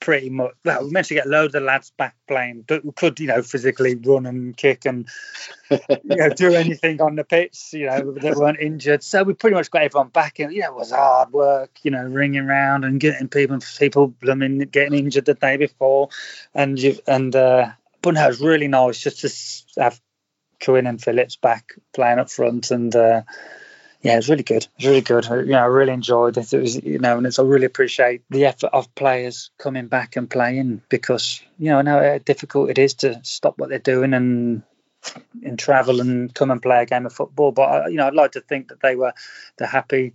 pretty 0.01 0.31
much 0.31 0.53
well, 0.65 0.85
we 0.85 0.91
managed 0.91 1.09
to 1.09 1.15
get 1.15 1.27
loads 1.27 1.55
of 1.55 1.63
lads 1.63 1.91
back 1.97 2.15
playing 2.27 2.65
we 2.69 2.93
could 2.93 3.19
you 3.19 3.27
know 3.27 3.43
physically 3.43 3.95
run 3.97 4.27
and 4.27 4.57
kick 4.57 4.85
and 4.85 5.09
you 5.71 5.99
know 6.05 6.29
do 6.31 6.55
anything 6.55 7.01
on 7.01 7.17
the 7.17 7.25
pitch 7.25 7.71
you 7.73 7.87
know 7.87 8.13
that 8.13 8.37
weren't 8.37 8.61
injured 8.61 9.03
so 9.03 9.23
we 9.23 9.35
pretty 9.35 9.55
much 9.55 9.71
got 9.71 9.83
everyone 9.83 10.09
back 10.09 10.39
and 10.39 10.53
you 10.53 10.61
know 10.61 10.69
it 10.69 10.77
was 10.77 10.93
hard 10.93 11.33
work 11.33 11.71
you 11.83 11.91
know 11.91 12.05
ringing 12.05 12.43
around 12.43 12.85
and 12.85 13.01
getting 13.01 13.29
people 13.29 13.59
people 13.79 14.07
blooming 14.07 14.59
getting 14.59 14.99
injured 14.99 15.25
the 15.25 15.35
day 15.35 15.57
before 15.57 16.09
and 16.55 16.79
you 16.81 16.97
and 17.07 17.35
uh 17.35 17.69
but 18.01 18.15
no 18.15 18.25
it 18.25 18.29
was 18.29 18.41
really 18.41 18.69
nice 18.69 19.01
just 19.01 19.21
to 19.75 19.81
have 19.81 20.01
Quinn 20.63 20.87
and 20.87 21.03
Phillips 21.03 21.37
back 21.37 21.73
playing 21.93 22.19
up 22.19 22.31
front, 22.31 22.71
and 22.71 22.95
uh, 22.95 23.23
yeah, 24.01 24.17
it's 24.19 24.29
really 24.29 24.43
good. 24.43 24.67
It's 24.77 24.87
really 24.87 25.01
good. 25.01 25.25
You 25.25 25.47
know, 25.47 25.59
I 25.59 25.67
really 25.67 25.93
enjoyed 25.93 26.37
it. 26.37 26.53
It 26.53 26.61
was, 26.61 26.77
you 26.83 26.99
know, 26.99 27.19
and 27.19 27.27
it's 27.27 27.39
I 27.39 27.43
really 27.43 27.67
appreciate 27.67 28.23
the 28.31 28.47
effort 28.47 28.71
of 28.73 28.95
players 28.95 29.51
coming 29.59 29.89
back 29.89 30.17
and 30.17 30.31
playing 30.31 30.83
because 30.89 31.43
you 31.59 31.71
know 31.71 31.79
I 31.79 31.83
know 31.83 31.99
how 31.99 32.19
difficult 32.19 32.71
it 32.71 32.79
is 32.79 32.95
to 32.95 33.21
stop 33.25 33.59
what 33.59 33.69
they're 33.69 33.79
doing 33.79 34.15
and 34.15 34.63
and 35.43 35.59
travel 35.59 36.01
and 36.01 36.35
come 36.35 36.51
and 36.51 36.63
play 36.63 36.83
a 36.83 36.87
game 36.87 37.07
of 37.07 37.13
football. 37.13 37.53
But 37.53 37.91
you 37.91 37.97
know, 37.97 38.07
I'd 38.07 38.15
like 38.15 38.33
to 38.33 38.41
think 38.41 38.69
that 38.69 38.81
they 38.81 38.95
were 38.95 39.13
they're 39.57 39.69
happy 39.69 40.15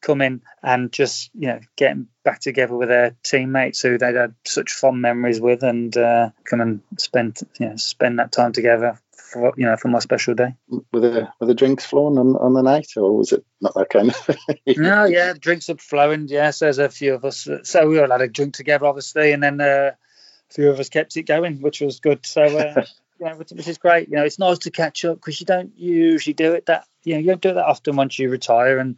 coming 0.00 0.42
and 0.62 0.92
just 0.92 1.30
you 1.34 1.48
know 1.48 1.60
getting 1.76 2.06
back 2.24 2.40
together 2.40 2.76
with 2.76 2.88
their 2.88 3.16
teammates 3.22 3.82
who 3.82 3.98
they'd 3.98 4.14
had 4.14 4.34
such 4.46 4.72
fond 4.72 5.02
memories 5.02 5.40
with 5.40 5.62
and 5.62 5.96
uh, 5.96 6.30
come 6.44 6.60
and 6.60 6.80
spend 6.98 7.38
you 7.58 7.68
know 7.68 7.76
spend 7.76 8.18
that 8.18 8.32
time 8.32 8.52
together 8.52 8.98
for 9.28 9.52
you 9.56 9.66
know 9.66 9.76
for 9.76 9.88
my 9.88 9.98
special 9.98 10.34
day. 10.34 10.54
Were 10.68 11.00
the 11.00 11.28
were 11.40 11.46
the 11.46 11.54
drinks 11.54 11.84
flowing 11.84 12.18
on, 12.18 12.36
on 12.36 12.54
the 12.54 12.62
night, 12.62 12.88
or 12.96 13.16
was 13.16 13.32
it 13.32 13.44
not 13.60 13.74
that 13.74 13.90
kind 13.90 14.08
of? 14.08 14.16
thing? 14.16 14.36
no, 14.66 15.04
yeah, 15.04 15.34
drinks 15.38 15.68
are 15.68 15.76
flowing. 15.76 16.28
Yes, 16.28 16.60
there's 16.60 16.78
a 16.78 16.88
few 16.88 17.14
of 17.14 17.24
us, 17.24 17.48
so 17.62 17.88
we 17.88 17.98
all 17.98 18.10
had 18.10 18.20
a 18.20 18.28
drink 18.28 18.54
together, 18.54 18.86
obviously, 18.86 19.32
and 19.32 19.42
then 19.42 19.60
uh, 19.60 19.92
a 20.50 20.52
few 20.52 20.70
of 20.70 20.80
us 20.80 20.88
kept 20.88 21.16
it 21.16 21.24
going, 21.24 21.60
which 21.60 21.80
was 21.80 22.00
good. 22.00 22.24
So. 22.26 22.42
Uh, 22.42 22.84
yeah, 23.20 23.34
which 23.34 23.50
is 23.52 23.78
great. 23.78 24.08
You 24.08 24.16
know, 24.16 24.24
it's 24.24 24.38
nice 24.38 24.58
to 24.58 24.70
catch 24.70 25.04
up 25.04 25.16
because 25.16 25.40
you 25.40 25.46
don't 25.46 25.76
usually 25.76 26.34
do 26.34 26.52
it 26.52 26.66
that 26.66 26.86
you 27.02 27.14
know 27.14 27.20
you 27.20 27.26
don't 27.26 27.40
do 27.40 27.50
it 27.50 27.54
that 27.54 27.66
often 27.66 27.96
once 27.96 28.18
you 28.18 28.30
retire 28.30 28.78
and 28.78 28.96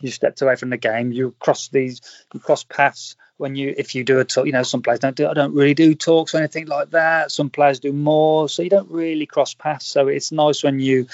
you 0.00 0.10
stepped 0.10 0.42
away 0.42 0.56
from 0.56 0.70
the 0.70 0.76
game. 0.76 1.12
You 1.12 1.34
cross 1.38 1.68
these, 1.68 2.02
you 2.32 2.40
cross 2.40 2.64
paths 2.64 3.16
when 3.36 3.56
you 3.56 3.74
if 3.76 3.94
you 3.94 4.04
do 4.04 4.20
a 4.20 4.24
talk. 4.24 4.46
You 4.46 4.52
know, 4.52 4.62
some 4.62 4.82
players 4.82 5.00
don't 5.00 5.16
do. 5.16 5.28
I 5.28 5.34
don't 5.34 5.54
really 5.54 5.74
do 5.74 5.94
talks 5.94 6.34
or 6.34 6.38
anything 6.38 6.66
like 6.66 6.90
that. 6.90 7.32
Some 7.32 7.50
players 7.50 7.80
do 7.80 7.92
more, 7.92 8.48
so 8.48 8.62
you 8.62 8.70
don't 8.70 8.90
really 8.90 9.26
cross 9.26 9.54
paths. 9.54 9.86
So 9.86 10.08
it's 10.08 10.32
nice 10.32 10.62
when 10.62 10.80
you 10.80 11.06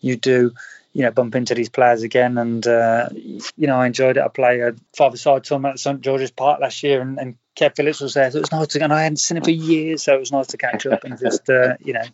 you 0.00 0.16
do. 0.16 0.52
You 0.94 1.04
know, 1.04 1.10
bump 1.10 1.36
into 1.36 1.54
these 1.54 1.68
players 1.68 2.02
again, 2.02 2.38
and 2.38 2.66
uh, 2.66 3.10
you 3.12 3.66
know, 3.66 3.76
I 3.76 3.86
enjoyed 3.86 4.16
it. 4.16 4.22
I 4.22 4.28
played 4.28 4.60
a 4.60 4.74
five-a-side 4.96 5.44
tournament 5.44 5.74
at 5.74 5.80
St 5.80 6.00
George's 6.00 6.30
Park 6.30 6.60
last 6.60 6.82
year, 6.82 7.00
and, 7.00 7.18
and 7.18 7.36
Kev 7.56 7.76
Phillips 7.76 8.00
was 8.00 8.14
there, 8.14 8.28
so 8.30 8.38
it 8.38 8.40
was 8.40 8.52
nice 8.52 8.68
to. 8.68 8.82
And 8.82 8.92
I 8.92 9.02
hadn't 9.02 9.18
seen 9.18 9.36
him 9.36 9.44
for 9.44 9.50
years, 9.50 10.02
so 10.02 10.14
it 10.14 10.18
was 10.18 10.32
nice 10.32 10.48
to 10.48 10.56
catch 10.56 10.86
up 10.86 11.04
and 11.04 11.18
just, 11.20 11.48
uh, 11.50 11.76
you 11.84 11.92
know, 11.92 12.04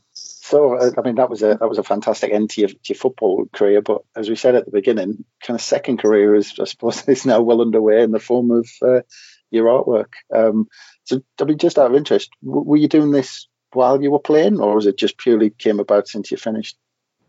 so 0.45 0.79
I 0.79 1.01
mean 1.01 1.15
that 1.15 1.31
was 1.31 1.43
a 1.43 1.57
that 1.59 1.69
was 1.69 1.79
a 1.79 1.83
fantastic 1.83 2.31
end 2.31 2.51
to 2.51 2.61
your, 2.61 2.69
to 2.69 2.77
your, 2.85 2.97
football 2.97 3.47
career. 3.51 3.81
But 3.81 4.03
as 4.15 4.29
we 4.29 4.37
said 4.37 4.55
at 4.55 4.67
the 4.67 4.71
beginning, 4.71 5.25
kind 5.43 5.59
of 5.59 5.63
second 5.63 6.01
career 6.01 6.35
is 6.35 6.53
I 6.61 6.65
suppose 6.65 7.03
is 7.09 7.25
now 7.25 7.41
well 7.41 7.63
underway 7.63 8.03
in 8.03 8.11
the 8.11 8.19
form 8.19 8.51
of 8.51 8.69
uh, 8.83 9.01
your 9.55 9.67
artwork. 9.67 10.13
Um, 10.35 10.69
so 11.05 11.23
I 11.41 11.45
mean, 11.45 11.59
just 11.59 11.79
out 11.79 11.91
of 11.91 11.97
interest, 11.97 12.31
were 12.43 12.77
you 12.77 12.89
doing 12.89 13.11
this 13.11 13.49
while 13.73 14.03
you 14.03 14.11
were 14.11 14.19
playing, 14.19 14.61
or 14.61 14.75
was 14.75 14.87
it 14.87 14.99
just 14.99 15.19
purely 15.19 15.51
came 15.51 15.81
about 15.81 16.09
since 16.09 16.31
you 16.31 16.37
finished? 16.37 16.77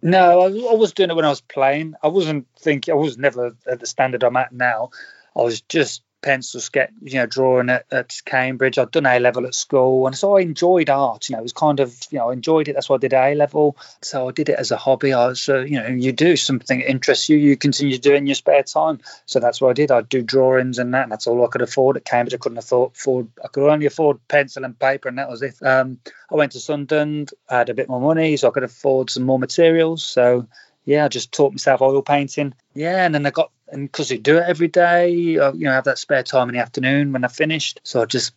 No, 0.02 0.42
I, 0.42 0.46
I 0.46 0.76
was 0.76 0.94
doing 0.94 1.10
it 1.10 1.16
when 1.16 1.26
I 1.26 1.30
was 1.30 1.42
playing. 1.42 1.96
I 2.04 2.10
wasn't 2.10 2.48
thinking. 2.60 2.94
I 2.94 2.98
was 2.98 3.18
never 3.18 3.56
at 3.68 3.80
the 3.80 3.88
standard 3.88 4.24
I'm 4.24 4.38
at 4.38 4.52
now. 4.52 4.90
I 5.36 5.42
was 5.42 5.62
just 5.62 6.04
pencil 6.26 6.60
sketch, 6.60 6.90
you 7.04 7.20
know, 7.20 7.28
drawing 7.28 7.70
at, 7.70 7.86
at 7.92 8.20
Cambridge. 8.26 8.80
I'd 8.80 8.90
done 8.90 9.06
A 9.06 9.20
level 9.20 9.46
at 9.46 9.54
school, 9.54 10.08
and 10.08 10.18
so 10.18 10.36
I 10.36 10.42
enjoyed 10.42 10.90
art. 10.90 11.30
You 11.30 11.36
know, 11.36 11.40
it 11.40 11.44
was 11.44 11.54
kind 11.54 11.80
of, 11.80 11.96
you 12.10 12.18
know, 12.18 12.32
I 12.32 12.34
enjoyed 12.34 12.68
it. 12.68 12.74
That's 12.74 12.90
why 12.90 12.96
I 12.96 13.00
did 13.00 13.14
A 13.14 13.36
level. 13.36 13.78
So 14.02 14.28
I 14.28 14.32
did 14.32 14.50
it 14.50 14.58
as 14.58 14.72
a 14.72 14.78
hobby. 14.78 15.14
I 15.14 15.28
was, 15.28 15.48
uh, 15.48 15.60
you 15.60 15.80
know, 15.80 15.88
you 15.88 16.12
do 16.12 16.36
something 16.36 16.80
that 16.80 16.90
interests 16.90 17.30
you, 17.30 17.38
you 17.38 17.56
continue 17.56 17.96
to 17.96 18.02
do 18.02 18.16
in 18.16 18.26
your 18.26 18.34
spare 18.34 18.64
time. 18.64 19.02
So 19.28 19.40
that's 19.40 19.62
what 19.62 19.70
I 19.70 19.74
did. 19.74 19.92
I'd 19.92 20.10
do 20.10 20.24
drawings 20.24 20.80
and 20.80 20.94
that. 20.96 21.04
And 21.04 21.12
that's 21.12 21.28
all 21.28 21.46
I 21.46 21.48
could 21.48 21.62
afford 21.62 21.96
at 21.96 22.06
Cambridge. 22.06 22.34
I 22.34 22.38
couldn't 22.38 22.58
afford, 22.58 23.28
I 23.44 23.48
could 23.48 23.70
only 23.70 23.86
afford 23.86 24.28
pencil 24.28 24.66
and 24.66 24.78
paper, 24.78 25.08
and 25.08 25.20
that 25.20 25.30
was 25.30 25.44
it. 25.44 25.56
Um, 25.62 26.00
I 26.32 26.36
went 26.36 26.54
to 26.54 26.60
Sunderland. 26.60 27.32
I 27.48 27.60
had 27.60 27.70
a 27.70 27.76
bit 27.76 27.88
more 27.88 28.02
money, 28.02 28.36
so 28.36 28.48
I 28.48 28.52
could 28.52 28.64
afford 28.64 29.12
some 29.12 29.24
more 29.24 29.38
materials. 29.38 30.04
So 30.04 30.48
yeah, 30.86 31.06
I 31.06 31.08
just 31.08 31.32
taught 31.32 31.52
myself 31.52 31.82
oil 31.82 32.02
painting. 32.02 32.56
Yeah, 32.74 33.06
and 33.06 33.14
then 33.14 33.26
I 33.26 33.32
got 33.32 33.52
and 33.68 33.92
because 33.92 34.12
I 34.12 34.18
do 34.18 34.38
it 34.38 34.44
every 34.48 34.68
day, 34.68 35.10
you 35.10 35.40
know, 35.40 35.72
have 35.72 35.86
that 35.86 35.98
spare 35.98 36.24
time 36.24 36.50
in 36.50 36.56
the 36.56 36.62
afternoon 36.62 37.12
when 37.12 37.24
I 37.24 37.28
finished. 37.28 37.82
So 37.84 38.02
I 38.02 38.06
just 38.06 38.34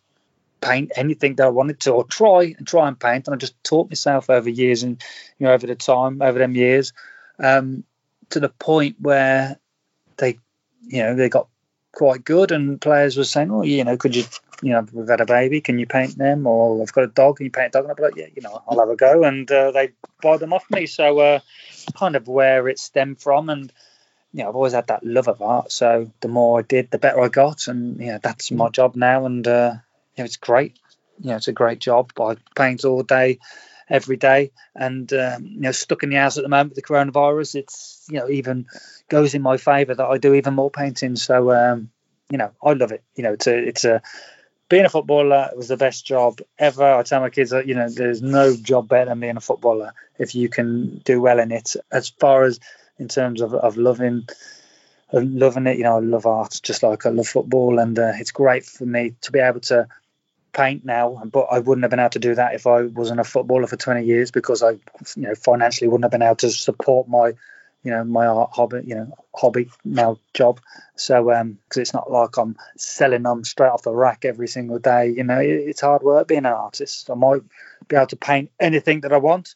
paint 0.61 0.91
anything 0.95 1.35
that 1.35 1.45
I 1.45 1.49
wanted 1.49 1.79
to, 1.81 1.91
or 1.91 2.03
try 2.03 2.55
and 2.57 2.67
try 2.67 2.87
and 2.87 2.99
paint. 2.99 3.27
And 3.27 3.35
I 3.35 3.37
just 3.37 3.61
taught 3.63 3.89
myself 3.89 4.29
over 4.29 4.49
years 4.49 4.83
and 4.83 5.01
you 5.37 5.45
know 5.45 5.53
over 5.53 5.67
the 5.67 5.75
time, 5.75 6.21
over 6.21 6.39
them 6.39 6.55
years, 6.55 6.93
um, 7.39 7.83
to 8.29 8.39
the 8.39 8.49
point 8.49 8.97
where 8.99 9.57
they, 10.17 10.39
you 10.81 11.03
know, 11.03 11.15
they 11.15 11.29
got 11.29 11.47
quite 11.91 12.23
good, 12.23 12.51
and 12.51 12.81
players 12.81 13.17
were 13.17 13.23
saying, 13.23 13.51
"Oh, 13.51 13.63
you 13.63 13.83
know, 13.83 13.97
could 13.97 14.15
you, 14.15 14.23
you 14.61 14.71
know, 14.71 14.85
we've 14.91 15.07
had 15.07 15.21
a 15.21 15.25
baby, 15.25 15.61
can 15.61 15.79
you 15.79 15.87
paint 15.87 16.17
them?" 16.17 16.47
Or 16.47 16.81
I've 16.81 16.93
got 16.93 17.03
a 17.03 17.07
dog, 17.07 17.37
can 17.37 17.45
you 17.45 17.51
paint 17.51 17.67
a 17.67 17.71
dog? 17.71 17.83
And 17.83 17.91
I'd 17.91 17.97
be 17.97 18.03
like, 18.03 18.15
"Yeah, 18.15 18.27
you 18.35 18.41
know, 18.41 18.61
I'll 18.67 18.79
have 18.79 18.89
a 18.89 18.95
go," 18.95 19.23
and 19.23 19.49
uh, 19.51 19.71
they 19.71 19.91
buy 20.21 20.37
them 20.37 20.53
off 20.53 20.65
me. 20.69 20.85
So, 20.85 21.19
uh, 21.19 21.39
kind 21.95 22.15
of 22.15 22.27
where 22.27 22.67
it 22.67 22.79
stemmed 22.79 23.21
from, 23.21 23.49
and 23.49 23.71
you 24.33 24.43
know, 24.43 24.49
I've 24.49 24.55
always 24.55 24.73
had 24.73 24.87
that 24.87 25.05
love 25.05 25.27
of 25.27 25.41
art. 25.41 25.71
So 25.71 26.11
the 26.21 26.27
more 26.27 26.59
I 26.59 26.61
did, 26.61 26.91
the 26.91 26.99
better 26.99 27.21
I 27.21 27.29
got, 27.29 27.67
and 27.67 27.99
yeah, 27.99 28.19
that's 28.21 28.51
my 28.51 28.69
job 28.69 28.95
now, 28.95 29.25
and 29.25 29.47
uh, 29.47 29.73
you 30.15 30.23
know, 30.23 30.25
it's 30.25 30.37
great. 30.37 30.77
You 31.19 31.31
know, 31.31 31.37
it's 31.37 31.47
a 31.47 31.53
great 31.53 31.79
job. 31.79 32.11
I 32.19 32.37
paint 32.55 32.85
all 32.85 33.03
day, 33.03 33.39
every 33.89 34.17
day, 34.17 34.51
and 34.75 35.11
um, 35.13 35.45
you 35.45 35.61
know, 35.61 35.71
stuck 35.71 36.03
in 36.03 36.09
the 36.09 36.17
house 36.17 36.37
at 36.37 36.43
the 36.43 36.49
moment 36.49 36.75
with 36.75 36.83
the 36.83 36.93
coronavirus, 36.93 37.55
it's 37.55 38.05
you 38.09 38.19
know 38.19 38.29
even 38.29 38.67
goes 39.09 39.33
in 39.33 39.41
my 39.41 39.57
favour 39.57 39.95
that 39.95 40.05
I 40.05 40.17
do 40.17 40.33
even 40.35 40.53
more 40.53 40.71
painting. 40.71 41.15
So 41.15 41.51
um, 41.51 41.89
you 42.29 42.37
know, 42.37 42.51
I 42.63 42.73
love 42.73 42.91
it. 42.91 43.03
You 43.15 43.23
know, 43.23 43.33
it's 43.33 43.47
a 43.47 43.57
it's 43.57 43.85
a 43.85 44.01
being 44.69 44.85
a 44.85 44.89
footballer 44.89 45.49
was 45.55 45.67
the 45.67 45.77
best 45.77 46.05
job 46.05 46.41
ever. 46.59 46.85
I 46.93 47.01
tell 47.01 47.21
my 47.21 47.31
kids 47.31 47.49
that 47.49 47.67
you 47.67 47.73
know 47.73 47.89
there's 47.89 48.21
no 48.21 48.55
job 48.55 48.87
better 48.87 49.09
than 49.09 49.19
being 49.19 49.37
a 49.37 49.41
footballer 49.41 49.93
if 50.19 50.35
you 50.35 50.47
can 50.49 50.99
do 50.99 51.19
well 51.19 51.39
in 51.39 51.51
it. 51.51 51.75
As 51.91 52.09
far 52.09 52.43
as 52.43 52.59
in 52.99 53.07
terms 53.07 53.41
of, 53.41 53.53
of 53.53 53.77
loving 53.77 54.27
of 55.11 55.23
loving 55.23 55.67
it. 55.67 55.77
You 55.77 55.83
know, 55.83 55.97
I 55.97 55.99
love 55.99 56.25
art 56.25 56.59
just 56.61 56.83
like 56.83 57.05
I 57.05 57.09
love 57.09 57.27
football, 57.27 57.79
and 57.79 57.97
uh, 57.97 58.11
it's 58.15 58.31
great 58.31 58.65
for 58.65 58.85
me 58.85 59.15
to 59.21 59.31
be 59.31 59.39
able 59.39 59.61
to 59.61 59.87
paint 60.53 60.85
now. 60.85 61.21
But 61.25 61.47
I 61.51 61.59
wouldn't 61.59 61.83
have 61.83 61.91
been 61.91 61.99
able 61.99 62.09
to 62.11 62.19
do 62.19 62.35
that 62.35 62.55
if 62.55 62.67
I 62.67 62.83
wasn't 62.83 63.19
a 63.19 63.23
footballer 63.23 63.67
for 63.67 63.77
20 63.77 64.05
years 64.05 64.31
because 64.31 64.63
I, 64.63 64.71
you 64.71 64.79
know, 65.17 65.35
financially 65.35 65.87
wouldn't 65.87 66.05
have 66.05 66.11
been 66.11 66.21
able 66.21 66.35
to 66.37 66.51
support 66.51 67.07
my, 67.07 67.33
you 67.83 67.91
know, 67.91 68.03
my 68.03 68.27
art 68.27 68.51
hobby, 68.53 68.81
you 68.85 68.95
know, 68.95 69.17
hobby 69.33 69.69
now 69.83 70.19
job. 70.33 70.59
So, 70.95 71.31
um, 71.31 71.57
because 71.63 71.81
it's 71.81 71.93
not 71.93 72.11
like 72.11 72.37
I'm 72.37 72.57
selling 72.77 73.23
them 73.23 73.43
straight 73.43 73.69
off 73.69 73.83
the 73.83 73.93
rack 73.93 74.25
every 74.25 74.47
single 74.47 74.79
day. 74.79 75.09
You 75.09 75.23
know, 75.23 75.39
it, 75.39 75.47
it's 75.47 75.81
hard 75.81 76.03
work 76.03 76.27
being 76.27 76.39
an 76.39 76.45
artist. 76.47 77.09
I 77.09 77.15
might 77.15 77.41
be 77.87 77.95
able 77.95 78.07
to 78.07 78.15
paint 78.15 78.51
anything 78.59 79.01
that 79.01 79.13
I 79.13 79.17
want, 79.17 79.55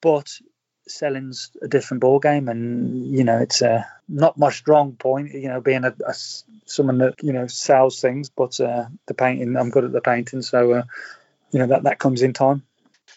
but 0.00 0.38
selling's 0.86 1.50
a 1.62 1.68
different 1.68 2.00
ball 2.00 2.18
game, 2.18 2.48
and 2.48 3.14
you 3.14 3.24
know 3.24 3.38
it's 3.38 3.62
uh, 3.62 3.84
not 4.08 4.38
my 4.38 4.50
strong 4.50 4.92
point. 4.92 5.32
You 5.32 5.48
know, 5.48 5.60
being 5.60 5.84
a, 5.84 5.94
a 6.06 6.14
someone 6.66 6.98
that 6.98 7.22
you 7.22 7.32
know 7.32 7.46
sells 7.46 8.00
things, 8.00 8.30
but 8.30 8.58
uh, 8.60 8.86
the 9.06 9.14
painting, 9.14 9.56
I'm 9.56 9.70
good 9.70 9.84
at 9.84 9.92
the 9.92 10.00
painting, 10.00 10.42
so 10.42 10.72
uh, 10.72 10.82
you 11.50 11.58
know 11.58 11.66
that 11.68 11.84
that 11.84 11.98
comes 11.98 12.22
in 12.22 12.32
time. 12.32 12.62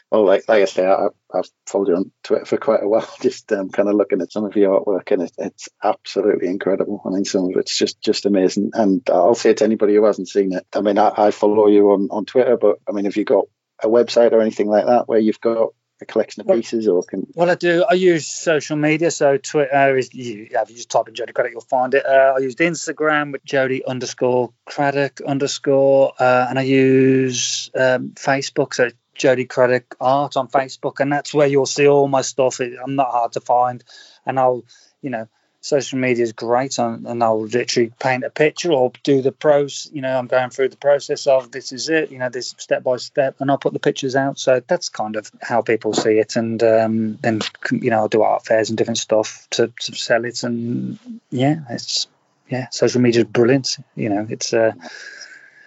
Well, 0.09 0.25
like, 0.25 0.47
like 0.47 0.61
I 0.61 0.65
say, 0.65 0.87
I, 0.87 1.09
have 1.33 1.49
followed 1.65 1.89
you 1.89 1.95
on 1.97 2.11
Twitter 2.23 2.45
for 2.45 2.57
quite 2.57 2.81
a 2.81 2.87
while, 2.87 3.09
just 3.21 3.51
um, 3.51 3.69
kind 3.69 3.89
of 3.89 3.95
looking 3.95 4.21
at 4.21 4.31
some 4.31 4.45
of 4.45 4.55
your 4.55 4.79
artwork, 4.79 5.11
and 5.11 5.23
it, 5.23 5.33
it's 5.37 5.67
absolutely 5.83 6.47
incredible. 6.47 7.01
I 7.05 7.09
mean, 7.09 7.25
some 7.25 7.45
of 7.45 7.57
it's 7.57 7.77
just 7.77 7.99
just 8.01 8.25
amazing. 8.25 8.71
And 8.73 9.01
I'll 9.09 9.35
say 9.35 9.53
to 9.53 9.65
anybody 9.65 9.95
who 9.95 10.05
hasn't 10.05 10.29
seen 10.29 10.53
it, 10.53 10.65
I 10.73 10.81
mean, 10.81 10.97
I, 10.97 11.11
I 11.17 11.31
follow 11.31 11.67
you 11.67 11.91
on, 11.91 12.07
on 12.09 12.25
Twitter, 12.25 12.55
but 12.57 12.77
I 12.87 12.93
mean, 12.93 13.05
have 13.05 13.17
you 13.17 13.25
got 13.25 13.45
a 13.83 13.87
website 13.87 14.31
or 14.31 14.41
anything 14.41 14.67
like 14.67 14.85
that 14.85 15.07
where 15.07 15.19
you've 15.19 15.41
got 15.41 15.73
a 16.01 16.05
collection 16.05 16.41
of 16.41 16.47
pieces, 16.47 16.87
or 16.87 17.03
can? 17.03 17.27
Well, 17.33 17.49
I 17.49 17.55
do. 17.55 17.83
I 17.89 17.93
use 17.93 18.27
social 18.27 18.77
media, 18.77 19.11
so 19.11 19.37
Twitter 19.37 19.97
is. 19.97 20.13
You, 20.13 20.47
yeah, 20.51 20.61
if 20.61 20.69
you 20.69 20.75
just 20.75 20.89
type 20.89 21.07
in 21.07 21.15
Jody 21.15 21.33
Craddock, 21.33 21.53
you'll 21.53 21.61
find 21.61 21.93
it. 21.93 22.05
Uh, 22.05 22.33
I 22.35 22.39
used 22.39 22.59
Instagram 22.59 23.31
with 23.31 23.43
Jody 23.43 23.85
underscore 23.85 24.53
Craddock 24.65 25.21
underscore, 25.21 26.13
uh, 26.19 26.47
and 26.49 26.59
I 26.59 26.63
use 26.63 27.71
um, 27.75 28.09
Facebook, 28.11 28.73
so 28.73 28.89
Jody 29.15 29.45
Craddock 29.45 29.95
Art 29.99 30.37
on 30.37 30.47
Facebook, 30.47 30.99
and 30.99 31.11
that's 31.11 31.33
where 31.33 31.47
you'll 31.47 31.65
see 31.65 31.87
all 31.87 32.07
my 32.07 32.21
stuff. 32.21 32.59
I'm 32.59 32.95
not 32.95 33.11
hard 33.11 33.33
to 33.33 33.41
find, 33.41 33.83
and 34.25 34.39
I'll, 34.39 34.63
you 35.01 35.09
know, 35.09 35.27
social 35.67 35.99
media 35.99 36.23
is 36.23 36.33
great 36.33 36.77
and, 36.79 37.05
and 37.05 37.21
I'll 37.21 37.41
literally 37.41 37.91
paint 37.99 38.23
a 38.23 38.29
picture 38.29 38.71
or 38.71 38.91
do 39.03 39.21
the 39.21 39.31
pros 39.31 39.89
you 39.91 40.01
know 40.01 40.17
I'm 40.17 40.27
going 40.27 40.49
through 40.49 40.69
the 40.69 40.77
process 40.77 41.27
of 41.27 41.51
this 41.51 41.71
is 41.71 41.89
it 41.89 42.09
you 42.11 42.19
know 42.19 42.29
this 42.29 42.55
step 42.57 42.83
by 42.83 42.97
step 42.97 43.35
and 43.39 43.51
I'll 43.51 43.57
put 43.57 43.73
the 43.73 43.79
pictures 43.79 44.15
out. 44.15 44.39
So 44.39 44.61
that's 44.65 44.89
kind 44.89 45.15
of 45.15 45.29
how 45.41 45.61
people 45.61 45.93
see 45.93 46.19
it. 46.19 46.35
And 46.35 46.61
um, 46.63 47.17
then 47.21 47.41
you 47.71 47.89
know 47.89 47.97
I'll 47.97 48.07
do 48.07 48.21
art 48.21 48.45
fairs 48.45 48.69
and 48.69 48.77
different 48.77 48.97
stuff 48.97 49.47
to, 49.51 49.71
to 49.81 49.95
sell 49.95 50.25
it. 50.25 50.43
And 50.43 50.99
yeah 51.29 51.57
it's 51.69 52.07
yeah 52.49 52.69
social 52.69 53.01
media 53.01 53.21
is 53.21 53.27
brilliant 53.27 53.77
you 53.95 54.09
know 54.09 54.25
it's 54.29 54.53
uh 54.53 54.71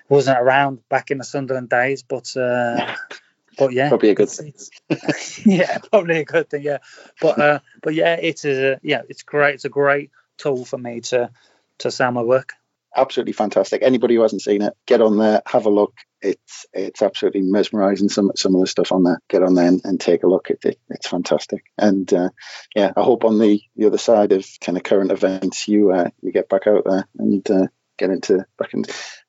wasn't 0.09 0.39
around 0.39 0.89
back 0.89 1.11
in 1.11 1.19
the 1.19 1.25
Sunderland 1.25 1.69
days 1.69 2.03
but 2.03 2.35
uh 2.37 2.95
but 3.59 3.73
yeah, 3.73 3.89
probably 3.89 4.11
a 4.11 4.15
good 4.15 4.31
thing. 4.31 4.55
yeah, 5.45 5.79
probably 5.79 6.19
a 6.19 6.25
good 6.25 6.51
thing. 6.51 6.63
Yeah, 6.63 6.79
but 7.21 7.39
uh, 7.39 7.61
but 7.83 7.95
yeah, 7.95 8.15
it 8.15 8.45
is 8.45 8.59
a 8.59 8.81
yeah, 8.83 9.03
it's 9.09 9.23
great. 9.23 9.55
It's 9.55 9.65
a 9.65 9.71
great 9.71 10.11
tool 10.39 10.65
for 10.65 10.79
me 10.79 11.01
to 11.03 11.31
to 11.79 11.91
sell 11.91 12.13
my 12.13 12.23
work. 12.23 12.53
absolutely 12.97 13.33
fantastic. 13.33 13.83
Anybody 13.83 14.15
who 14.17 14.23
hasn't 14.23 14.43
seen 14.43 14.63
it, 14.63 14.75
get 14.87 15.01
on 15.01 15.17
there, 15.19 15.43
have 15.47 15.67
a 15.67 15.71
look. 15.71 15.95
It's 16.23 16.67
it's 16.73 17.03
absolutely 17.03 17.43
mesmerizing. 17.43 18.09
Some 18.09 18.33
some 18.37 18.55
of 18.55 18.61
the 18.61 18.67
stuff 18.67 18.93
on 18.93 19.05
there. 19.05 19.21
Get 19.29 19.43
on 19.43 19.55
there 19.55 19.69
and, 19.69 19.81
and 19.85 20.01
take 20.01 20.23
a 20.23 20.27
look. 20.27 20.51
It, 20.51 20.65
it 20.65 20.79
it's 20.91 21.09
fantastic. 21.09 21.65
And 21.79 22.13
uh, 22.13 22.31
yeah, 22.75 22.93
I 22.97 23.03
hope 23.03 23.25
on 23.25 23.39
the, 23.39 23.63
the 23.77 23.87
other 23.87 23.99
side 23.99 24.33
of 24.33 24.47
kind 24.61 24.77
of 24.77 24.85
current 24.85 25.13
events, 25.13 25.67
you 25.67 25.93
uh, 25.93 26.11
you 26.21 26.33
get 26.33 26.49
back 26.49 26.67
out 26.67 26.85
there 26.85 27.07
and 27.19 27.51
uh, 27.51 27.67
get 27.99 28.11
into 28.11 28.45
back 28.59 28.75
in 28.75 28.85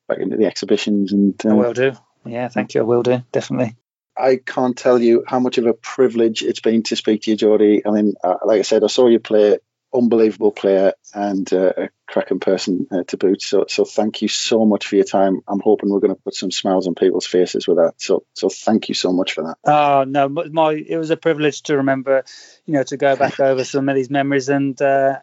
back 0.08 0.18
into 0.18 0.36
the 0.36 0.46
exhibitions. 0.46 1.12
And 1.12 1.40
I 1.44 1.54
will 1.54 1.72
do. 1.72 1.92
Yeah, 2.24 2.48
thank 2.48 2.74
you. 2.74 2.82
I 2.82 2.84
will 2.84 3.02
do 3.02 3.22
definitely. 3.32 3.76
I 4.16 4.36
can't 4.36 4.76
tell 4.76 5.00
you 5.00 5.24
how 5.26 5.40
much 5.40 5.58
of 5.58 5.66
a 5.66 5.74
privilege 5.74 6.42
it's 6.42 6.60
been 6.60 6.82
to 6.84 6.96
speak 6.96 7.22
to 7.22 7.30
you, 7.30 7.36
Jody. 7.36 7.82
I 7.86 7.90
mean, 7.90 8.14
uh, 8.22 8.36
like 8.44 8.58
I 8.58 8.62
said, 8.62 8.84
I 8.84 8.88
saw 8.88 9.08
you 9.08 9.20
play 9.20 9.58
unbelievable 9.94 10.52
player 10.52 10.94
and 11.14 11.52
uh, 11.52 11.72
a 11.76 11.88
cracking 12.06 12.40
person 12.40 12.86
uh, 12.90 13.04
to 13.04 13.16
boot. 13.16 13.42
So, 13.42 13.66
so 13.68 13.84
thank 13.84 14.22
you 14.22 14.28
so 14.28 14.64
much 14.64 14.86
for 14.86 14.96
your 14.96 15.04
time. 15.04 15.40
I'm 15.46 15.60
hoping 15.60 15.90
we're 15.90 16.00
going 16.00 16.14
to 16.14 16.22
put 16.22 16.34
some 16.34 16.50
smiles 16.50 16.86
on 16.86 16.94
people's 16.94 17.26
faces 17.26 17.68
with 17.68 17.76
that. 17.76 17.94
So, 17.98 18.24
so 18.32 18.48
thank 18.48 18.88
you 18.88 18.94
so 18.94 19.12
much 19.12 19.34
for 19.34 19.44
that. 19.44 19.58
Oh 19.64 20.04
no, 20.04 20.28
my 20.28 20.72
it 20.72 20.96
was 20.96 21.10
a 21.10 21.16
privilege 21.16 21.62
to 21.64 21.78
remember, 21.78 22.24
you 22.64 22.74
know, 22.74 22.82
to 22.84 22.96
go 22.96 23.16
back 23.16 23.38
over 23.40 23.64
some 23.64 23.88
of 23.88 23.94
these 23.94 24.10
memories 24.10 24.48
and 24.48 24.80
uh, 24.80 25.18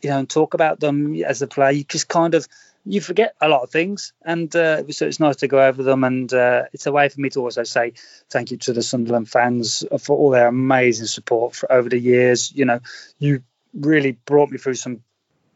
you 0.00 0.10
know 0.10 0.18
and 0.18 0.30
talk 0.30 0.54
about 0.54 0.80
them 0.80 1.14
as 1.22 1.42
a 1.42 1.46
player. 1.46 1.70
You 1.72 1.84
just 1.84 2.08
kind 2.08 2.34
of 2.34 2.46
you 2.84 3.00
forget 3.00 3.34
a 3.40 3.48
lot 3.48 3.62
of 3.62 3.70
things, 3.70 4.12
and 4.22 4.54
uh, 4.54 4.82
so 4.90 5.06
it's 5.06 5.20
nice 5.20 5.36
to 5.36 5.48
go 5.48 5.66
over 5.66 5.82
them. 5.82 6.04
And 6.04 6.32
uh, 6.32 6.64
it's 6.72 6.86
a 6.86 6.92
way 6.92 7.08
for 7.08 7.20
me 7.20 7.30
to 7.30 7.40
also 7.40 7.64
say 7.64 7.94
thank 8.30 8.50
you 8.50 8.58
to 8.58 8.72
the 8.72 8.82
Sunderland 8.82 9.28
fans 9.30 9.84
for 10.00 10.16
all 10.16 10.30
their 10.30 10.48
amazing 10.48 11.06
support 11.06 11.54
for 11.54 11.70
over 11.72 11.88
the 11.88 11.98
years. 11.98 12.52
You 12.54 12.66
know, 12.66 12.80
you 13.18 13.42
really 13.72 14.12
brought 14.12 14.50
me 14.50 14.58
through 14.58 14.74
some 14.74 15.02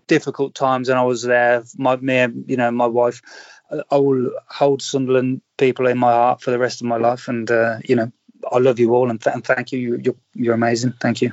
difficult 0.07 0.55
times, 0.55 0.89
and 0.89 0.99
I 0.99 1.05
was 1.05 1.23
there. 1.23 1.63
My 1.77 1.97
me, 1.97 2.27
you 2.47 2.57
know, 2.57 2.71
my 2.71 2.87
wife. 2.87 3.21
I 3.91 3.97
will 3.97 4.31
hold 4.47 4.81
Sunderland 4.81 5.43
people 5.59 5.87
in 5.89 5.99
my 5.99 6.13
heart 6.13 6.41
for 6.41 6.51
the 6.51 6.59
rest 6.59 6.81
of 6.81 6.87
my 6.87 6.97
life, 6.97 7.29
and 7.29 7.51
uh, 7.51 7.79
you 7.85 7.97
know, 7.97 8.11
I 8.51 8.59
love 8.59 8.79
you 8.79 8.95
all, 8.95 9.11
and, 9.11 9.21
th- 9.21 9.35
and 9.35 9.45
thank 9.45 9.73
you. 9.73 9.79
you. 9.79 10.01
You're 10.03 10.17
you're 10.35 10.55
amazing. 10.55 10.95
Thank 11.01 11.21
you. 11.21 11.33